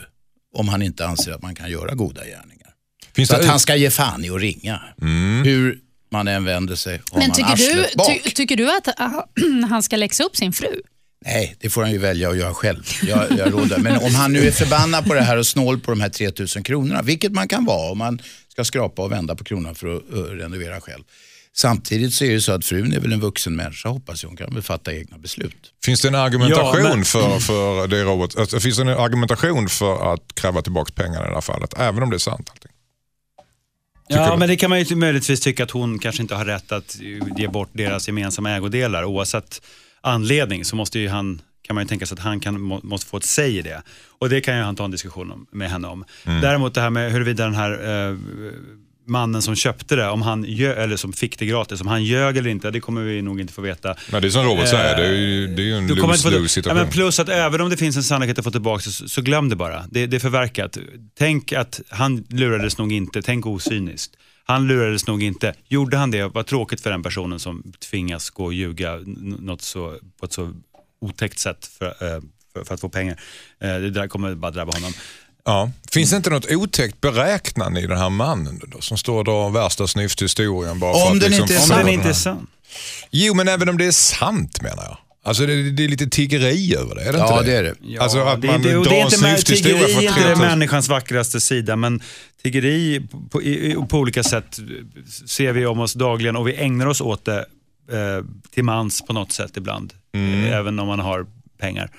Om 0.54 0.68
han 0.68 0.82
inte 0.82 1.06
anser 1.06 1.32
att 1.32 1.42
man 1.42 1.54
kan 1.54 1.70
göra 1.70 1.94
goda 1.94 2.24
gärningar. 2.24 2.70
Finns 3.14 3.28
Så 3.28 3.34
det 3.34 3.40
att 3.40 3.46
han 3.46 3.60
ska 3.60 3.76
ge 3.76 3.90
fan 3.90 4.24
i 4.24 4.30
att 4.30 4.40
ringa. 4.40 4.80
Hur 5.44 5.78
man 6.10 6.28
än 6.28 6.44
vänder 6.44 6.76
sig 6.76 7.00
har 7.10 7.18
Men 7.18 7.28
man 7.28 7.36
tycker 7.36 7.56
du, 7.56 7.96
bak. 7.96 8.22
ty, 8.24 8.30
tycker 8.30 8.56
du 8.56 8.76
att 8.76 9.00
ah, 9.00 9.26
han 9.68 9.82
ska 9.82 9.96
läxa 9.96 10.24
upp 10.24 10.36
sin 10.36 10.52
fru? 10.52 10.80
Nej, 11.24 11.56
det 11.60 11.70
får 11.70 11.82
han 11.82 11.92
ju 11.92 11.98
välja 11.98 12.30
att 12.30 12.36
göra 12.36 12.54
själv. 12.54 12.82
Jag, 13.02 13.38
jag 13.38 13.52
råder. 13.52 13.78
Men 13.78 13.96
om 13.96 14.14
han 14.14 14.32
nu 14.32 14.46
är 14.46 14.50
förbannad 14.50 15.04
på 15.04 15.14
det 15.14 15.20
här 15.20 15.36
och 15.36 15.46
snål 15.46 15.80
på 15.80 15.90
de 15.90 16.00
här 16.00 16.08
3000 16.08 16.62
kronorna, 16.62 17.02
vilket 17.02 17.32
man 17.32 17.48
kan 17.48 17.64
vara 17.64 17.90
om 17.90 17.98
man 17.98 18.22
ska 18.48 18.64
skrapa 18.64 19.02
och 19.02 19.12
vända 19.12 19.34
på 19.34 19.44
kronan 19.44 19.74
för 19.74 19.96
att 19.96 20.02
uh, 20.12 20.18
renovera 20.18 20.80
själv. 20.80 21.02
Samtidigt 21.56 22.14
så 22.14 22.24
är 22.24 22.32
det 22.32 22.40
så 22.40 22.52
att 22.52 22.64
frun 22.64 22.92
är 22.92 23.00
väl 23.00 23.12
en 23.12 23.20
vuxen 23.20 23.56
människa 23.56 23.88
hoppas 23.88 24.22
jag. 24.22 24.30
Hon 24.30 24.36
kan 24.36 24.54
väl 24.54 24.62
fatta 24.62 24.94
egna 24.94 25.18
beslut. 25.18 25.72
Finns 25.84 26.00
det 26.00 26.08
en 26.08 26.14
argumentation 26.14 26.84
Ja, 26.84 26.94
men- 26.96 27.04
för, 27.04 27.38
för 27.38 27.86
det 27.88 28.02
Robert, 28.02 28.36
alltså, 28.38 28.60
finns 28.60 28.76
det 28.76 28.82
en 28.82 28.88
argumentation 28.88 29.68
för 29.68 30.12
att 30.14 30.34
kräva 30.34 30.62
tillbaka 30.62 30.92
pengar 30.94 31.24
i 31.24 31.28
det 31.28 31.34
här 31.34 31.40
fallet? 31.40 31.74
Även 31.78 32.02
om 32.02 32.10
det 32.10 32.16
är 32.16 32.18
sant 32.18 32.50
allting? 32.50 32.70
Tycker 34.08 34.20
Ja, 34.22 34.32
du? 34.32 34.38
men 34.38 34.48
det 34.48 34.56
kan 34.56 34.70
man 34.70 34.82
ju 34.82 34.96
möjligtvis 34.96 35.40
tycka 35.40 35.64
att 35.64 35.70
hon 35.70 35.98
kanske 35.98 36.22
inte 36.22 36.34
har 36.34 36.44
rätt 36.44 36.72
att 36.72 36.96
ge 37.36 37.48
bort 37.48 37.70
deras 37.72 38.06
gemensamma 38.08 38.50
ägodelar. 38.50 39.04
Oavsett 39.04 39.62
anledning 40.00 40.64
så 40.64 40.76
måste 40.76 40.98
ju 40.98 41.08
han, 41.08 41.40
kan 41.62 41.74
man 41.74 41.84
ju 41.84 41.88
tänka 41.88 42.06
sig 42.06 42.14
att 42.14 42.20
han 42.20 42.40
kan, 42.40 42.60
må, 42.60 42.80
måste 42.82 43.06
få 43.10 43.16
ett 43.16 43.24
säg 43.24 43.58
i 43.58 43.62
det. 43.62 43.82
Och 44.18 44.28
det 44.28 44.40
kan 44.40 44.56
ju 44.56 44.62
han 44.62 44.76
ta 44.76 44.84
en 44.84 44.90
diskussion 44.90 45.32
om, 45.32 45.46
med 45.52 45.70
henne 45.70 45.88
om. 45.88 46.04
Mm. 46.24 46.40
Däremot 46.40 46.74
det 46.74 46.80
här 46.80 46.90
med 46.90 47.12
huruvida 47.12 47.44
den 47.44 47.54
här 47.54 47.70
eh, 47.72 48.16
mannen 49.06 49.42
som 49.42 49.54
köpte 49.56 49.96
det, 49.96 50.08
om 50.08 50.22
han 50.22 50.44
ljög, 50.44 50.78
eller 50.78 50.96
som 50.96 51.12
fick 51.12 51.38
det 51.38 51.46
gratis, 51.46 51.80
om 51.80 51.86
han 51.86 52.04
ljög 52.04 52.36
eller 52.36 52.50
inte, 52.50 52.70
det 52.70 52.80
kommer 52.80 53.02
vi 53.02 53.22
nog 53.22 53.40
inte 53.40 53.52
få 53.52 53.62
veta. 53.62 53.96
Nej, 54.12 54.20
det 54.20 54.26
är 54.26 54.30
som 54.30 54.44
Robert 54.44 54.68
säger, 54.68 54.96
det 54.96 55.06
är 55.06 55.12
ju, 55.12 55.46
det 55.46 55.62
är 55.62 55.64
ju 55.64 55.76
en 55.78 55.86
lose-lose 55.86 56.42
ja, 56.42 56.48
situation. 56.48 56.78
men 56.82 56.90
plus 56.90 57.20
att 57.20 57.28
även 57.28 57.60
om 57.60 57.70
det 57.70 57.76
finns 57.76 57.96
en 57.96 58.02
sannolikhet 58.02 58.38
att 58.38 58.44
få 58.44 58.50
tillbaka 58.50 58.82
så, 58.82 59.08
så 59.08 59.22
glöm 59.22 59.48
det 59.48 59.56
bara. 59.56 59.84
Det, 59.90 60.06
det 60.06 60.16
är 60.16 60.20
förverkat. 60.20 60.78
Tänk 61.18 61.52
att 61.52 61.80
han 61.88 62.24
lurades 62.28 62.78
nog 62.78 62.92
inte, 62.92 63.22
tänk 63.22 63.46
osyniskt. 63.46 64.16
Han 64.46 64.66
lurades 64.66 65.06
nog 65.06 65.22
inte. 65.22 65.54
Gjorde 65.68 65.96
han 65.96 66.10
det, 66.10 66.28
vad 66.28 66.46
tråkigt 66.46 66.80
för 66.80 66.90
den 66.90 67.02
personen 67.02 67.38
som 67.38 67.72
tvingas 67.90 68.30
gå 68.30 68.44
och 68.44 68.54
ljuga 68.54 69.00
något 69.06 69.62
så, 69.62 69.98
på 70.20 70.26
ett 70.26 70.32
så 70.32 70.52
otäckt 71.00 71.38
sätt 71.38 71.66
för, 71.78 71.86
eh, 71.86 72.20
för, 72.52 72.64
för 72.64 72.74
att 72.74 72.80
få 72.80 72.88
pengar. 72.88 73.20
Eh, 73.60 73.68
Det 73.68 73.90
där 73.90 74.08
kommer 74.08 74.34
bara 74.34 74.50
drabba 74.50 74.72
honom. 74.72 74.92
Ja. 75.44 75.70
Finns 75.92 76.10
det 76.10 76.16
inte 76.16 76.30
något 76.30 76.50
otäckt 76.50 77.00
beräknande 77.00 77.80
i 77.80 77.86
den 77.86 77.98
här 77.98 78.10
mannen 78.10 78.60
då, 78.66 78.80
som 78.80 78.98
står 78.98 79.18
och 79.18 79.24
drar 79.24 79.50
värsta 79.50 79.86
snyfthistorien? 79.86 80.78
Bara 80.78 80.94
för 80.94 81.10
Om 81.10 81.18
den 81.18 81.30
liksom 81.30 81.42
inte 81.42 81.56
är 81.56 81.78
Om 81.78 81.84
den 81.84 81.88
inte 81.94 82.08
är 82.08 82.12
sann. 82.12 82.46
Jo, 83.10 83.34
men 83.34 83.48
även 83.48 83.68
om 83.68 83.78
det 83.78 83.86
är 83.86 83.92
sant 83.92 84.62
menar 84.62 84.82
jag. 84.84 84.96
Alltså 85.26 85.46
det, 85.46 85.70
det 85.70 85.84
är 85.84 85.88
lite 85.88 86.06
tiggeri 86.06 86.76
över 86.76 86.94
det, 86.94 87.02
är 87.02 87.12
det 87.12 87.18
Ja, 87.18 87.38
inte 87.38 87.50
det 87.50 87.56
är 87.56 87.62
det. 87.62 87.74
Ja, 87.82 88.02
Alltså 88.02 88.18
att 88.18 88.42
det, 88.42 88.46
man 88.46 88.62
det, 88.62 88.72
drar 88.72 88.84
det 88.84 88.96
är 88.96 89.30
inte 89.30 89.44
tiggeri 89.44 89.82
är 89.82 90.02
inte 90.02 90.14
3000. 90.14 90.38
människans 90.38 90.88
vackraste 90.88 91.40
sida, 91.40 91.76
men 91.76 92.02
tiggeri 92.42 93.06
på, 93.30 93.42
i, 93.42 93.76
på 93.88 93.98
olika 93.98 94.22
sätt 94.22 94.58
ser 95.26 95.52
vi 95.52 95.66
om 95.66 95.80
oss 95.80 95.92
dagligen 95.94 96.36
och 96.36 96.48
vi 96.48 96.54
ägnar 96.54 96.86
oss 96.86 97.00
åt 97.00 97.24
det 97.24 97.38
eh, 97.92 98.24
till 98.50 98.64
mans 98.64 99.02
på 99.02 99.12
något 99.12 99.32
sätt 99.32 99.56
ibland. 99.56 99.92
Mm. 100.14 100.44
Eh, 100.44 100.58
Även 100.58 100.78
om 100.78 100.86
man 100.86 100.98
har 101.00 101.26
pengar. 101.58 101.90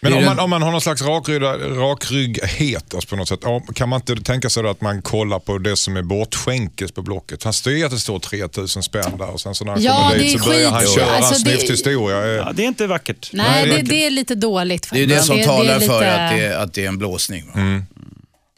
Men 0.00 0.12
Det 0.12 0.18
om 0.18 0.24
man, 0.24 0.38
om 0.38 0.50
man 0.50 0.62
har 0.62 0.70
någon 0.72 0.80
slags 0.80 1.02
rakrygg- 1.02 1.76
rakrygghet 1.78 2.94
alltså 2.94 3.08
på 3.10 3.16
något 3.16 3.28
sätt, 3.28 3.40
kan 3.74 3.88
man 3.88 4.00
inte 4.00 4.16
tänka 4.16 4.50
sig 4.50 4.62
då 4.62 4.68
att 4.68 4.80
man 4.80 5.02
kollar 5.02 5.38
på 5.38 5.58
det 5.58 5.76
som 5.76 5.96
är 5.96 6.02
bortskänkes 6.02 6.92
på 6.92 7.02
Blocket? 7.02 7.44
Han 7.44 7.52
styr 7.52 7.84
att 7.84 7.90
det 7.90 7.98
står 7.98 8.18
3000 8.18 8.82
spänn 8.82 9.18
där 9.18 9.30
och 9.30 9.40
sen 9.40 9.54
så 9.54 9.64
när 9.64 9.72
han 9.72 9.82
Ja, 9.82 9.94
kommer 9.94 10.14
det 10.14 10.18
dit 10.24 10.34
är 10.34 10.38
så 10.38 10.44
börjar 10.48 10.70
han 10.70 10.86
köra 10.86 11.10
Alltså, 11.16 11.34
en 11.34 11.44
det- 11.44 11.58
snyfthistoria. 11.58 12.16
Eh, 12.24 12.28
Ja, 12.30 12.52
det 12.54 12.62
är 12.64 12.66
inte 12.68 12.86
vackert. 12.86 13.30
Nej, 13.32 13.66
det 13.66 13.72
är 13.74 13.76
det, 13.76 13.82
det 13.82 14.06
är 14.06 14.10
lite 14.10 14.34
dåligt 14.34 14.88
Det 14.92 15.02
är 15.02 15.06
det 15.06 15.22
som 15.22 15.42
talar 15.44 15.74
lite- 15.74 15.86
för 15.86 16.02
att 16.04 16.30
det, 16.30 16.44
är, 16.46 16.58
att 16.58 16.74
det 16.74 16.84
är 16.84 16.88
en 16.88 16.98
blåsning. 16.98 17.46
Va? 17.46 17.60
Mm. 17.60 17.84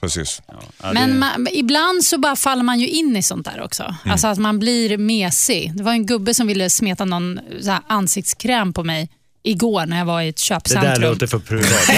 Precis. 0.00 0.42
Ja, 0.82 0.92
Men 0.92 1.08
det- 1.10 1.14
man, 1.16 1.48
ibland 1.52 2.04
så 2.04 2.18
bara 2.18 2.36
faller 2.36 2.62
man 2.62 2.80
ju 2.80 2.88
in 2.88 3.16
i 3.16 3.22
sånt 3.22 3.44
där 3.46 3.62
också. 3.64 3.82
Mm. 3.82 3.94
Alltså 4.12 4.26
att 4.26 4.38
man 4.38 4.58
blir 4.58 4.98
mesig. 4.98 5.72
Det 5.76 5.82
var 5.82 5.92
en 5.92 6.06
gubbe 6.06 6.34
som 6.34 6.46
ville 6.46 6.70
smeta 6.70 7.04
någon 7.04 7.40
så 7.62 7.70
här 7.70 7.80
ansiktskräm 7.88 8.72
på 8.72 8.84
mig 8.84 9.08
igår 9.42 9.86
när 9.86 9.98
jag 9.98 10.04
var 10.04 10.22
i 10.22 10.28
ett 10.28 10.36
det 10.36 10.42
köpcentrum. 10.42 10.92
där 10.92 11.00
låter 11.00 11.26
för 11.26 11.38
privat. 11.38 11.86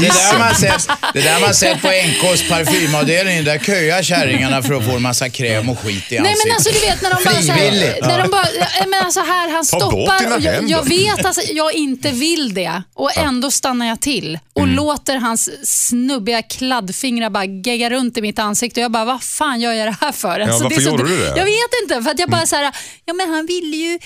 Det 0.00 0.06
där 0.08 0.38
man 0.38 0.54
sett, 0.54 0.88
det 1.14 1.20
där 1.20 1.40
man 1.40 1.54
sett 1.54 1.82
på 1.82 1.88
NKs 1.88 2.48
parfymavdelning, 2.48 3.44
där 3.44 3.58
köar 3.58 4.02
kärringarna 4.02 4.62
för 4.62 4.74
att 4.74 4.84
få 4.84 4.96
en 4.96 5.02
massa 5.02 5.28
kräm 5.28 5.68
och 5.68 5.78
skit 5.78 6.12
i 6.12 6.18
Nej 6.20 6.30
ansiktet. 6.32 6.44
men 6.46 6.54
alltså 6.54 6.70
du 6.72 6.80
vet 6.80 7.02
när 7.02 7.10
de 7.10 7.24
bara 7.24 7.42
så 7.42 7.52
här, 7.52 8.08
när 8.08 8.18
de 8.22 8.30
bara, 8.30 8.46
ja, 8.78 8.86
men 8.86 9.04
alltså 9.04 9.20
här 9.20 9.50
han 9.52 9.64
Ta 9.66 9.78
bort 9.78 9.92
stoppar 9.92 10.18
dina 10.20 10.34
och 10.34 10.40
jag, 10.42 10.70
jag 10.70 10.88
vet 10.88 11.26
att 11.26 11.50
jag 11.50 11.74
inte 11.74 12.10
vill 12.10 12.54
det 12.54 12.82
och 12.94 13.18
ändå 13.18 13.50
stannar 13.50 13.86
jag 13.88 14.00
till 14.00 14.38
och 14.52 14.62
Mm. 14.62 14.76
låter 14.76 15.16
hans 15.16 15.50
snubbiga 15.88 16.42
kladdfingrar 16.42 17.30
bara 17.30 17.44
gegga 17.44 17.90
runt 17.90 18.16
i 18.18 18.22
mitt 18.22 18.38
ansikte 18.38 18.80
och 18.80 18.84
jag 18.84 18.90
bara, 18.92 19.04
vad 19.04 19.22
fan 19.22 19.60
gör 19.60 19.72
jag 19.72 19.88
det 19.88 19.96
här 20.00 20.12
för? 20.12 20.40
Alltså, 20.40 20.62
varför 20.62 20.68
det 20.68 20.82
är 20.82 20.84
så 20.84 20.90
gjorde 20.90 21.02
du- 21.08 21.16
det? 21.18 21.26
Mm. 21.26 21.38
Jag 21.38 21.44
vet 21.44 21.82
inte, 21.82 22.02
för 22.02 22.10
att 22.10 22.18
jag 22.18 22.30
bara 22.30 22.46
så 22.46 22.56
här, 22.56 22.72
ja 23.04 23.12
men 23.12 23.30
han 23.30 23.46
ville 23.46 23.76
ju 23.76 23.98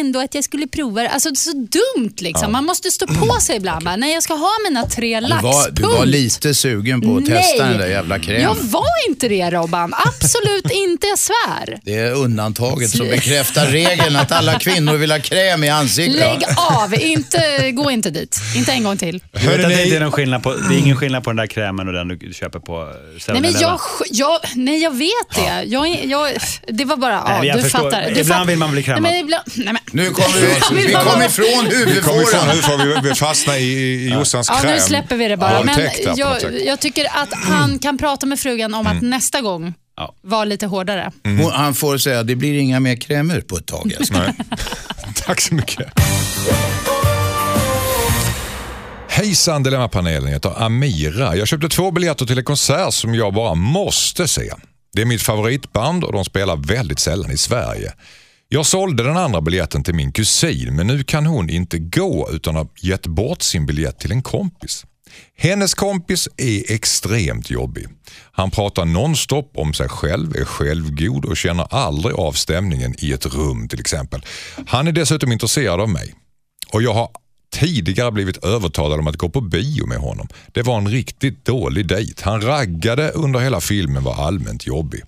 ändå 0.00 0.20
att 0.20 0.34
jag 0.34 0.44
skulle 0.44 0.66
prova 0.66 1.02
det. 1.02 1.08
Alltså 1.08 1.30
det 1.30 1.34
är 1.34 1.38
så 1.38 1.52
dumt 1.52 2.14
liksom. 2.18 2.52
Man 2.52 2.64
måste 2.64 2.90
stå 2.90 3.06
på 3.06 3.34
sig 3.40 3.56
ibland. 3.56 3.84
Bara, 3.84 3.96
Nej, 3.96 4.14
jag 4.14 4.22
ska 4.22 4.34
ha 4.34 4.50
mina 4.68 4.86
tre 4.86 5.20
Du 5.20 5.26
lax. 5.26 5.42
var, 5.42 5.70
du 5.70 5.82
var 5.82 6.06
lite 6.06 6.54
sugen 6.54 7.00
på 7.00 7.16
att 7.16 7.22
Nej. 7.28 7.42
testa 7.42 7.64
den 7.68 7.78
där 7.78 7.86
jävla 7.86 8.14
Jag 8.14 8.24
krämen. 8.24 8.56
var 8.70 9.08
inte 9.08 9.28
det 9.28 9.50
Robban. 9.50 9.94
Absolut 10.06 10.70
inte, 10.72 11.06
jag 11.06 11.18
svär. 11.18 11.78
Det 11.82 11.94
är 11.98 12.12
undantaget 12.12 12.90
som 12.90 13.06
bekräftar 13.10 13.66
regeln 13.66 14.16
att 14.16 14.32
alla 14.32 14.58
kvinnor 14.58 14.94
vill 14.94 15.10
ha 15.12 15.18
kräm 15.20 15.64
i 15.64 15.68
ansiktet. 15.68 16.16
Lägg 16.20 16.42
av, 16.56 16.94
inte, 17.00 17.70
gå 17.72 17.90
inte 17.90 18.10
dit. 18.10 18.36
Inte 18.56 18.72
en 18.72 18.84
gång 18.84 18.96
till. 18.96 19.22
Du 19.32 19.38
vet 19.46 19.64
att 19.64 19.68
det, 19.70 19.82
inte 19.84 19.96
är 19.96 20.00
någon 20.00 20.12
skillnad 20.12 20.42
på, 20.42 20.54
det 20.54 20.74
är 20.74 20.78
ingen 20.78 20.96
skillnad 20.96 21.24
på 21.24 21.30
den 21.30 21.36
där 21.36 21.46
krämen 21.46 21.86
och 21.88 21.94
den 21.94 22.08
du 22.08 22.32
köper 22.34 22.58
på 22.60 22.88
7 23.26 23.32
Nej, 23.32 23.40
men 23.42 23.60
jag, 23.60 23.80
jag, 24.10 24.38
nej, 24.54 24.82
jag 24.82 24.90
vet 24.98 25.34
det. 25.34 25.62
Jag, 25.66 26.04
jag, 26.04 26.30
det 26.68 26.84
var 26.84 26.96
bara, 26.96 27.24
Nej, 27.24 27.36
ja, 27.38 27.44
jag 27.44 27.56
du 27.56 27.62
förstår. 27.62 27.78
fattar. 27.78 28.02
Du 28.02 28.08
Ibland 28.10 28.28
fattar. 28.28 28.44
vill 28.44 28.58
man 28.58 28.72
bli 28.72 28.82
krämad. 28.82 29.02
Nej, 29.02 29.12
men 29.12 29.20
ibland, 29.20 29.44
nej, 29.54 29.64
men, 29.66 29.78
Nu 29.92 30.10
kommer 30.10 30.40
vi, 30.74 30.86
vi 30.86 30.92
Ja, 30.92 31.00
kom 31.04 31.22
ifrån 31.22 31.68
Vi 31.68 32.00
kommer 32.00 32.22
ifrån 32.22 32.46
huvudfåran. 32.46 32.56
nu 32.56 32.62
får 32.62 33.02
vi, 33.02 33.08
vi 33.08 33.14
fastna 33.14 33.58
i, 33.58 33.62
i 33.64 34.08
Jossans 34.12 34.48
ja, 34.52 34.58
kräm. 34.60 34.74
nu 34.74 34.80
släpper 34.80 35.16
vi 35.16 35.28
det 35.28 35.36
bara. 35.36 35.62
Men 35.62 35.80
jag, 36.16 36.38
jag 36.66 36.80
tycker 36.80 37.04
att 37.04 37.34
han 37.34 37.78
kan 37.78 37.98
prata 37.98 38.26
med 38.26 38.40
frugan 38.40 38.74
om 38.74 38.86
att 38.86 39.02
nästa 39.02 39.40
gång 39.40 39.74
Ja. 39.96 40.14
vara 40.22 40.44
lite 40.44 40.66
hårdare. 40.66 41.12
Hon- 41.24 41.50
Han 41.52 41.74
får 41.74 41.98
säga 41.98 42.22
det 42.22 42.36
blir 42.36 42.58
inga 42.58 42.80
mer 42.80 42.96
krämer 42.96 43.40
på 43.40 43.56
ett 43.56 43.66
tag. 43.66 43.92
Nej. 44.10 44.34
Tack 45.26 45.40
så 45.40 45.54
mycket. 45.54 45.86
Hejsan 49.08 49.62
Dilemmapanelen, 49.62 50.24
jag 50.24 50.32
heter 50.32 50.62
Amira. 50.62 51.36
Jag 51.36 51.48
köpte 51.48 51.68
två 51.68 51.90
biljetter 51.90 52.26
till 52.26 52.38
en 52.38 52.44
konsert 52.44 52.94
som 52.94 53.14
jag 53.14 53.34
bara 53.34 53.54
måste 53.54 54.28
se. 54.28 54.50
Det 54.92 55.02
är 55.02 55.06
mitt 55.06 55.22
favoritband 55.22 56.04
och 56.04 56.12
de 56.12 56.24
spelar 56.24 56.56
väldigt 56.56 56.98
sällan 57.00 57.30
i 57.30 57.38
Sverige. 57.38 57.92
Jag 58.48 58.66
sålde 58.66 59.02
den 59.02 59.16
andra 59.16 59.40
biljetten 59.40 59.84
till 59.84 59.94
min 59.94 60.12
kusin 60.12 60.76
men 60.76 60.86
nu 60.86 61.04
kan 61.04 61.26
hon 61.26 61.50
inte 61.50 61.78
gå 61.78 62.30
utan 62.32 62.54
har 62.54 62.68
gett 62.80 63.06
bort 63.06 63.42
sin 63.42 63.66
biljett 63.66 63.98
till 63.98 64.12
en 64.12 64.22
kompis. 64.22 64.84
Hennes 65.36 65.74
kompis 65.74 66.28
är 66.36 66.72
extremt 66.72 67.50
jobbig. 67.50 67.86
Han 68.32 68.50
pratar 68.50 68.84
nonstop 68.84 69.52
om 69.54 69.74
sig 69.74 69.88
själv, 69.88 70.36
är 70.36 70.44
självgod 70.44 71.24
och 71.24 71.36
känner 71.36 71.74
aldrig 71.74 72.14
av 72.14 72.32
stämningen 72.32 72.94
i 72.98 73.12
ett 73.12 73.26
rum 73.26 73.68
till 73.68 73.80
exempel. 73.80 74.24
Han 74.66 74.88
är 74.88 74.92
dessutom 74.92 75.32
intresserad 75.32 75.80
av 75.80 75.88
mig. 75.88 76.14
Och 76.72 76.82
jag 76.82 76.94
har 76.94 77.08
tidigare 77.52 78.12
blivit 78.12 78.36
övertalad 78.36 79.00
om 79.00 79.06
att 79.06 79.16
gå 79.16 79.28
på 79.28 79.40
bio 79.40 79.86
med 79.86 79.98
honom. 79.98 80.28
Det 80.52 80.62
var 80.62 80.78
en 80.78 80.88
riktigt 80.88 81.44
dålig 81.44 81.86
dejt. 81.86 82.22
Han 82.24 82.40
raggade 82.40 83.10
under 83.10 83.40
hela 83.40 83.60
filmen 83.60 84.04
var 84.04 84.14
allmänt 84.14 84.66
jobbig. 84.66 85.02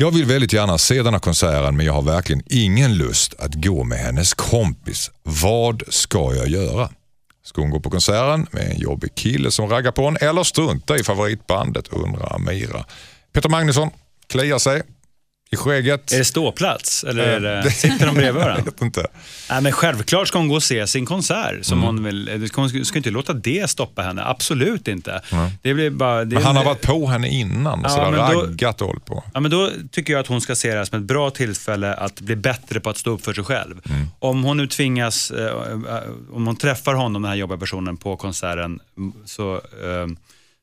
Jag 0.00 0.10
vill 0.10 0.24
väldigt 0.24 0.52
gärna 0.52 0.78
se 0.78 1.02
denna 1.02 1.18
konserten 1.18 1.76
men 1.76 1.86
jag 1.86 1.92
har 1.92 2.02
verkligen 2.02 2.42
ingen 2.46 2.94
lust 2.94 3.34
att 3.38 3.54
gå 3.54 3.84
med 3.84 3.98
hennes 3.98 4.34
kompis. 4.34 5.10
Vad 5.22 5.82
ska 5.88 6.34
jag 6.34 6.48
göra? 6.48 6.88
Ska 7.44 7.60
hon 7.60 7.70
gå 7.70 7.80
på 7.80 7.90
konserten 7.90 8.46
med 8.50 8.70
en 8.70 8.78
jobbig 8.78 9.14
kille 9.14 9.50
som 9.50 9.68
raggar 9.68 9.92
på 9.92 10.04
henne 10.04 10.18
eller 10.20 10.42
strunta 10.42 10.96
i 10.96 11.02
favoritbandet 11.04 11.88
undrar 11.88 12.34
Amira. 12.34 12.84
Peter 13.32 13.48
Magnusson 13.48 13.90
kliar 14.26 14.58
sig 14.58 14.82
i 15.50 15.56
skägget. 15.56 16.12
Är 16.12 16.18
det 16.18 16.24
ståplats 16.24 17.04
eller 17.04 17.24
är 17.24 17.40
det, 17.40 17.70
sitter 17.70 18.06
de 18.06 18.14
bredvid 18.14 18.42
varandra? 18.42 18.56
Jag 18.66 18.72
vet 18.72 18.82
inte. 18.82 19.06
Nej, 19.50 19.62
men 19.62 19.72
självklart 19.72 20.28
ska 20.28 20.38
hon 20.38 20.48
gå 20.48 20.54
och 20.54 20.62
se 20.62 20.86
sin 20.86 21.06
konsert. 21.06 21.50
Mm. 21.50 21.64
Som 21.64 21.82
hon 21.82 22.04
vill. 22.04 22.50
Hon 22.54 22.84
ska 22.84 22.96
inte 22.98 23.10
låta 23.10 23.32
det 23.32 23.70
stoppa 23.70 24.02
henne. 24.02 24.22
Absolut 24.24 24.88
inte. 24.88 25.20
Det 25.62 25.74
blir 25.74 25.90
bara, 25.90 26.24
det 26.24 26.34
Men 26.34 26.44
han 26.44 26.56
har 26.56 26.64
varit 26.64 26.82
på 26.82 27.06
henne 27.06 27.28
innan 27.28 27.80
Ja, 27.82 27.88
sådär, 27.88 28.12
då- 28.12 28.42
raggat 28.42 28.80
och 28.80 28.86
hållit 28.86 29.04
på. 29.04 29.24
Ja, 29.34 29.40
men 29.40 29.50
då 29.50 29.70
tycker 29.92 30.12
jag 30.12 30.20
att 30.20 30.26
hon 30.26 30.40
ska 30.40 30.54
se 30.54 30.70
det 30.70 30.76
här 30.78 30.84
som 30.84 30.98
ett 30.98 31.04
bra 31.06 31.30
tillfälle 31.30 31.94
att 31.94 32.20
bli 32.20 32.36
bättre 32.36 32.80
på 32.80 32.90
att 32.90 32.96
stå 32.96 33.10
upp 33.10 33.24
för 33.24 33.32
sig 33.32 33.44
själv. 33.44 33.80
Mm. 33.90 34.06
Om 34.18 34.44
hon 34.44 34.56
nu 34.56 34.66
tvingas, 34.66 35.30
eh, 35.30 35.46
eh, 35.46 35.54
om 36.32 36.46
hon 36.46 36.56
träffar 36.56 36.94
honom, 36.94 37.22
den 37.22 37.30
här 37.30 37.36
jobbiga 37.36 37.58
personen, 37.58 37.96
på 37.96 38.16
konserten 38.16 38.80
så 39.24 39.54
eh, 39.54 40.06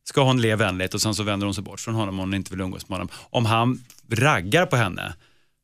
ska 0.08 0.24
hon 0.24 0.42
le 0.42 0.56
vänligt 0.56 0.94
och 0.94 1.02
sen 1.02 1.16
så 1.16 1.24
vänder 1.24 1.46
hon 1.48 1.54
sig 1.54 1.64
bort 1.64 1.80
från 1.80 1.96
honom 1.96 2.14
om 2.14 2.20
hon 2.20 2.34
inte 2.34 2.52
vill 2.52 2.62
umgås 2.62 2.90
med 2.90 2.98
honom. 2.98 3.10
Om 3.30 3.46
han 3.46 3.84
raggar 4.12 4.66
på 4.66 4.76
henne 4.76 5.14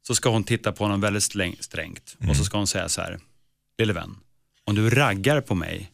så 0.08 0.16
ska 0.16 0.30
hon 0.30 0.44
titta 0.44 0.72
på 0.72 0.84
honom 0.84 1.02
väldigt 1.02 1.24
sträng, 1.24 1.56
strängt 1.60 2.16
och 2.30 2.36
så 2.36 2.44
ska 2.44 2.58
hon 2.58 2.68
säga 2.68 2.90
så 2.90 3.02
här, 3.02 3.20
lille 3.78 3.94
vän, 3.94 4.16
om 4.66 4.76
du 4.76 4.90
raggar 4.90 5.42
på 5.42 5.56
mig 5.56 5.92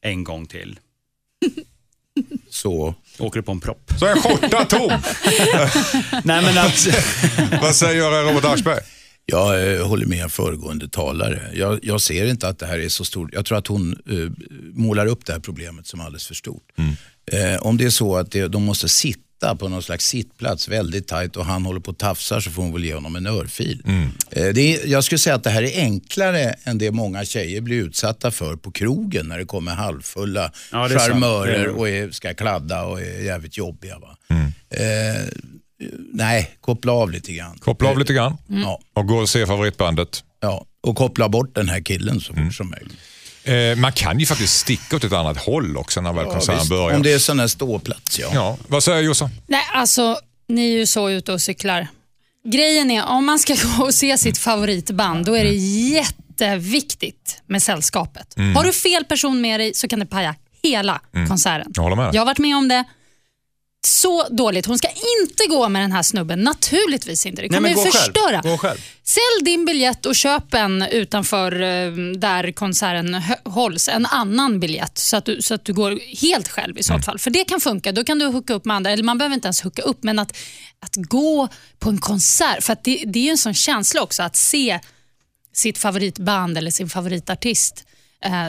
en 0.00 0.24
gång 0.24 0.46
till, 0.46 0.78
Så. 2.50 2.94
åker 3.18 3.40
du 3.40 3.42
på 3.44 3.52
en 3.52 3.60
propp. 3.60 3.92
Så 3.98 4.06
är 4.06 4.14
skjorta 4.16 4.64
tom. 4.64 4.90
Nej 6.24 6.42
men 6.42 6.58
att, 6.58 6.86
Vad 7.62 7.74
säger 7.74 8.24
Robert 8.28 8.44
Aschberg? 8.44 8.80
Jag 9.26 9.74
eh, 9.74 9.86
håller 9.86 10.06
med 10.06 10.32
föregående 10.32 10.88
talare. 10.88 11.50
Jag, 11.54 11.78
jag 11.82 12.00
ser 12.00 12.26
inte 12.26 12.48
att 12.48 12.58
det 12.58 12.66
här 12.66 12.78
är 12.78 12.88
så 12.88 13.04
stort. 13.04 13.30
Jag 13.32 13.44
tror 13.46 13.58
att 13.58 13.66
hon 13.66 13.92
eh, 13.92 14.46
målar 14.74 15.06
upp 15.06 15.26
det 15.26 15.32
här 15.32 15.40
problemet 15.40 15.86
som 15.86 16.00
alldeles 16.00 16.26
för 16.26 16.34
stort. 16.34 16.72
Eh, 17.32 17.62
om 17.66 17.76
det 17.76 17.84
är 17.84 17.90
så 17.90 18.16
att 18.16 18.30
det, 18.30 18.48
de 18.48 18.62
måste 18.64 18.88
sitta 18.88 19.56
på 19.58 19.68
någon 19.68 19.82
slags 19.82 20.06
sittplats 20.06 20.68
väldigt 20.68 21.08
tajt 21.08 21.36
och 21.36 21.44
han 21.46 21.64
håller 21.66 21.80
på 21.80 21.90
och 21.90 21.98
tafsar 21.98 22.40
så 22.40 22.50
får 22.50 22.62
hon 22.62 22.72
väl 22.72 22.84
ge 22.84 22.94
honom 22.94 23.16
en 23.16 23.26
örfil. 23.26 23.82
Eh, 24.30 24.48
det 24.54 24.60
är, 24.60 24.86
jag 24.86 25.04
skulle 25.04 25.18
säga 25.18 25.34
att 25.36 25.44
det 25.44 25.50
här 25.50 25.62
är 25.62 25.80
enklare 25.80 26.54
än 26.64 26.78
det 26.78 26.90
många 26.90 27.24
tjejer 27.24 27.60
blir 27.60 27.76
utsatta 27.76 28.30
för 28.30 28.56
på 28.56 28.70
krogen 28.72 29.26
när 29.28 29.38
det 29.38 29.44
kommer 29.44 29.72
halvfulla 29.74 30.52
Ja, 30.72 30.88
charmörer 30.88 31.54
är- 31.64 31.68
och 31.78 31.88
är, 31.88 32.10
ska 32.10 32.34
kladda 32.34 32.84
och 32.84 33.00
är 33.00 33.22
jävligt 33.24 33.56
jobbiga. 33.58 33.98
Va? 33.98 34.16
Eh, 34.70 35.22
nej, 36.12 36.50
koppla 36.60 36.92
av 36.92 37.10
lite 37.10 37.32
grann. 37.32 37.58
Koppla 37.58 37.88
av 37.88 37.98
lite 37.98 38.12
grann 38.14 38.36
Ja. 38.48 38.80
och 38.94 39.06
gå 39.06 39.16
och 39.16 39.28
se 39.28 39.46
favoritbandet. 39.46 40.24
Ja, 40.40 40.66
och 40.82 40.96
koppla 40.96 41.28
bort 41.28 41.54
den 41.54 41.68
här 41.68 41.80
killen 41.80 42.20
så 42.20 42.34
fort 42.34 42.54
som 42.54 42.70
möjligt. 42.70 42.96
Eh, 43.46 43.76
man 43.76 43.92
kan 43.92 44.18
ju 44.20 44.26
faktiskt 44.26 44.56
sticka 44.58 44.96
åt 44.96 45.04
ett 45.04 45.12
annat 45.12 45.36
håll 45.36 45.76
också 45.76 46.00
när 46.00 46.12
väl 46.12 46.24
Ja, 46.26 46.32
konserten 46.32 46.58
visst. 46.58 46.70
börjar. 46.70 46.96
Om 46.96 47.02
det 47.02 47.12
är 47.12 47.18
sån 47.18 47.40
här 47.40 47.46
ståplats, 47.46 48.18
ja. 48.18 48.30
Ja, 48.34 48.56
vad 48.68 48.82
säger 48.82 49.02
Jossan? 49.02 49.30
Nej, 49.46 49.62
alltså 49.74 50.18
ni 50.48 50.72
är 50.74 50.78
ju 50.78 50.86
så 50.86 51.10
ute 51.10 51.32
och 51.32 51.40
cyklar. 51.40 51.88
Grejen 52.48 52.90
är, 52.90 53.04
om 53.06 53.26
man 53.26 53.38
ska 53.38 53.54
gå 53.78 53.84
och 53.84 53.94
se 53.94 54.18
sitt 54.18 54.38
favoritband, 54.38 55.26
då 55.26 55.34
är 55.36 55.44
det 55.44 55.54
jätteviktigt 56.34 57.42
med 57.46 57.62
sällskapet. 57.62 58.34
Har 58.54 58.64
du 58.64 58.72
fel 58.72 59.04
person 59.04 59.40
med 59.40 59.60
dig 59.60 59.74
så 59.74 59.88
kan 59.88 59.98
det 60.00 60.06
paja 60.06 60.34
hela 60.62 61.00
konserten. 61.28 61.72
Jag 61.74 61.82
håller 61.82 61.96
med. 61.96 62.14
Jag 62.14 62.20
har 62.20 62.26
varit 62.26 62.38
med 62.38 62.56
om 62.56 62.68
det. 62.68 62.84
Så 63.86 64.28
dåligt. 64.28 64.66
Hon 64.66 64.78
ska 64.78 64.88
inte 64.88 65.46
gå 65.48 65.68
med 65.68 65.82
den 65.82 65.92
här 65.92 66.02
snubben. 66.02 66.40
Naturligtvis 66.40 67.26
inte. 67.26 67.42
Det 67.42 67.48
Nej, 67.48 67.56
kommer 67.56 67.68
men 67.68 67.70
ju 67.70 67.76
gå 67.76 67.82
själv. 67.82 67.92
förstöra. 67.92 68.40
Gå 68.40 68.58
själv. 68.58 68.78
Sälj 69.04 69.44
din 69.44 69.64
biljett 69.64 70.06
och 70.06 70.16
köp 70.16 70.54
en 70.54 70.82
utanför 70.82 71.62
eh, 71.62 71.92
där 72.18 72.52
konserten 72.52 73.22
hålls. 73.44 73.88
En 73.88 74.06
annan 74.06 74.60
biljett 74.60 74.98
så 74.98 75.16
att 75.16 75.24
du, 75.24 75.42
så 75.42 75.54
att 75.54 75.64
du 75.64 75.72
går 75.72 76.00
helt 76.22 76.48
själv 76.48 76.78
i 76.78 76.82
så 76.82 76.98
fall. 76.98 77.18
För 77.18 77.30
det 77.30 77.44
kan 77.44 77.60
funka. 77.60 77.92
Då 77.92 78.04
kan 78.04 78.18
du 78.18 78.26
hooka 78.26 78.54
upp 78.54 78.64
med 78.64 78.76
andra. 78.76 78.90
Eller 78.90 79.04
man 79.04 79.18
behöver 79.18 79.34
inte 79.34 79.46
ens 79.46 79.62
hooka 79.62 79.82
upp, 79.82 80.02
men 80.02 80.18
att, 80.18 80.36
att 80.80 80.96
gå 80.96 81.48
på 81.78 81.90
en 81.90 81.98
konsert. 81.98 82.64
För 82.64 82.76
det, 82.84 83.04
det 83.06 83.18
är 83.18 83.24
ju 83.24 83.30
en 83.30 83.38
sån 83.38 83.54
känsla 83.54 84.02
också 84.02 84.22
att 84.22 84.36
se 84.36 84.80
sitt 85.52 85.78
favoritband 85.78 86.58
eller 86.58 86.70
sin 86.70 86.88
favoritartist, 86.88 87.85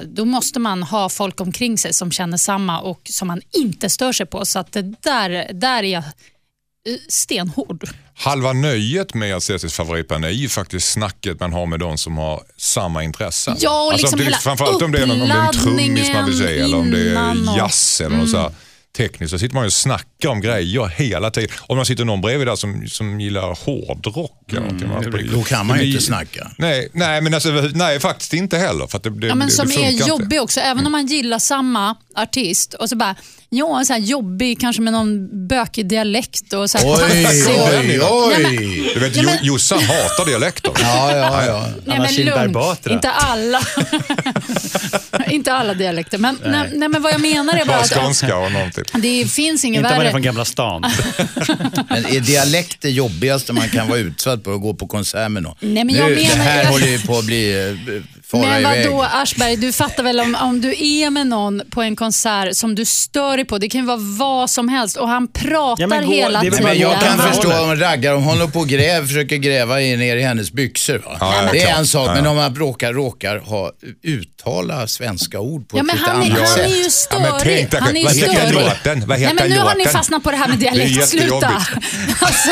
då 0.06 0.26
måste 0.26 0.60
man 0.60 0.84
ha 0.84 1.10
folk 1.10 1.42
omkring 1.42 1.78
sig 1.78 1.94
som 1.94 2.12
känner 2.12 2.38
samma 2.38 2.80
och 2.80 3.02
som 3.10 3.28
man 3.28 3.42
inte 3.54 3.90
stör 3.90 4.12
sig 4.14 4.26
på. 4.26 4.46
Så 4.46 4.60
att 4.60 4.72
det 4.72 4.82
där, 4.82 5.50
där 5.54 5.84
är 5.84 5.94
jag 5.94 6.04
eh, 6.04 6.96
stenhård. 7.10 7.90
Halva 8.16 8.54
nöjet 8.54 9.14
med 9.14 9.36
att 9.36 9.44
se 9.44 9.60
sitt 9.60 9.74
favoritband 9.74 10.26
är 10.26 10.30
ju 10.30 10.50
faktiskt 10.50 10.90
snacket 10.92 11.40
man 11.40 11.54
har 11.54 11.66
med 11.66 11.80
de 11.80 11.98
som 11.98 12.18
har 12.18 12.44
samma 12.58 13.04
intressen. 13.04 13.56
Ja, 13.60 13.86
och 13.86 13.94
liksom 13.94 14.18
det, 14.20 14.24
hela 14.26 14.38
framförallt 14.38 14.82
om 14.82 14.92
det, 14.92 15.02
är, 15.02 15.06
någon- 15.06 15.22
om 15.22 15.28
det 15.28 15.34
är 15.34 15.48
en 15.48 15.54
trummis 15.54 16.10
man 16.14 16.26
vill 16.26 16.38
se 16.38 16.60
eller 16.60 16.78
om 16.78 16.92
det 16.92 17.10
är 17.16 17.58
jazz 17.58 18.02
eller 18.02 18.18
något 18.18 18.30
så 18.30 18.38
här 18.38 18.52
tekniskt. 18.98 19.32
Så 19.32 19.40
sitter 19.40 19.56
man 19.56 19.64
ju 19.64 19.68
och 19.68 19.74
snackar 19.74 20.30
om 20.30 20.42
grejer 20.42 20.88
hela 20.88 21.32
tiden. 21.32 21.50
Om 21.68 21.78
man 21.78 21.86
sitter 21.86 22.06
någon 22.06 22.22
bredvid 22.22 22.48
där 22.48 22.56
som, 22.56 22.88
som 22.88 23.20
gillar 23.20 23.66
hårdrock 23.66 24.44
eller 24.52 24.62
någonting. 24.62 24.88
Man- 24.90 25.04
Mm. 25.08 25.32
Då 25.34 25.44
kan 25.44 25.66
man 25.66 25.80
ju 25.80 25.88
inte 25.92 26.04
snacka. 26.04 26.52
Nej, 26.58 26.90
nej, 26.94 27.22
men 27.22 27.34
alltså, 27.34 27.50
nej, 27.74 28.00
faktiskt 28.00 28.34
inte 28.34 28.58
heller. 28.58 28.88
För 28.88 28.98
att 28.98 29.04
det, 29.04 29.10
det, 29.10 29.28
Ja, 29.28 29.36
men 29.36 29.48
det, 29.48 29.54
som 29.54 29.68
det 29.68 29.76
är 29.76 29.92
inte. 29.92 30.10
jobbig 30.10 30.42
också, 30.42 30.60
även 30.60 30.86
om 30.86 30.92
man 30.92 31.06
gillar 31.08 31.40
samma 31.40 31.96
artist 32.16 32.74
och 32.74 32.90
så 32.90 32.96
bara, 32.96 33.16
ja, 33.50 33.84
så 33.86 33.94
här 33.94 34.00
jobbig, 34.00 34.62
kanske 34.62 34.82
med 34.82 34.94
någon 34.94 35.48
bökig 35.48 35.86
dialekt 35.88 36.54
och 36.54 36.70
så 36.70 36.78
här 36.78 36.86
Oj, 36.88 37.24
tassig 37.24 37.54
och- 37.56 37.70
oj, 37.70 37.88
Nej, 37.88 38.00
oj. 38.60 38.92
Du 38.94 39.00
vet, 39.00 39.16
Nej, 39.16 39.26
men- 39.26 39.38
Jo- 39.42 39.54
Jossan 39.54 39.80
hatar 39.84 40.26
dialekter. 40.26 40.72
Ja, 40.82 41.18
ja, 41.18 41.46
ja. 41.46 41.68
Nej, 41.86 42.00
men 42.00 42.26
lugn. 42.26 42.56
Inte 42.90 43.12
alla. 43.12 43.60
inte 45.30 45.54
alla 45.54 45.74
dialekter. 45.74 46.18
Men, 46.18 46.40
nej. 46.46 46.70
Nej, 46.76 46.90
men 46.90 47.02
vad 47.02 47.14
jag 47.14 47.22
menar 47.22 47.54
är 47.54 47.58
bara 47.58 47.66
Bara 47.66 47.78
att 47.78 47.90
skånska 47.94 48.38
och 48.38 48.52
någonting. 48.52 48.84
det 48.94 49.26
finns 49.32 49.66
inget 49.66 49.78
Inte 49.80 49.90
om 49.90 49.96
man 49.96 50.00
är 50.00 50.04
värre. 50.04 50.12
från 50.12 50.22
Gamla 50.22 50.46
stan. 50.46 50.82
Men 51.90 52.06
är 52.06 52.20
dialekt 52.20 52.78
det 52.82 52.90
jobbigaste 52.90 53.54
man 53.54 53.70
kan 53.70 53.88
vara 53.88 54.00
utsatt 54.00 54.44
på 54.44 54.54
att 54.54 54.62
gå 54.62 54.74
på 54.74 54.88
konsert 54.88 55.32
med 55.32 55.44
någon? 55.44 55.56
Nej, 55.60 55.84
men 55.84 55.88
nu, 55.88 56.00
jag 56.00 56.10
det 56.10 56.16
menar- 56.16 56.36
här 56.44 56.64
jag- 56.64 56.72
håller 56.72 56.88
ju 56.88 57.00
på 57.00 57.18
att 57.18 57.26
bli 57.26 57.70
eh, 57.70 58.02
fara 58.32 58.42
Men 58.42 58.60
iväg. 58.62 58.86
vadå 58.90 59.04
Aschberg, 59.04 59.56
du 59.56 59.72
fattar 59.74 60.04
väl 60.04 60.20
om, 60.20 60.36
om 60.42 60.62
du 60.62 60.70
är 60.70 61.10
med 61.10 61.28
någon 61.28 61.62
på 61.72 61.82
en 61.82 61.96
konsert 61.96 62.56
som 62.56 62.76
du 62.76 62.86
stör 62.86 63.38
dig 63.38 63.46
på, 63.46 63.58
det 63.58 63.70
kan 63.70 63.82
ju 63.82 63.88
vara 63.88 63.98
vad 64.00 64.50
som 64.50 64.70
helst 64.70 64.98
och 64.98 65.08
han 65.10 65.28
pratar 65.28 65.82
Ja, 65.84 65.88
men 65.88 66.06
gå- 66.06 66.12
hela 66.14 66.42
det 66.42 66.50
tiden. 66.52 66.64
Men 66.64 66.80
jag 66.80 67.02
kan 67.02 67.20
förstå 67.20 67.62
om 67.64 67.76
raggar, 67.76 68.14
om 68.14 68.24
hon 68.24 68.38
håller 68.38 68.52
på 68.52 68.60
och 68.60 68.68
gräv, 68.68 69.08
försöker 69.08 69.36
gräva 69.38 69.82
i- 69.82 69.98
ner 69.98 70.16
i 70.18 70.22
hennes 70.22 70.52
byxor. 70.52 70.98
Va? 71.06 71.18
Ja, 71.20 71.34
ja, 71.44 71.50
det 71.52 71.62
är 71.62 71.78
en 71.78 71.88
sak, 71.88 72.08
men 72.16 72.28
om 72.28 72.36
man 72.36 72.56
råkar, 72.56 72.94
råkar 72.94 73.38
ha, 73.40 73.72
uttala 74.04 74.88
svenska 74.88 75.40
ord 75.40 75.70
på 75.70 75.78
Ja, 75.78 75.82
ett 75.82 75.86
men 75.88 75.96
lite 75.96 76.10
han 76.12 76.22
är, 76.22 76.26
annat 76.26 76.40
han 76.40 76.48
sätt. 76.48 76.66
är 76.72 76.84
ju 76.84 76.90
störig. 76.90 77.68
han 77.82 77.96
är 77.96 78.00
ju 78.00 78.04
vad 78.06 78.16
heter 78.16 78.54
låten? 78.54 79.08
Vad 79.08 79.20
heter 79.20 79.36
Nej, 79.36 79.44
men 79.50 79.58
nu 79.58 79.64
har 79.64 79.76
ni 79.76 79.86
fastnat 79.86 80.24
på 80.24 80.32
det 80.32 80.38
här 80.38 80.48
med 80.48 80.60
Det 80.60 80.68
är 80.68 80.72
dialekt. 80.76 81.10
Sluta. 81.10 81.48
Alltså, 82.22 82.52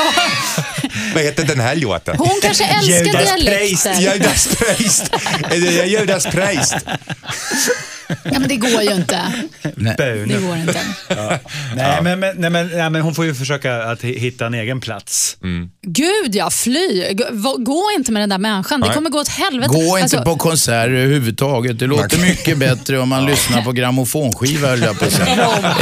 Vad 1.14 1.24
heter 1.24 1.44
den 1.44 1.60
här 1.60 1.76
låten? 1.76 2.16
hon 2.18 2.40
kanske 2.42 2.66
älskar 2.66 3.06
Judas 3.06 3.36
dialekter. 3.36 4.00
Judas 4.00 4.48
Priest. 4.48 5.12
Det 5.50 5.86
Judas 5.88 6.26
Priest? 6.26 6.76
Ja, 8.08 8.40
men 8.40 8.48
det 8.48 8.56
går 8.56 8.82
ju 8.82 8.94
inte. 8.94 9.20
Det 9.62 9.96
Böne. 9.98 10.38
går 10.38 10.58
inte. 10.58 10.80
Nej, 11.76 12.02
men, 12.02 12.20
men, 12.20 12.36
nej, 12.38 12.50
men, 12.50 12.68
nej, 12.68 12.90
men 12.90 13.02
hon 13.02 13.16
får 13.16 13.26
ju 13.26 13.36
försöka 13.36 13.84
att 13.84 14.02
hi- 14.04 14.20
hitta 14.20 14.46
en 14.46 14.54
egen 14.54 14.80
plats. 14.82 15.38
Gud 15.82 16.36
ja, 16.36 16.50
fly. 16.50 17.14
Gå- 17.14 17.26
va- 17.32 17.56
Gå 17.58 17.84
inte 17.98 18.12
med 18.12 18.22
den 18.22 18.30
där 18.30 18.38
människan. 18.38 18.80
Det 18.82 18.88
Nej. 18.88 18.96
kommer 18.96 19.10
gå 19.10 19.20
åt 19.20 19.28
helvete. 19.28 19.74
Gå 19.74 19.82
inte 19.98 20.02
Alltså, 20.02 20.22
på 20.24 20.36
konserter 20.38 20.90
överhuvudtaget. 20.94 21.80
Det 21.80 21.88
låter 21.88 22.18
mycket 22.18 22.58
bättre 22.58 23.00
om 23.00 23.10
man 23.10 23.26
lyssnar 23.32 23.62
på 23.62 23.72
grammofonskiva 23.72 24.68
höll 24.68 24.82
jag 24.82 25.00
på 25.00 25.06
att 25.06 25.12
säga. 25.12 25.28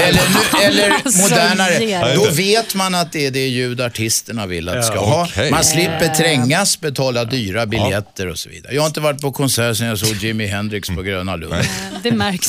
Eller, 0.07 0.21
nu- 0.29 0.63
eller 0.63 0.89
Alltså, 1.05 1.21
modernare. 1.21 2.15
Då 2.15 2.29
vet 2.31 2.75
man 2.75 2.95
att 2.95 3.11
det 3.11 3.25
är 3.27 3.31
det 3.31 3.47
ljud 3.47 3.81
artisterna 3.81 4.45
vill 4.45 4.69
att 4.69 4.75
det 4.75 4.83
ska 4.83 4.99
ha. 4.99 5.23
okej. 5.31 5.51
Man 5.51 5.63
slipper 5.63 6.07
trängas, 6.15 6.79
betala 6.79 7.25
dyra 7.25 7.65
biljetter 7.65 8.27
och 8.27 8.37
så 8.39 8.49
vidare. 8.49 8.73
Jag 8.75 8.81
har 8.81 8.87
inte 8.87 8.99
varit 8.99 9.21
på 9.21 9.31
konsert 9.31 9.77
sedan 9.77 9.87
jag 9.87 9.97
såg 9.97 10.15
Jimi 10.15 10.47
Hendrix 10.47 10.89
på 10.89 11.01
Gröna 11.01 11.35
Lund. 11.35 11.55
Det 12.03 12.11
märks. 12.11 12.47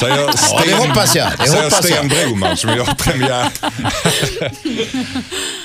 Säger 0.00 0.16
Ja, 0.18 0.26
det 0.32 0.38
Sten, 0.38 0.78
hoppas 0.88 1.16
jag. 1.16 1.28
Det 1.38 1.48
säger 1.48 1.62
hoppas 1.64 1.86
Sten 1.86 1.96
jag. 1.96 2.28
Broman 2.28 2.56
som 2.56 2.70
gör 2.70 2.77
premiär. 2.84 3.48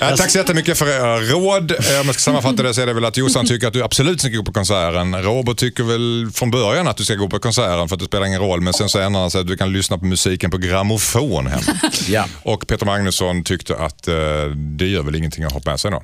ja, 0.00 0.16
tack 0.16 0.30
så 0.30 0.38
jättemycket 0.38 0.78
för 0.78 0.86
era 0.86 1.20
råd. 1.20 1.72
Om 1.72 2.06
jag 2.06 2.14
ska 2.14 2.20
sammanfatta 2.20 2.62
det 2.62 2.74
så 2.74 2.80
är 2.80 2.86
det 2.86 2.92
väl 2.92 3.04
att 3.04 3.16
Jossan 3.16 3.46
tycker 3.46 3.66
att 3.66 3.72
du 3.72 3.82
absolut 3.82 4.20
ska 4.20 4.28
gå 4.28 4.42
på 4.42 4.52
konserten. 4.52 5.22
Robert 5.22 5.56
tycker 5.56 5.84
väl 5.84 6.30
från 6.34 6.50
början 6.50 6.88
att 6.88 6.96
du 6.96 7.04
ska 7.04 7.14
gå 7.14 7.28
på 7.28 7.38
konserten 7.38 7.88
för 7.88 7.96
att 7.96 8.00
det 8.00 8.06
spelar 8.06 8.26
ingen 8.26 8.40
roll. 8.40 8.60
Men 8.60 8.72
sen 8.72 8.88
så 8.88 8.98
ändrar 8.98 9.20
han 9.20 9.30
sig 9.30 9.40
att 9.40 9.46
du 9.46 9.56
kan 9.56 9.72
lyssna 9.72 9.98
på 9.98 10.04
musiken 10.04 10.50
på 10.50 10.58
grammofon 10.58 11.46
hemma. 11.46 11.62
Ja. 12.08 12.24
Och 12.42 12.66
Peter 12.66 12.86
Magnusson 12.86 13.44
tyckte 13.44 13.76
att 13.76 14.08
eh, 14.08 14.14
det 14.56 14.86
gör 14.86 15.02
väl 15.02 15.14
ingenting 15.14 15.44
att 15.44 15.52
ha 15.52 15.60
med 15.64 15.80
sig 15.80 15.90
då. 15.90 16.02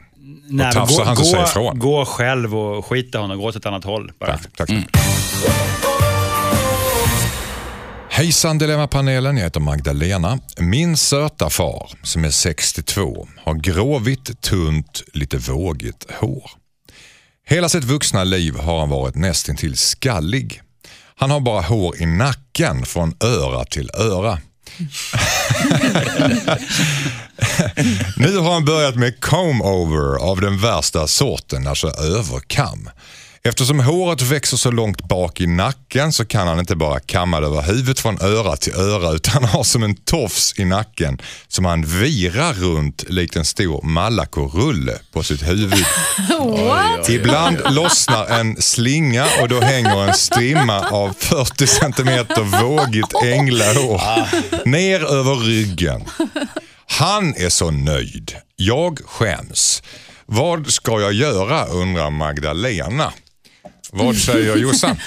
Nej, 0.52 0.66
men 0.66 0.72
tafsar 0.72 1.04
han 1.04 1.16
så 1.16 1.24
säg 1.24 1.42
ifrån. 1.42 1.78
gå 1.78 2.04
själv 2.04 2.56
och 2.56 2.86
skita 2.86 3.18
honom, 3.18 3.38
gå 3.38 3.44
åt 3.44 3.56
ett 3.56 3.66
annat 3.66 3.84
håll. 3.84 4.12
Bara. 4.20 4.30
Tack, 4.30 4.56
tack 4.56 4.68
mycket. 4.68 5.00
Hejsan 8.20 8.58
Dilemmapanelen, 8.58 9.36
jag 9.36 9.44
heter 9.44 9.60
Magdalena. 9.60 10.38
Min 10.58 10.96
söta 10.96 11.50
far, 11.50 11.90
som 12.02 12.24
är 12.24 12.30
62, 12.30 13.28
har 13.44 13.54
gråvitt, 13.54 14.40
tunt, 14.40 15.02
lite 15.12 15.38
vågigt 15.38 16.06
hår. 16.10 16.50
Hela 17.46 17.68
sitt 17.68 17.84
vuxna 17.84 18.24
liv 18.24 18.56
har 18.56 18.80
han 18.80 18.88
varit 18.88 19.14
nästintill 19.14 19.76
skallig. 19.76 20.60
Han 21.16 21.30
har 21.30 21.40
bara 21.40 21.60
hår 21.60 22.02
i 22.02 22.06
nacken 22.06 22.86
från 22.86 23.14
öra 23.20 23.64
till 23.64 23.90
öra. 23.94 24.38
Nu 28.16 28.36
har 28.36 28.52
han 28.52 28.64
börjat 28.64 28.96
med 28.96 29.20
comb-over 29.20 30.18
av 30.30 30.40
den 30.40 30.58
värsta 30.58 31.06
sorten, 31.06 31.66
alltså 31.66 31.88
överkam. 31.88 32.90
Eftersom 33.42 33.80
håret 33.80 34.22
växer 34.22 34.56
så 34.56 34.70
långt 34.70 35.08
bak 35.08 35.40
i 35.40 35.46
nacken 35.46 36.12
så 36.12 36.24
kan 36.24 36.48
han 36.48 36.58
inte 36.58 36.76
bara 36.76 37.00
kamma 37.00 37.40
det 37.40 37.46
över 37.46 37.62
huvudet 37.62 38.00
från 38.00 38.20
öra 38.20 38.56
till 38.56 38.72
öra 38.74 39.12
utan 39.12 39.32
han 39.32 39.44
har 39.44 39.64
som 39.64 39.82
en 39.82 39.94
tofs 39.94 40.54
i 40.58 40.64
nacken 40.64 41.18
som 41.48 41.64
han 41.64 41.82
virar 41.82 42.52
runt 42.52 43.04
likt 43.08 43.36
en 43.36 43.44
stor 43.44 43.82
Malaco-rulle 43.82 44.98
på 45.12 45.22
sitt 45.22 45.48
huvud. 45.48 45.84
What? 46.38 47.08
Ibland 47.08 47.58
lossnar 47.70 48.26
en 48.26 48.62
slinga 48.62 49.26
och 49.42 49.48
då 49.48 49.60
hänger 49.60 50.08
en 50.08 50.14
strimma 50.14 50.80
av 50.80 51.12
40 51.18 51.66
centimeter 51.66 52.62
vågigt 52.62 53.22
änglahår 53.24 54.00
ner 54.68 55.12
över 55.12 55.34
ryggen. 55.34 56.04
Han 56.86 57.34
är 57.36 57.48
så 57.48 57.70
nöjd. 57.70 58.36
Jag 58.56 58.98
skäms. 59.06 59.82
Vad 60.26 60.70
ska 60.70 61.00
jag 61.00 61.12
göra 61.12 61.66
undrar 61.66 62.10
Magdalena. 62.10 63.12
Vad 63.92 64.16
säger 64.16 64.56
Jossan? 64.56 64.96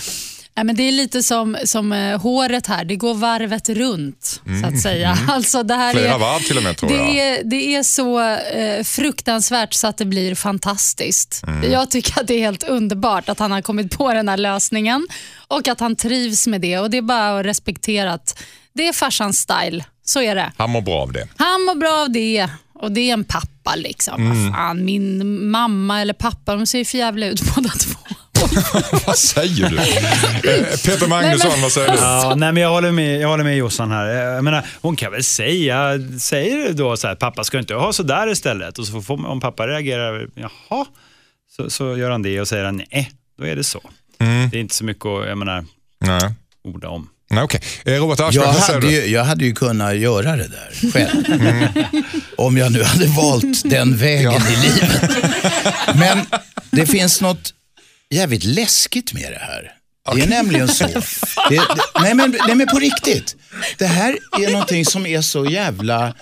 Nej, 0.55 0.65
men 0.65 0.75
det 0.75 0.83
är 0.83 0.91
lite 0.91 1.23
som, 1.23 1.57
som 1.65 1.91
eh, 1.91 2.21
håret 2.21 2.67
här, 2.67 2.85
det 2.85 2.95
går 2.95 3.13
varvet 3.13 3.69
runt 3.69 4.41
så 4.61 4.67
att 4.67 4.81
säga. 4.81 5.17
Alltså, 5.29 5.63
det 5.63 5.73
här 5.73 5.91
Mm. 5.91 6.03
Flera 6.03 6.15
är, 6.15 6.19
varv 6.19 6.39
till 6.39 6.57
och 6.57 6.63
med 6.63 6.77
tror 6.77 6.89
det 6.89 6.95
jag. 6.95 7.15
är, 7.15 7.43
det 7.43 7.75
är 7.75 7.83
så 7.83 8.19
eh, 8.35 8.83
fruktansvärt 8.83 9.73
så 9.73 9.87
att 9.87 9.97
det 9.97 10.05
blir 10.05 10.35
fantastiskt. 10.35 11.41
Mm. 11.47 11.71
Jag 11.71 11.91
tycker 11.91 12.19
att 12.21 12.27
det 12.27 12.33
är 12.33 12.39
helt 12.39 12.63
underbart 12.63 13.29
att 13.29 13.39
han 13.39 13.51
har 13.51 13.61
kommit 13.61 13.91
på 13.97 14.13
den 14.13 14.29
här 14.29 14.37
lösningen 14.37 15.07
och 15.47 15.67
att 15.67 15.79
han 15.79 15.95
trivs 15.95 16.47
med 16.47 16.61
det. 16.61 16.79
Och 16.79 16.89
Det 16.89 16.97
är 16.97 17.01
bara 17.01 17.39
att 17.39 17.45
respektera 17.45 18.13
att 18.13 18.39
det 18.73 18.87
är 18.87 18.93
farsans 18.93 19.39
style. 19.39 19.85
Så 20.05 20.21
är 20.21 20.35
det. 20.35 20.51
Han 20.57 20.69
mår 20.69 20.81
bra 20.81 21.01
av 21.01 21.11
det. 21.11 21.27
Han 21.37 21.61
mår 21.61 21.75
bra 21.75 22.01
av 22.01 22.11
det 22.11 22.47
och 22.73 22.91
det 22.91 23.09
är 23.09 23.13
en 23.13 23.23
pappa. 23.23 23.75
liksom. 23.75 24.25
Mm. 24.31 24.53
Fan, 24.53 24.85
min 24.85 25.45
mamma 25.51 26.01
eller 26.01 26.13
pappa, 26.13 26.55
de 26.55 26.67
ser 26.67 26.79
ju 26.79 26.85
för 26.85 26.97
jävla 26.97 27.25
ut 27.25 27.55
båda 27.55 27.69
två. 27.69 28.15
Vad 29.05 29.17
säger 29.17 29.69
du? 29.69 29.77
Eh, 29.77 30.65
Peter 30.85 31.07
Magnusson, 31.07 31.61
vad 31.61 31.71
säger 31.71 31.91
du? 31.91 31.97
Ja, 31.97 32.33
nej, 32.37 32.51
men 32.51 32.63
jag 32.63 32.69
håller 32.69 32.91
med, 32.91 33.21
jag 33.21 33.27
håller 33.27 33.43
med 33.43 33.57
Jossan 33.57 33.91
här. 33.91 34.09
Eh, 34.09 34.15
Jag 34.35 34.43
menar, 34.43 34.65
hon 34.81 34.95
kan 34.95 35.11
väl 35.11 35.23
säga, 35.23 35.89
säger 36.19 36.73
då 36.73 36.97
så 36.97 37.07
här, 37.07 37.15
pappa 37.15 37.43
ska 37.43 37.59
inte 37.59 37.73
ha 37.75 37.93
så 37.93 38.03
där 38.03 38.31
istället? 38.31 38.79
Och 38.79 38.87
så 38.87 39.01
får, 39.01 39.27
om 39.27 39.39
pappa 39.39 39.67
reagerar, 39.67 40.27
jaha, 40.35 40.85
så, 41.57 41.69
så 41.69 41.97
gör 41.97 42.11
han 42.11 42.21
det 42.21 42.41
och 42.41 42.47
säger 42.47 42.63
han 42.65 42.81
nej, 42.91 43.11
då 43.39 43.45
är 43.45 43.55
det 43.55 43.63
så. 43.63 43.81
Det 44.51 44.57
är 44.57 44.61
inte 44.61 44.75
så 44.75 44.83
mycket 44.85 45.05
att, 45.05 45.27
jag 45.27 45.37
menar, 45.37 45.65
Nej. 45.99 46.21
orda 46.63 46.89
om. 46.89 47.09
Nej, 47.29 47.43
okej. 47.43 47.61
Eh, 47.85 47.93
Robert 47.93 48.19
Aschberg, 48.19 48.45
Jag 48.45 48.53
hade, 48.53 48.91
ju, 48.91 49.05
jag 49.05 49.23
hade 49.23 49.45
ju 49.45 49.53
kunnat 49.55 49.95
göra 49.97 50.35
det 50.35 50.47
där 50.47 50.91
själv. 50.91 51.67
Om 52.37 52.57
jag 52.57 52.71
nu 52.71 52.83
hade 52.83 53.05
valt 53.07 53.63
den 53.69 53.97
vägen 53.97 54.33
i 54.33 54.55
livet. 54.65 55.09
Men 55.95 56.25
det 56.71 56.85
finns 56.85 57.21
något 57.21 57.53
jävligt 58.13 58.43
läskigt 58.43 59.13
med 59.13 59.31
det 59.31 59.39
här. 59.39 59.73
Det 60.15 60.21
är 60.21 60.27
nämligen 60.27 60.67
så. 60.67 60.87
Det, 61.49 61.55
det, 61.55 61.81
nej, 62.01 62.13
men, 62.13 62.35
nej 62.47 62.55
men 62.55 62.67
på 62.67 62.79
riktigt. 62.79 63.35
Det 63.77 63.87
här 63.87 64.17
är 64.39 64.51
någonting 64.51 64.85
som 64.85 65.05
är 65.05 65.21
så 65.21 65.45
jävla, 65.45 66.15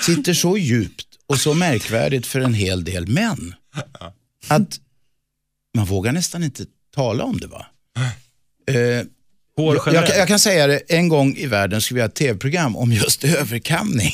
sitter 0.00 0.34
så 0.34 0.56
djupt 0.58 1.06
och 1.26 1.38
så 1.38 1.54
märkvärdigt 1.54 2.26
för 2.26 2.40
en 2.40 2.54
hel 2.54 2.84
del 2.84 3.06
män. 3.06 3.54
Att 4.48 4.80
man 5.76 5.86
vågar 5.86 6.12
nästan 6.12 6.42
inte 6.42 6.64
tala 6.94 7.24
om 7.24 7.40
det 7.40 7.46
va. 7.46 7.66
Eh, 8.66 9.06
Hår 9.56 9.80
Jag, 9.86 9.94
jag, 9.94 10.08
jag 10.08 10.28
kan 10.28 10.38
säga 10.38 10.66
det, 10.66 10.78
en 10.88 11.08
gång 11.08 11.36
i 11.36 11.46
världen 11.46 11.80
skulle 11.80 11.96
vi 11.96 12.00
ha 12.00 12.08
ett 12.08 12.14
tv-program 12.14 12.76
om 12.76 12.92
just 12.92 13.24
överkamning. 13.40 14.12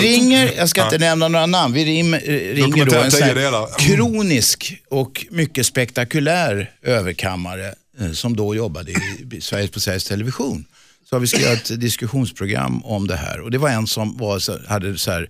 Vi 0.00 0.08
ringer, 0.08 0.52
jag 0.56 0.68
ska 0.68 0.84
inte 0.84 0.98
nämna 0.98 1.28
några 1.28 1.46
namn, 1.46 1.74
vi 1.74 1.84
rim, 1.84 2.14
eh, 2.14 2.20
ringer 2.20 2.84
då 2.84 2.96
en 2.96 3.10
sån 3.10 3.22
här 3.22 3.34
delar. 3.34 3.68
kronisk 3.78 4.82
och 4.90 5.26
mycket 5.30 5.66
spektakulär 5.66 6.70
överkammare 6.82 7.74
eh, 8.00 8.12
som 8.12 8.36
då 8.36 8.54
jobbade 8.54 8.92
i 8.92 9.40
Sveriges, 9.40 9.70
på 9.70 9.80
Sveriges 9.80 10.04
Television. 10.04 10.64
Så 11.08 11.16
har 11.16 11.20
vi 11.20 11.26
skrivit 11.26 11.70
ett 11.70 11.80
diskussionsprogram 11.80 12.84
om 12.84 13.06
det 13.06 13.16
här 13.16 13.40
och 13.40 13.50
det 13.50 13.58
var 13.58 13.68
en 13.70 13.86
som 13.86 14.16
var 14.16 14.38
så, 14.38 14.58
hade 14.68 14.98
så 14.98 15.10
här, 15.10 15.28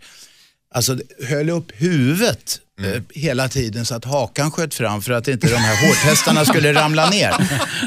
alltså 0.75 0.99
höll 1.29 1.51
upp 1.51 1.73
huvudet 1.75 2.61
eh, 2.83 3.03
hela 3.15 3.49
tiden 3.49 3.87
så 3.87 3.95
att 3.95 4.05
hakan 4.05 4.51
sköt 4.51 4.75
fram 4.75 5.03
för 5.03 5.13
att 5.13 5.29
inte 5.29 5.47
de 5.49 5.57
här 5.57 5.87
hårtestarna 5.89 6.45
skulle 6.45 6.73
ramla 6.75 7.11
ner. 7.11 7.35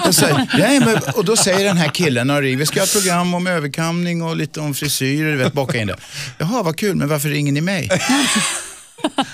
Och, 0.08 0.16
så, 0.16 0.26
nej, 0.58 0.80
men, 0.80 0.98
och 1.16 1.26
då 1.26 1.36
säger 1.36 1.64
den 1.66 1.78
här 1.78 1.88
killen, 1.90 2.58
vi 2.58 2.66
ska 2.66 2.80
ha 2.80 2.86
ett 2.86 2.94
program 2.94 3.34
om 3.34 3.48
överkamning 3.48 4.22
och 4.22 4.36
lite 4.36 4.60
om 4.60 4.74
frisyrer, 4.74 5.36
vet, 5.36 5.54
baka 5.54 5.78
in 5.78 5.88
det. 5.88 5.96
Jaha, 6.38 6.64
vad 6.64 6.76
kul, 6.78 6.96
men 6.96 7.08
varför 7.08 7.30
ringer 7.30 7.52
ni 7.52 7.62
mig? 7.62 7.90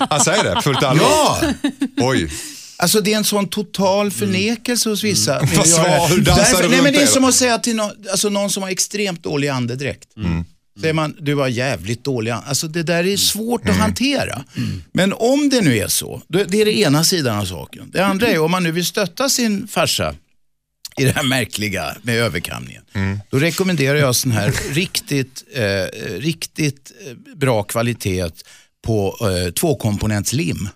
Han 0.10 0.20
säger 0.20 0.44
det, 0.56 0.62
fullt 0.62 0.84
allvar. 0.84 1.06
Ja! 1.08 1.42
Oj. 1.98 2.32
Alltså 2.78 3.02
det 3.02 3.14
är 3.14 3.18
en 3.18 3.24
sån 3.24 3.48
total 3.48 4.12
förnekelse 4.12 4.90
hos 4.90 5.04
vissa. 5.04 5.40
Mm. 5.40 5.56
Vad 5.58 5.68
svar- 5.68 6.08
hur 6.10 6.22
dansar 6.22 6.44
Därför- 6.44 6.64
du 6.64 6.70
nej, 6.70 6.82
men 6.82 6.94
Det 6.94 7.02
är 7.02 7.06
som 7.08 7.24
att 7.24 7.36
säga 7.36 7.58
till 7.58 7.76
någon, 7.76 7.92
alltså 8.12 8.30
någon 8.30 8.50
som 8.50 8.64
har 8.64 8.70
extremt 8.70 9.24
dålig 9.24 9.48
andedräkt. 9.48 10.08
Säger 10.82 10.94
man, 10.94 11.16
du 11.20 11.36
har 11.36 11.48
jävligt 11.48 12.04
dålig. 12.04 12.32
Alltså 12.32 12.68
det 12.68 12.84
där 12.84 13.04
är 13.08 13.18
svårt 13.18 13.62
Mm. 13.64 13.74
att 13.76 13.82
hantera. 13.82 14.44
Men 14.92 15.14
om 15.14 15.50
det 15.50 15.62
nu 15.62 15.78
är 15.78 15.88
så, 15.88 16.22
det 16.28 16.62
är 16.62 16.66
det 16.66 16.78
ena 16.78 17.04
sidan 17.04 17.38
av 17.40 17.46
saken. 17.46 17.90
Det 17.94 18.06
andra 18.06 18.28
är 18.28 18.40
om 18.40 18.52
man 18.52 18.64
nu 18.64 18.72
vill 18.72 18.86
stötta 18.86 19.30
sin 19.30 19.68
farsa 19.68 20.16
i 20.98 21.04
det 21.06 21.12
här 21.12 21.24
märkliga 21.24 21.98
med 22.02 22.16
överkamningen. 22.16 22.82
Då 23.30 23.40
rekommenderar 23.40 23.96
jag 24.00 24.16
sån 24.16 24.32
här 24.32 24.54
riktigt, 24.74 25.44
eh, 25.54 25.64
riktigt 26.20 26.92
eh, 27.08 27.36
bra 27.36 27.64
kvalitet 27.64 28.30
på 28.86 29.18
eh, 29.22 29.52
tvåkomponentslim. 29.52 30.70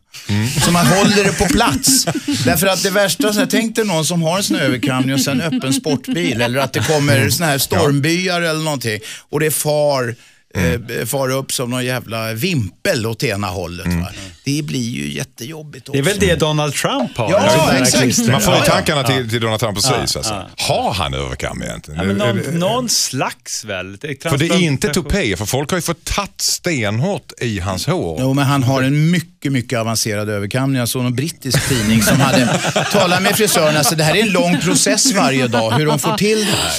Så 0.66 0.72
man 0.72 0.88
håller 0.88 1.24
det 1.24 1.32
på 1.32 1.46
plats. 1.46 2.06
Därför 2.46 2.68
att 2.68 2.84
det 2.84 2.90
värsta, 2.90 3.34
så 3.34 3.40
här, 3.40 3.48
tänk 3.48 3.76
dig 3.76 3.86
någon 3.86 4.06
som 4.06 4.22
har 4.22 4.54
en 4.54 4.60
överkamning 4.60 5.14
och 5.14 5.22
sen 5.22 5.42
öppen 5.42 5.74
sportbil 5.74 6.42
eller 6.42 6.60
att 6.60 6.74
det 6.74 6.80
kommer 6.80 7.30
såna 7.30 7.50
här 7.50 7.58
stormbyar 7.58 8.42
eller 8.42 8.64
någonting 8.64 9.00
och 9.30 9.40
det 9.40 9.52
far 9.52 10.16
eh, 10.56 11.06
far 11.06 11.30
upp 11.32 11.52
som 11.52 11.70
någon 11.70 11.86
jävla 11.86 12.34
vimpel 12.34 13.06
åt 13.06 13.24
ena 13.24 13.48
hållet. 13.48 13.88
Va? 13.88 14.10
Det 14.46 14.62
blir 14.66 14.90
ju 14.90 15.14
jättejobbigt 15.14 15.90
också. 15.90 16.02
Det 16.02 16.10
är 16.10 16.14
väl 16.14 16.20
det 16.20 16.36
Donald 16.36 16.74
Trump 16.74 17.18
har? 17.18 17.32
Ja, 17.32 17.74
exakt. 17.74 18.28
Man 18.30 18.42
får 18.42 18.54
ju 18.54 18.60
Ja, 18.60 18.66
ja. 18.66 18.72
tankarna 18.74 19.04
till, 19.04 19.30
till 19.30 19.42
Donald 19.42 19.60
Trump 19.60 19.76
precis. 19.76 20.16
alltså. 20.16 20.46
Har 20.58 20.94
han 20.94 21.14
överkam 21.14 21.64
egentligen? 21.64 22.08
Ja, 22.08 22.14
någon, 22.26 22.38
någon 22.60 22.90
slags 22.90 23.66
väl? 23.66 23.98
För 24.22 24.38
det 24.38 24.46
är 24.46 24.60
inte 24.62 24.90
tupé, 24.94 25.38
för 25.38 25.46
folk 25.46 25.70
har 25.72 25.78
ju 25.78 25.82
fått 25.82 26.04
tatt 26.06 26.42
stenhårt 26.42 27.32
i 27.42 27.60
hans 27.60 27.88
hår. 27.88 28.18
Jo, 28.22 28.34
men 28.34 28.46
han 28.46 28.64
har 28.64 28.84
en 28.84 29.12
mycket, 29.12 29.52
mycket 29.52 29.80
avancerad 29.80 30.30
överkamning. 30.30 30.80
Jag 30.80 30.90
såg 30.90 31.04
någon 31.04 31.16
brittisk 31.16 31.70
tidning 31.70 32.02
som 32.02 32.20
hade 32.20 32.60
talat 32.92 33.22
med 33.22 33.36
frisörerna. 33.36 33.84
Så 33.84 33.96
det 33.96 34.04
här 34.04 34.16
är 34.16 34.22
en 34.22 34.32
lång 34.32 34.60
process 34.60 35.14
varje 35.14 35.48
dag, 35.48 35.72
hur 35.72 35.86
de 35.86 36.00
får 36.00 36.18
till 36.18 36.40
det 36.40 36.46
här. 36.46 36.72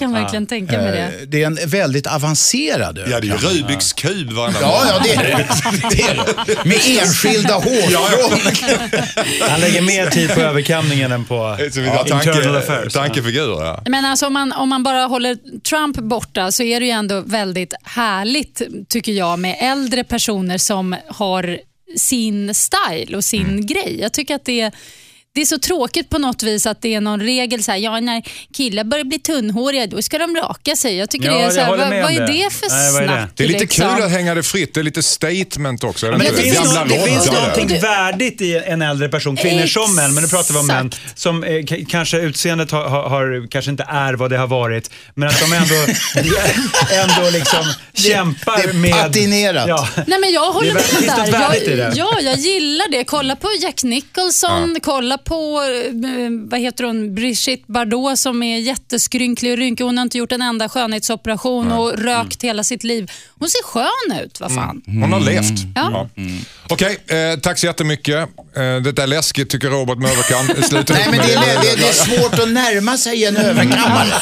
Kan 0.00 0.12
verkligen 0.12 0.46
tänka 0.46 0.72
mig 0.78 0.92
det. 0.92 0.98
Eh, 0.98 1.10
Det 1.28 1.42
är 1.42 1.46
en 1.46 1.58
väldigt 1.66 2.06
avancerad 2.06 2.98
Ja, 3.10 3.20
det 3.20 3.28
är 3.28 3.32
ju. 3.52 3.60
Rubiks 3.62 3.92
kub 3.92 4.32
varenda 4.32 4.60
Ja, 4.60 4.82
ja, 4.88 5.00
det 5.04 5.12
är 5.14 5.22
det. 5.22 5.46
det, 5.90 6.02
är 6.02 6.14
det. 6.46 6.64
Med 6.64 6.78
enskilda 7.02 7.54
hårstrån. 7.54 8.38
Han 9.48 9.60
lägger 9.60 9.82
mer 9.82 10.06
tid 10.10 10.34
på 10.34 10.40
överkamningen 10.40 11.12
än 11.12 11.24
på 11.24 11.56
Så 11.72 11.80
vi 11.80 11.86
ja, 11.86 11.92
har 11.92 12.00
internal 12.00 12.42
tanke, 12.42 12.58
affairs. 12.58 12.92
tankefigurer. 12.92 13.64
Ja. 13.66 13.82
Men 13.86 14.04
alltså 14.04 14.26
om, 14.26 14.32
man, 14.32 14.52
om 14.52 14.68
man 14.68 14.82
bara 14.82 15.04
håller 15.04 15.36
Trump 15.60 15.96
borta 15.96 16.52
så 16.52 16.62
är 16.62 16.80
det 16.80 16.86
ju 16.86 16.92
ändå 16.92 17.20
väldigt 17.20 17.74
härligt, 17.82 18.62
tycker 18.88 19.12
jag, 19.12 19.38
med 19.38 19.56
äldre 19.60 20.04
personer 20.04 20.58
som 20.58 20.96
har 21.08 21.58
sin 21.96 22.54
style 22.54 23.16
och 23.16 23.24
sin 23.24 23.42
Mm. 23.48 23.66
grej. 23.66 23.98
Jag 24.00 24.12
tycker 24.12 24.34
att 24.34 24.44
det 24.44 24.70
det 25.38 25.42
är 25.42 25.46
så 25.46 25.58
tråkigt 25.58 26.10
på 26.10 26.18
något 26.18 26.42
vis 26.42 26.66
att 26.66 26.82
det 26.82 26.94
är 26.94 27.00
någon 27.00 27.20
regel 27.20 27.64
så 27.64 27.70
här, 27.72 27.78
ja 27.78 28.00
när 28.00 28.22
killar 28.56 28.84
börjar 28.84 29.04
bli 29.04 29.18
tunnhåriga 29.18 29.86
då 29.86 30.02
ska 30.02 30.18
de 30.18 30.36
raka 30.36 30.76
sig. 30.76 30.96
Jag 30.96 31.10
tycker 31.10 31.26
Ja, 31.26 31.38
det 31.38 31.44
är 31.44 31.50
så 31.50 31.60
här, 31.60 31.70
vad, 31.70 31.78
vad 31.78 31.90
är 31.90 32.20
det. 32.20 32.26
det 32.26 32.50
för 32.52 32.68
Nej, 32.70 32.92
vad 32.92 33.02
är 33.02 33.06
det? 33.06 33.12
snack? 33.12 33.30
Det 33.36 33.44
är 33.44 33.48
lite 33.48 33.60
liksom? 33.60 33.94
kul 33.96 34.04
att 34.04 34.10
hänga 34.10 34.34
det 34.34 34.42
fritt, 34.42 34.74
det 34.74 34.80
är 34.80 34.84
lite 34.84 35.02
statement 35.02 35.84
också. 35.84 36.06
Men 36.06 36.18
det 36.18 36.28
inte 36.28 36.42
finns, 36.42 36.74
något, 36.74 36.88
det 36.88 37.04
finns 37.04 37.26
någonting 37.32 37.80
värdigt 37.80 38.40
i 38.40 38.56
en 38.66 38.82
äldre 38.82 39.08
person, 39.08 39.36
kvinnor 39.36 39.66
som 39.66 39.94
män, 39.94 40.14
men 40.14 40.22
nu 40.22 40.28
pratar 40.28 40.54
vi 40.54 40.60
om 40.60 40.66
män, 40.66 40.86
Exakt. 40.86 41.18
som 41.18 41.44
eh, 41.44 41.64
k- 41.64 41.76
kanske 41.88 42.18
utseendet 42.18 42.70
har, 42.70 42.84
har, 42.88 43.08
har, 43.08 43.48
kanske 43.50 43.70
inte 43.70 43.86
är 43.88 44.14
vad 44.14 44.30
det 44.30 44.36
har 44.38 44.46
varit, 44.46 44.90
men 45.14 45.28
att 45.28 45.40
de 45.40 45.52
ändå, 45.52 45.74
ändå 46.92 47.30
liksom 47.30 47.64
kämpar 47.94 48.56
det 48.62 48.68
är 48.68 48.72
med... 48.72 48.92
patinerat. 48.92 49.68
Ja. 49.68 49.88
Nej 50.06 50.18
men 50.20 50.32
jag 50.32 50.52
håller 50.52 50.74
Det 50.74 50.80
är 50.80 51.00
med 51.32 51.32
där. 51.32 51.76
det? 51.76 51.82
Jag, 51.82 51.96
ja, 51.96 52.20
jag 52.20 52.36
gillar 52.38 52.90
det. 52.90 53.04
Kolla 53.04 53.36
på 53.36 53.48
Jack 53.62 53.82
Nicholson, 53.82 54.76
kolla 54.82 55.18
på 55.18 55.27
eh, 55.34 56.30
vad 56.50 56.60
heter 56.60 56.84
hon, 56.84 57.14
Brigitte 57.14 57.64
Bardot 57.66 58.18
som 58.18 58.42
är 58.42 58.58
jätteskrynklig 58.58 59.52
och 59.52 59.58
rynkig. 59.58 59.84
Hon 59.84 59.98
har 59.98 60.02
inte 60.02 60.18
gjort 60.18 60.32
en 60.32 60.42
enda 60.42 60.68
skönhetsoperation 60.68 61.72
och 61.72 61.98
rökt 61.98 62.44
hela 62.44 62.64
sitt 62.64 62.84
liv. 62.84 63.10
Hon 63.38 63.48
ser 63.48 63.62
skön 63.64 64.24
ut, 64.24 64.40
vad 64.40 64.54
fan. 64.54 64.82
Hon 64.86 65.12
har 65.12 65.20
levt. 65.20 65.60
Ja. 65.74 66.08
Okej, 66.68 66.98
eh, 67.06 67.38
tack 67.40 67.58
så 67.58 67.66
jättemycket. 67.66 68.16
Eh, 68.16 68.76
det 68.76 68.98
är 68.98 69.06
läskigt 69.06 69.50
tycker 69.50 69.70
Robert 69.70 69.98
med 69.98 70.10
överkam. 70.10 70.62
Sluta 70.62 70.92
Nej, 70.92 71.06
men 71.10 71.18
det 71.18 71.34
är, 71.34 71.62
det, 71.62 71.76
det 71.80 71.88
är 71.88 71.92
svårt 71.92 72.38
att 72.38 72.48
närma 72.48 72.96
sig 72.96 73.24
en 73.24 73.36
överkammare. 73.36 74.14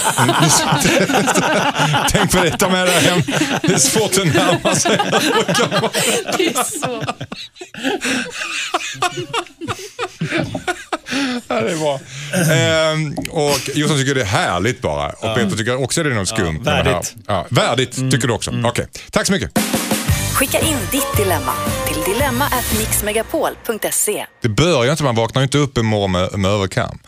Tänk 2.11 2.32
på 2.32 2.44
det, 2.44 2.57
ta 2.59 2.70
med 2.70 2.86
det 2.86 2.92
hem. 2.92 3.22
Det 3.62 3.72
är 3.72 3.78
svårt 3.78 4.18
att 4.18 4.34
närma 4.34 4.74
sig 4.74 4.92
en 4.92 5.14
överkam. 5.14 5.90
Det 6.36 6.46
är 6.46 6.64
så. 6.64 7.02
Det 11.62 11.72
är 11.72 11.76
bra. 11.76 12.00
Ehm, 12.54 13.14
och 13.30 13.61
Jossan 13.74 13.96
tycker 13.98 14.14
det 14.14 14.20
är 14.20 14.24
härligt 14.24 14.82
bara. 14.82 15.07
Och 15.09 15.34
Peter 15.36 15.57
tycker 15.57 15.82
också 15.82 16.02
det 16.02 16.11
är 16.11 16.14
något 16.14 16.28
skumt. 16.28 16.61
med 16.64 16.64
det 16.64 16.70
här. 16.70 16.84
värdigt. 16.84 17.14
Ja, 17.26 17.46
värdigt 17.50 17.94
tycker 18.11 18.28
du 18.28 18.34
också. 18.34 18.52
Okej, 18.64 18.86
tack 19.11 19.26
så 19.26 19.32
mycket. 19.32 19.50
Skicka 20.34 20.61
in 20.61 20.76
ditt 20.92 21.16
dilemma 21.16 21.52
till 21.86 22.12
dilemma@mixmegapol.se. 22.14 24.26
Det 24.42 24.48
bör 24.48 24.84
ju 24.84 24.90
inte, 24.90 25.02
man 25.02 25.14
vaknar 25.14 25.42
ju 25.42 25.44
inte 25.44 25.59
upp 25.59 25.78
en 25.78 25.86
morgon 25.86 26.12
med, 26.12 26.38
med 26.38 26.50
överkam. 26.50 26.98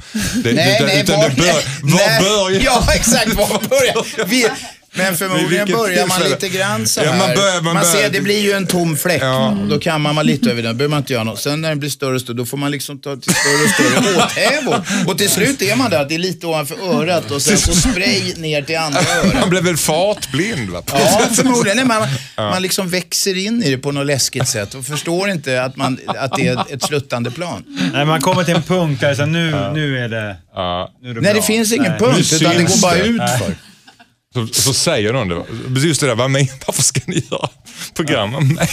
Det, 0.44 0.52
Nej, 0.52 0.74
utan, 0.76 0.86
nej, 0.86 1.00
utan 1.02 1.20
var, 1.20 1.28
det 1.28 1.36
bör, 1.36 1.52
var 1.82 1.82
nej, 1.82 2.20
börjar... 2.20 2.60
Ja, 2.64 2.84
exakt. 2.94 3.34
Var 3.34 3.68
börjar 3.68 4.24
vi? 4.26 4.46
Men 4.94 5.16
förmodligen 5.16 5.68
börjar 5.68 6.06
man 6.06 6.20
lite 6.22 6.48
grann 6.48 6.86
så 6.86 7.00
Ja, 7.00 7.10
här. 7.10 7.18
man 7.18 7.36
börjar- 7.36 7.60
man 7.60 7.74
börjar- 7.74 7.92
ser, 7.92 8.10
det 8.10 8.20
blir 8.20 8.40
ju 8.40 8.52
en 8.52 8.66
tom 8.66 8.96
fläck. 8.96 9.22
Ja. 9.22 9.56
Då 9.70 9.78
kan 9.78 10.00
man 10.00 10.26
lite 10.26 10.50
över 10.50 10.62
den. 10.62 10.76
behöver 10.76 10.90
man 10.90 10.98
inte 10.98 11.12
göra 11.12 11.24
något. 11.24 11.40
Sen 11.40 11.60
när 11.60 11.68
den 11.68 11.78
blir 11.78 11.90
större 11.90 12.14
och 12.14 12.20
större, 12.20 12.36
då 12.36 12.44
får 12.46 12.56
man 12.56 12.70
liksom 12.70 12.98
ta 12.98 13.16
till 13.16 13.34
större 13.34 13.64
och 13.64 13.70
större 13.70 14.16
åthävor. 14.24 14.82
Och 15.06 15.18
till 15.18 15.30
slut 15.30 15.62
är 15.62 15.76
man 15.76 15.90
där, 15.90 16.00
att 16.02 16.08
det 16.08 16.14
är 16.14 16.18
lite 16.18 16.46
ovanför 16.46 16.76
örat 16.94 17.30
och 17.30 17.42
sen 17.42 17.58
så 17.58 17.72
spray 17.72 18.34
ner 18.36 18.62
till 18.62 18.78
andra 18.78 19.00
Man 19.24 19.36
örat. 19.36 19.48
blev 19.50 19.64
väl 19.64 19.76
fartblind? 19.76 20.70
Va? 20.70 20.82
Ja, 20.92 21.28
förmodligen. 21.34 21.76
Nej, 21.76 21.86
man, 21.86 22.08
man 22.36 22.62
liksom 22.62 22.88
växer 22.90 23.36
in 23.46 23.62
i 23.62 23.70
det 23.70 23.78
på 23.78 23.92
något 23.92 24.06
läskigt 24.06 24.48
sätt 24.48 24.74
och 24.74 24.84
förstår 24.86 25.30
inte 25.30 25.62
att, 25.62 25.76
man, 25.76 25.98
att 26.06 26.32
det 26.36 26.46
är 26.48 26.64
ett 26.74 26.82
sluttande 26.82 27.30
plan. 27.30 27.62
Nej, 27.92 28.04
man 28.04 28.20
kommer 28.20 28.44
till 28.44 28.54
en 28.54 28.62
punkt 28.62 29.00
där 29.00 29.14
så 29.14 29.26
nu, 29.26 29.70
nu 29.74 29.98
är 30.04 30.08
det, 30.08 30.36
Ja. 30.54 30.94
nu 31.02 31.10
är 31.10 31.14
det 31.14 31.20
Nej, 31.20 31.34
det 31.34 31.42
finns 31.42 31.72
ingen 31.72 31.90
Nej. 31.90 31.98
punkt, 32.00 32.32
utan 32.32 32.56
det 32.56 32.62
går 32.62 32.82
bara 32.82 32.94
det. 32.94 33.00
utför. 33.04 33.54
Så, 34.46 34.54
så 34.62 34.74
säger 34.74 35.12
de 35.12 35.28
det. 35.28 35.44
Just 35.80 36.00
det 36.00 36.06
där, 36.06 36.14
vad 36.14 36.30
men, 36.30 36.46
varför 36.66 36.82
ska 36.82 37.00
ni 37.06 37.22
göra 37.30 37.48
program 37.94 38.34
om 38.34 38.48
mig? 38.48 38.68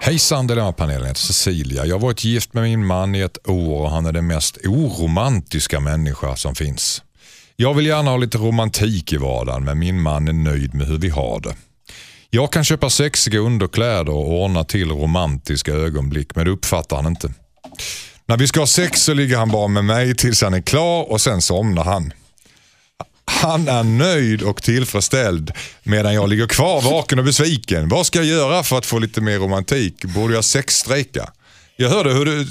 Hejsan 0.00 0.46
Dilemmapanelen, 0.46 1.00
jag 1.00 1.08
heter 1.08 1.20
Cecilia. 1.20 1.86
Jag 1.86 1.94
har 1.94 2.00
varit 2.00 2.24
gift 2.24 2.54
med 2.54 2.62
min 2.62 2.86
man 2.86 3.14
i 3.14 3.20
ett 3.20 3.48
år 3.48 3.80
och 3.80 3.90
han 3.90 4.06
är 4.06 4.12
den 4.12 4.26
mest 4.26 4.58
oromantiska 4.66 5.80
människa 5.80 6.36
som 6.36 6.54
finns. 6.54 7.02
Jag 7.56 7.74
vill 7.74 7.86
gärna 7.86 8.10
ha 8.10 8.16
lite 8.16 8.38
romantik 8.38 9.12
i 9.12 9.16
vardagen 9.16 9.64
men 9.64 9.78
min 9.78 10.02
man 10.02 10.28
är 10.28 10.32
nöjd 10.32 10.74
med 10.74 10.86
hur 10.86 10.98
vi 10.98 11.08
har 11.08 11.40
det. 11.40 11.54
Jag 12.30 12.52
kan 12.52 12.64
köpa 12.64 12.90
sexiga 12.90 13.38
underkläder 13.38 14.12
och 14.12 14.42
ordna 14.42 14.64
till 14.64 14.90
romantiska 14.90 15.72
ögonblick 15.72 16.36
men 16.36 16.44
det 16.44 16.50
uppfattar 16.50 16.96
han 16.96 17.06
inte. 17.06 17.32
När 18.26 18.36
vi 18.36 18.46
ska 18.46 18.60
ha 18.60 18.66
sex 18.66 19.02
så 19.02 19.14
ligger 19.14 19.36
han 19.36 19.50
bara 19.50 19.68
med 19.68 19.84
mig 19.84 20.14
tills 20.14 20.42
han 20.42 20.54
är 20.54 20.60
klar 20.60 21.12
och 21.12 21.20
sen 21.20 21.42
somnar 21.42 21.84
han. 21.84 22.12
Han 23.24 23.68
är 23.68 23.82
nöjd 23.82 24.42
och 24.42 24.62
tillfredsställd 24.62 25.52
medan 25.82 26.14
jag 26.14 26.28
ligger 26.28 26.46
kvar 26.46 26.82
vaken 26.82 27.18
och 27.18 27.24
besviken. 27.24 27.88
Vad 27.88 28.06
ska 28.06 28.18
jag 28.18 28.26
göra 28.26 28.62
för 28.62 28.78
att 28.78 28.86
få 28.86 28.98
lite 28.98 29.20
mer 29.20 29.38
romantik? 29.38 30.04
Borde 30.04 30.34
jag 30.34 30.44
sexstrejka? 30.44 31.32
Jag 31.76 31.90
hörde 31.90 32.12
hur 32.12 32.24
du 32.24 32.46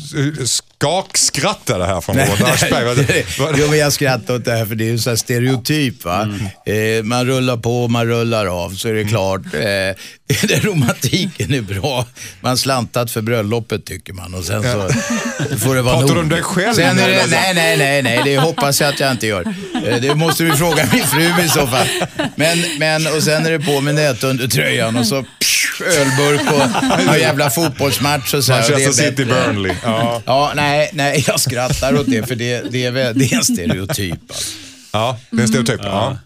skakskrattade 0.83 1.85
här 1.85 2.01
från 2.01 2.17
Robert 2.17 2.41
Aschberg. 2.41 3.25
Jo, 3.57 3.67
men 3.69 3.79
jag 3.79 3.93
skrattar 3.93 4.35
åt 4.35 4.45
det 4.45 4.51
här 4.51 4.65
för 4.65 4.75
det 4.75 4.83
är 4.83 4.89
ju 4.89 4.97
så 4.97 5.09
här 5.09 5.17
stereotyp. 5.17 6.05
Va? 6.05 6.29
Eh, 6.65 7.03
man 7.03 7.25
rullar 7.25 7.57
på, 7.57 7.87
man 7.87 8.05
rullar 8.07 8.45
av, 8.45 8.69
så 8.69 8.87
är 8.89 8.93
det 8.93 9.03
klart. 9.03 9.41
Eh, 9.53 9.61
den 10.47 10.61
romantiken 10.61 11.53
är 11.53 11.61
bra. 11.61 12.05
Man 12.41 12.57
slantat 12.57 13.11
för 13.11 13.21
bröllopet 13.21 13.85
tycker 13.85 14.13
man 14.13 14.33
och 14.33 14.43
sen 14.43 14.63
så 14.63 14.69
får 15.57 15.75
det 15.75 15.81
vara 15.81 15.99
Pratar 15.99 16.15
du 16.15 16.21
om 16.21 16.29
dig 16.29 16.41
själv 16.41 16.73
Sen 16.73 16.99
är 16.99 17.09
det, 17.09 17.25
nej, 17.29 17.53
nej, 17.53 17.77
nej, 17.77 18.01
nej, 18.03 18.21
det 18.23 18.37
hoppas 18.37 18.81
jag 18.81 18.89
att 18.89 18.99
jag 18.99 19.11
inte 19.11 19.27
gör. 19.27 19.45
Eh, 19.87 20.01
det 20.01 20.15
måste 20.15 20.43
vi 20.43 20.51
fråga 20.51 20.87
min 20.93 21.03
fru 21.03 21.43
i 21.45 21.49
så 21.49 21.67
fall. 21.67 21.87
Men, 22.35 22.57
men, 22.79 23.07
och 23.07 23.23
sen 23.23 23.45
är 23.45 23.51
det 23.51 23.59
på 23.59 23.81
med 23.81 23.95
nätundertröjan 23.95 24.97
och 24.97 25.07
så 25.07 25.23
psh, 25.39 25.81
ölburk 25.81 26.41
och 26.51 27.05
någon 27.05 27.19
jävla 27.19 27.49
fotbollsmatch 27.49 28.33
och 28.33 28.43
så. 28.43 28.53
och 28.53 28.59
Manchester 28.59 28.91
City, 28.91 29.25
bättre. 29.25 29.43
Burnley. 29.45 29.75
Ja. 29.83 30.21
Ja, 30.25 30.51
nej, 30.55 30.72
nej, 30.93 31.23
jag 31.27 31.39
skrattar 31.39 31.99
åt 31.99 32.05
det 32.07 32.27
för 32.27 32.35
det, 32.35 32.71
det, 32.71 32.85
är, 32.85 32.91
väl, 32.91 33.19
det 33.19 33.31
är 33.31 33.37
en 33.37 33.43
stereotyp. 33.43 34.19
Alltså. 34.29 34.57
Ja, 34.91 35.19
det 35.29 35.37
är 35.37 35.41
en 35.41 35.47
stereotyp. 35.47 35.79
Ja. 35.83 36.17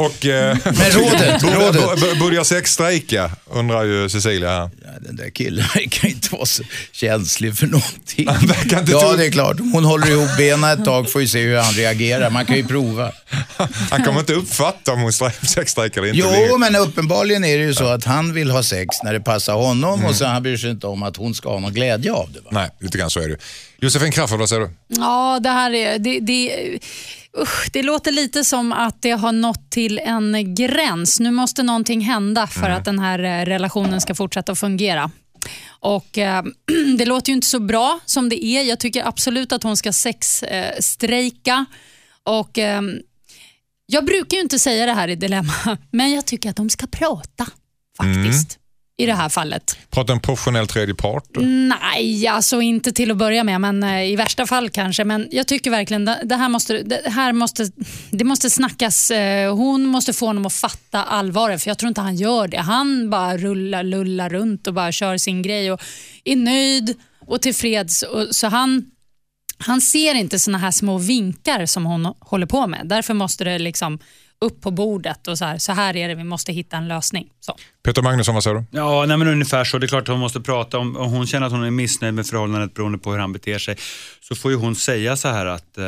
Och, 0.00 0.26
eh, 0.26 0.56
Men 0.64 0.74
rådet, 0.90 1.42
rådet. 2.20 2.34
jag 2.34 2.46
sexstrejka, 2.46 3.30
undrar 3.50 3.84
ju 3.84 4.08
Cecilia 4.08 4.48
här. 4.50 4.70
Ja, 4.84 4.88
den 5.00 5.16
där 5.16 5.30
killen 5.30 5.64
verkar 5.74 6.08
inte 6.08 6.28
vara 6.32 6.46
så 6.46 6.62
känslig 6.92 7.56
för 7.58 7.66
någonting. 7.66 8.28
Han 8.28 8.46
verkar 8.46 8.80
inte 8.80 8.92
ja, 8.92 9.00
tro- 9.00 9.16
det 9.16 9.26
är 9.26 9.30
klart. 9.30 9.60
Om 9.60 9.72
hon 9.72 9.84
håller 9.84 10.10
ihop 10.10 10.36
benen 10.38 10.70
ett 10.78 10.84
tag 10.84 11.10
får 11.12 11.18
vi 11.20 11.28
se 11.28 11.40
hur 11.42 11.56
han 11.56 11.72
reagerar. 11.74 12.30
Man 12.30 12.46
kan 12.46 12.56
ju 12.56 12.66
prova. 12.66 13.12
Han 13.90 14.04
kommer 14.04 14.20
inte 14.20 14.32
uppfatta 14.34 14.92
om 14.92 15.00
hon 15.00 15.10
strejk- 15.10 15.46
sexstrejkar 15.46 16.02
eller 16.02 16.14
inte. 16.14 16.46
Jo, 16.50 16.58
men 16.58 16.76
uppenbarligen 16.76 17.44
är 17.44 17.58
det 17.58 17.64
ju 17.64 17.74
så 17.74 17.84
att 17.86 18.04
han 18.04 18.32
vill 18.34 18.50
ha 18.50 18.62
sex 18.62 18.96
när 19.04 19.12
det 19.12 19.20
passar 19.20 19.54
honom 19.54 19.94
Mm. 19.98 20.06
och 20.10 20.16
så 20.16 20.24
han 20.24 20.42
bryr 20.42 20.56
sig 20.56 20.70
inte 20.70 20.86
om 20.86 21.02
att 21.02 21.16
hon 21.16 21.34
ska 21.34 21.48
ha 21.52 21.58
någon 21.60 21.72
glädje 21.72 22.12
av 22.12 22.32
det. 22.32 22.40
Va? 22.40 22.48
Nej, 22.52 22.70
lite 22.80 22.98
grann 22.98 23.10
så 23.10 23.20
är 23.20 23.28
det. 23.28 23.36
Josefin 23.80 24.12
Crafoord, 24.12 24.38
vad 24.40 24.48
säger 24.48 24.62
du? 24.62 24.70
Ja, 24.88 25.40
det 25.42 25.48
här 25.48 25.74
är... 25.74 25.98
Det, 25.98 26.20
det, 26.20 26.78
usch, 27.38 27.70
det 27.72 27.82
låter 27.82 28.12
lite 28.12 28.44
som 28.44 28.72
att 28.72 29.02
det 29.02 29.10
har 29.10 29.32
nått 29.32 29.70
till 29.70 29.98
en 29.98 30.54
gräns. 30.54 31.20
Nu 31.20 31.30
måste 31.30 31.62
någonting 31.62 32.00
hända 32.00 32.46
för 32.46 32.70
att 32.70 32.84
den 32.84 32.98
här 32.98 33.18
eh, 33.18 33.44
relationen 33.44 34.00
ska 34.00 34.14
fortsätta 34.14 34.54
fungera. 34.54 35.10
Och 35.68 36.18
eh, 36.18 36.42
Det 36.98 37.04
låter 37.04 37.28
ju 37.28 37.34
inte 37.34 37.46
så 37.46 37.60
bra 37.60 38.00
som 38.04 38.28
det 38.28 38.44
är. 38.44 38.62
Jag 38.62 38.80
tycker 38.80 39.08
absolut 39.08 39.52
att 39.52 39.62
hon 39.62 39.76
ska 39.76 39.92
sexstrejka. 39.92 41.64
Och, 42.22 42.58
eh, 42.58 42.82
jag 43.86 44.04
brukar 44.04 44.36
ju 44.36 44.42
inte 44.42 44.58
säga 44.58 44.86
det 44.86 44.92
här 44.92 45.08
i 45.08 45.16
Dilemma, 45.16 45.52
men 45.90 46.12
jag 46.12 46.26
tycker 46.26 46.50
att 46.50 46.56
de 46.56 46.70
ska 46.70 46.86
prata 46.86 47.46
faktiskt. 47.96 48.58
I 49.02 49.06
det 49.06 49.14
här 49.14 49.28
fallet. 49.28 49.78
Prata 49.90 50.12
en 50.12 50.20
professionell 50.20 50.66
tredje 50.66 50.94
part. 50.94 51.24
Nej, 51.40 52.26
alltså 52.26 52.60
inte 52.60 52.92
till 52.92 53.10
att 53.10 53.16
börja 53.16 53.44
med, 53.44 53.60
men 53.60 53.82
eh, 53.82 54.02
i 54.02 54.16
värsta 54.16 54.46
fall 54.46 54.70
kanske. 54.70 55.04
Men 55.04 55.28
jag 55.30 55.46
tycker 55.46 55.70
verkligen 55.70 56.04
det, 56.04 56.36
här 56.36 56.48
måste, 56.48 56.82
det 56.82 57.10
här 57.10 57.32
måste, 57.32 57.70
det 58.10 58.24
måste 58.24 58.50
snackas. 58.50 59.10
eh, 59.10 59.54
Hon 59.56 59.86
måste 59.86 60.12
få 60.12 60.26
honom 60.26 60.46
att 60.46 60.52
fatta 60.52 61.02
allvaret, 61.04 61.62
för 61.62 61.70
jag 61.70 61.78
tror 61.78 61.88
inte 61.88 62.00
han 62.00 62.16
gör 62.16 62.48
det. 62.48 62.58
Han 62.58 63.10
bara 63.10 63.36
rullar, 63.36 63.82
lullar 63.82 64.28
runt 64.30 64.66
och 64.66 64.74
bara 64.74 64.92
kör 64.92 65.16
sin 65.16 65.42
grej 65.42 65.72
och 65.72 65.80
är 66.24 66.36
nöjd 66.36 66.94
och 67.26 67.42
tillfreds. 67.42 68.04
Så 68.30 68.46
han, 68.46 68.84
han 69.58 69.80
ser 69.80 70.14
inte 70.14 70.38
såna 70.38 70.58
här 70.58 70.70
små 70.70 70.98
vinkar 70.98 71.66
som 71.66 71.84
hon 71.86 72.14
håller 72.20 72.46
på 72.46 72.66
med. 72.66 72.80
Därför 72.84 73.14
måste 73.14 73.44
det 73.44 73.58
liksom 73.58 73.98
upp 74.44 74.60
på 74.60 74.70
bordet 74.70 75.28
och 75.28 75.38
så 75.38 75.44
här, 75.44 75.58
så 75.58 75.72
här 75.72 75.96
är 75.96 76.08
det, 76.08 76.14
vi 76.14 76.24
måste 76.24 76.52
hitta 76.52 76.76
en 76.76 76.88
lösning. 76.88 77.28
Så. 77.40 77.56
Peter 77.84 78.02
Magnusson, 78.02 78.34
vad 78.34 78.44
säger 78.44 78.56
du? 78.56 78.64
Ja, 78.70 79.04
nej, 79.06 79.16
men 79.16 79.28
ungefär 79.28 79.64
så. 79.64 79.78
Det 79.78 79.86
är 79.86 79.88
klart 79.88 80.02
att 80.02 80.08
hon 80.08 80.20
måste 80.20 80.40
prata 80.40 80.78
om, 80.78 80.96
om 80.96 81.10
hon 81.12 81.26
känner 81.26 81.46
att 81.46 81.52
hon 81.52 81.64
är 81.64 81.70
missnöjd 81.70 82.14
med 82.14 82.26
förhållandet 82.26 82.74
beroende 82.74 82.98
på 82.98 83.12
hur 83.12 83.18
han 83.18 83.32
beter 83.32 83.58
sig, 83.58 83.76
så 84.20 84.34
får 84.34 84.50
ju 84.50 84.56
hon 84.56 84.76
säga 84.76 85.16
så 85.16 85.28
här 85.28 85.46
att 85.46 85.78
eh, 85.78 85.84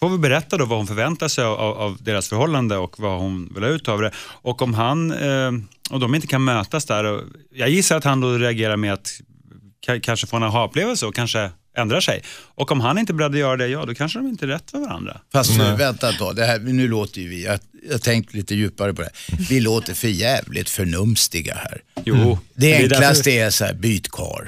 får 0.00 0.08
vi 0.08 0.18
berätta 0.18 0.56
då 0.56 0.64
vad 0.64 0.78
hon 0.78 0.86
förväntar 0.86 1.28
sig 1.28 1.44
av, 1.44 1.58
av 1.60 1.96
deras 2.00 2.28
förhållande 2.28 2.76
och 2.76 2.94
vad 2.98 3.18
hon 3.20 3.52
vill 3.54 3.62
ha 3.62 3.70
ut 3.70 3.88
av 3.88 4.00
det. 4.00 4.10
Och 4.18 4.62
om 4.62 4.74
han 4.74 5.12
eh, 5.12 5.50
och 5.90 6.00
de 6.00 6.14
inte 6.14 6.26
kan 6.26 6.44
mötas 6.44 6.84
där, 6.84 7.04
och 7.04 7.22
jag 7.54 7.68
gissar 7.68 7.96
att 7.96 8.04
han 8.04 8.20
då 8.20 8.28
reagerar 8.38 8.76
med 8.76 8.92
att 8.92 9.08
ka- 9.86 10.00
kanske 10.00 10.26
få 10.26 10.36
en 10.36 10.42
aha-upplevelse 10.42 11.06
och 11.06 11.14
kanske 11.14 11.50
ändrar 11.76 12.00
sig. 12.00 12.22
Och 12.54 12.72
om 12.72 12.80
han 12.80 12.98
inte 12.98 13.12
är 13.12 13.14
beredd 13.14 13.32
att 13.32 13.38
göra 13.38 13.56
det, 13.56 13.68
ja 13.68 13.84
då 13.86 13.94
kanske 13.94 14.18
de 14.18 14.28
inte 14.28 14.44
är 14.44 14.48
rätt 14.48 14.70
för 14.70 14.78
varandra. 14.78 15.20
Fast 15.32 15.50
vänta 15.60 16.08
ett 16.10 16.18
tag, 16.18 16.36
det 16.36 16.44
här, 16.44 16.58
nu 16.58 16.88
låter 16.88 17.20
ju 17.20 17.28
vi, 17.28 17.44
jag 17.44 17.58
jag 17.86 17.92
har 17.94 17.98
tänkt 17.98 18.34
lite 18.34 18.54
djupare 18.54 18.94
på 18.94 19.02
det 19.02 19.08
här. 19.28 19.38
Vi 19.48 19.60
låter 19.60 19.94
för 19.94 20.08
jävligt 20.08 20.70
förnumstiga 20.70 21.54
här. 21.54 21.82
Jo, 22.04 22.38
Det 22.54 22.74
är 22.74 22.80
därför- 22.88 22.94
enklaste 22.94 23.30
är 23.30 23.50
så 23.50 23.64
här, 23.64 23.74
byt 23.74 24.08
karl. 24.08 24.46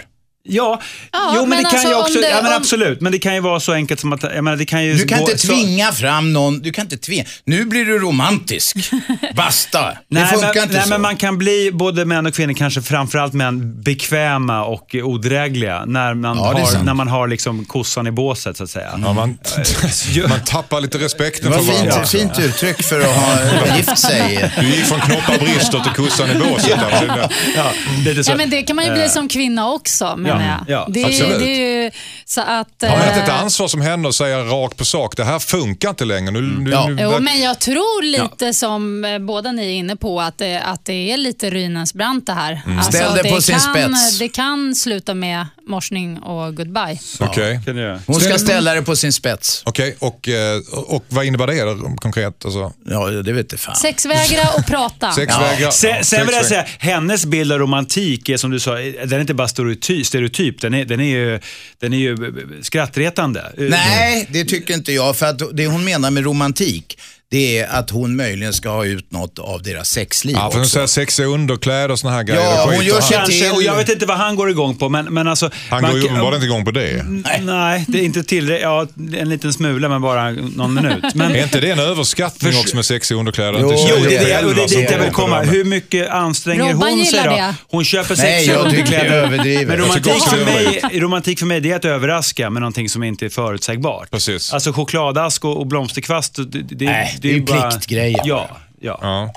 Ja, 0.48 0.80
Ja, 1.12 1.32
jo, 1.34 1.40
men, 1.40 1.48
men 1.48 1.58
det 1.58 1.64
kan 1.64 1.70
alltså, 1.74 1.88
ju 1.88 1.94
också, 1.94 2.20
det- 2.20 2.28
ja, 2.28 2.36
men 2.42 2.52
om- 2.52 2.56
absolut, 2.58 3.00
men 3.00 3.12
det 3.12 3.18
kan 3.18 3.34
ju 3.34 3.40
vara 3.40 3.60
så 3.60 3.72
enkelt 3.72 4.00
som 4.00 4.12
att, 4.12 4.22
jag 4.22 4.44
menar, 4.44 4.56
det 4.56 4.64
kan 4.64 4.84
ju 4.84 4.94
Du 4.94 5.04
kan 5.04 5.18
gå, 5.18 5.30
inte 5.30 5.38
så- 5.46 5.48
tvinga 5.52 5.92
fram 5.92 6.32
någon, 6.32 6.58
du 6.60 6.72
kan 6.72 6.82
inte 6.84 6.96
tvinga. 6.96 7.24
Nu 7.44 7.64
blir 7.64 7.84
du 7.84 7.98
romantisk. 7.98 8.76
Basta. 9.36 9.82
Det 9.82 9.96
Nej, 10.08 10.26
funkar 10.26 10.54
men, 10.54 10.62
inte 10.62 10.74
nej, 10.74 10.82
så. 10.82 10.88
men 10.88 11.00
man 11.00 11.16
kan 11.16 11.38
bli, 11.38 11.70
både 11.72 12.04
män 12.04 12.26
och 12.26 12.34
kvinnor, 12.34 12.52
kanske 12.54 12.82
framförallt 12.82 13.32
män, 13.32 13.82
bekväma 13.82 14.64
och 14.64 14.94
odrägliga 15.02 15.84
när 15.86 16.14
man 16.14 16.36
Ja, 16.38 16.52
det 16.56 16.60
har, 16.78 16.84
när 16.84 16.94
man 16.94 17.08
har 17.08 17.28
liksom 17.28 17.64
kossan 17.64 18.06
i 18.06 18.10
båset 18.10 18.56
så 18.56 18.64
att 18.64 18.70
säga. 18.70 18.90
Ja, 19.04 19.12
man, 19.12 19.38
man 20.28 20.40
tappar 20.46 20.80
lite 20.80 20.98
Det 20.98 21.04
respekten 21.04 21.50
var 21.50 21.58
för 21.58 21.64
fint, 21.64 21.78
varandra. 21.78 22.06
fint 22.06 22.38
uttryck 22.38 22.82
för 22.82 23.00
att 23.00 23.06
ha 23.16 23.36
gift 23.76 23.98
sig. 23.98 24.50
Du 24.60 24.66
gick 24.66 24.84
från 24.84 25.00
knoppar 25.00 25.38
brister 25.38 25.80
till 25.80 25.92
kossan 25.92 26.30
i 26.30 26.34
båset. 26.38 26.68
där. 26.80 27.30
Ja, 27.56 27.70
lite 28.04 28.24
så. 28.24 28.30
Ja, 28.32 28.36
men 28.36 28.50
det 28.50 28.62
kan 28.62 28.76
man 28.76 28.84
ju 28.84 28.92
bli 28.92 29.08
som 29.08 29.28
kvinna 29.28 29.70
också, 29.70 30.16
menar 30.38 30.64
jag. 30.68 30.78
ja, 30.78 30.86
det, 30.88 31.04
absolut. 31.04 31.38
det 31.38 31.44
är 31.44 31.82
ju 31.84 31.90
så 32.24 32.40
att... 32.40 32.48
Har 32.82 32.88
man 32.98 33.08
inte 33.08 33.20
ett 33.20 33.28
eh, 33.28 33.42
ansvar 33.42 33.68
som 33.68 33.80
henne 33.80 34.08
och 34.08 34.14
säga 34.14 34.38
rakt 34.38 34.76
på 34.76 34.84
sak, 34.84 35.16
det 35.16 35.24
här 35.24 35.38
funkar 35.38 35.90
inte 35.90 36.04
längre. 36.04 36.30
Nu, 36.30 36.40
nu, 36.40 36.70
Ja. 36.70 36.86
nu, 36.88 37.02
Jo, 37.02 37.18
men 37.20 37.40
jag 37.40 37.58
tror 37.60 38.02
lite 38.02 38.54
som 38.54 39.04
eh, 39.04 39.18
båda 39.18 39.52
ni 39.52 39.66
är 39.66 39.70
inne 39.70 39.96
på 39.96 40.20
att 40.20 40.38
det, 40.38 40.60
att 40.60 40.84
det 40.84 41.12
är 41.12 41.16
lite 41.16 41.50
rynens 41.50 41.94
brant 41.94 42.26
det 42.26 42.32
här. 42.32 42.62
Alltså, 42.66 42.92
Ställ 42.92 43.14
det 43.22 43.30
på 43.30 43.40
sin 43.40 43.58
kan, 43.58 43.74
spets. 43.74 44.18
Det 44.18 44.28
kan 44.28 44.74
sluta 44.74 45.14
med 45.14 45.46
morsning 45.66 46.18
och 46.18 46.56
goodbye. 46.56 46.98
Okej, 47.20 47.60
Kan 47.64 47.76
du 47.76 47.82
göra. 47.82 48.00
Hon 48.06 48.20
ska 48.20 48.38
ställa 48.38 48.74
det 48.74 48.82
på 48.82 48.96
sin 48.96 49.12
spets. 49.12 49.62
Okej, 49.66 49.96
och, 49.98 50.28
eh, 50.28 50.60
och 50.86 51.04
vad 51.08 51.24
innebär 51.24 51.46
det 51.46 51.64
då, 51.64 51.96
konkret? 51.96 52.44
Alltså, 52.44 52.72
Ja, 52.86 53.06
det 53.06 53.32
vet 53.32 53.44
inte 53.44 53.56
fan. 53.56 53.76
Sexvägra 53.76 54.42
och 54.58 54.66
prata. 54.66 55.12
sexvägar? 55.16 55.70
Sen, 55.70 56.04
sen 56.04 56.26
vill 56.26 56.34
jag 56.34 56.46
säga, 56.46 56.64
hennes 56.78 57.26
bild 57.26 57.52
av 57.52 57.58
romantik 57.58 58.28
är 58.28 58.36
som 58.36 58.50
du 58.50 58.60
sa, 58.60 58.74
den 58.74 59.12
är 59.12 59.20
inte 59.20 59.34
bara 59.34 59.48
stereotyp, 59.48 60.06
stereotyp 60.28 60.60
den, 60.60 60.74
är, 60.74 60.84
den, 60.84 61.00
är 61.00 61.04
ju, 61.04 61.40
den 61.78 61.92
är 61.92 61.98
ju 61.98 62.16
skrattretande. 62.62 63.52
Nej, 63.56 64.28
det 64.30 64.44
tycker 64.44 64.74
inte 64.74 64.92
jag. 64.92 65.16
För 65.16 65.26
att 65.26 65.56
det 65.56 65.66
hon 65.66 65.84
menar 65.84 66.10
med 66.10 66.24
romantik, 66.24 66.98
det 67.34 67.58
är 67.58 67.66
att 67.78 67.90
hon 67.90 68.16
möjligen 68.16 68.52
ska 68.52 68.68
ha 68.68 68.84
ut 68.84 69.12
något 69.12 69.38
av 69.38 69.62
deras 69.62 69.88
sexliv 69.90 70.36
Ja, 70.36 70.50
för 70.50 70.52
hon 70.58 70.60
också. 70.60 70.70
säger 70.72 70.86
sexiga 70.86 71.26
underkläder 71.26 71.90
och 71.90 71.98
såna 71.98 72.12
här 72.12 72.22
grejer. 72.22 72.40
Ja, 72.42 72.62
och 72.64 72.68
skit. 72.70 72.76
hon 72.78 72.86
gör 72.86 73.00
sig 73.00 73.08
till- 73.26 73.40
Kanske, 73.40 73.50
och 73.50 73.62
jag 73.62 73.76
vet 73.76 73.88
inte 73.88 74.06
vad 74.06 74.16
han 74.16 74.36
går 74.36 74.50
igång 74.50 74.76
på, 74.76 74.88
men, 74.88 75.04
men 75.04 75.28
alltså... 75.28 75.50
han 75.70 75.82
man 75.82 75.90
går 75.90 76.00
ju 76.00 76.04
uppenbarligen 76.06 76.34
inte 76.34 76.46
igång 76.46 76.64
på 76.64 76.70
det. 76.70 77.02
Nej, 77.42 77.84
det 77.88 77.98
är 77.98 78.02
inte 78.02 78.22
tillräckligt. 78.22 78.62
Ja, 78.62 78.86
en 79.20 79.28
liten 79.28 79.52
smula, 79.52 79.88
men 79.88 80.02
bara 80.02 80.30
någon 80.30 80.74
minut. 80.74 81.04
Men, 81.14 81.34
Är 81.36 81.42
inte 81.42 81.60
det 81.60 81.70
en 81.70 81.78
överskattning 81.78 82.52
Förs- 82.52 82.60
också 82.60 82.76
med 82.76 82.84
sexiga 82.84 83.18
underkläder? 83.18 83.58
Jo, 83.62 83.72
Jo, 83.88 83.96
det 84.08 84.16
är 84.16 84.42
det, 84.42 84.46
och 84.48 84.54
det 84.54 84.62
är 84.62 84.68
dit 84.68 84.90
jag 84.90 84.98
vill 84.98 85.10
komma. 85.12 85.42
Hur 85.42 85.64
mycket 85.64 86.08
anstränger 86.10 86.72
Robban 86.72 86.90
hon 86.92 87.04
sig 87.06 87.20
då? 87.24 87.30
det. 87.30 87.54
Hon 87.70 87.84
köper 87.84 88.16
Nej, 88.16 88.26
sexiga 88.38 88.54
jag 88.54 88.70
tycker 88.70 88.90
det 88.90 88.96
är 88.96 89.00
underkläder. 89.00 89.22
överdrivet. 89.24 89.68
Men 89.68 89.78
Jag 89.78 89.92
tycker 89.94 90.10
romantik 90.10 90.28
för, 90.30 90.40
är 90.40 90.90
mig, 90.90 91.00
romantik 91.00 91.38
för 91.38 91.46
mig 91.46 91.60
det 91.60 91.70
är 91.70 91.76
att 91.76 91.84
överraska 91.84 92.50
med 92.50 92.62
någonting 92.62 92.88
som 92.88 93.02
inte 93.02 93.24
är 93.24 93.28
förutsägbart. 93.28 94.10
Precis. 94.10 94.52
Alltså 94.52 94.72
chokladask 94.72 95.44
och, 95.44 95.56
och 95.60 95.66
blomsterkvast, 95.66 96.34
det, 96.36 96.44
det, 96.62 96.84
Nej, 96.84 97.18
det 97.28 97.34
är 97.34 97.38
ju 97.38 97.42
bara- 97.44 97.70
pliktgrejer. 97.70 98.20
Ja, 98.24 98.48
ja. 98.80 98.98
Ja. 99.02 99.32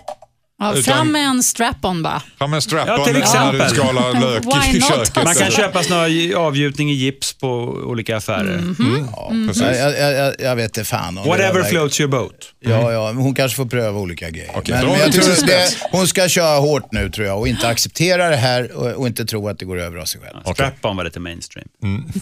Ja, 0.59 0.71
Utan- 0.73 0.83
fram 0.83 1.11
med 1.11 1.21
en 1.27 1.43
strap-on 1.43 2.03
bara. 2.03 2.21
Fram 2.37 2.49
med 2.49 2.57
en 2.57 2.61
strap-on 2.61 2.95
Ja, 2.97 3.03
till 3.05 3.13
när 3.13 3.19
exempel. 3.21 3.59
du 3.69 3.75
skalar 3.75 4.21
lök 4.21 4.43
Why 4.45 4.77
i 4.77 4.79
not? 4.79 4.89
köket. 4.89 5.23
Man 5.23 5.35
kan 5.35 5.51
köpa 5.51 5.83
såna 5.83 6.05
avgjutning 6.37 6.89
i 6.91 6.93
gips 6.93 7.33
på 7.33 7.47
olika 7.85 8.17
affärer. 8.17 8.63
Ja, 9.11 9.31
precis. 9.47 9.63
jag, 9.63 9.99
jag, 9.99 10.13
jag, 10.13 10.33
jag 10.39 10.55
vet 10.55 10.65
inte 10.77 10.83
fan. 10.83 11.17
om 11.17 11.23
det 11.23 11.29
Whatever 11.29 11.61
där- 11.61 11.69
floats 11.69 11.99
your 11.99 12.11
boat. 12.11 12.31
Ja, 12.59 12.91
ja, 12.91 13.11
men 13.13 13.23
hon 13.23 13.35
kanske 13.35 13.55
får 13.55 13.65
pröva 13.65 13.99
olika 13.99 14.29
grejer. 14.29 14.51
Okej, 14.55 14.75
men 14.75 14.81
då 14.85 14.87
men 14.91 14.95
har 14.95 14.99
jag 14.99 15.05
vi 15.05 15.11
till 15.11 15.21
tror 15.21 15.35
sin 15.35 15.47
det, 15.47 15.77
hon 15.91 16.07
ska 16.07 16.27
köra 16.29 16.59
hårt 16.59 16.91
nu 16.91 17.09
tror 17.09 17.27
jag 17.27 17.39
och 17.39 17.47
inte 17.47 17.67
acceptera 17.67 18.29
det 18.29 18.35
här 18.35 18.71
och, 18.71 18.87
och 18.91 19.07
inte 19.07 19.25
tro 19.25 19.49
att 19.49 19.59
det 19.59 19.65
går 19.65 19.79
över 19.79 19.97
av 19.97 20.05
sig 20.05 20.21
själv. 20.21 20.53
Strap-on 20.53 20.97
var 20.97 21.03
lite 21.03 21.19
mainstream. 21.19 21.67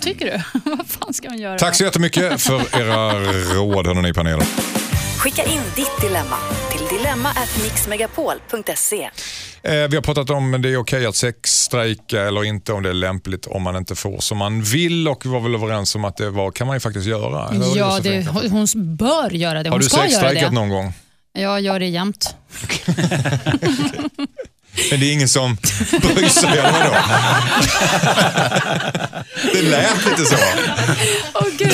Tycker 0.02 0.26
du? 0.26 0.60
Vad 0.78 0.88
fan 0.88 1.14
ska 1.14 1.30
man 1.30 1.38
göra? 1.40 1.58
Tack 1.58 1.76
så 1.76 1.84
jättemycket 1.84 2.42
för 2.42 2.62
era 2.82 3.14
råd, 3.56 3.88
hörni, 3.88 4.10
i 4.10 4.14
panelen. 4.14 4.46
Skicka 5.26 5.44
in 5.44 5.62
ditt 5.76 6.02
dilemma 6.02 6.38
till 6.72 6.98
dilemma@mixmegapol.se. 6.98 9.10
Eh, 9.64 9.88
vi 9.90 9.96
har 9.96 10.02
pratat 10.02 10.30
om 10.30 10.62
det 10.62 10.70
är 10.70 10.78
okej 10.78 11.06
att 11.06 11.16
sexstrejka 11.16 12.22
eller 12.22 12.44
inte, 12.44 12.74
om 12.74 12.84
det 12.84 12.90
är 12.90 12.94
lämpligt 12.94 13.46
om 13.46 13.64
man 13.64 13.76
inte 13.76 13.96
får 13.96 14.20
som 14.20 14.38
man 14.38 14.62
vill 14.62 15.08
och 15.08 15.26
vi 15.26 15.30
var 15.30 15.40
väl 15.40 15.56
överens 15.56 15.96
om 15.96 16.06
att 16.06 16.18
det 16.18 16.30
var, 16.30 16.52
kan 16.52 16.68
man 16.68 16.76
ju 16.76 16.80
faktiskt 16.80 17.08
göra. 17.08 17.50
eller 17.50 17.78
Ja, 17.78 18.00
det, 18.00 18.28
hon 18.50 18.68
bör 18.76 19.30
göra 19.30 19.64
det. 19.64 19.70
Har 19.70 19.74
Hon 19.74 19.80
du 19.80 19.86
ska 19.86 19.98
göra 19.98 20.10
sexstrejkat 20.10 20.54
någon 20.54 20.70
gång? 20.70 20.94
Jag 21.34 21.62
gör 21.62 21.80
det 21.80 21.88
jämt. 21.88 22.36
Men 24.92 25.00
det 25.00 25.06
är 25.06 25.14
ingen 25.14 25.30
som 25.30 25.58
bryr 26.02 26.30
sig, 26.30 26.50
eller 26.50 26.72
vadå? 26.72 26.96
Det 29.54 29.62
lät 29.62 30.06
lite 30.06 30.26
så. 30.26 30.36
Åh 31.34 31.48
gud. 31.58 31.72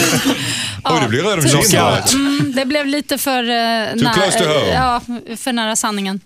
Oj, 0.83 0.99
du 1.01 1.07
blir 1.07 1.21
röd 1.21 1.39
om 1.39 1.47
kinderna. 1.47 1.97
Mm, 2.13 2.53
det 2.55 2.65
blev 2.65 2.85
lite 2.85 3.17
för, 3.17 3.43
uh, 3.43 3.93
Too 3.99 4.13
close 4.13 4.37
to 4.39 4.45
home. 4.45 4.67
ja, 4.73 5.01
för 5.37 5.53
nära 5.53 5.75
sanningen. 5.75 6.19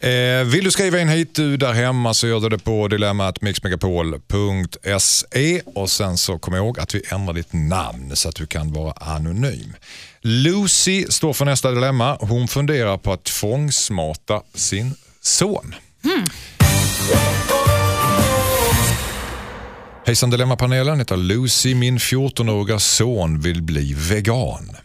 Eh, 0.00 0.10
vill 0.44 0.64
du 0.64 0.70
skriva 0.70 1.00
in 1.00 1.08
hit 1.08 1.34
du 1.34 1.56
där 1.56 1.72
hemma 1.72 2.14
så 2.14 2.26
gör 2.26 2.40
du 2.40 2.48
det 2.48 2.58
på 2.58 2.88
dilemmatmixmegapol.se 2.88 5.60
och 5.74 5.90
sen 5.90 6.18
så 6.18 6.38
kom 6.38 6.54
ihåg 6.54 6.80
att 6.80 6.94
vi 6.94 7.02
ändrar 7.08 7.34
ditt 7.34 7.52
namn 7.52 8.16
så 8.16 8.28
att 8.28 8.34
du 8.36 8.46
kan 8.46 8.72
vara 8.72 8.92
anonym. 8.92 9.74
Lucy 10.20 11.04
står 11.08 11.32
för 11.32 11.44
nästa 11.44 11.70
dilemma. 11.70 12.16
Hon 12.20 12.48
funderar 12.48 12.96
på 12.98 13.12
att 13.12 13.24
tvångsmata 13.24 14.40
sin 14.54 14.94
son. 15.20 15.74
Hmm. 16.04 16.24
Hejsan 20.06 20.30
Dilemmapanelen, 20.30 20.98
heter 20.98 21.16
Lucy. 21.16 21.74
Min 21.74 21.98
14-åriga 21.98 22.78
son 22.78 23.40
vill 23.40 23.62
bli 23.62 23.94
vegan. 23.94 24.76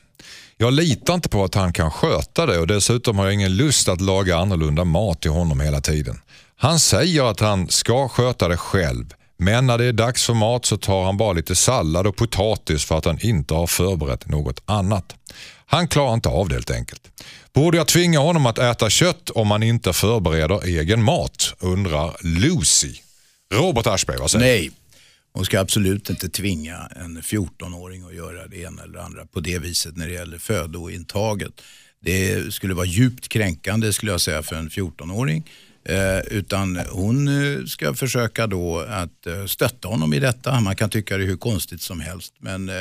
Jag 0.57 0.73
litar 0.73 1.13
inte 1.13 1.29
på 1.29 1.43
att 1.43 1.55
han 1.55 1.73
kan 1.73 1.91
sköta 1.91 2.45
det 2.45 2.59
och 2.59 2.67
dessutom 2.67 3.17
har 3.17 3.25
jag 3.25 3.33
ingen 3.33 3.55
lust 3.55 3.89
att 3.89 4.01
laga 4.01 4.37
annorlunda 4.37 4.83
mat 4.83 5.21
till 5.21 5.31
honom 5.31 5.59
hela 5.59 5.81
tiden. 5.81 6.19
Han 6.57 6.79
säger 6.79 7.23
att 7.23 7.39
han 7.39 7.67
ska 7.69 8.09
sköta 8.09 8.47
det 8.47 8.57
själv, 8.57 9.13
men 9.37 9.67
när 9.67 9.77
det 9.77 9.85
är 9.85 9.93
dags 9.93 10.25
för 10.25 10.33
mat 10.33 10.65
så 10.65 10.77
tar 10.77 11.05
han 11.05 11.17
bara 11.17 11.33
lite 11.33 11.55
sallad 11.55 12.07
och 12.07 12.15
potatis 12.15 12.85
för 12.85 12.97
att 12.97 13.05
han 13.05 13.19
inte 13.21 13.53
har 13.53 13.67
förberett 13.67 14.27
något 14.27 14.61
annat. 14.65 15.15
Han 15.65 15.87
klarar 15.87 16.13
inte 16.13 16.29
av 16.29 16.49
det 16.49 16.55
helt 16.55 16.71
enkelt. 16.71 17.01
Borde 17.53 17.77
jag 17.77 17.87
tvinga 17.87 18.19
honom 18.19 18.45
att 18.45 18.57
äta 18.57 18.89
kött 18.89 19.29
om 19.29 19.51
han 19.51 19.63
inte 19.63 19.93
förbereder 19.93 20.65
egen 20.65 21.03
mat? 21.03 21.53
Undrar 21.59 22.17
Lucy. 22.21 22.93
Robert 23.53 23.87
Aschberg, 23.87 24.17
vad 24.17 24.31
säger 24.31 24.45
du? 24.45 24.51
Nej, 24.51 24.71
hon 25.33 25.45
ska 25.45 25.59
absolut 25.59 26.09
inte 26.09 26.29
tvinga 26.29 26.89
en 26.95 27.21
14-åring 27.21 28.03
att 28.03 28.15
göra 28.15 28.47
det 28.47 28.57
ena 28.57 28.83
eller 28.83 28.99
andra 28.99 29.25
på 29.25 29.39
det 29.39 29.59
viset 29.59 29.97
när 29.97 30.07
det 30.07 30.13
gäller 30.13 30.37
födointaget. 30.37 31.61
Det 32.01 32.53
skulle 32.53 32.73
vara 32.73 32.85
djupt 32.85 33.29
kränkande 33.29 33.93
skulle 33.93 34.11
jag 34.11 34.21
säga 34.21 34.43
för 34.43 34.55
en 34.55 34.69
14-åring. 34.69 35.49
Eh, 35.85 36.19
utan 36.37 36.79
hon 36.91 37.27
eh, 37.27 37.65
ska 37.65 37.93
försöka 37.93 38.47
då 38.47 38.79
att 38.79 39.27
eh, 39.27 39.45
stötta 39.45 39.87
honom 39.87 40.13
i 40.13 40.19
detta. 40.19 40.59
Man 40.59 40.75
kan 40.75 40.89
tycka 40.89 41.17
det 41.17 41.23
är 41.23 41.27
hur 41.27 41.37
konstigt 41.37 41.81
som 41.81 41.99
helst. 41.99 42.33
Men 42.39 42.69
eh, 42.69 42.75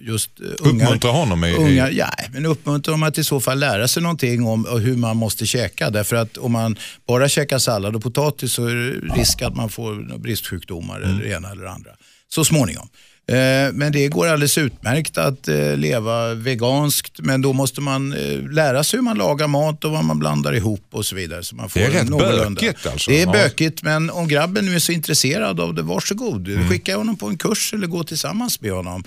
just 0.00 0.30
ungar, 0.40 0.84
Uppmuntra 0.86 1.10
honom 1.10 1.44
i- 1.44 1.54
ungar, 1.56 1.90
ja, 1.90 2.10
men 2.32 2.46
uppmuntra 2.46 2.92
dem 2.92 3.02
att 3.02 3.18
i 3.18 3.24
så 3.24 3.40
fall 3.40 3.58
lära 3.58 3.88
sig 3.88 4.02
någonting 4.02 4.46
om 4.46 4.66
hur 4.82 4.96
man 4.96 5.16
måste 5.16 5.46
käka. 5.46 5.90
Därför 5.90 6.16
att 6.16 6.36
om 6.36 6.52
man 6.52 6.76
bara 7.06 7.28
käkar 7.28 7.58
sallad 7.58 7.96
och 7.96 8.02
potatis 8.02 8.52
så 8.52 8.66
är 8.66 8.74
det 8.74 9.14
risk 9.20 9.42
att 9.42 9.56
man 9.56 9.68
får 9.68 10.18
bristsjukdomar 10.18 11.00
eller 11.00 11.22
det 11.22 11.28
ena 11.30 11.50
eller 11.50 11.62
det 11.62 11.70
andra. 11.70 11.90
Så 12.28 12.44
småningom. 12.44 12.88
Eh, 13.28 13.72
Men 13.72 13.92
det 13.92 14.08
går 14.08 14.26
alldeles 14.26 14.58
utmärkt 14.58 15.18
att 15.18 15.48
eh, 15.48 15.76
leva 15.76 16.34
veganskt 16.34 17.20
men 17.20 17.42
då 17.42 17.52
måste 17.52 17.80
man 17.80 18.12
eh, 18.12 18.42
lära 18.52 18.84
sig 18.84 18.96
hur 18.98 19.04
man 19.04 19.18
lagar 19.18 19.46
mat 19.46 19.84
och 19.84 19.90
vad 19.92 20.04
man 20.04 20.18
blandar 20.18 20.52
ihop 20.54 20.84
och 20.90 21.06
så 21.06 21.16
vidare. 21.16 21.42
Så 21.44 21.56
man 21.56 21.68
får 21.70 21.80
Det 21.80 21.86
är 21.86 21.90
rätt 21.90 22.08
någorlunda- 22.08 22.60
bökigt 22.60 22.86
alltså. 22.86 23.10
Det 23.10 23.22
är 23.22 23.26
bökigt 23.26 23.82
men 23.82 24.10
om 24.10 24.28
grabben 24.28 24.66
nu 24.66 24.74
är 24.74 24.78
så 24.78 24.92
intresserad 24.92 25.60
av 25.60 25.74
det, 25.74 25.82
varsågod. 25.82 26.48
Mm. 26.48 26.68
Skicka 26.68 26.96
honom 26.96 27.16
på 27.16 27.26
en 27.26 27.38
kurs 27.38 27.74
eller 27.74 27.86
gå 27.86 28.04
tillsammans 28.04 28.60
med 28.60 28.72
honom. 28.72 29.04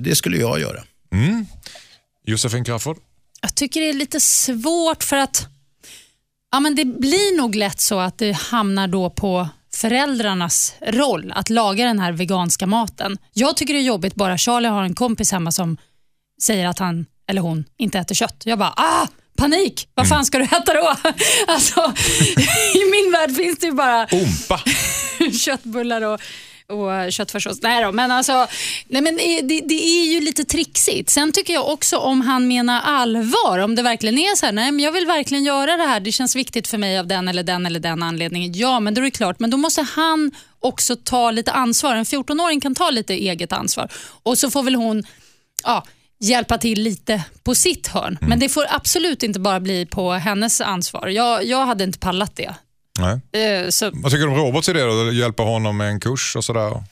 Det 0.00 0.16
skulle 0.16 0.36
jag 0.36 0.60
göra. 0.60 0.82
Josefin 2.26 2.64
Crafoord? 2.64 2.96
Jag 3.40 3.54
tycker 3.54 3.80
det 3.80 3.88
är 3.88 3.92
lite 3.92 4.20
svårt 4.20 5.02
för 5.04 5.16
att 5.16 5.46
ja, 6.52 6.60
men 6.60 6.74
det 6.74 6.84
blir 6.84 7.36
nog 7.36 7.54
lätt 7.54 7.80
så 7.80 7.98
att 8.00 8.18
det 8.18 8.32
hamnar 8.32 8.88
då 8.88 9.10
på 9.10 9.48
föräldrarnas 9.82 10.74
roll 10.80 11.32
att 11.36 11.50
laga 11.50 11.84
den 11.84 11.98
här 11.98 12.12
veganska 12.12 12.66
maten. 12.66 13.18
Jag 13.32 13.56
tycker 13.56 13.74
det 13.74 13.80
är 13.80 13.82
jobbigt 13.82 14.14
bara 14.14 14.38
Charlie 14.38 14.68
har 14.68 14.82
en 14.82 14.94
kompis 14.94 15.32
hemma 15.32 15.52
som 15.52 15.76
säger 16.42 16.66
att 16.66 16.78
han 16.78 17.06
eller 17.28 17.40
hon 17.40 17.64
inte 17.78 17.98
äter 17.98 18.14
kött. 18.14 18.42
Jag 18.44 18.58
bara, 18.58 18.72
ah, 18.76 19.06
panik! 19.36 19.88
Vad 19.94 20.08
fan 20.08 20.24
ska 20.24 20.38
du 20.38 20.44
äta 20.44 20.74
då? 20.74 20.96
alltså, 21.46 21.80
I 22.74 22.90
min 22.90 23.12
värld 23.12 23.36
finns 23.36 23.58
det 23.58 23.66
ju 23.66 23.72
bara 23.72 24.02
Ompa. 24.02 24.60
köttbullar 25.32 26.02
och, 26.02 26.20
och 26.72 27.12
köttfärssås. 27.12 27.62
Nej 27.62 27.84
då, 27.84 27.92
men 27.92 28.10
alltså, 28.10 28.46
nej 28.86 29.02
men 29.02 29.16
det, 29.16 29.40
det, 29.40 29.60
det 29.60 29.84
är 29.84 30.04
ju 30.04 30.20
lite 30.20 30.44
trixigt. 30.44 31.10
Sen 31.10 31.32
tycker 31.32 31.52
jag 31.52 31.68
också 31.68 31.96
om 31.96 32.20
han 32.20 32.48
menar 32.48 32.80
allvar, 32.80 33.58
om 33.58 33.74
det 33.74 33.82
verkligen 33.82 34.18
är 34.18 34.36
så 34.36 34.46
här, 34.46 34.52
nej 34.52 34.72
men 34.72 34.84
jag 34.84 34.92
vill 34.92 35.06
verkligen 35.06 35.44
göra 35.44 35.76
det 35.76 35.82
här, 35.82 36.00
det 36.00 36.12
känns 36.12 36.36
viktigt 36.36 36.68
för 36.68 36.78
mig 36.78 36.98
av 36.98 37.06
den 37.06 37.28
eller 37.28 37.42
den 37.42 37.66
eller 37.66 37.80
den 37.80 38.02
anledningen. 38.02 38.52
Ja, 38.52 38.80
men 38.80 38.94
då 38.94 39.00
är 39.00 39.04
det 39.04 39.10
klart, 39.10 39.40
men 39.40 39.50
då 39.50 39.56
måste 39.56 39.82
han 39.82 40.30
också 40.60 40.96
ta 40.96 41.30
lite 41.30 41.52
ansvar. 41.52 41.94
En 41.94 42.04
14-åring 42.04 42.60
kan 42.60 42.74
ta 42.74 42.90
lite 42.90 43.14
eget 43.14 43.52
ansvar 43.52 43.88
och 44.22 44.38
så 44.38 44.50
får 44.50 44.62
väl 44.62 44.74
hon 44.74 45.02
ja, 45.64 45.84
hjälpa 46.20 46.58
till 46.58 46.82
lite 46.82 47.24
på 47.42 47.54
sitt 47.54 47.86
hörn. 47.86 48.18
Men 48.20 48.40
det 48.40 48.48
får 48.48 48.66
absolut 48.68 49.22
inte 49.22 49.40
bara 49.40 49.60
bli 49.60 49.86
på 49.86 50.12
hennes 50.12 50.60
ansvar. 50.60 51.08
Jag, 51.08 51.44
jag 51.44 51.66
hade 51.66 51.84
inte 51.84 51.98
pallat 51.98 52.36
det. 52.36 52.54
Nej. 52.98 53.42
Eh, 53.44 53.68
Så, 53.70 53.90
Vad 53.92 54.12
tycker 54.12 54.24
du 54.26 54.30
om 54.32 54.36
Roberts 54.38 54.68
idé 54.68 54.82
då? 54.82 55.12
Hjälpa 55.12 55.42
honom 55.42 55.76
med 55.76 55.88
en 55.88 56.00
kurs 56.00 56.36
och 56.36 56.44
sådär? 56.44 56.82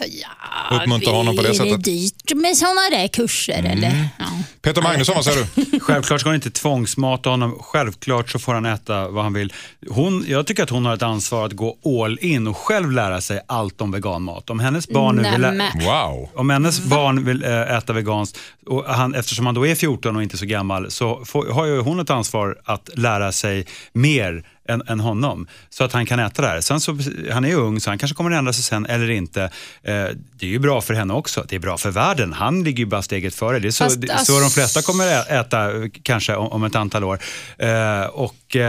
ja, 0.00 0.28
Uppmuntra 0.76 1.12
honom 1.12 1.36
på 1.36 1.42
det 1.42 1.48
Är 1.48 1.52
sättet. 1.52 1.84
det 1.84 1.90
dyrt 1.90 2.34
med 2.34 2.56
sådana 2.56 2.80
där 2.90 3.08
kurser 3.08 3.62
eller? 3.62 4.08
Ja. 4.18 4.24
Peter 4.62 4.82
Magnusson, 4.82 5.14
vad 5.14 5.24
säger 5.24 5.46
du? 5.54 5.80
Självklart 5.80 6.20
ska 6.20 6.28
hon 6.28 6.34
inte 6.34 6.50
tvångsmata 6.50 7.30
honom. 7.30 7.58
Självklart 7.60 8.30
så 8.30 8.38
får 8.38 8.54
han 8.54 8.66
äta 8.66 9.08
vad 9.08 9.24
han 9.24 9.32
vill. 9.32 9.52
Hon, 9.90 10.24
jag 10.28 10.46
tycker 10.46 10.62
att 10.62 10.70
hon 10.70 10.86
har 10.86 10.94
ett 10.94 11.02
ansvar 11.02 11.46
att 11.46 11.52
gå 11.52 11.78
all 12.02 12.18
in 12.22 12.46
och 12.46 12.56
själv 12.56 12.90
lära 12.92 13.20
sig 13.20 13.40
allt 13.48 13.80
om 13.80 13.92
veganmat. 13.92 14.50
Om 14.50 14.60
hennes 14.60 14.88
barn 14.88 15.16
nu 15.16 15.22
vill. 15.30 15.62
Wow. 15.86 16.28
om 16.34 16.50
hennes 16.50 16.80
barn 16.80 17.24
vill 17.24 17.44
äta 17.44 17.92
veganskt, 17.92 18.38
och 18.66 18.84
han, 18.84 19.14
eftersom 19.14 19.46
han 19.46 19.54
då 19.54 19.66
är 19.66 19.74
14 19.74 20.16
och 20.16 20.22
inte 20.22 20.38
så 20.38 20.46
gammal, 20.46 20.90
så 20.90 21.24
får, 21.24 21.46
har 21.52 21.66
ju 21.66 21.80
hon 21.80 22.00
ett 22.00 22.10
ansvar 22.10 22.58
att 22.64 22.90
lära 22.94 23.32
sig 23.32 23.66
mer 23.92 24.44
än, 24.68 24.82
än 24.88 25.00
honom. 25.00 25.46
Så 25.70 25.84
att 25.84 25.92
han 25.92 26.06
kan 26.06 26.18
äta 26.18 26.42
det 26.42 26.48
här. 26.48 26.60
Sen 26.60 26.80
så, 26.80 26.98
han 27.32 27.44
är 27.44 27.48
ju 27.48 27.54
ung, 27.54 27.80
så 27.80 27.90
han 27.90 27.98
kanske 27.98 28.14
kommer 28.14 28.30
att 28.30 28.38
ändra 28.38 28.52
sig 28.52 28.64
sen 28.64 28.86
eller 28.86 29.10
inte. 29.10 29.42
Eh, 29.42 29.50
det 30.32 30.46
är 30.46 30.50
ju 30.50 30.58
bra 30.58 30.80
för 30.80 30.94
henne 30.94 31.14
också. 31.14 31.44
Det 31.48 31.56
är 31.56 31.60
bra 31.60 31.78
för 31.78 31.90
världen. 31.90 32.32
Han 32.32 32.64
ligger 32.64 32.78
ju 32.78 32.86
bara 32.86 33.02
steget 33.02 33.34
före. 33.34 33.58
Det 33.58 33.68
är 33.68 33.70
så, 33.70 33.84
Fast, 33.84 34.00
det, 34.00 34.18
så 34.18 34.40
de 34.40 34.50
flesta 34.50 34.82
kommer 34.82 35.32
äta 35.32 35.76
eh, 35.76 35.88
kanske 36.02 36.34
om, 36.34 36.48
om 36.48 36.64
ett 36.64 36.74
antal 36.74 37.04
år. 37.04 37.18
Eh, 37.58 38.02
och 38.02 38.34
eh, 38.56 38.62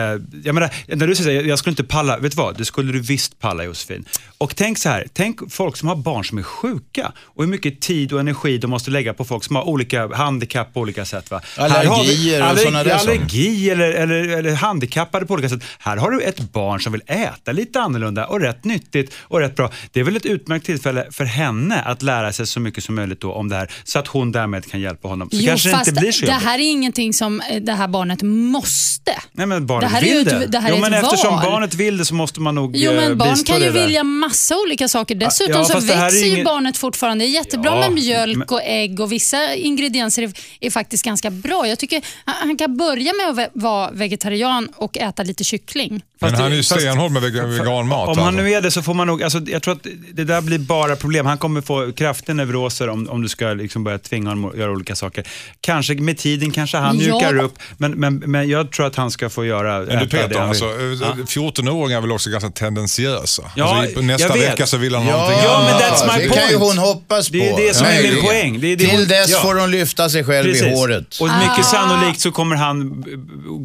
jag 0.43 0.53
menar, 0.53 0.73
när 0.87 1.07
du 1.07 1.15
säger 1.15 1.43
jag 1.43 1.59
skulle 1.59 1.71
inte 1.71 1.83
palla, 1.83 2.17
vet 2.17 2.31
du 2.31 2.35
vad? 2.35 2.57
Det 2.57 2.65
skulle 2.65 2.91
du 2.91 2.99
visst 2.99 3.39
palla 3.39 3.63
Josefin. 3.63 4.05
Och 4.37 4.55
tänk 4.55 4.77
så 4.77 4.89
här, 4.89 5.07
tänk 5.13 5.51
folk 5.51 5.77
som 5.77 5.87
har 5.87 5.95
barn 5.95 6.25
som 6.25 6.37
är 6.37 6.43
sjuka 6.43 7.11
och 7.19 7.43
hur 7.43 7.51
mycket 7.51 7.81
tid 7.81 8.13
och 8.13 8.19
energi 8.19 8.57
de 8.57 8.67
måste 8.67 8.91
lägga 8.91 9.13
på 9.13 9.25
folk 9.25 9.43
som 9.43 9.55
har 9.55 9.67
olika 9.67 10.07
handikapp 10.07 10.73
på 10.73 10.79
olika 10.79 11.05
sätt. 11.05 11.31
Va? 11.31 11.41
Här 11.57 11.85
har 11.85 12.03
vi 12.03 12.35
Allergier 12.35 12.51
och 12.53 12.59
såna 12.59 12.83
där. 12.83 12.91
Allergi 12.91 13.69
eller, 13.69 13.91
eller, 13.91 14.15
eller 14.15 14.53
handikappade 14.53 15.25
på 15.25 15.33
olika 15.33 15.49
sätt. 15.49 15.63
Här 15.79 15.97
har 15.97 16.11
du 16.11 16.21
ett 16.21 16.39
barn 16.51 16.79
som 16.79 16.91
vill 16.91 17.01
äta 17.07 17.51
lite 17.51 17.81
annorlunda 17.81 18.25
och 18.27 18.39
rätt 18.39 18.63
nyttigt 18.63 19.13
och 19.21 19.39
rätt 19.39 19.55
bra. 19.55 19.71
Det 19.91 19.99
är 19.99 20.03
väl 20.03 20.15
ett 20.15 20.25
utmärkt 20.25 20.65
tillfälle 20.65 21.07
för 21.11 21.25
henne 21.25 21.81
att 21.81 22.01
lära 22.01 22.33
sig 22.33 22.47
så 22.47 22.59
mycket 22.59 22.83
som 22.83 22.95
möjligt 22.95 23.21
då 23.21 23.33
om 23.33 23.49
det 23.49 23.55
här 23.55 23.71
så 23.83 23.99
att 23.99 24.07
hon 24.07 24.31
därmed 24.31 24.71
kan 24.71 24.79
hjälpa 24.79 25.07
honom. 25.07 25.29
Så 25.29 25.37
Jo, 25.39 25.45
kanske 25.47 25.69
det 25.69 25.77
inte 25.79 25.91
blir 25.91 26.11
så 26.11 26.25
det 26.25 26.31
här 26.31 26.59
är 26.59 26.71
ingenting 26.71 27.13
som 27.13 27.41
eh, 27.41 27.61
det 27.61 27.73
här 27.73 27.87
barnet 27.87 28.21
måste. 28.23 29.11
Nej 29.31 29.45
men 29.45 29.65
barnet 29.67 29.89
Det 29.89 29.95
här 29.95 30.03
är 30.03 30.07
ju 30.07 30.17
vill 30.23 30.27
ett- 30.27 30.51
det. 30.51 30.59
här 30.59 30.69
jo, 30.69 30.75
är 30.75 30.81
men 30.81 30.93
ett 30.93 31.03
eftersom 31.03 31.33
val. 31.35 31.43
barnet 31.45 31.73
vill 31.75 31.97
det 31.97 32.05
så 32.05 32.15
måste 32.15 32.41
man 32.41 32.55
nog 32.55 32.75
Jo, 32.77 32.91
eh, 32.91 32.97
men 32.97 33.17
barn 33.17 33.29
bistå 33.33 33.53
kan 33.53 33.61
ju 33.61 33.69
vilja 33.71 34.03
massa 34.03 34.55
olika 34.57 34.87
saker. 34.87 35.15
Dessutom 35.15 35.55
Ja, 35.55 35.65
så 35.65 35.79
växer 35.79 36.25
ju 36.25 36.31
ingen- 36.33 36.45
barnet 36.45 36.77
fortfarande. 36.77 37.25
Det 37.25 37.29
är 37.29 37.33
jättebra 37.33 37.71
Ja, 37.71 37.79
med 37.79 37.91
mjölk 37.91 38.51
och 38.51 38.61
ägg 38.63 38.99
och 38.99 39.11
vissa 39.11 39.55
ingredienser 39.55 40.23
är, 40.23 40.31
är 40.61 40.69
faktiskt 40.69 41.05
ganska 41.05 41.29
bra. 41.31 41.67
Jag 41.67 41.79
tycker 41.79 42.01
han 42.25 42.35
han 42.47 42.57
kan 42.57 42.77
börja 42.77 43.13
med 43.13 43.43
att 43.45 43.49
vara 43.53 43.91
vegetarian 43.91 44.69
och 44.75 44.97
äta 44.97 45.23
lite 45.23 45.43
kyckling. 45.43 46.01
Men 46.19 46.29
Fast 46.29 46.41
han 46.41 46.51
är 46.51 46.55
ju 46.55 46.63
stenhård 46.63 47.11
med 47.11 47.21
vegan, 47.21 47.49
veganmat. 47.49 48.07
Om 48.09 48.17
han 48.17 48.27
alltså. 48.27 48.41
nu 48.43 48.51
är 48.51 48.61
det 48.61 48.71
så 48.71 48.81
får 48.81 48.93
man 48.93 49.07
nog, 49.07 49.23
alltså, 49.23 49.39
jag 49.47 49.61
tror 49.63 49.73
att 49.73 49.87
det 50.13 50.23
där 50.23 50.41
blir 50.41 50.59
bara 50.59 50.95
problem. 50.95 51.25
Han 51.25 51.37
kommer 51.37 51.61
få 51.61 51.91
kraftiga 51.91 52.33
neuroser 52.35 52.89
om, 52.89 53.09
om 53.09 53.21
du 53.21 53.29
ska 53.29 53.45
liksom 53.53 53.83
börja 53.83 53.97
tvinga 53.99 54.29
honom 54.29 54.45
att 54.51 54.57
göra 54.57 54.71
olika 54.71 54.95
saker. 54.95 55.27
Kanske 55.61 55.93
med 55.93 56.17
tiden 56.17 56.51
kanske 56.51 56.77
han 56.77 56.99
Ja. 56.99 57.13
mjukar 57.13 57.37
upp, 57.37 57.59
men, 57.77 57.91
men, 57.91 58.15
men 58.15 58.49
jag 58.49 58.71
tror 58.71 58.85
att 58.87 58.95
han 58.95 59.11
ska 59.11 59.29
få 59.29 59.45
göra 59.45 59.56
Men 59.63 59.85
du 59.99 60.05
det 60.05 60.07
Peter, 60.07 60.39
alltså, 60.39 60.65
eh, 60.65 61.15
14-åringar 61.27 61.97
är 61.97 62.01
väl 62.01 62.11
också 62.11 62.29
ganska 62.29 62.49
tendensiösa. 62.49 63.43
Ja, 63.55 63.81
alltså, 63.81 64.01
nästa 64.01 64.33
vecka 64.35 64.65
så 64.67 64.77
vill 64.77 64.95
han 64.95 65.05
Ja, 65.07 65.11
någonting 65.17 65.39
Ja, 65.43 65.59
men 65.63 65.73
annat. 65.73 65.81
that's 65.81 66.17
my 66.17 66.23
det 66.27 66.33
kan 66.33 66.49
ju 66.49 66.57
point. 66.57 66.69
hon 66.75 66.77
hoppas 66.77 67.29
på. 67.29 67.33
Det 67.37 67.49
är 67.49 67.67
det 67.67 67.73
som 67.73 67.85
är 67.87 68.03
min 68.03 68.21
poäng. 68.23 68.59
Det 68.61 68.67
är 68.67 68.75
det 68.77 68.85
Till 68.85 68.97
hon- 68.99 69.07
dess 69.07 69.29
ja. 69.29 69.39
får 69.39 69.55
hon 69.55 69.71
lyfta 69.71 70.09
sig 70.09 70.23
själv 70.23 70.55
i 70.55 70.75
håret. 70.75 71.17
Och 71.21 71.27
mycket 71.27 71.59
Ah. 71.59 71.63
sannolikt 71.63 72.19
så 72.19 72.31
kommer 72.31 72.55
han 72.55 73.05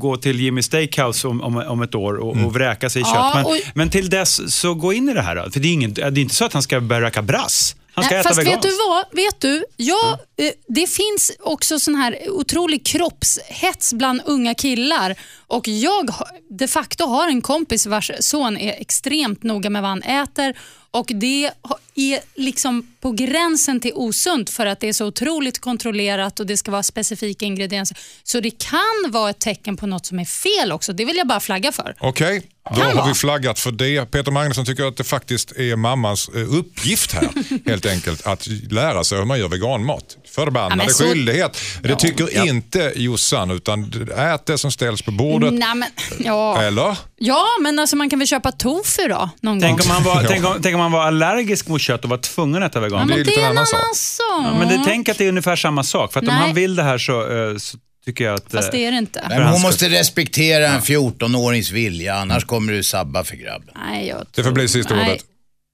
gå 0.00 0.16
till 0.16 0.40
Jimmy 0.40 0.62
Steakhouse 0.62 1.28
om, 1.28 1.40
om, 1.42 1.56
om 1.56 1.82
ett 1.82 1.94
år 1.94 2.14
och, 2.14 2.30
och 2.44 2.54
vräka 2.54 2.90
sig 2.90 3.02
i 3.02 3.04
kött. 3.04 3.34
Men, 3.34 3.44
och- 3.44 3.56
men 3.74 3.90
till 3.90 4.10
dess 4.10 4.54
så 4.54 4.74
gå 4.74 4.92
in 4.92 5.08
i 5.08 5.14
det 5.14 5.22
här 5.22 5.36
då. 5.36 5.50
För 5.50 5.60
det 5.60 5.68
är, 5.68 5.72
ingen, 5.72 5.94
det 5.94 6.02
är 6.02 6.18
inte 6.18 6.34
så 6.34 6.44
att 6.44 6.52
han 6.52 6.62
ska 6.62 6.80
börja 6.80 7.00
röka 7.02 7.22
brass. 7.22 7.76
Han 7.94 8.04
ska 8.04 8.14
Nej, 8.14 8.20
äta 8.20 8.28
fast 8.28 8.40
veganskt. 8.40 8.64
vet 8.64 8.72
du 8.72 8.78
vad? 8.88 9.04
Vet 9.12 9.40
du? 9.40 9.64
Ja, 9.76 10.18
eh, 10.36 10.52
det 10.68 10.86
finns 10.86 11.32
också 11.40 11.78
sån 11.78 11.94
här 11.94 12.18
otrolig 12.30 12.86
kroppshets 12.86 13.92
bland 13.92 14.20
unga 14.24 14.54
killar. 14.54 15.16
Och 15.46 15.68
Jag 15.68 16.10
de 16.50 16.68
facto 16.68 17.04
har 17.06 17.28
en 17.28 17.42
kompis 17.42 17.86
vars 17.86 18.10
son 18.20 18.56
är 18.56 18.72
extremt 18.80 19.42
noga 19.42 19.70
med 19.70 19.82
vad 19.82 19.88
han 19.90 20.02
äter. 20.02 20.54
Och 20.90 21.06
Det 21.14 21.50
är 21.94 22.20
liksom 22.40 22.94
på 23.00 23.12
gränsen 23.12 23.80
till 23.80 23.92
osunt 23.94 24.50
för 24.50 24.66
att 24.66 24.80
det 24.80 24.88
är 24.88 24.92
så 24.92 25.06
otroligt 25.06 25.58
kontrollerat 25.58 26.40
och 26.40 26.46
det 26.46 26.56
ska 26.56 26.70
vara 26.70 26.82
specifika 26.82 27.44
ingredienser. 27.46 27.98
Så 28.22 28.40
det 28.40 28.50
kan 28.50 29.10
vara 29.12 29.30
ett 29.30 29.38
tecken 29.38 29.76
på 29.76 29.86
något 29.86 30.06
som 30.06 30.18
är 30.18 30.24
fel 30.24 30.72
också. 30.72 30.92
Det 30.92 31.04
vill 31.04 31.16
jag 31.16 31.26
bara 31.26 31.40
flagga 31.40 31.72
för. 31.72 31.94
Okej, 32.00 32.42
då 32.70 32.80
har 32.80 33.08
vi 33.08 33.14
flaggat 33.14 33.58
för 33.58 33.70
det. 33.70 34.10
Peter 34.10 34.30
Magnusson 34.30 34.64
tycker 34.64 34.84
att 34.84 34.96
det 34.96 35.04
faktiskt 35.04 35.52
är 35.52 35.76
mammans 35.76 36.28
eh, 36.34 36.54
uppgift 36.54 37.12
här, 37.12 37.28
helt 37.70 37.86
enkelt, 37.86 38.26
att 38.26 38.46
lära 38.70 39.04
sig 39.04 39.18
hur 39.18 39.24
man 39.24 39.38
gör 39.38 39.48
veganmat. 39.48 40.04
Ja, 40.08 40.20
Förbannade 40.34 40.76
men 40.76 40.90
så- 40.90 41.04
skyldighet. 41.04 41.58
Det 41.82 41.96
tycker 41.96 42.46
inte 42.46 42.92
Jossan, 42.96 43.50
utan 43.50 43.92
ät 44.16 44.46
det 44.46 44.58
som 44.58 44.72
ställs 44.72 45.02
på 45.02 45.10
bordet. 45.10 45.52
Nej, 45.52 45.74
men, 45.74 45.88
ja. 46.18 46.62
Eller? 46.62 46.96
ja, 47.18 47.46
men 47.60 47.78
alltså 47.78 47.96
man 47.96 48.10
kan 48.10 48.18
väl 48.18 48.28
köpa 48.28 48.52
tofu 48.52 49.08
då 49.08 49.30
någon 49.42 49.60
gång? 49.60 49.68
Tänk 49.68 49.84
om, 49.84 49.90
han 49.90 50.02
var, 50.02 50.24
tänk, 50.28 50.44
om, 50.46 50.54
tänk 50.62 50.74
om 50.74 50.80
han 50.80 50.92
var 50.92 51.02
allergisk 51.06 51.68
mot 51.68 51.80
kött 51.80 52.04
och 52.04 52.10
var 52.10 52.18
tvungen 52.18 52.62
att 52.62 52.70
äta 52.70 52.78
Ja, 52.78 52.82
veganskt. 52.84 53.08
men 53.08 53.18
är 53.20 53.24
det 53.24 53.34
är 53.34 53.44
en 53.44 53.50
annan 53.50 53.66
sak. 53.66 53.80
sak. 53.96 54.20
Ja, 54.30 54.54
men 54.58 54.68
det, 54.68 54.82
tänk 54.84 55.08
att 55.08 55.18
det 55.18 55.24
är 55.24 55.28
ungefär 55.28 55.56
samma 55.56 55.82
sak. 55.84 56.12
För 56.12 56.20
att 56.20 56.28
om 56.28 56.34
han 56.34 56.54
vill 56.54 56.76
det 56.76 56.82
här 56.82 56.98
så, 56.98 57.20
eh, 57.50 57.56
så 57.56 57.78
tycker 58.04 58.24
jag 58.24 58.34
att... 58.34 58.52
Fast 58.52 58.68
eh, 58.68 58.72
det 58.72 58.86
är 58.86 58.92
det 58.92 58.98
inte. 58.98 59.24
Nej, 59.28 59.38
men 59.38 59.48
hon 59.48 59.62
måste 59.62 59.88
respektera 59.88 60.68
en 60.68 60.80
14-årings 60.80 61.72
vilja, 61.72 62.14
annars 62.14 62.44
kommer 62.44 62.72
du 62.72 62.82
sabba 62.82 63.24
för 63.24 63.36
grabben. 63.36 63.74
Nej, 63.74 64.08
jag 64.08 64.26
Det 64.34 64.42
får 64.44 64.52
bli 64.52 64.68
sista 64.68 64.94
ordet. 64.94 65.24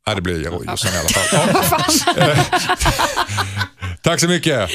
Nej, 0.06 0.16
det 0.16 0.22
blir 0.22 0.44
Jossan 0.44 0.92
i 0.94 0.98
alla 0.98 1.08
fall. 1.08 2.36
Tack 4.02 4.20
så 4.20 4.28
mycket. 4.28 4.70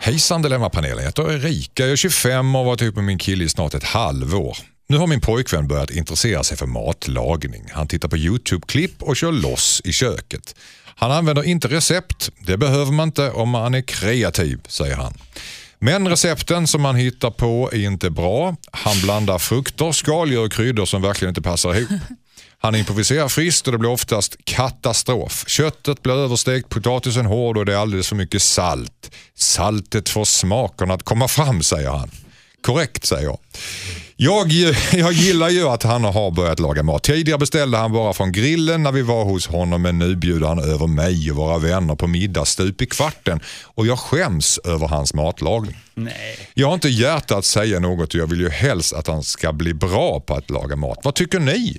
Hejsan 0.00 0.42
Dilemmapanelen, 0.42 0.98
jag 0.98 1.04
heter 1.04 1.32
Erika, 1.32 1.82
jag 1.82 1.92
är 1.92 1.96
25 1.96 2.54
och 2.54 2.58
har 2.60 2.66
varit 2.66 2.80
ihop 2.82 2.94
med 2.94 3.04
min 3.04 3.18
kille 3.18 3.44
i 3.44 3.48
snart 3.48 3.74
ett 3.74 3.84
halvår. 3.84 4.56
Nu 4.88 4.96
har 4.96 5.06
min 5.06 5.20
pojkvän 5.20 5.68
börjat 5.68 5.90
intressera 5.90 6.44
sig 6.44 6.56
för 6.56 6.66
matlagning. 6.66 7.64
Han 7.72 7.88
tittar 7.88 8.08
på 8.08 8.16
YouTube-klipp 8.16 9.02
och 9.02 9.16
kör 9.16 9.32
loss 9.32 9.80
i 9.84 9.92
köket. 9.92 10.54
Han 11.00 11.12
använder 11.12 11.44
inte 11.44 11.68
recept, 11.68 12.30
det 12.46 12.56
behöver 12.56 12.92
man 12.92 13.08
inte 13.08 13.30
om 13.30 13.48
man 13.48 13.74
är 13.74 13.82
kreativ, 13.82 14.60
säger 14.68 14.96
han. 14.96 15.14
Men 15.78 16.08
recepten 16.08 16.66
som 16.66 16.84
han 16.84 16.96
hittar 16.96 17.30
på 17.30 17.70
är 17.72 17.78
inte 17.78 18.10
bra. 18.10 18.56
Han 18.72 19.00
blandar 19.02 19.38
frukter, 19.38 19.92
skaldjur 19.92 20.44
och 20.44 20.52
kryddor 20.52 20.86
som 20.86 21.02
verkligen 21.02 21.30
inte 21.30 21.42
passar 21.42 21.74
ihop. 21.74 22.00
Han 22.58 22.74
improviserar 22.74 23.28
friskt 23.28 23.66
och 23.66 23.72
det 23.72 23.78
blir 23.78 23.90
oftast 23.90 24.36
katastrof. 24.44 25.44
Köttet 25.46 26.02
blir 26.02 26.14
överstekt, 26.14 26.68
potatisen 26.68 27.26
hård 27.26 27.58
och 27.58 27.66
det 27.66 27.72
är 27.72 27.76
alldeles 27.76 28.08
för 28.08 28.16
mycket 28.16 28.42
salt. 28.42 29.10
Saltet 29.34 30.08
får 30.08 30.24
smakerna 30.24 30.94
att 30.94 31.02
komma 31.02 31.28
fram, 31.28 31.62
säger 31.62 31.90
han. 31.90 32.10
Korrekt, 32.62 33.06
säger 33.06 33.24
jag. 33.24 33.38
Jag, 34.20 34.52
jag 34.92 35.12
gillar 35.12 35.48
ju 35.48 35.68
att 35.68 35.82
han 35.82 36.04
har 36.04 36.30
börjat 36.30 36.60
laga 36.60 36.82
mat. 36.82 37.02
Tidigare 37.02 37.38
beställde 37.38 37.78
han 37.78 37.92
bara 37.92 38.12
från 38.12 38.32
grillen 38.32 38.82
när 38.82 38.92
vi 38.92 39.02
var 39.02 39.24
hos 39.24 39.46
honom 39.46 39.82
men 39.82 39.98
nu 39.98 40.16
bjuder 40.16 40.46
han 40.46 40.58
över 40.58 40.86
mig 40.86 41.30
och 41.30 41.36
våra 41.36 41.58
vänner 41.58 41.94
på 41.94 42.06
middag 42.06 42.44
stup 42.44 42.82
i 42.82 42.86
kvarten 42.86 43.40
och 43.64 43.86
jag 43.86 43.98
skäms 43.98 44.58
över 44.64 44.88
hans 44.88 45.14
matlagning. 45.14 45.76
Nej. 45.94 46.38
Jag 46.54 46.66
har 46.66 46.74
inte 46.74 46.88
hjärta 46.88 47.36
att 47.36 47.44
säga 47.44 47.80
något 47.80 48.14
och 48.14 48.20
jag 48.20 48.26
vill 48.26 48.40
ju 48.40 48.48
helst 48.48 48.92
att 48.92 49.06
han 49.06 49.22
ska 49.22 49.52
bli 49.52 49.74
bra 49.74 50.20
på 50.20 50.34
att 50.34 50.50
laga 50.50 50.76
mat. 50.76 50.98
Vad 51.02 51.14
tycker 51.14 51.40
ni 51.40 51.76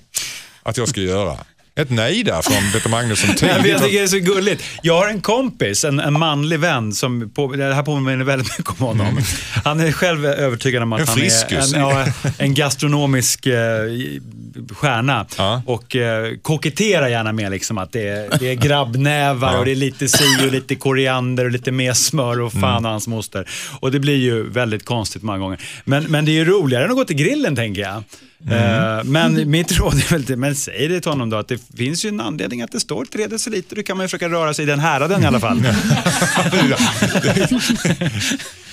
att 0.63 0.77
jag 0.77 0.87
ska 0.87 1.01
göra? 1.01 1.37
Ett 1.79 1.89
nej 1.89 2.23
där 2.23 2.41
från 2.41 2.71
Peter 2.73 2.89
Magnusson 2.89 3.29
men 3.41 3.49
jag 3.49 3.63
tidigt. 3.63 3.77
tycker 3.83 3.97
det 3.97 4.03
är 4.03 4.07
så 4.07 4.17
gulligt. 4.19 4.63
Jag 4.83 4.97
har 4.97 5.07
en 5.07 5.21
kompis, 5.21 5.83
en, 5.85 5.99
en 5.99 6.19
manlig 6.19 6.59
vän, 6.59 6.93
som 6.93 7.29
på, 7.29 7.47
det 7.55 7.73
här 7.73 7.83
påminner 7.83 8.25
väldigt 8.25 8.57
mycket 8.57 8.81
om 8.81 8.87
honom. 8.87 9.19
Han 9.63 9.79
är 9.79 9.91
själv 9.91 10.25
övertygad 10.25 10.83
om 10.83 10.93
att 10.93 11.01
En 11.01 11.07
han 11.07 11.17
friskus. 11.17 11.73
är 11.73 11.77
en, 11.77 11.81
ja, 11.81 12.05
en 12.37 12.53
gastronomisk 12.53 13.45
eh, 13.45 13.55
stjärna. 14.71 15.25
Ja. 15.37 15.61
Och 15.65 15.95
eh, 15.95 16.35
koketterar 16.41 17.07
gärna 17.07 17.31
med 17.31 17.51
liksom 17.51 17.77
att 17.77 17.91
det 17.91 18.07
är, 18.07 18.37
det 18.39 18.49
är 18.49 18.55
grabbnävar 18.55 19.57
och 19.57 19.65
det 19.65 19.71
är 19.71 19.75
lite 19.75 20.07
si 20.07 20.25
och 20.47 20.51
lite 20.51 20.75
koriander 20.75 21.45
och 21.45 21.51
lite 21.51 21.71
mer 21.71 21.93
smör 21.93 22.41
och 22.41 22.53
fan 22.53 22.85
och 22.85 22.91
hans 22.91 23.07
moster. 23.07 23.49
Och 23.79 23.91
det 23.91 23.99
blir 23.99 24.17
ju 24.17 24.49
väldigt 24.49 24.85
konstigt 24.85 25.23
många 25.23 25.37
gånger. 25.37 25.59
Men, 25.85 26.03
men 26.03 26.25
det 26.25 26.31
är 26.31 26.33
ju 26.33 26.45
roligare 26.45 26.83
än 26.85 26.89
att 26.91 26.97
gå 26.97 27.05
till 27.05 27.15
grillen 27.15 27.55
tänker 27.55 27.81
jag. 27.81 28.03
Eh, 28.51 29.03
men 29.03 29.51
mitt 29.51 29.71
råd 29.71 29.93
är 29.93 30.09
väl, 30.11 30.25
till- 30.25 30.37
men 30.37 30.55
säg 30.55 30.87
det 30.87 31.01
till 31.01 31.11
honom 31.11 31.29
då, 31.29 31.37
att 31.37 31.47
det 31.47 31.57
finns 31.77 32.05
ju 32.05 32.09
en 32.09 32.19
anledning 32.19 32.61
att 32.61 32.71
det 32.71 32.79
står 32.79 33.05
3 33.05 33.27
deciliter. 33.27 33.75
Då 33.75 33.83
kan 33.83 33.97
man 33.97 34.03
ju 34.03 34.07
försöka 34.07 34.29
röra 34.29 34.53
sig 34.53 34.63
i 34.63 34.65
den 34.65 34.79
häraden 34.79 35.23
i 35.23 35.25
alla 35.25 35.39
fall. 35.39 35.61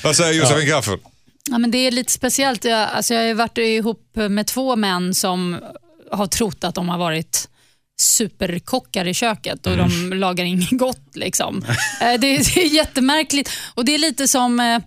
Vad 0.02 0.16
säger 0.16 0.32
Josefin 0.32 0.66
Crafoord? 0.68 1.00
Ja, 1.50 1.58
men 1.58 1.70
det 1.70 1.78
är 1.78 1.90
lite 1.90 2.12
speciellt. 2.12 2.64
Jag, 2.64 2.88
alltså 2.88 3.14
jag 3.14 3.20
har 3.20 3.26
ju 3.28 3.34
varit 3.34 3.58
ihop 3.58 4.16
med 4.30 4.46
två 4.46 4.76
män 4.76 5.14
som 5.14 5.56
har 6.12 6.26
trott 6.26 6.64
att 6.64 6.74
de 6.74 6.88
har 6.88 6.98
varit 6.98 7.48
superkockar 8.00 9.06
i 9.06 9.14
köket 9.14 9.66
och 9.66 9.72
Mm. 9.72 10.10
de 10.10 10.16
lagar 10.16 10.44
inget 10.44 10.70
gott. 10.70 11.10
Liksom. 11.14 11.64
Eh, 12.00 12.20
det, 12.20 12.54
det 12.54 12.56
är 12.56 12.74
jättemärkligt. 12.74 13.50
Och 13.74 13.84
Det 13.84 13.94
är 13.94 13.98
lite 13.98 14.28
som 14.28 14.60
eh, 14.60 14.78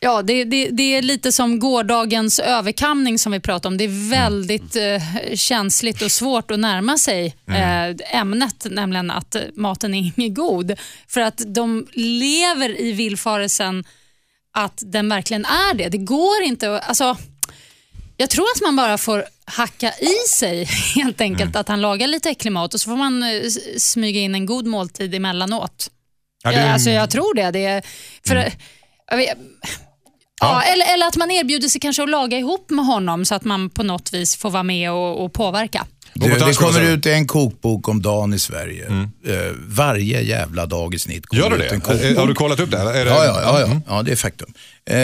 Ja, 0.00 0.22
det, 0.22 0.44
det, 0.44 0.68
det 0.70 0.82
är 0.82 1.02
lite 1.02 1.32
som 1.32 1.58
gårdagens 1.58 2.38
överkamning 2.38 3.18
som 3.18 3.32
vi 3.32 3.40
pratade 3.40 3.68
om. 3.68 3.78
Det 3.78 3.84
är 3.84 4.10
väldigt 4.10 4.76
eh, 4.76 5.34
känsligt 5.36 6.02
och 6.02 6.12
svårt 6.12 6.50
att 6.50 6.58
närma 6.58 6.98
sig 6.98 7.36
eh, 7.48 8.18
ämnet, 8.20 8.66
nämligen 8.70 9.10
att 9.10 9.34
eh, 9.34 9.42
maten 9.54 9.94
är 9.94 9.98
inget 9.98 10.34
god. 10.34 10.74
För 11.08 11.20
att 11.20 11.42
de 11.46 11.86
lever 11.92 12.80
i 12.80 12.92
villfarelsen 12.92 13.84
att 14.52 14.82
den 14.86 15.08
verkligen 15.08 15.44
är 15.44 15.74
det. 15.74 15.88
Det 15.88 15.98
går 15.98 16.42
inte 16.42 16.76
att... 16.76 16.88
Alltså, 16.88 17.16
jag 18.16 18.30
tror 18.30 18.44
att 18.56 18.62
man 18.62 18.76
bara 18.76 18.98
får 18.98 19.24
hacka 19.44 19.92
i 20.00 20.28
sig 20.28 20.64
helt 20.94 21.20
enkelt 21.20 21.56
att 21.56 21.68
han 21.68 21.80
lagar 21.80 22.06
lite 22.08 22.30
äcklig 22.30 22.52
mat 22.52 22.74
och 22.74 22.80
så 22.80 22.90
får 22.90 22.96
man 22.96 23.22
eh, 23.22 23.42
smyga 23.78 24.20
in 24.20 24.34
en 24.34 24.46
god 24.46 24.66
måltid 24.66 25.14
emellanåt. 25.14 25.90
Ja, 26.44 26.50
det 26.50 26.56
är 26.56 26.60
Ja, 26.60 26.66
en- 26.66 26.72
alltså, 26.74 26.90
jag 26.90 27.10
tror 27.10 27.34
det. 27.34 27.50
det 27.50 27.64
är, 27.64 27.82
för, 28.26 28.52
jag 29.10 29.16
vet, 29.16 29.38
ja. 30.40 30.62
eller, 30.62 30.94
eller 30.94 31.06
att 31.06 31.16
man 31.16 31.30
erbjuder 31.30 31.68
sig 31.68 31.80
kanske 31.80 32.02
att 32.02 32.10
laga 32.10 32.38
ihop 32.38 32.70
med 32.70 32.84
honom 32.86 33.24
så 33.24 33.34
att 33.34 33.44
man 33.44 33.70
på 33.70 33.82
något 33.82 34.12
vis 34.14 34.36
får 34.36 34.50
vara 34.50 34.62
med 34.62 34.92
och, 34.92 35.24
och 35.24 35.32
påverka. 35.32 35.86
Du, 36.14 36.28
det 36.38 36.54
kommer 36.58 36.80
ut 36.82 37.06
en 37.06 37.26
kokbok 37.26 37.88
om 37.88 38.02
dagen 38.02 38.34
i 38.34 38.38
Sverige. 38.38 38.86
Eh, 39.26 39.34
varje 39.68 40.20
jävla 40.20 40.66
dag 40.66 40.94
i 40.94 40.98
snitt 40.98 41.26
kommer 41.26 41.42
Gör 41.42 41.50
du 41.50 41.56
ut 41.56 41.62
det? 41.68 41.74
en 41.74 41.80
kokbok. 41.80 42.02
Eh, 42.04 42.18
Har 42.18 42.26
du 42.26 42.34
kollat 42.34 42.60
upp 42.60 42.70
det? 42.70 42.76
det 42.92 42.98
Ja, 42.98 43.24
ja, 43.24 43.40
ja, 43.42 43.64
Mm. 43.64 43.80
ja. 43.86 43.96
ja 43.96 44.02
det 44.02 44.12
är 44.12 44.16
faktum. 44.16 44.52
Eh, 44.90 44.96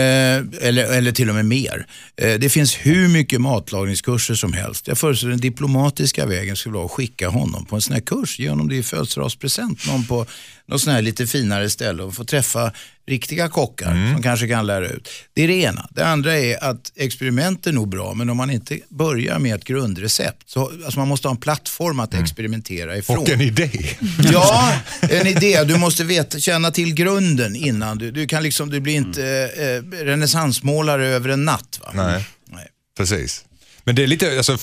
eller, 0.60 0.84
eller 0.84 1.12
till 1.12 1.28
och 1.28 1.34
med 1.34 1.44
mer. 1.46 1.86
Eh, 2.16 2.34
det 2.38 2.48
finns 2.48 2.74
hur 2.74 3.08
mycket 3.08 3.40
matlagningskurser 3.40 4.34
som 4.34 4.52
helst. 4.52 4.88
Jag 4.88 4.98
föreslår 4.98 5.30
den 5.30 5.40
diplomatiska 5.40 6.26
vägen 6.26 6.56
skulle 6.56 6.74
vara 6.74 6.84
att 6.84 6.90
skicka 6.90 7.28
honom 7.28 7.64
på 7.66 7.74
en 7.76 7.82
sån 7.82 7.94
här 7.94 8.00
kurs. 8.00 8.38
Ge 8.38 8.48
honom 8.48 8.68
det 8.68 8.76
i 8.76 8.82
födelsedagspresent. 8.82 9.86
Någon 9.86 10.06
på 10.06 10.26
något 10.66 10.80
sån 10.80 10.92
här 10.92 11.02
lite 11.02 11.26
finare 11.26 11.70
ställe 11.70 12.02
och 12.02 12.14
få 12.14 12.24
träffa 12.24 12.72
riktiga 13.06 13.48
kockar 13.48 13.92
Mm. 13.92 14.12
som 14.14 14.22
kanske 14.22 14.48
kan 14.48 14.66
lära 14.66 14.88
ut. 14.88 15.08
Det 15.34 15.42
är 15.44 15.48
det 15.48 15.54
ena. 15.54 15.88
Det 15.90 16.06
andra 16.06 16.38
är 16.38 16.64
att 16.64 16.92
experiment 16.96 17.66
är 17.66 17.72
nog 17.72 17.88
bra, 17.88 18.14
men 18.14 18.30
om 18.30 18.36
man 18.36 18.50
inte 18.50 18.78
börjar 18.88 19.38
med 19.38 19.54
ett 19.54 19.64
grundrecept. 19.64 20.50
Så, 20.50 20.72
alltså 20.84 20.98
man 20.98 21.08
måste 21.08 21.28
ha 21.28 21.34
en 21.34 21.40
plattform 21.40 22.00
att 22.00 22.14
experimentera 22.14 22.96
ifrån. 22.96 23.16
Mm. 23.16 23.22
Och 23.22 23.30
en 23.30 23.40
idé. 23.40 23.70
Ja, 24.32 24.72
en 25.00 25.26
idé. 25.26 25.64
Du 25.64 25.76
måste 25.78 26.04
veta, 26.04 26.38
känna 26.38 26.70
till 26.70 26.94
grunden 26.94 27.56
innan. 27.56 27.98
Du, 27.98 28.10
du, 28.10 28.26
kan 28.26 28.42
liksom, 28.42 28.70
du 28.70 28.80
blir 28.80 28.94
inte 28.94 29.50
eh, 29.56 29.71
renässansmålare 29.80 31.06
över 31.06 31.28
en 31.28 31.44
natt. 31.44 31.80
Va? 31.82 31.90
Nej. 31.94 32.26
Nej. 32.46 32.66
Precis. 32.96 33.44
Men 33.84 33.94
det 33.94 34.02
är 34.02 34.06
lite... 34.06 34.36
Alltså, 34.36 34.56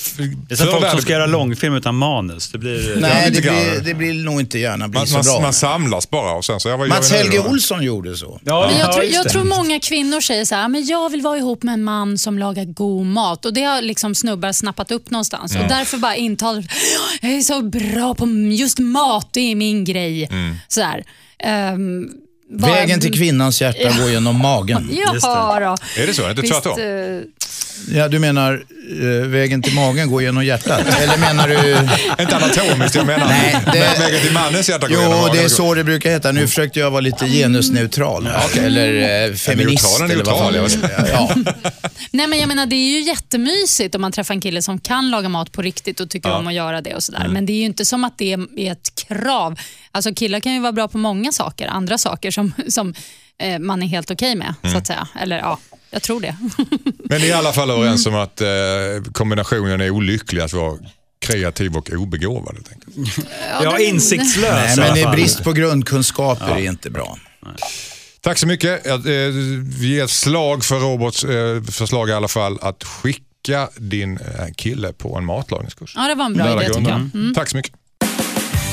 Det 0.47 0.53
är 0.53 0.55
som 0.55 0.67
folk 0.67 0.91
som 0.91 1.01
ska 1.01 1.13
göra 1.13 1.25
långfilm 1.25 1.75
utan 1.75 1.95
manus. 1.95 2.51
Det 2.51 2.57
blir, 2.57 2.95
Nej, 3.01 3.31
det 3.31 3.41
blir, 3.41 3.81
det 3.85 3.93
blir 3.93 4.13
nog 4.13 4.39
inte 4.39 4.59
gärna 4.59 4.87
bli 4.87 4.99
man, 4.99 5.07
så 5.07 5.13
man, 5.15 5.23
bra. 5.23 5.39
man 5.41 5.53
samlas 5.53 6.09
bara 6.09 6.31
och 6.33 6.45
sen 6.45 6.59
så... 6.59 6.69
Ja, 6.69 6.77
vad 6.77 6.87
gör 6.87 6.95
Mats 6.95 7.11
Helge? 7.11 7.39
Olsson 7.39 7.83
gjorde 7.83 8.17
så. 8.17 8.39
Ja, 8.43 8.67
Men 8.69 8.79
jag, 8.79 8.89
ja, 8.89 8.93
tror, 8.93 9.05
jag 9.05 9.29
tror 9.29 9.43
många 9.43 9.79
kvinnor 9.79 10.21
säger 10.21 10.45
så 10.45 10.55
här, 10.55 10.67
men 10.67 10.85
jag 10.85 11.09
vill 11.09 11.21
vara 11.21 11.37
ihop 11.37 11.63
med 11.63 11.73
en 11.73 11.83
man 11.83 12.17
som 12.17 12.39
lagar 12.39 12.65
god 12.65 13.05
mat. 13.05 13.45
Och 13.45 13.53
Det 13.53 13.63
har 13.63 13.81
liksom 13.81 14.15
snubbar 14.15 14.51
snappat 14.51 14.91
upp 14.91 15.09
någonstans. 15.09 15.55
Och 15.55 15.67
därför 15.69 15.97
bara 15.97 16.15
intalar 16.15 16.65
jag 17.21 17.31
är 17.31 17.41
så 17.41 17.61
bra 17.61 18.15
på 18.15 18.27
just 18.51 18.79
mat, 18.79 19.29
det 19.33 19.51
är 19.51 19.55
min 19.55 19.85
grej. 19.85 20.27
Mm. 20.31 20.55
Så 20.67 20.81
här. 20.81 21.03
Ehm, 21.43 22.07
bara- 22.07 22.13
Vägen 22.49 22.99
till 22.99 23.13
kvinnans 23.17 23.61
hjärta 23.61 23.91
går 23.99 24.09
genom 24.09 24.41
magen. 24.41 24.89
Ja 25.21 25.59
då. 25.59 26.01
Är 26.01 26.07
det 26.07 26.13
så? 26.13 26.23
Är 26.23 26.33
det 26.33 26.41
Visst, 26.41 26.53
tvärtom? 26.53 26.79
Ja, 27.93 28.07
du 28.07 28.19
menar 28.19 28.63
eh, 29.01 29.27
vägen 29.27 29.61
till 29.61 29.73
magen 29.73 30.09
går 30.09 30.21
genom 30.21 30.45
hjärtat? 30.45 30.81
Eller 31.01 31.17
menar 31.17 31.47
du... 31.47 31.77
Inte 32.23 32.35
anatomiskt, 32.35 32.95
jag 32.95 33.05
menar 33.05 33.27
Nej, 33.27 33.57
det- 33.73 33.99
vägen 33.99 34.21
till 34.21 34.33
mannens 34.33 34.69
hjärta 34.69 34.87
går 34.87 34.97
genom 34.97 35.11
Jo, 35.11 35.17
magen. 35.21 35.35
det 35.37 35.43
är 35.43 35.47
så 35.47 35.73
det 35.73 35.83
brukar 35.83 36.09
heta. 36.11 36.31
Nu 36.31 36.47
försökte 36.47 36.79
jag 36.79 36.91
vara 36.91 37.01
lite 37.01 37.27
genusneutral. 37.27 38.29
Eller 38.59 39.27
eh, 39.27 39.33
feminist. 39.33 39.83
neutral 39.83 40.09
är 40.09 40.13
eller 40.13 40.23
vad 40.23 40.37
fan 40.39 40.53
neutral, 40.53 41.45
ja. 41.45 41.53
Nej, 42.11 42.27
men 42.27 42.39
jag 42.39 42.47
menar, 42.47 42.65
det 42.65 42.75
är 42.75 42.89
ju 42.91 43.01
jättemysigt 43.01 43.95
om 43.95 44.01
man 44.01 44.11
träffar 44.11 44.33
en 44.33 44.41
kille 44.41 44.61
som 44.61 44.79
kan 44.79 45.09
laga 45.11 45.29
mat 45.29 45.51
på 45.51 45.61
riktigt 45.61 45.99
och 45.99 46.09
tycker 46.09 46.31
om 46.31 46.47
att 46.47 46.53
göra 46.53 46.81
det. 46.81 46.95
och 46.95 47.03
sådär. 47.03 47.27
Men 47.27 47.45
det 47.45 47.53
är 47.53 47.57
ju 47.57 47.65
inte 47.65 47.85
som 47.85 48.03
att 48.03 48.17
det 48.17 48.33
är 48.33 48.71
ett 48.71 48.89
krav. 49.07 49.59
Alltså 49.91 50.13
Killar 50.13 50.39
kan 50.39 50.53
ju 50.53 50.59
vara 50.59 50.71
bra 50.71 50.87
på 50.87 50.97
många 50.97 51.31
saker, 51.31 51.67
andra 51.67 51.97
saker 51.97 52.31
som, 52.31 52.53
som 52.67 52.93
eh, 53.41 53.59
man 53.59 53.83
är 53.83 53.87
helt 53.87 54.11
okej 54.11 54.35
med. 54.35 54.53
så 54.71 54.77
att 54.77 54.87
säga. 54.87 55.07
Eller 55.21 55.37
ja, 55.37 55.59
jag 55.91 56.01
tror 56.01 56.21
det. 56.21 56.35
Men 57.03 57.21
ni 57.21 57.27
är 57.27 57.29
i 57.29 57.33
alla 57.33 57.53
fall 57.53 57.69
överens 57.69 58.05
om 58.05 58.15
att 58.15 58.41
eh, 58.41 58.47
kombinationen 59.11 59.81
är 59.81 59.89
olycklig, 59.89 60.41
att 60.41 60.53
vara 60.53 60.77
kreativ 61.21 61.77
och 61.77 61.89
obegåvad. 61.89 62.55
Ja, 63.63 63.79
insiktslös 63.79 64.77
Nej, 64.77 64.89
i 64.89 64.93
men 64.93 65.03
fall. 65.03 65.15
brist 65.15 65.43
på 65.43 65.51
grundkunskaper 65.53 66.55
är 66.55 66.69
inte 66.69 66.89
bra. 66.89 67.17
Tack 68.21 68.37
så 68.37 68.47
mycket. 68.47 68.87
Eh, 68.87 68.97
Vi 69.79 69.87
ger 69.95 70.03
ett 70.03 70.09
slag 70.09 70.63
för 70.65 70.79
Roberts 70.79 71.23
eh, 71.23 71.63
förslag 71.63 72.09
i 72.09 72.13
alla 72.13 72.27
fall 72.27 72.59
att 72.61 72.83
skicka 72.83 73.69
din 73.77 74.17
eh, 74.17 74.53
kille 74.55 74.93
på 74.93 75.17
en 75.17 75.25
matlagningskurs. 75.25 75.93
Ja, 75.95 76.07
det 76.07 76.15
var 76.15 76.25
en 76.25 76.33
bra 76.33 76.63
idé 76.63 76.73
tycker 76.73 76.89
jag. 76.89 77.09
Mm. 77.13 77.33
Tack 77.35 77.49
så 77.49 77.57
mycket. 77.57 77.73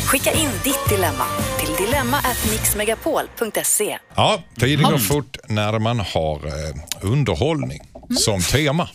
Skicka 0.06 0.32
in 0.32 0.48
ditt 0.64 0.88
dilemma 0.88 1.24
till 1.58 1.86
dilemma@mixmegapol.se. 1.86 3.98
Ja, 4.16 4.42
tiden 4.60 4.90
går 4.90 4.98
fort 4.98 5.36
när 5.48 5.78
man 5.78 6.00
har 6.00 6.46
eh, 6.46 6.52
underhållning 7.00 7.80
som 8.18 8.42
tema. 8.42 8.88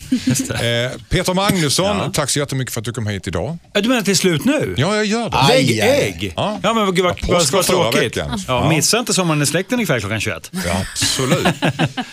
Eh, 0.50 0.90
Peter 1.08 1.34
Magnusson, 1.34 2.12
tack 2.12 2.30
så 2.30 2.38
jättemycket 2.38 2.74
för 2.74 2.80
att 2.80 2.84
du 2.84 2.92
kom 2.92 3.06
hit 3.06 3.26
idag. 3.26 3.58
Ja, 3.72 3.80
Du 3.80 3.88
menar 3.88 4.02
till 4.02 4.16
slut 4.16 4.44
nu? 4.44 4.74
Ja, 4.78 4.96
jag 4.96 5.04
gör 5.04 5.30
det. 5.30 5.44
Lägg 5.48 5.78
ägg? 5.78 6.32
Ja. 6.36 6.58
Ja, 6.62 6.74
men 6.74 6.94
gud 6.94 7.04
vad, 7.04 7.20
vad, 7.28 7.38
påsk 7.38 7.52
vad 7.52 7.66
förra 7.66 7.82
tråkigt. 7.92 8.02
veckan. 8.16 8.42
Ja, 8.48 8.62
Ja. 8.62 8.68
Missa 8.68 8.98
inte 8.98 9.14
Sommaren 9.14 9.42
i 9.42 9.46
släkten 9.46 9.80
ikväll 9.80 10.00
klockan 10.00 10.20
21. 10.20 10.50
Ja, 10.66 10.76
absolut. 10.92 11.46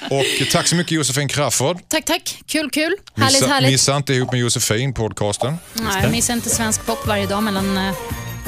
Och 0.10 0.26
tack 0.52 0.68
så 0.68 0.76
mycket 0.76 0.91
Josefin 0.91 1.28
Crafoord. 1.28 1.78
Tack, 1.88 2.06
tack. 2.06 2.38
Kul, 2.47 2.70
kul. 2.70 2.95
Härligt, 3.16 3.34
Missa, 3.41 3.47
härligt. 3.54 3.72
missa 3.72 3.95
inte 3.95 4.14
ihop 4.14 4.32
med 4.32 4.41
Josefin 4.41 4.93
podcasten. 4.93 5.58
Nej, 5.74 6.00
jag 6.02 6.12
missar 6.12 6.34
inte 6.34 6.50
svensk 6.50 6.86
pop 6.86 7.08
varje 7.08 7.26
dag 7.26 7.43
mellan 7.43 7.78
eh, 7.78 7.93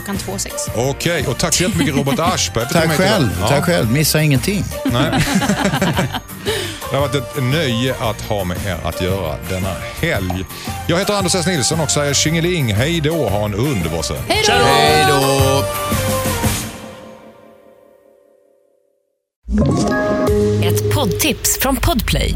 klockan 0.02 0.18
två 0.18 0.32
och 0.32 0.42
sex. 0.42 0.56
Okej, 0.76 1.28
och 1.28 1.38
tack 1.38 1.54
så 1.54 1.64
jättemycket 1.64 1.96
Robert 1.96 2.20
Aschberg. 2.20 2.66
Tack 2.72 2.92
själv. 2.92 3.38
Ja. 3.42 3.48
Tack 3.48 3.66
själv. 3.66 3.92
Missa 3.92 4.22
ingenting. 4.22 4.64
Nej. 4.86 5.12
Det 6.92 6.98
har 6.98 7.08
varit 7.08 7.16
ett 7.16 7.44
nöje 7.44 7.96
att 8.00 8.22
ha 8.22 8.44
med 8.44 8.58
er 8.66 8.78
att 8.84 9.02
göra 9.02 9.36
denna 9.50 9.76
helg. 10.02 10.46
Jag 10.88 10.98
heter 10.98 11.14
Anders 11.14 11.36
S. 11.36 11.48
Nilsson 11.48 11.80
och 11.80 11.92
säger 11.92 12.14
tjingeling, 12.14 12.74
hej 12.74 13.02
då, 13.02 13.30
ha 13.30 13.46
en 13.46 13.54
underbar 13.54 14.02
söndag. 14.02 14.24
Hej 14.28 14.44
då! 14.48 14.54
Hej 14.54 15.06
då! 15.10 15.64
Ett 20.68 20.94
poddtips 20.94 21.60
från 21.62 21.76
Podplay. 21.76 22.36